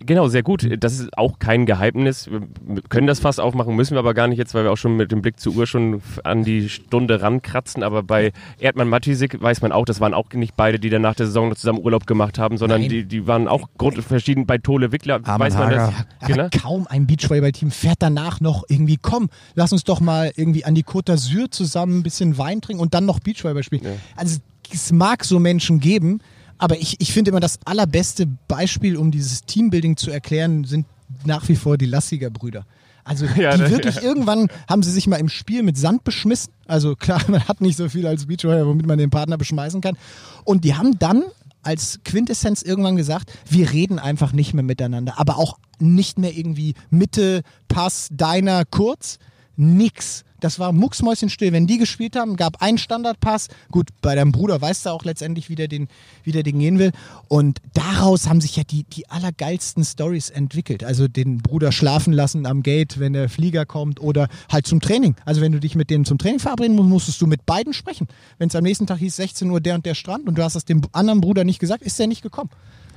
Genau, 0.00 0.28
sehr 0.28 0.42
gut. 0.42 0.66
Das 0.82 0.98
ist 0.98 1.16
auch 1.18 1.38
kein 1.38 1.66
Geheimnis. 1.66 2.30
Wir 2.30 2.42
können 2.88 3.06
das 3.06 3.20
fast 3.20 3.40
aufmachen, 3.40 3.76
müssen 3.76 3.94
wir 3.94 3.98
aber 3.98 4.14
gar 4.14 4.26
nicht 4.26 4.38
jetzt, 4.38 4.54
weil 4.54 4.64
wir 4.64 4.72
auch 4.72 4.76
schon 4.76 4.96
mit 4.96 5.12
dem 5.12 5.22
Blick 5.22 5.38
zur 5.38 5.54
Uhr 5.54 5.66
schon 5.66 6.02
an 6.24 6.44
die 6.44 6.68
Stunde 6.68 7.20
rankratzen. 7.20 7.82
Aber 7.82 8.02
bei 8.02 8.32
Erdmann 8.58 8.88
Matisik 8.88 9.40
weiß 9.40 9.62
man 9.62 9.72
auch, 9.72 9.84
das 9.84 10.00
waren 10.00 10.14
auch 10.14 10.30
nicht 10.32 10.56
beide, 10.56 10.78
die 10.78 10.88
dann 10.90 11.02
nach 11.02 11.14
der 11.14 11.26
Saison 11.26 11.50
noch 11.50 11.56
zusammen 11.56 11.80
Urlaub 11.82 12.06
gemacht 12.06 12.38
haben, 12.38 12.56
sondern 12.58 12.80
Nein. 12.80 12.90
die, 12.90 13.04
die 13.04 13.26
waren 13.26 13.48
auch 13.48 13.68
grundverschieden. 13.78 14.46
Bei 14.46 14.58
Tole 14.58 14.92
Wickler 14.92 15.20
Armin 15.24 15.46
weiß 15.46 15.54
man 15.54 15.70
das. 15.70 15.78
Hager. 15.92 16.06
Aber 16.20 16.32
Genau. 16.32 16.48
kaum 16.62 16.86
ein 16.86 17.06
Beachvolleyball-Team 17.06 17.70
fährt 17.70 17.98
danach 18.00 18.40
noch 18.40 18.64
irgendwie, 18.68 18.98
komm, 19.00 19.28
lass 19.54 19.72
uns 19.72 19.84
doch 19.84 20.00
mal 20.00 20.32
irgendwie 20.36 20.64
an 20.64 20.74
die 20.74 20.84
Côte 20.84 21.12
d'Azur 21.12 21.50
zusammen 21.50 21.98
ein 21.98 22.02
bisschen 22.02 22.38
Wein 22.38 22.60
trinken 22.60 22.82
und 22.82 22.94
dann 22.94 23.04
noch 23.04 23.20
Beachvolleyball 23.20 23.62
spielen. 23.62 23.82
Ja. 23.84 23.90
Also 24.16 24.38
es 24.72 24.90
mag 24.92 25.24
so 25.24 25.38
Menschen 25.38 25.80
geben, 25.80 26.20
aber 26.58 26.78
ich, 26.78 27.00
ich 27.00 27.12
finde 27.12 27.30
immer 27.30 27.40
das 27.40 27.58
allerbeste 27.64 28.26
Beispiel, 28.48 28.96
um 28.96 29.10
dieses 29.10 29.42
Teambuilding 29.42 29.96
zu 29.96 30.10
erklären, 30.10 30.64
sind 30.64 30.86
nach 31.24 31.48
wie 31.48 31.56
vor 31.56 31.78
die 31.78 31.86
Lassiger 31.86 32.30
Brüder. 32.30 32.66
Also 33.04 33.26
Ja, 33.36 33.56
die 33.56 33.70
wirklich 33.70 33.96
ja. 33.96 34.02
irgendwann 34.02 34.48
haben 34.68 34.82
sie 34.82 34.90
sich 34.90 35.06
mal 35.06 35.16
im 35.16 35.28
Spiel 35.28 35.62
mit 35.62 35.78
Sand 35.78 36.04
beschmissen. 36.04 36.52
Also 36.66 36.96
klar, 36.96 37.22
man 37.28 37.46
hat 37.46 37.60
nicht 37.60 37.76
so 37.76 37.88
viel 37.88 38.06
als 38.06 38.26
Beachvolley, 38.26 38.66
womit 38.66 38.86
man 38.86 38.98
den 38.98 39.10
Partner 39.10 39.38
beschmeißen 39.38 39.80
kann. 39.80 39.96
Und 40.44 40.64
die 40.64 40.74
haben 40.74 40.98
dann 40.98 41.24
als 41.62 42.00
Quintessenz 42.04 42.62
irgendwann 42.62 42.96
gesagt, 42.96 43.32
wir 43.48 43.72
reden 43.72 43.98
einfach 43.98 44.32
nicht 44.32 44.54
mehr 44.54 44.62
miteinander. 44.62 45.18
Aber 45.18 45.36
auch 45.36 45.58
nicht 45.78 46.18
mehr 46.18 46.36
irgendwie 46.36 46.74
Mitte, 46.90 47.42
Pass, 47.68 48.08
Deiner, 48.12 48.64
kurz. 48.64 49.18
Nix. 49.56 50.24
Das 50.40 50.58
war 50.58 50.72
mucksmäuschenstill. 50.72 51.52
Wenn 51.52 51.66
die 51.66 51.78
gespielt 51.78 52.16
haben, 52.16 52.36
gab 52.36 52.62
ein 52.62 52.78
Standardpass. 52.78 53.48
Gut, 53.70 53.88
bei 54.02 54.14
deinem 54.14 54.32
Bruder 54.32 54.60
weißt 54.60 54.86
du 54.86 54.90
auch 54.90 55.04
letztendlich, 55.04 55.48
wie 55.48 55.54
der 55.54 55.68
den, 55.68 55.88
wie 56.24 56.32
der 56.32 56.42
den 56.42 56.58
gehen 56.58 56.78
will. 56.78 56.92
Und 57.28 57.60
daraus 57.74 58.28
haben 58.28 58.40
sich 58.40 58.56
ja 58.56 58.64
die, 58.64 58.84
die 58.84 59.08
allergeilsten 59.08 59.84
Stories 59.84 60.30
entwickelt. 60.30 60.84
Also 60.84 61.08
den 61.08 61.38
Bruder 61.38 61.72
schlafen 61.72 62.12
lassen 62.12 62.46
am 62.46 62.62
Gate, 62.62 62.98
wenn 62.98 63.12
der 63.12 63.28
Flieger 63.28 63.66
kommt 63.66 64.00
oder 64.00 64.28
halt 64.50 64.66
zum 64.66 64.80
Training. 64.80 65.16
Also 65.24 65.40
wenn 65.40 65.52
du 65.52 65.60
dich 65.60 65.74
mit 65.74 65.90
denen 65.90 66.04
zum 66.04 66.18
Training 66.18 66.40
verabreden 66.40 66.76
musst, 66.76 66.88
musstest 66.88 67.20
du 67.20 67.26
mit 67.26 67.46
beiden 67.46 67.72
sprechen. 67.72 68.08
Wenn 68.38 68.48
es 68.48 68.56
am 68.56 68.64
nächsten 68.64 68.86
Tag 68.86 68.98
hieß 68.98 69.16
16 69.16 69.50
Uhr 69.50 69.60
der 69.60 69.74
und 69.74 69.86
der 69.86 69.94
Strand 69.94 70.26
und 70.28 70.36
du 70.36 70.42
hast 70.42 70.56
das 70.56 70.64
dem 70.64 70.82
anderen 70.92 71.20
Bruder 71.20 71.44
nicht 71.44 71.58
gesagt, 71.58 71.82
ist 71.82 71.98
der 71.98 72.06
nicht 72.06 72.22
gekommen. 72.22 72.50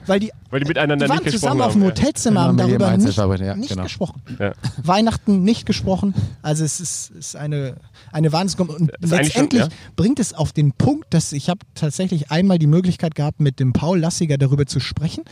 Weil 0.05 0.19
die, 0.19 0.31
Weil 0.49 0.61
die 0.61 0.67
miteinander 0.67 1.05
die 1.05 1.09
waren 1.09 1.23
nicht 1.23 1.31
zusammen 1.31 1.59
gesprochen 1.59 1.67
auf 1.67 1.73
dem. 1.73 1.83
Hotelzimmer, 1.83 2.49
Immer 2.49 2.63
haben 2.63 2.69
jedem 2.69 2.79
darüber 2.79 3.37
nicht, 3.37 3.45
ja, 3.45 3.55
nicht 3.55 3.69
genau. 3.69 3.83
gesprochen. 3.83 4.21
Ja. 4.39 4.53
Weihnachten 4.83 5.43
nicht 5.43 5.65
gesprochen. 5.65 6.13
Also 6.41 6.63
es 6.63 6.79
ist, 6.79 7.11
ist 7.11 7.35
eine, 7.35 7.75
eine 8.11 8.31
Wahnsinns 8.31 8.59
Und 8.69 8.91
ist 8.91 9.13
eigentlich 9.13 9.33
schon, 9.33 9.43
letztendlich 9.43 9.61
ja. 9.63 9.69
bringt 9.95 10.19
es 10.19 10.33
auf 10.33 10.51
den 10.51 10.71
Punkt, 10.73 11.13
dass 11.13 11.31
ich 11.31 11.49
habe 11.49 11.59
tatsächlich 11.75 12.31
einmal 12.31 12.59
die 12.59 12.67
Möglichkeit 12.67 13.15
gehabt, 13.15 13.39
mit 13.39 13.59
dem 13.59 13.73
Paul 13.73 13.99
Lassiger 13.99 14.37
darüber 14.37 14.65
zu 14.65 14.79
sprechen. 14.79 15.23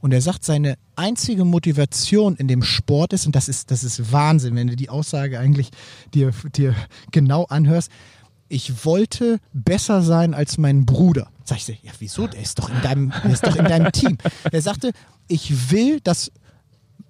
Und 0.00 0.12
er 0.12 0.20
sagt, 0.20 0.44
seine 0.44 0.76
einzige 0.96 1.46
Motivation 1.46 2.36
in 2.36 2.46
dem 2.46 2.62
Sport 2.62 3.14
ist, 3.14 3.24
und 3.24 3.34
das 3.34 3.48
ist, 3.48 3.70
das 3.70 3.84
ist 3.84 4.12
Wahnsinn, 4.12 4.54
wenn 4.54 4.66
du 4.66 4.76
die 4.76 4.90
Aussage 4.90 5.38
eigentlich 5.38 5.70
dir, 6.12 6.32
dir 6.54 6.74
genau 7.10 7.44
anhörst, 7.44 7.90
ich 8.54 8.84
wollte 8.84 9.40
besser 9.52 10.00
sein 10.00 10.32
als 10.32 10.58
mein 10.58 10.86
Bruder. 10.86 11.28
Sag 11.42 11.58
ich 11.58 11.66
ja, 11.66 11.90
wieso? 11.98 12.28
Der 12.28 12.40
ist 12.40 12.60
doch 12.60 12.70
in 12.70 12.80
deinem, 12.82 13.12
der 13.24 13.32
ist 13.32 13.44
doch 13.44 13.56
in 13.56 13.64
deinem 13.64 13.90
Team. 13.90 14.16
Er 14.50 14.62
sagte, 14.62 14.92
ich 15.26 15.72
will, 15.72 15.98
dass 16.00 16.30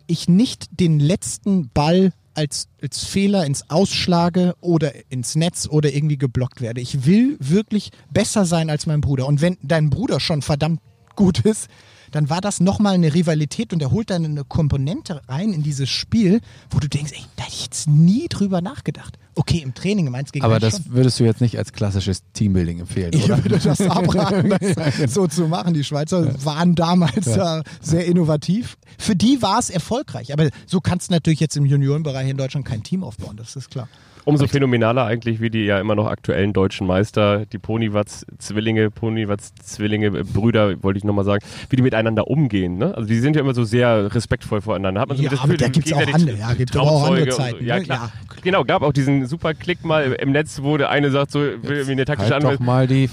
ich 0.07 0.26
nicht 0.26 0.80
den 0.80 0.99
letzten 0.99 1.68
Ball 1.68 2.12
als, 2.32 2.68
als 2.80 3.05
Fehler 3.05 3.45
ins 3.45 3.68
Ausschlage 3.68 4.55
oder 4.62 4.92
ins 5.11 5.36
Netz 5.36 5.68
oder 5.68 5.92
irgendwie 5.92 6.16
geblockt 6.16 6.62
werde. 6.62 6.80
Ich 6.80 7.05
will 7.05 7.36
wirklich 7.40 7.90
besser 8.11 8.47
sein 8.47 8.70
als 8.70 8.86
mein 8.86 9.03
Bruder. 9.03 9.26
Und 9.26 9.42
wenn 9.42 9.59
dein 9.62 9.90
Bruder 9.90 10.20
schon 10.20 10.40
verdammt 10.40 10.80
gut 11.14 11.40
ist, 11.40 11.68
dann 12.14 12.30
war 12.30 12.40
das 12.40 12.60
nochmal 12.60 12.94
eine 12.94 13.12
Rivalität 13.12 13.72
und 13.72 13.82
er 13.82 13.90
holt 13.90 14.08
dann 14.10 14.24
eine 14.24 14.44
Komponente 14.44 15.20
rein 15.28 15.52
in 15.52 15.64
dieses 15.64 15.90
Spiel, 15.90 16.40
wo 16.70 16.78
du 16.78 16.88
denkst, 16.88 17.10
ey, 17.12 17.22
da 17.36 17.42
hätte 17.42 17.54
ich 17.54 17.64
jetzt 17.64 17.88
nie 17.88 18.28
drüber 18.28 18.60
nachgedacht. 18.60 19.18
Okay, 19.34 19.58
im 19.58 19.74
Training, 19.74 20.06
im 20.06 20.14
1 20.14 20.30
gegen 20.30 20.44
Aber 20.44 20.54
1 20.54 20.62
das 20.62 20.76
schon. 20.84 20.92
würdest 20.92 21.18
du 21.18 21.24
jetzt 21.24 21.40
nicht 21.40 21.58
als 21.58 21.72
klassisches 21.72 22.22
Teambuilding 22.32 22.78
empfehlen, 22.78 23.10
Ich 23.14 23.24
oder? 23.24 23.42
würde 23.42 23.58
das 23.58 23.80
abraten, 23.80 24.50
das 24.74 25.12
so 25.12 25.26
zu 25.26 25.48
machen. 25.48 25.74
Die 25.74 25.82
Schweizer 25.82 26.32
waren 26.44 26.76
damals 26.76 27.24
da 27.24 27.64
sehr 27.80 28.06
innovativ. 28.06 28.76
Für 28.96 29.16
die 29.16 29.42
war 29.42 29.58
es 29.58 29.70
erfolgreich. 29.70 30.32
Aber 30.32 30.48
so 30.66 30.80
kannst 30.80 31.08
du 31.10 31.14
natürlich 31.14 31.40
jetzt 31.40 31.56
im 31.56 31.66
Juniorenbereich 31.66 32.28
in 32.28 32.36
Deutschland 32.36 32.64
kein 32.64 32.84
Team 32.84 33.02
aufbauen, 33.02 33.36
das 33.36 33.56
ist 33.56 33.70
klar. 33.70 33.88
Umso 34.24 34.46
phänomenaler 34.46 35.04
eigentlich, 35.04 35.40
wie 35.40 35.50
die 35.50 35.64
ja 35.64 35.78
immer 35.78 35.94
noch 35.94 36.06
aktuellen 36.06 36.52
deutschen 36.52 36.86
Meister, 36.86 37.44
die 37.46 37.58
Ponywatz-Zwillinge, 37.58 38.90
Ponywatz-Zwillinge, 38.90 40.06
äh, 40.06 40.22
Brüder, 40.24 40.82
wollte 40.82 40.98
ich 40.98 41.04
nochmal 41.04 41.24
sagen, 41.24 41.44
wie 41.68 41.76
die 41.76 41.82
miteinander 41.82 42.26
umgehen. 42.28 42.78
Ne? 42.78 42.94
Also 42.94 43.06
die 43.08 43.18
sind 43.18 43.36
ja 43.36 43.42
immer 43.42 43.54
so 43.54 43.64
sehr 43.64 44.14
respektvoll 44.14 44.60
voreinander. 44.62 45.00
Hat 45.02 45.08
man 45.08 45.16
so 45.18 45.22
Ja, 45.22 45.30
das 45.30 45.40
aber 45.40 45.52
Gefühl, 45.54 45.66
da 45.66 45.72
gibt's 45.72 45.92
auch 45.92 45.98
gegenseitig 45.98 46.28
andere- 46.30 46.38
ja, 46.48 46.54
gibt 46.54 46.76
auch 46.76 47.06
andere 47.06 47.28
Zeiten, 47.28 47.58
So. 47.58 47.64
Ja, 47.64 47.76
ne? 47.76 47.82
klar. 47.82 48.12
Ja. 48.14 48.36
Genau, 48.42 48.64
gab 48.64 48.82
auch 48.82 48.92
diesen 48.92 49.26
super 49.26 49.54
Klick 49.54 49.84
mal 49.84 50.12
im 50.12 50.32
Netz, 50.32 50.60
wo 50.62 50.76
der 50.76 50.90
eine 50.90 51.10
sagt, 51.10 51.30
so 51.30 51.40
will 51.40 51.56
irgendwie 51.62 51.92
eine 51.92 52.04
taktische 52.06 52.32
Halt 52.34 52.44
doch 52.44 52.58
mal 52.60 52.86
die. 52.86 53.10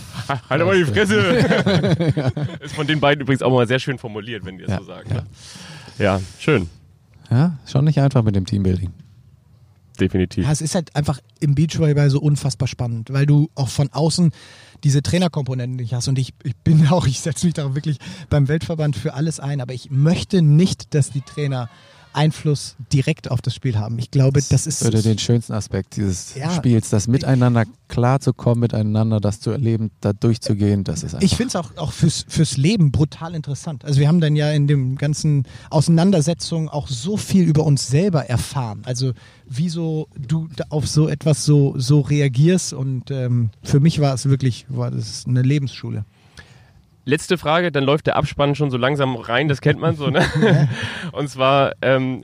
Halt 0.50 0.62
doch 0.62 0.66
mal 0.66 0.78
die 0.78 0.86
Fresse! 0.86 1.18
ist 2.62 2.76
von 2.76 2.88
den 2.88 3.00
beiden 3.00 3.22
übrigens 3.22 3.42
auch 3.42 3.52
mal 3.52 3.68
sehr 3.68 3.80
schön 3.80 3.98
formuliert, 3.98 4.46
wenn 4.46 4.58
die 4.58 4.64
das 4.64 4.72
Ja, 4.72 4.78
so 4.80 4.86
sagen. 4.86 5.14
Ne? 5.14 5.24
Ja, 6.00 6.20
schön. 6.40 6.70
Ja, 7.30 7.58
schon 7.66 7.86
nicht 7.86 8.00
einfach 8.00 8.24
mit 8.24 8.36
dem 8.36 8.46
Teambuilding. 8.46 8.92
Definitiv. 10.02 10.46
Ja, 10.46 10.52
es 10.52 10.62
ist 10.62 10.74
halt 10.74 10.96
einfach 10.96 11.20
im 11.40 11.54
Beachvolleyball 11.54 12.10
so 12.10 12.20
unfassbar 12.20 12.68
spannend, 12.68 13.14
weil 13.14 13.28
du 13.28 13.50
auch 13.54 13.70
von 13.70 13.90
außen 13.94 14.32
diese 14.84 15.04
Trainerkomponenten 15.04 15.76
nicht 15.76 15.94
hast. 15.94 16.08
Und 16.08 16.18
ich, 16.18 16.34
ich 16.44 16.56
bin 16.58 16.88
auch, 16.92 17.06
ich 17.06 17.22
setze 17.22 17.46
mich 17.46 17.54
da 17.54 17.76
wirklich 17.76 18.00
beim 18.30 18.48
Weltverband 18.48 18.96
für 18.96 19.14
alles 19.14 19.40
ein, 19.40 19.62
aber 19.62 19.74
ich 19.74 19.92
möchte 19.92 20.42
nicht, 20.42 20.96
dass 20.96 21.12
die 21.12 21.22
Trainer 21.22 21.70
Einfluss 22.14 22.76
direkt 22.92 23.32
auf 23.32 23.42
das 23.42 23.56
Spiel 23.56 23.78
haben. 23.78 23.98
Ich 24.00 24.12
glaube, 24.12 24.42
das 24.50 24.68
ist. 24.68 24.84
würde 24.84 25.02
den 25.02 25.18
schönsten 25.18 25.54
Aspekt 25.54 25.96
dieses 25.96 26.36
Ja. 26.36 26.52
Spiels, 26.52 26.90
das 26.90 27.08
miteinander 27.08 27.66
klarzukommen, 27.88 28.62
miteinander 28.62 29.20
das 29.20 29.40
zu 29.40 29.52
erleben, 29.52 29.92
da 30.02 30.14
durchzugehen, 30.14 30.84
das 30.84 31.04
ist 31.04 31.16
einfach. 31.16 31.26
Ich 31.26 31.36
finde 31.36 31.50
es 31.50 31.56
auch, 31.56 31.76
auch 31.78 31.92
fürs, 31.92 32.26
fürs 32.28 32.58
Leben 32.58 32.92
brutal 32.92 33.36
interessant. 33.36 33.86
Also 33.86 34.00
wir 34.00 34.08
haben 34.08 34.22
dann 34.22 34.36
ja 34.36 34.52
in 34.52 34.68
dem 34.68 34.98
ganzen 34.98 35.46
Auseinandersetzungen 35.70 36.70
auch 36.70 36.88
so 36.88 37.18
viel 37.18 37.44
über 37.48 37.64
uns 37.66 37.88
selber 37.88 38.26
erfahren. 38.26 38.82
Also 38.86 39.12
wieso 39.46 40.08
du 40.18 40.48
auf 40.70 40.88
so 40.88 41.08
etwas 41.08 41.46
so, 41.46 41.76
so 41.78 42.02
reagierst 42.02 42.74
und 42.74 43.12
ähm, 43.12 43.50
für 43.64 43.80
mich 43.80 44.00
war 44.00 44.14
es 44.14 44.26
wirklich, 44.26 44.66
war 44.70 44.92
das 44.92 45.26
eine 45.28 45.42
Lebensschule. 45.42 46.06
Letzte 47.12 47.38
Frage, 47.38 47.74
dann 47.74 47.84
läuft 47.84 48.08
der 48.08 48.16
Abspann 48.16 48.56
schon 48.56 48.72
so 48.72 48.78
langsam 48.78 49.18
rein, 49.18 49.50
das 49.50 49.60
kennt 49.60 49.82
man 49.82 49.98
so, 49.98 50.08
ne? 50.08 50.26
Und 51.12 51.28
zwar, 51.28 51.74
ähm, 51.82 52.24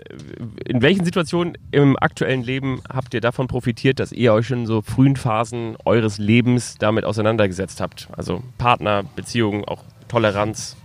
in 0.64 0.82
welchen 0.82 1.04
Situationen 1.04 1.58
im 1.72 1.98
aktuellen 2.00 2.42
Leben 2.42 2.82
habt 2.88 3.14
ihr 3.14 3.20
davon 3.20 3.50
profitiert, 3.50 4.00
dass 4.00 4.14
ihr 4.14 4.32
euch 4.32 4.48
schon 4.48 4.60
in 4.60 4.66
so 4.66 4.82
frühen 4.82 5.18
Phasen 5.18 5.76
eures 5.84 6.20
Lebens 6.20 6.78
damit 6.80 7.04
auseinandergesetzt 7.04 7.82
habt? 7.82 8.08
Also 8.16 8.42
Partner, 8.58 9.04
Beziehungen, 9.04 9.66
auch 9.66 9.84
Toleranz 10.08 10.78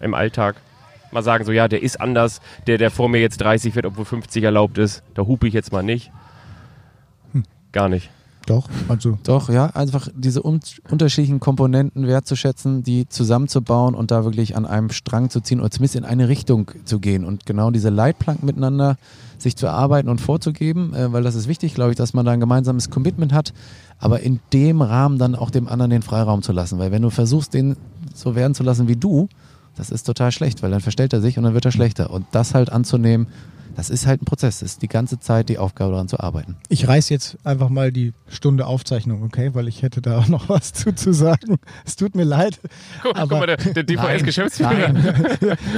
im 0.00 0.14
Alltag. 0.14 0.56
mal 1.12 1.22
sagen, 1.22 1.44
so 1.44 1.52
ja, 1.52 1.68
der 1.68 1.82
ist 1.82 2.00
anders, 2.00 2.40
der, 2.66 2.78
der 2.78 2.90
vor 2.90 3.10
mir 3.10 3.20
jetzt 3.20 3.42
30 3.42 3.74
wird, 3.74 3.84
obwohl 3.84 4.06
50 4.06 4.42
erlaubt 4.42 4.78
ist, 4.78 5.02
da 5.12 5.26
hupe 5.26 5.46
ich 5.46 5.52
jetzt 5.52 5.70
mal 5.70 5.82
nicht. 5.82 6.10
Gar 7.72 7.90
nicht. 7.90 8.08
Doch, 8.46 8.68
also 8.88 9.18
Doch, 9.24 9.48
ja, 9.48 9.66
einfach 9.66 10.08
diese 10.14 10.42
un 10.42 10.60
unterschiedlichen 10.90 11.40
Komponenten 11.40 12.06
wertzuschätzen, 12.06 12.82
die 12.82 13.08
zusammenzubauen 13.08 13.94
und 13.94 14.10
da 14.10 14.24
wirklich 14.24 14.56
an 14.56 14.66
einem 14.66 14.90
Strang 14.90 15.30
zu 15.30 15.40
ziehen 15.40 15.60
oder 15.60 15.70
zumindest 15.70 15.96
in 15.96 16.04
eine 16.04 16.28
Richtung 16.28 16.70
zu 16.84 17.00
gehen 17.00 17.24
und 17.24 17.46
genau 17.46 17.70
diese 17.70 17.90
Leitplanken 17.90 18.46
miteinander 18.46 18.96
sich 19.38 19.56
zu 19.56 19.66
erarbeiten 19.66 20.08
und 20.08 20.20
vorzugeben, 20.20 20.94
äh, 20.94 21.12
weil 21.12 21.22
das 21.22 21.34
ist 21.34 21.48
wichtig, 21.48 21.74
glaube 21.74 21.92
ich, 21.92 21.96
dass 21.96 22.14
man 22.14 22.26
da 22.26 22.32
ein 22.32 22.40
gemeinsames 22.40 22.90
Commitment 22.90 23.32
hat, 23.32 23.52
aber 23.98 24.20
in 24.20 24.40
dem 24.52 24.82
Rahmen 24.82 25.18
dann 25.18 25.34
auch 25.34 25.50
dem 25.50 25.68
anderen 25.68 25.90
den 25.90 26.02
Freiraum 26.02 26.42
zu 26.42 26.52
lassen, 26.52 26.78
weil 26.78 26.90
wenn 26.92 27.02
du 27.02 27.10
versuchst, 27.10 27.54
den 27.54 27.76
so 28.14 28.34
werden 28.34 28.54
zu 28.54 28.62
lassen 28.62 28.88
wie 28.88 28.96
du, 28.96 29.28
das 29.76 29.90
ist 29.90 30.04
total 30.04 30.32
schlecht, 30.32 30.62
weil 30.62 30.70
dann 30.70 30.80
verstellt 30.80 31.12
er 31.12 31.20
sich 31.20 31.38
und 31.38 31.44
dann 31.44 31.54
wird 31.54 31.64
er 31.64 31.72
schlechter 31.72 32.10
und 32.10 32.26
das 32.32 32.54
halt 32.54 32.70
anzunehmen, 32.70 33.28
das 33.76 33.90
ist 33.90 34.06
halt 34.06 34.22
ein 34.22 34.24
Prozess, 34.24 34.60
das 34.60 34.72
ist 34.72 34.82
die 34.82 34.88
ganze 34.88 35.18
Zeit 35.20 35.48
die 35.48 35.58
Aufgabe 35.58 35.92
daran 35.92 36.08
zu 36.08 36.20
arbeiten. 36.20 36.56
ich 36.68 36.86
reiß 36.88 37.08
jetzt 37.08 37.36
einfach 37.44 37.68
mal 37.68 37.92
die 37.92 38.12
Stunde 38.28 38.66
Aufzeichnung, 38.66 39.22
okay? 39.22 39.50
Weil 39.54 39.68
ich 39.68 39.82
hätte 39.82 40.02
da 40.02 40.18
auch 40.20 40.28
noch 40.28 40.48
was 40.48 40.72
zu, 40.72 40.94
zu 40.94 41.12
sagen. 41.12 41.58
Es 41.84 41.96
tut 41.96 42.14
mir 42.14 42.24
leid. 42.24 42.58
Guck, 43.02 43.16
Aber- 43.16 43.28
guck 43.28 43.38
mal, 43.40 43.46
der, 43.46 43.56
der 43.56 43.82
DVS-Geschäftsführer. 43.84 44.92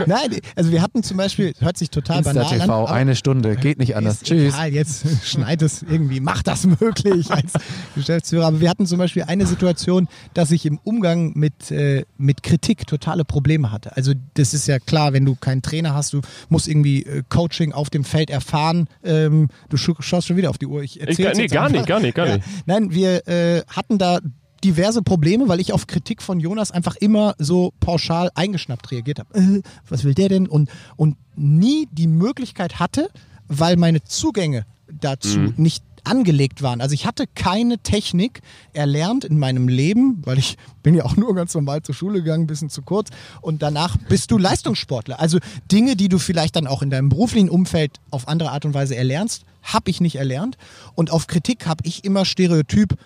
Nein, 0.07 0.41
also 0.57 0.71
wir 0.73 0.83
hatten 0.83 1.03
zum 1.03 1.17
Beispiel, 1.17 1.53
hört 1.59 1.77
sich 1.77 1.91
total 1.91 2.23
banal 2.23 2.45
an. 2.45 2.53
Insta-TV, 2.53 2.73
aber- 2.85 2.93
eine 2.93 3.17
Stunde, 3.17 3.57
geht 3.57 3.79
nicht 3.79 3.97
anders. 3.97 4.15
Ist 4.17 4.25
Tschüss. 4.27 4.55
Egal, 4.55 4.73
jetzt 4.73 5.05
schneid 5.27 5.63
es 5.63 5.83
irgendwie, 5.83 6.21
mach 6.21 6.43
das 6.43 6.67
möglich 6.67 7.31
als 7.31 7.53
Geschäftsführer. 7.95 8.47
Aber 8.47 8.61
wir 8.61 8.69
hatten 8.71 8.87
zum 8.87 8.99
Beispiel 8.99 9.25
eine 9.25 9.47
Situation, 9.47 10.09
dass 10.35 10.51
ich 10.51 10.67
im 10.67 10.79
Umgang 10.85 11.33
mit, 11.35 11.71
äh, 11.71 12.05
mit 12.19 12.43
Kritik 12.43 12.87
totale 12.87 13.25
Probleme 13.25 13.71
hatte. 13.73 13.97
Also 13.97 14.13
das 14.35 14.55
ist 14.55 14.67
ja 14.67 14.79
klar, 14.79 15.13
wenn 15.13 15.25
du 15.25 15.35
keinen 15.37 15.63
Trainer 15.63 15.95
hast, 15.95 16.13
du 16.13 16.21
musst 16.49 16.69
irgendwie 16.69 17.03
äh, 17.05 17.23
Coaching 17.29 17.73
auf 17.73 17.82
dem 17.91 18.05
Feld 18.05 18.31
erfahren. 18.31 18.89
Ähm, 19.05 19.49
du 19.69 19.77
schaust 19.77 20.27
schon 20.27 20.37
wieder 20.37 20.51
auf 20.51 20.59
die 20.59 20.67
Uhr. 20.67 20.83
Ich 20.83 21.01
erzähle 21.01 21.33
nee, 21.37 21.47
gar 21.47 21.69
nicht, 21.69 21.87
gar 21.87 22.01
nicht, 22.01 22.15
gar 22.15 22.27
nicht. 22.27 22.45
Nein, 22.67 22.93
wir 22.93 23.27
äh, 23.29 23.63
hatten 23.69 23.99
da 23.99 24.21
diverse 24.65 25.03
Probleme, 25.03 25.49
weil 25.49 25.61
ich 25.61 25.73
auf 25.73 25.87
Kritik 25.87 26.23
von 26.23 26.41
Jonas 26.41 26.71
einfach 26.71 26.97
immer 26.97 27.35
so 27.39 27.73
pauschal 27.81 28.31
eingeschnappt 28.35 28.91
reagiert 28.91 29.19
habe. 29.19 29.39
Äh, 29.39 29.63
was 29.89 30.05
will 30.05 30.15
der 30.15 30.29
denn? 30.29 30.47
Und, 30.47 30.71
und 30.97 31.17
nie 31.35 31.89
die 31.91 32.07
Möglichkeit 32.07 32.79
hatte, 32.79 33.09
weil 33.49 33.77
meine 33.77 34.03
Zugänge 34.05 34.65
dazu 35.01 35.39
nicht 35.57 35.85
angelegt 36.05 36.63
waren. 36.63 36.81
Also 36.81 36.95
ich 36.95 37.07
hatte 37.07 37.27
keine 37.27 37.79
Technik 37.79 38.41
erlernt 38.73 39.25
in 39.25 39.39
meinem 39.39 39.69
Leben, 39.69 40.23
weil 40.25 40.39
ich 40.39 40.57
bin 40.83 40.95
ja 40.95 41.05
auch 41.05 41.17
nur 41.17 41.35
ganz 41.35 41.55
normal 41.55 41.83
zur 41.83 41.95
Schule 41.95 42.21
gegangen, 42.21 42.45
ein 42.45 42.47
bisschen 42.47 42.71
zu 42.71 42.83
kurz. 42.83 43.11
Und 43.41 43.63
danach 43.63 43.97
bist 44.09 44.31
du 44.31 44.39
Leistungssportler. 44.39 45.21
Also 45.21 45.39
Dinge, 45.71 45.97
die 45.97 46.09
du 46.09 46.19
vielleicht 46.19 46.57
dann 46.57 46.67
auch 46.67 46.83
in 46.83 46.91
deinem 46.91 47.09
beruflichen 47.09 47.49
Umfeld 47.49 48.01
auf 48.11 48.29
andere 48.29 48.51
Art 48.51 48.65
und 48.65 48.75
Weise 48.75 48.97
erlernst, 48.97 49.45
habe 49.63 49.91
ich 49.91 50.01
nicht 50.01 50.17
erlernt. 50.17 50.57
Und 50.95 51.11
auf 51.11 51.27
Kritik 51.27 51.67
habe 51.67 51.87
ich 51.87 52.05
immer 52.05 52.25
Stereotyp, 52.25 52.97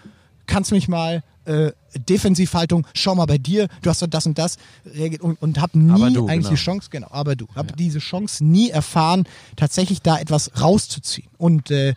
kannst 0.46 0.72
mich 0.72 0.88
mal 0.88 1.22
äh, 1.46 1.72
Defensivhaltung, 1.94 2.86
schau 2.94 3.14
mal 3.14 3.26
bei 3.26 3.38
dir, 3.38 3.68
du 3.82 3.90
hast 3.90 4.02
doch 4.02 4.06
das 4.06 4.26
und 4.26 4.36
das 4.38 4.56
reagiert 4.84 5.22
und, 5.22 5.40
und 5.40 5.60
habe 5.60 5.78
nie 5.78 6.12
du, 6.12 6.26
eigentlich 6.26 6.38
genau. 6.38 6.50
die 6.50 6.56
Chance, 6.56 6.88
genau, 6.90 7.08
aber 7.10 7.36
du, 7.36 7.46
habe 7.54 7.72
diese 7.74 8.00
Chance 8.00 8.44
nie 8.44 8.70
erfahren, 8.70 9.24
tatsächlich 9.54 10.02
da 10.02 10.18
etwas 10.18 10.60
rauszuziehen. 10.60 11.28
Und 11.38 11.70
äh, 11.70 11.94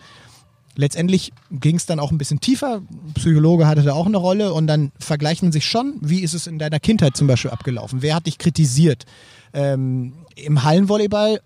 letztendlich 0.80 1.34
ging 1.52 1.76
es 1.76 1.86
dann 1.86 2.00
auch 2.00 2.10
ein 2.10 2.18
bisschen 2.18 2.40
tiefer. 2.40 2.82
Psychologe 3.16 3.68
hatte 3.68 3.84
da 3.84 3.94
auch 3.94 4.06
eine 4.06 4.18
Rolle 4.18 4.54
und 4.54 4.66
dann 4.66 4.92
vergleicht 4.98 5.44
man 5.44 5.52
sich 5.52 5.66
schon, 5.66 5.96
wie 6.00 6.22
ist 6.22 6.34
es 6.34 6.48
in 6.48 6.58
deiner 6.58 6.80
Kindheit 6.80 7.18
zum 7.18 7.28
Beispiel 7.28 7.52
abgelaufen? 7.52 8.02
Wer 8.02 8.16
hat 8.16 8.28
dich 8.28 8.38
kritisiert? 8.38 9.06
Ähm, 9.54 10.14
Im 10.36 10.64
Hallenvolleyball 10.64 11.42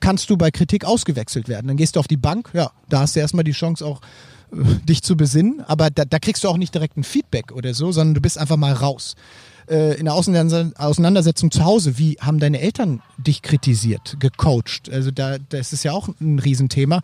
kannst 0.00 0.28
du 0.28 0.36
bei 0.36 0.50
Kritik 0.50 0.84
ausgewechselt 0.84 1.48
werden. 1.48 1.68
Dann 1.68 1.78
gehst 1.78 1.96
du 1.96 2.00
auf 2.00 2.06
die 2.06 2.18
Bank, 2.18 2.50
ja, 2.52 2.70
da 2.90 3.00
hast 3.00 3.16
du 3.16 3.20
erstmal 3.20 3.44
die 3.44 3.52
Chance 3.52 3.84
auch 3.84 4.02
äh, 4.52 4.56
dich 4.84 5.02
zu 5.02 5.16
besinnen, 5.16 5.62
aber 5.66 5.88
da, 5.88 6.04
da 6.04 6.18
kriegst 6.18 6.44
du 6.44 6.48
auch 6.48 6.58
nicht 6.58 6.74
direkt 6.74 6.98
ein 6.98 7.04
Feedback 7.04 7.50
oder 7.50 7.72
so, 7.72 7.92
sondern 7.92 8.14
du 8.14 8.20
bist 8.20 8.36
einfach 8.36 8.58
mal 8.58 8.74
raus. 8.74 9.14
Äh, 9.68 9.98
in 9.98 10.04
der 10.04 10.14
Auseinander- 10.14 10.72
Auseinandersetzung 10.76 11.50
zu 11.50 11.64
Hause, 11.64 11.98
wie 11.98 12.16
haben 12.20 12.38
deine 12.38 12.60
Eltern 12.60 13.00
dich 13.16 13.42
kritisiert, 13.42 14.16
gecoacht? 14.18 14.90
Also 14.90 15.10
da, 15.10 15.38
das 15.48 15.72
ist 15.72 15.84
ja 15.84 15.92
auch 15.92 16.08
ein 16.20 16.38
Riesenthema. 16.38 17.00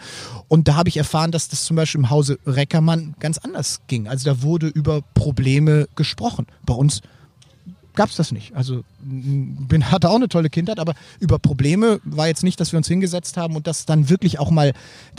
Und 0.49 0.69
da 0.69 0.75
habe 0.77 0.89
ich 0.89 0.97
erfahren, 0.97 1.33
dass 1.33 1.49
das 1.49 1.65
zum 1.65 1.77
Beispiel 1.77 2.01
im 2.01 2.11
Hause 2.11 2.39
Reckermann 2.47 3.15
ganz 3.19 3.39
anders 3.39 3.81
ging. 3.87 4.09
Also 4.09 4.31
da 4.31 4.43
wurde 4.43 4.67
über 4.67 5.03
Probleme 5.15 5.89
gesprochen. 5.97 6.47
Bei 6.67 6.75
uns 6.75 7.01
gab 7.95 8.11
es 8.11 8.17
das 8.17 8.33
nicht. 8.33 8.55
Also 8.55 8.85
bin, 9.03 9.91
hatte 9.91 10.11
auch 10.11 10.17
eine 10.17 10.29
tolle 10.29 10.51
Kindheit, 10.51 10.79
aber 10.79 10.95
über 11.19 11.39
Probleme 11.39 12.01
war 12.05 12.29
jetzt 12.29 12.43
nicht, 12.43 12.61
dass 12.61 12.73
wir 12.73 12.77
uns 12.77 12.89
hingesetzt 12.89 13.37
haben 13.37 13.57
und 13.57 13.67
das 13.67 13.87
dann 13.87 14.09
wirklich 14.09 14.39
auch 14.39 14.51
mal 14.51 14.73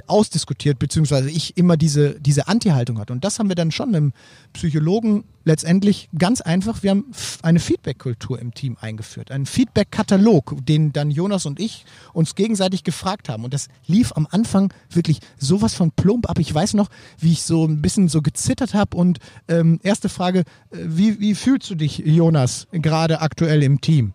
ausdiskutiert, 0.08 0.80
beziehungsweise 0.80 1.30
ich 1.30 1.58
immer 1.58 1.78
diese, 1.78 2.20
diese 2.20 2.48
Anti-Haltung 2.48 3.00
hatte. 3.00 3.14
Und 3.14 3.24
das 3.24 3.40
haben 3.40 3.50
wir 3.50 3.56
dann 3.56 3.72
schon 3.72 3.90
einem 3.90 4.14
Psychologen 4.54 5.24
letztendlich 5.44 6.10
ganz 6.18 6.42
einfach, 6.42 6.84
wir 6.84 6.92
haben 6.92 7.06
eine 7.42 7.60
Feedback-Kultur 7.60 8.40
im 8.40 8.54
Team 8.54 8.78
eingeführt, 8.80 9.32
einen 9.32 9.46
Feedback-Katalog, 9.46 10.56
den 10.66 10.94
dann 10.94 11.12
Jonas 11.12 11.46
und 11.46 11.60
ich 11.60 11.86
uns 12.14 12.36
gegenseitig 12.36 12.84
gefragt 12.84 13.30
haben. 13.30 13.44
Und 13.44 13.54
das 13.54 13.68
lief 13.88 14.12
am 14.16 14.28
Anfang 14.30 14.74
wirklich 14.90 15.20
sowas 15.38 15.74
von 15.74 15.92
plump 15.92 16.30
ab. 16.30 16.40
Ich 16.40 16.54
weiß 16.54 16.76
noch, 16.76 16.90
wie 17.20 17.32
ich 17.32 17.44
so 17.44 17.66
ein 17.66 17.82
bisschen 17.82 18.08
so 18.08 18.22
gezittert 18.22 18.74
habe 18.74 18.98
und 18.98 19.20
ähm, 19.48 19.80
erste 19.84 20.10
Frage, 20.10 20.40
äh, 20.40 20.78
wie, 20.86 21.20
wie 21.20 21.36
fühlst 21.36 21.70
du 21.70 21.76
dich, 21.76 22.00
Jonas, 22.00 22.68
gerade 22.72 23.22
aktuell 23.22 23.64
im 23.64 23.71
Team? 23.80 24.14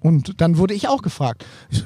Und 0.00 0.40
dann 0.42 0.58
wurde 0.58 0.74
ich 0.74 0.86
auch 0.86 1.00
gefragt. 1.00 1.46
Ich 1.70 1.78
so, 1.78 1.84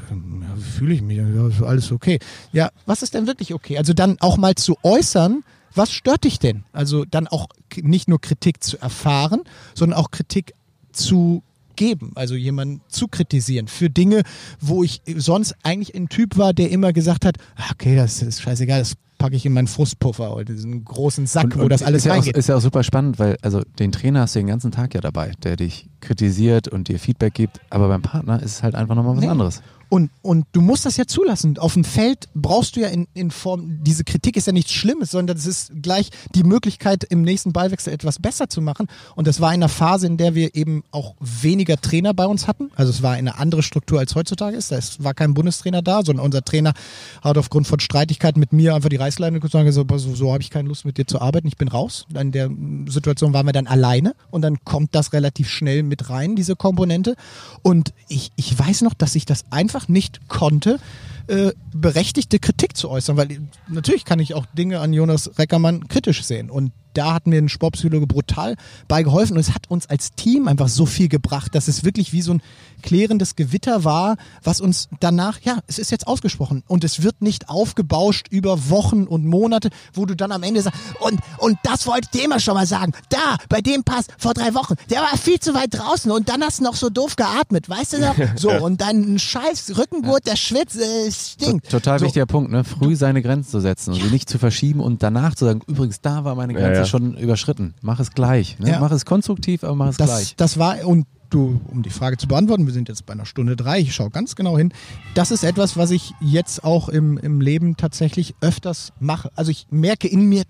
fühle 0.76 0.92
ich 0.92 1.02
mich? 1.02 1.18
Ja, 1.18 1.24
alles 1.64 1.92
okay. 1.92 2.18
Ja, 2.52 2.70
was 2.84 3.02
ist 3.04 3.14
denn 3.14 3.28
wirklich 3.28 3.54
okay? 3.54 3.78
Also 3.78 3.92
dann 3.92 4.16
auch 4.18 4.36
mal 4.36 4.56
zu 4.56 4.76
äußern, 4.82 5.44
was 5.74 5.92
stört 5.92 6.24
dich 6.24 6.40
denn? 6.40 6.64
Also 6.72 7.04
dann 7.04 7.28
auch 7.28 7.46
nicht 7.76 8.08
nur 8.08 8.20
Kritik 8.20 8.64
zu 8.64 8.76
erfahren, 8.78 9.42
sondern 9.74 10.00
auch 10.00 10.10
Kritik 10.10 10.54
zu 10.90 11.44
geben, 11.76 12.10
also 12.16 12.34
jemanden 12.34 12.80
zu 12.88 13.06
kritisieren 13.06 13.68
für 13.68 13.88
Dinge, 13.88 14.22
wo 14.60 14.82
ich 14.82 15.00
sonst 15.16 15.54
eigentlich 15.62 15.94
ein 15.94 16.08
Typ 16.08 16.36
war, 16.36 16.52
der 16.52 16.70
immer 16.70 16.92
gesagt 16.92 17.24
hat, 17.24 17.36
"Ah, 17.54 17.70
okay, 17.72 17.94
das 17.94 18.20
ist 18.20 18.42
scheißegal, 18.42 18.80
das 18.80 18.94
packe 19.18 19.36
ich 19.36 19.44
in 19.44 19.52
meinen 19.52 19.66
Frustpuffer 19.66 20.34
oder 20.34 20.44
diesen 20.44 20.84
großen 20.84 21.26
Sack, 21.26 21.58
wo 21.58 21.68
das 21.68 21.82
alles 21.82 21.98
ist 22.02 22.04
ja, 22.06 22.12
auch, 22.12 22.16
reingeht. 22.18 22.36
ist 22.36 22.48
ja 22.48 22.56
auch 22.56 22.60
super 22.60 22.82
spannend, 22.84 23.18
weil 23.18 23.36
also 23.42 23.62
den 23.78 23.92
Trainer 23.92 24.20
hast 24.22 24.34
du 24.34 24.38
den 24.40 24.46
ganzen 24.46 24.70
Tag 24.70 24.94
ja 24.94 25.00
dabei, 25.00 25.32
der 25.42 25.56
dich 25.56 25.88
kritisiert 26.00 26.68
und 26.68 26.88
dir 26.88 26.98
Feedback 26.98 27.34
gibt, 27.34 27.60
aber 27.70 27.88
beim 27.88 28.02
Partner 28.02 28.40
ist 28.42 28.52
es 28.52 28.62
halt 28.62 28.74
einfach 28.74 28.94
nochmal 28.94 29.16
was 29.16 29.22
Nee. 29.24 29.28
anderes. 29.30 29.62
Und, 29.88 30.10
und 30.22 30.46
du 30.52 30.60
musst 30.60 30.84
das 30.84 30.96
ja 30.96 31.06
zulassen. 31.06 31.58
Auf 31.58 31.74
dem 31.74 31.84
Feld 31.84 32.28
brauchst 32.34 32.76
du 32.76 32.80
ja 32.80 32.88
in, 32.88 33.06
in 33.14 33.30
Form, 33.30 33.82
diese 33.82 34.04
Kritik 34.04 34.36
ist 34.36 34.46
ja 34.46 34.52
nichts 34.52 34.72
Schlimmes, 34.72 35.10
sondern 35.10 35.36
es 35.36 35.46
ist 35.46 35.72
gleich 35.82 36.10
die 36.34 36.44
Möglichkeit, 36.44 37.04
im 37.04 37.22
nächsten 37.22 37.52
Ballwechsel 37.52 37.92
etwas 37.92 38.18
besser 38.18 38.48
zu 38.48 38.60
machen. 38.60 38.86
Und 39.14 39.26
das 39.26 39.40
war 39.40 39.50
in 39.50 39.62
einer 39.62 39.68
Phase, 39.68 40.06
in 40.06 40.16
der 40.16 40.34
wir 40.34 40.54
eben 40.54 40.82
auch 40.90 41.14
weniger 41.20 41.76
Trainer 41.80 42.14
bei 42.14 42.26
uns 42.26 42.46
hatten. 42.46 42.70
Also 42.76 42.90
es 42.90 43.02
war 43.02 43.12
eine 43.12 43.38
andere 43.38 43.62
Struktur, 43.62 43.98
als 43.98 44.14
heutzutage 44.14 44.56
ist. 44.56 44.72
Es 44.72 45.02
war 45.02 45.14
kein 45.14 45.34
Bundestrainer 45.34 45.82
da, 45.82 46.02
sondern 46.04 46.24
unser 46.24 46.44
Trainer 46.44 46.74
hat 47.22 47.38
aufgrund 47.38 47.66
von 47.66 47.80
Streitigkeiten 47.80 48.40
mit 48.40 48.52
mir 48.52 48.74
einfach 48.74 48.88
die 48.88 48.96
Reißleine 48.96 49.40
gesagt, 49.40 49.72
so, 49.72 49.84
so, 49.96 50.14
so 50.14 50.32
habe 50.32 50.42
ich 50.42 50.50
keine 50.50 50.68
Lust 50.68 50.84
mit 50.84 50.98
dir 50.98 51.06
zu 51.06 51.20
arbeiten, 51.20 51.46
ich 51.46 51.56
bin 51.56 51.68
raus. 51.68 52.06
In 52.14 52.32
der 52.32 52.50
Situation 52.86 53.32
waren 53.32 53.46
wir 53.46 53.52
dann 53.52 53.66
alleine 53.66 54.14
und 54.30 54.42
dann 54.42 54.64
kommt 54.64 54.94
das 54.94 55.12
relativ 55.12 55.48
schnell 55.48 55.82
mit 55.82 56.10
rein, 56.10 56.36
diese 56.36 56.56
Komponente. 56.56 57.16
Und 57.62 57.92
ich, 58.08 58.30
ich 58.36 58.58
weiß 58.58 58.82
noch, 58.82 58.94
dass 58.94 59.14
ich 59.14 59.26
das 59.26 59.44
einfach 59.50 59.77
nicht 59.86 60.28
konnte, 60.28 60.80
äh, 61.28 61.52
berechtigte 61.72 62.38
Kritik 62.38 62.76
zu 62.76 62.90
äußern, 62.90 63.16
weil 63.16 63.28
natürlich 63.68 64.04
kann 64.04 64.18
ich 64.18 64.34
auch 64.34 64.46
Dinge 64.46 64.80
an 64.80 64.92
Jonas 64.92 65.38
Reckermann 65.38 65.86
kritisch 65.86 66.24
sehen. 66.24 66.50
Und 66.50 66.72
da 66.98 67.14
hat 67.14 67.28
mir 67.28 67.40
ein 67.40 67.48
Sportpsychologe 67.48 68.08
brutal 68.08 68.56
bei 68.88 69.04
geholfen 69.04 69.34
und 69.34 69.40
es 69.40 69.54
hat 69.54 69.70
uns 69.70 69.88
als 69.88 70.12
Team 70.12 70.48
einfach 70.48 70.68
so 70.68 70.84
viel 70.84 71.08
gebracht, 71.08 71.54
dass 71.54 71.68
es 71.68 71.84
wirklich 71.84 72.12
wie 72.12 72.22
so 72.22 72.32
ein 72.32 72.42
klärendes 72.82 73.36
Gewitter 73.36 73.84
war, 73.84 74.16
was 74.42 74.60
uns 74.60 74.88
danach, 75.00 75.40
ja, 75.42 75.58
es 75.66 75.78
ist 75.78 75.90
jetzt 75.90 76.06
ausgesprochen 76.06 76.62
und 76.66 76.84
es 76.84 77.02
wird 77.02 77.22
nicht 77.22 77.48
aufgebauscht 77.48 78.26
über 78.30 78.68
Wochen 78.70 79.04
und 79.04 79.26
Monate, 79.26 79.70
wo 79.92 80.06
du 80.06 80.16
dann 80.16 80.32
am 80.32 80.42
Ende 80.42 80.62
sagst, 80.62 80.78
und, 81.00 81.20
und 81.38 81.58
das 81.62 81.86
wollte 81.86 82.08
ich 82.12 82.18
dir 82.18 82.24
immer 82.24 82.40
schon 82.40 82.54
mal 82.54 82.66
sagen, 82.66 82.92
da, 83.10 83.36
bei 83.48 83.60
dem 83.60 83.84
Pass 83.84 84.06
vor 84.18 84.34
drei 84.34 84.54
Wochen, 84.54 84.74
der 84.90 85.00
war 85.00 85.16
viel 85.16 85.38
zu 85.38 85.54
weit 85.54 85.74
draußen 85.74 86.10
und 86.10 86.28
dann 86.28 86.42
hast 86.42 86.60
du 86.60 86.64
noch 86.64 86.74
so 86.74 86.90
doof 86.90 87.16
geatmet, 87.16 87.68
weißt 87.68 87.94
du 87.94 87.98
noch? 88.00 88.16
So, 88.38 88.50
und 88.50 88.80
dein 88.80 89.18
scheiß 89.18 89.76
Rückengurt, 89.78 90.26
der 90.26 90.36
schwitzt, 90.36 90.78
äh, 90.80 91.06
es 91.08 91.32
stinkt. 91.32 91.70
Total 91.70 91.98
so, 91.98 92.04
wichtiger 92.04 92.26
Punkt, 92.26 92.52
ne? 92.52 92.62
Früh 92.62 92.94
seine 92.94 93.20
Grenzen 93.20 93.50
zu 93.50 93.60
setzen 93.60 93.94
und 93.94 94.00
sie 94.00 94.10
nicht 94.10 94.28
zu 94.28 94.38
verschieben 94.38 94.80
und 94.80 95.02
danach 95.02 95.34
zu 95.34 95.44
sagen, 95.44 95.60
übrigens, 95.66 96.00
da 96.00 96.24
war 96.24 96.34
meine 96.34 96.54
Grenze 96.54 96.72
Ja, 96.72 96.78
ja. 96.80 96.86
Schon 96.88 97.16
überschritten. 97.16 97.74
Mach 97.82 98.00
es 98.00 98.12
gleich. 98.12 98.58
Ne? 98.58 98.70
Ja. 98.70 98.80
Mach 98.80 98.90
es 98.90 99.04
konstruktiv, 99.04 99.64
aber 99.64 99.74
mach 99.74 99.88
es 99.88 99.96
Das, 99.96 100.08
gleich. 100.08 100.36
das 100.36 100.58
war, 100.58 100.84
und 100.86 101.06
du, 101.30 101.60
um 101.68 101.82
die 101.82 101.90
Frage 101.90 102.16
zu 102.16 102.26
beantworten, 102.26 102.66
wir 102.66 102.72
sind 102.72 102.88
jetzt 102.88 103.04
bei 103.06 103.12
einer 103.12 103.26
Stunde 103.26 103.54
drei, 103.56 103.80
ich 103.80 103.94
schaue 103.94 104.10
ganz 104.10 104.34
genau 104.34 104.56
hin. 104.56 104.72
Das 105.14 105.30
ist 105.30 105.44
etwas, 105.44 105.76
was 105.76 105.90
ich 105.90 106.12
jetzt 106.20 106.64
auch 106.64 106.88
im, 106.88 107.18
im 107.18 107.40
Leben 107.40 107.76
tatsächlich 107.76 108.34
öfters 108.40 108.92
mache. 108.98 109.30
Also 109.34 109.50
ich 109.50 109.66
merke 109.70 110.08
in 110.08 110.28
mir, 110.28 110.44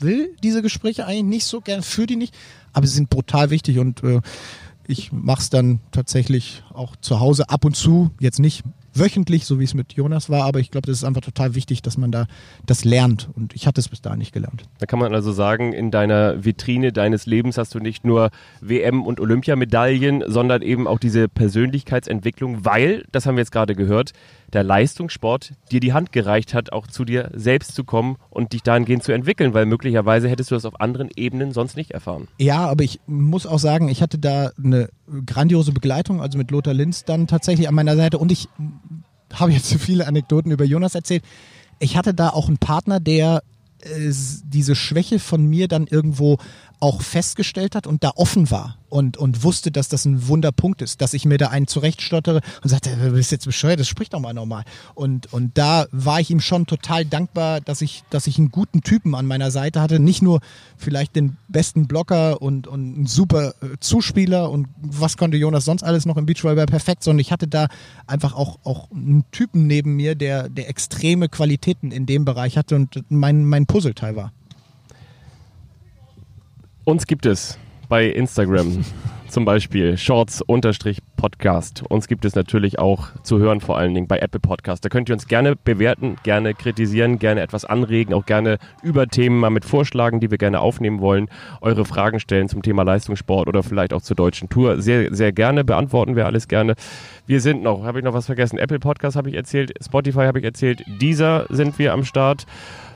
will 0.00 0.34
diese 0.42 0.62
Gespräche 0.62 1.06
eigentlich 1.06 1.24
nicht 1.24 1.44
so 1.46 1.60
gern, 1.60 1.82
für 1.82 2.06
die 2.06 2.16
nicht, 2.16 2.34
aber 2.72 2.86
sie 2.86 2.94
sind 2.94 3.10
brutal 3.10 3.50
wichtig 3.50 3.78
und 3.78 4.02
äh, 4.02 4.20
ich 4.86 5.12
mache 5.12 5.40
es 5.40 5.50
dann 5.50 5.80
tatsächlich 5.92 6.62
auch 6.74 6.96
zu 6.96 7.20
Hause 7.20 7.48
ab 7.48 7.64
und 7.64 7.76
zu, 7.76 8.10
jetzt 8.20 8.38
nicht 8.38 8.64
wöchentlich, 8.94 9.44
so 9.44 9.60
wie 9.60 9.64
es 9.64 9.74
mit 9.74 9.92
Jonas 9.94 10.30
war, 10.30 10.44
aber 10.44 10.60
ich 10.60 10.70
glaube, 10.70 10.86
das 10.86 10.98
ist 10.98 11.04
einfach 11.04 11.20
total 11.20 11.54
wichtig, 11.54 11.82
dass 11.82 11.98
man 11.98 12.10
da 12.10 12.26
das 12.66 12.84
lernt 12.84 13.28
und 13.34 13.54
ich 13.54 13.66
hatte 13.66 13.80
es 13.80 13.88
bis 13.88 14.02
dahin 14.02 14.18
nicht 14.18 14.32
gelernt. 14.32 14.64
Da 14.78 14.86
kann 14.86 14.98
man 14.98 15.14
also 15.14 15.32
sagen, 15.32 15.72
in 15.72 15.90
deiner 15.90 16.44
Vitrine 16.44 16.92
deines 16.92 17.26
Lebens 17.26 17.58
hast 17.58 17.74
du 17.74 17.78
nicht 17.78 18.04
nur 18.04 18.30
WM- 18.60 19.04
und 19.04 19.20
Olympiamedaillen, 19.20 20.24
sondern 20.26 20.62
eben 20.62 20.86
auch 20.86 20.98
diese 20.98 21.28
Persönlichkeitsentwicklung, 21.28 22.64
weil, 22.64 23.04
das 23.12 23.26
haben 23.26 23.36
wir 23.36 23.42
jetzt 23.42 23.52
gerade 23.52 23.74
gehört, 23.74 24.12
der 24.52 24.62
Leistungssport 24.62 25.52
dir 25.70 25.80
die 25.80 25.92
Hand 25.92 26.12
gereicht 26.12 26.54
hat, 26.54 26.72
auch 26.72 26.86
zu 26.86 27.04
dir 27.04 27.30
selbst 27.34 27.74
zu 27.74 27.84
kommen 27.84 28.16
und 28.30 28.52
dich 28.52 28.62
dahingehend 28.62 29.02
zu 29.02 29.12
entwickeln, 29.12 29.52
weil 29.52 29.66
möglicherweise 29.66 30.28
hättest 30.28 30.50
du 30.50 30.54
das 30.54 30.64
auf 30.64 30.80
anderen 30.80 31.10
Ebenen 31.16 31.52
sonst 31.52 31.76
nicht 31.76 31.90
erfahren. 31.90 32.28
Ja, 32.38 32.66
aber 32.66 32.84
ich 32.84 33.00
muss 33.06 33.46
auch 33.46 33.58
sagen, 33.58 33.88
ich 33.88 34.00
hatte 34.00 34.18
da 34.18 34.52
eine 34.62 34.88
grandiose 35.26 35.72
Begleitung, 35.72 36.20
also 36.20 36.38
mit 36.38 36.50
Lothar 36.50 36.74
Linz 36.74 37.04
dann 37.04 37.26
tatsächlich 37.26 37.68
an 37.68 37.74
meiner 37.74 37.96
Seite 37.96 38.18
und 38.18 38.32
ich 38.32 38.48
habe 39.40 39.52
jetzt 39.52 39.68
zu 39.68 39.78
viele 39.78 40.06
Anekdoten 40.06 40.50
über 40.50 40.64
Jonas 40.64 40.94
erzählt. 40.94 41.24
Ich 41.78 41.96
hatte 41.96 42.14
da 42.14 42.30
auch 42.30 42.48
einen 42.48 42.58
Partner, 42.58 43.00
der 43.00 43.42
äh, 43.80 44.12
diese 44.44 44.74
Schwäche 44.74 45.18
von 45.18 45.44
mir 45.46 45.68
dann 45.68 45.86
irgendwo 45.86 46.38
auch 46.80 47.02
festgestellt 47.02 47.74
hat 47.74 47.86
und 47.86 48.04
da 48.04 48.12
offen 48.16 48.50
war 48.50 48.76
und, 48.94 49.16
und 49.16 49.42
wusste, 49.42 49.72
dass 49.72 49.88
das 49.88 50.04
ein 50.04 50.28
Wunderpunkt 50.28 50.80
ist, 50.80 51.00
dass 51.00 51.14
ich 51.14 51.24
mir 51.24 51.36
da 51.36 51.48
einen 51.48 51.66
zurechtstottere 51.66 52.40
und 52.62 52.68
sagte, 52.68 52.94
du 52.94 53.10
bist 53.10 53.32
jetzt 53.32 53.44
bescheuert, 53.44 53.80
das 53.80 53.88
spricht 53.88 54.14
doch 54.14 54.20
mal 54.20 54.34
normal. 54.34 54.62
Und, 54.94 55.32
und 55.32 55.58
da 55.58 55.86
war 55.90 56.20
ich 56.20 56.30
ihm 56.30 56.40
schon 56.40 56.66
total 56.66 57.04
dankbar, 57.04 57.60
dass 57.60 57.80
ich, 57.80 58.04
dass 58.10 58.26
ich 58.26 58.38
einen 58.38 58.50
guten 58.50 58.82
Typen 58.82 59.14
an 59.16 59.26
meiner 59.26 59.50
Seite 59.50 59.80
hatte, 59.80 59.98
nicht 59.98 60.22
nur 60.22 60.40
vielleicht 60.76 61.16
den 61.16 61.36
besten 61.48 61.88
Blocker 61.88 62.40
und, 62.40 62.68
und 62.68 62.94
einen 62.94 63.06
super 63.06 63.54
äh, 63.62 63.78
Zuspieler 63.80 64.50
und 64.50 64.68
was 64.80 65.16
konnte 65.16 65.36
Jonas 65.36 65.64
sonst 65.64 65.82
alles 65.82 66.06
noch 66.06 66.16
im 66.16 66.26
Beachvolleyball 66.26 66.66
perfekt, 66.66 67.02
sondern 67.02 67.20
ich 67.20 67.32
hatte 67.32 67.48
da 67.48 67.66
einfach 68.06 68.34
auch, 68.34 68.58
auch 68.62 68.90
einen 68.92 69.24
Typen 69.32 69.66
neben 69.66 69.96
mir, 69.96 70.14
der, 70.14 70.48
der 70.48 70.68
extreme 70.68 71.28
Qualitäten 71.28 71.90
in 71.90 72.06
dem 72.06 72.24
Bereich 72.24 72.56
hatte 72.56 72.76
und 72.76 73.02
mein, 73.08 73.44
mein 73.44 73.66
Puzzleteil 73.66 74.14
war. 74.14 74.32
Uns 76.86 77.06
gibt 77.06 77.24
es 77.24 77.58
bei 77.88 78.06
Instagram 78.08 78.84
zum 79.28 79.46
Beispiel 79.46 79.96
Shorts-Podcast. 79.96 81.82
Uns 81.88 82.08
gibt 82.08 82.26
es 82.26 82.34
natürlich 82.34 82.78
auch 82.78 83.08
zu 83.22 83.38
hören, 83.38 83.62
vor 83.62 83.78
allen 83.78 83.94
Dingen 83.94 84.06
bei 84.06 84.18
Apple 84.18 84.38
Podcast. 84.38 84.84
Da 84.84 84.90
könnt 84.90 85.08
ihr 85.08 85.14
uns 85.14 85.26
gerne 85.26 85.56
bewerten, 85.56 86.16
gerne 86.24 86.52
kritisieren, 86.52 87.18
gerne 87.18 87.40
etwas 87.40 87.64
anregen, 87.64 88.12
auch 88.12 88.26
gerne 88.26 88.58
über 88.82 89.06
Themen 89.06 89.40
mal 89.40 89.48
mit 89.48 89.64
vorschlagen, 89.64 90.20
die 90.20 90.30
wir 90.30 90.36
gerne 90.36 90.60
aufnehmen 90.60 91.00
wollen, 91.00 91.30
eure 91.62 91.86
Fragen 91.86 92.20
stellen 92.20 92.50
zum 92.50 92.60
Thema 92.60 92.82
Leistungssport 92.82 93.48
oder 93.48 93.62
vielleicht 93.62 93.94
auch 93.94 94.02
zur 94.02 94.16
deutschen 94.16 94.50
Tour. 94.50 94.82
Sehr, 94.82 95.14
sehr 95.14 95.32
gerne 95.32 95.64
beantworten 95.64 96.16
wir 96.16 96.26
alles 96.26 96.48
gerne. 96.48 96.74
Wir 97.26 97.40
sind 97.40 97.62
noch, 97.62 97.84
habe 97.84 98.00
ich 98.00 98.04
noch 98.04 98.12
was 98.12 98.26
vergessen? 98.26 98.58
Apple 98.58 98.78
Podcast 98.78 99.16
habe 99.16 99.30
ich 99.30 99.36
erzählt, 99.36 99.72
Spotify 99.82 100.26
habe 100.26 100.38
ich 100.38 100.44
erzählt, 100.44 100.82
dieser 101.00 101.46
sind 101.48 101.78
wir 101.78 101.94
am 101.94 102.04
Start. 102.04 102.44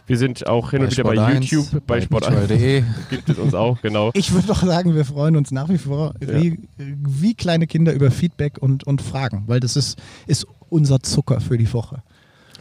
Wir 0.09 0.17
sind 0.17 0.47
auch 0.47 0.71
hin 0.71 0.83
und 0.83 0.91
wieder 0.91 1.05
bei 1.05 1.21
1, 1.23 1.51
YouTube, 1.51 1.87
bei, 1.87 2.01
bei 2.01 2.19
Sport1. 2.19 2.83
gibt 3.11 3.29
es 3.29 3.39
uns 3.39 3.53
auch, 3.53 3.81
genau. 3.83 4.11
Ich 4.15 4.33
würde 4.33 4.47
doch 4.47 4.63
sagen, 4.63 4.95
wir 4.95 5.05
freuen 5.05 5.37
uns 5.37 5.51
nach 5.51 5.69
wie 5.69 5.77
vor 5.77 6.15
ja. 6.21 6.41
wie, 6.41 6.59
wie, 6.79 7.35
kleine 7.35 7.67
Kinder 7.67 7.93
über 7.93 8.11
Feedback 8.11 8.57
und, 8.59 8.85
und 8.85 9.03
Fragen, 9.03 9.45
weil 9.47 9.61
das 9.61 9.77
ist, 9.77 10.01
ist 10.27 10.47
unser 10.71 11.01
Zucker 11.01 11.41
für 11.41 11.59
die 11.59 11.71
Woche. 11.75 12.03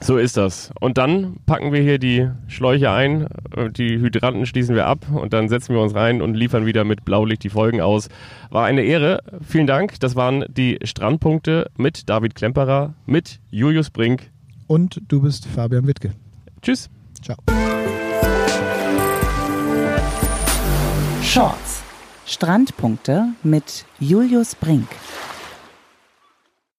So 0.02 0.18
ist 0.18 0.36
das. 0.36 0.72
Und 0.80 0.98
dann 0.98 1.38
packen 1.46 1.72
wir 1.72 1.82
hier 1.82 2.00
die 2.00 2.30
Schläuche 2.48 2.92
ein, 2.92 3.28
die 3.78 3.98
Hydranten 4.00 4.46
schließen 4.46 4.76
wir 4.76 4.86
ab 4.86 5.08
und 5.10 5.32
dann 5.34 5.48
setzen 5.48 5.74
wir 5.74 5.82
uns 5.82 5.96
rein 5.96 6.22
und 6.22 6.36
liefern 6.36 6.66
wieder 6.66 6.84
mit 6.84 7.06
Blaulicht 7.06 7.44
die 7.44 7.50
Folgen 7.50 7.80
aus. 7.80 8.10
War 8.52 8.66
eine 8.66 8.82
Ehre. 8.82 9.24
Vielen 9.42 9.68
Dank. 9.68 10.00
Das 10.02 10.16
waren 10.16 10.46
die 10.50 10.80
Strandpunkte 10.84 11.72
mit 11.78 12.10
David 12.10 12.36
Klemperer, 12.36 12.94
mit 13.06 13.40
Julius 13.50 13.90
Brink. 13.90 14.30
Und 14.68 15.02
du 15.08 15.22
bist 15.22 15.48
Fabian 15.48 15.88
Wittke. 15.88 16.12
Tschüss. 16.62 16.90
Ciao. 17.22 17.38
Shorts. 21.24 21.82
Strandpunkte 22.26 23.30
mit 23.44 23.86
Julius 24.00 24.56
Brink. 24.56 24.88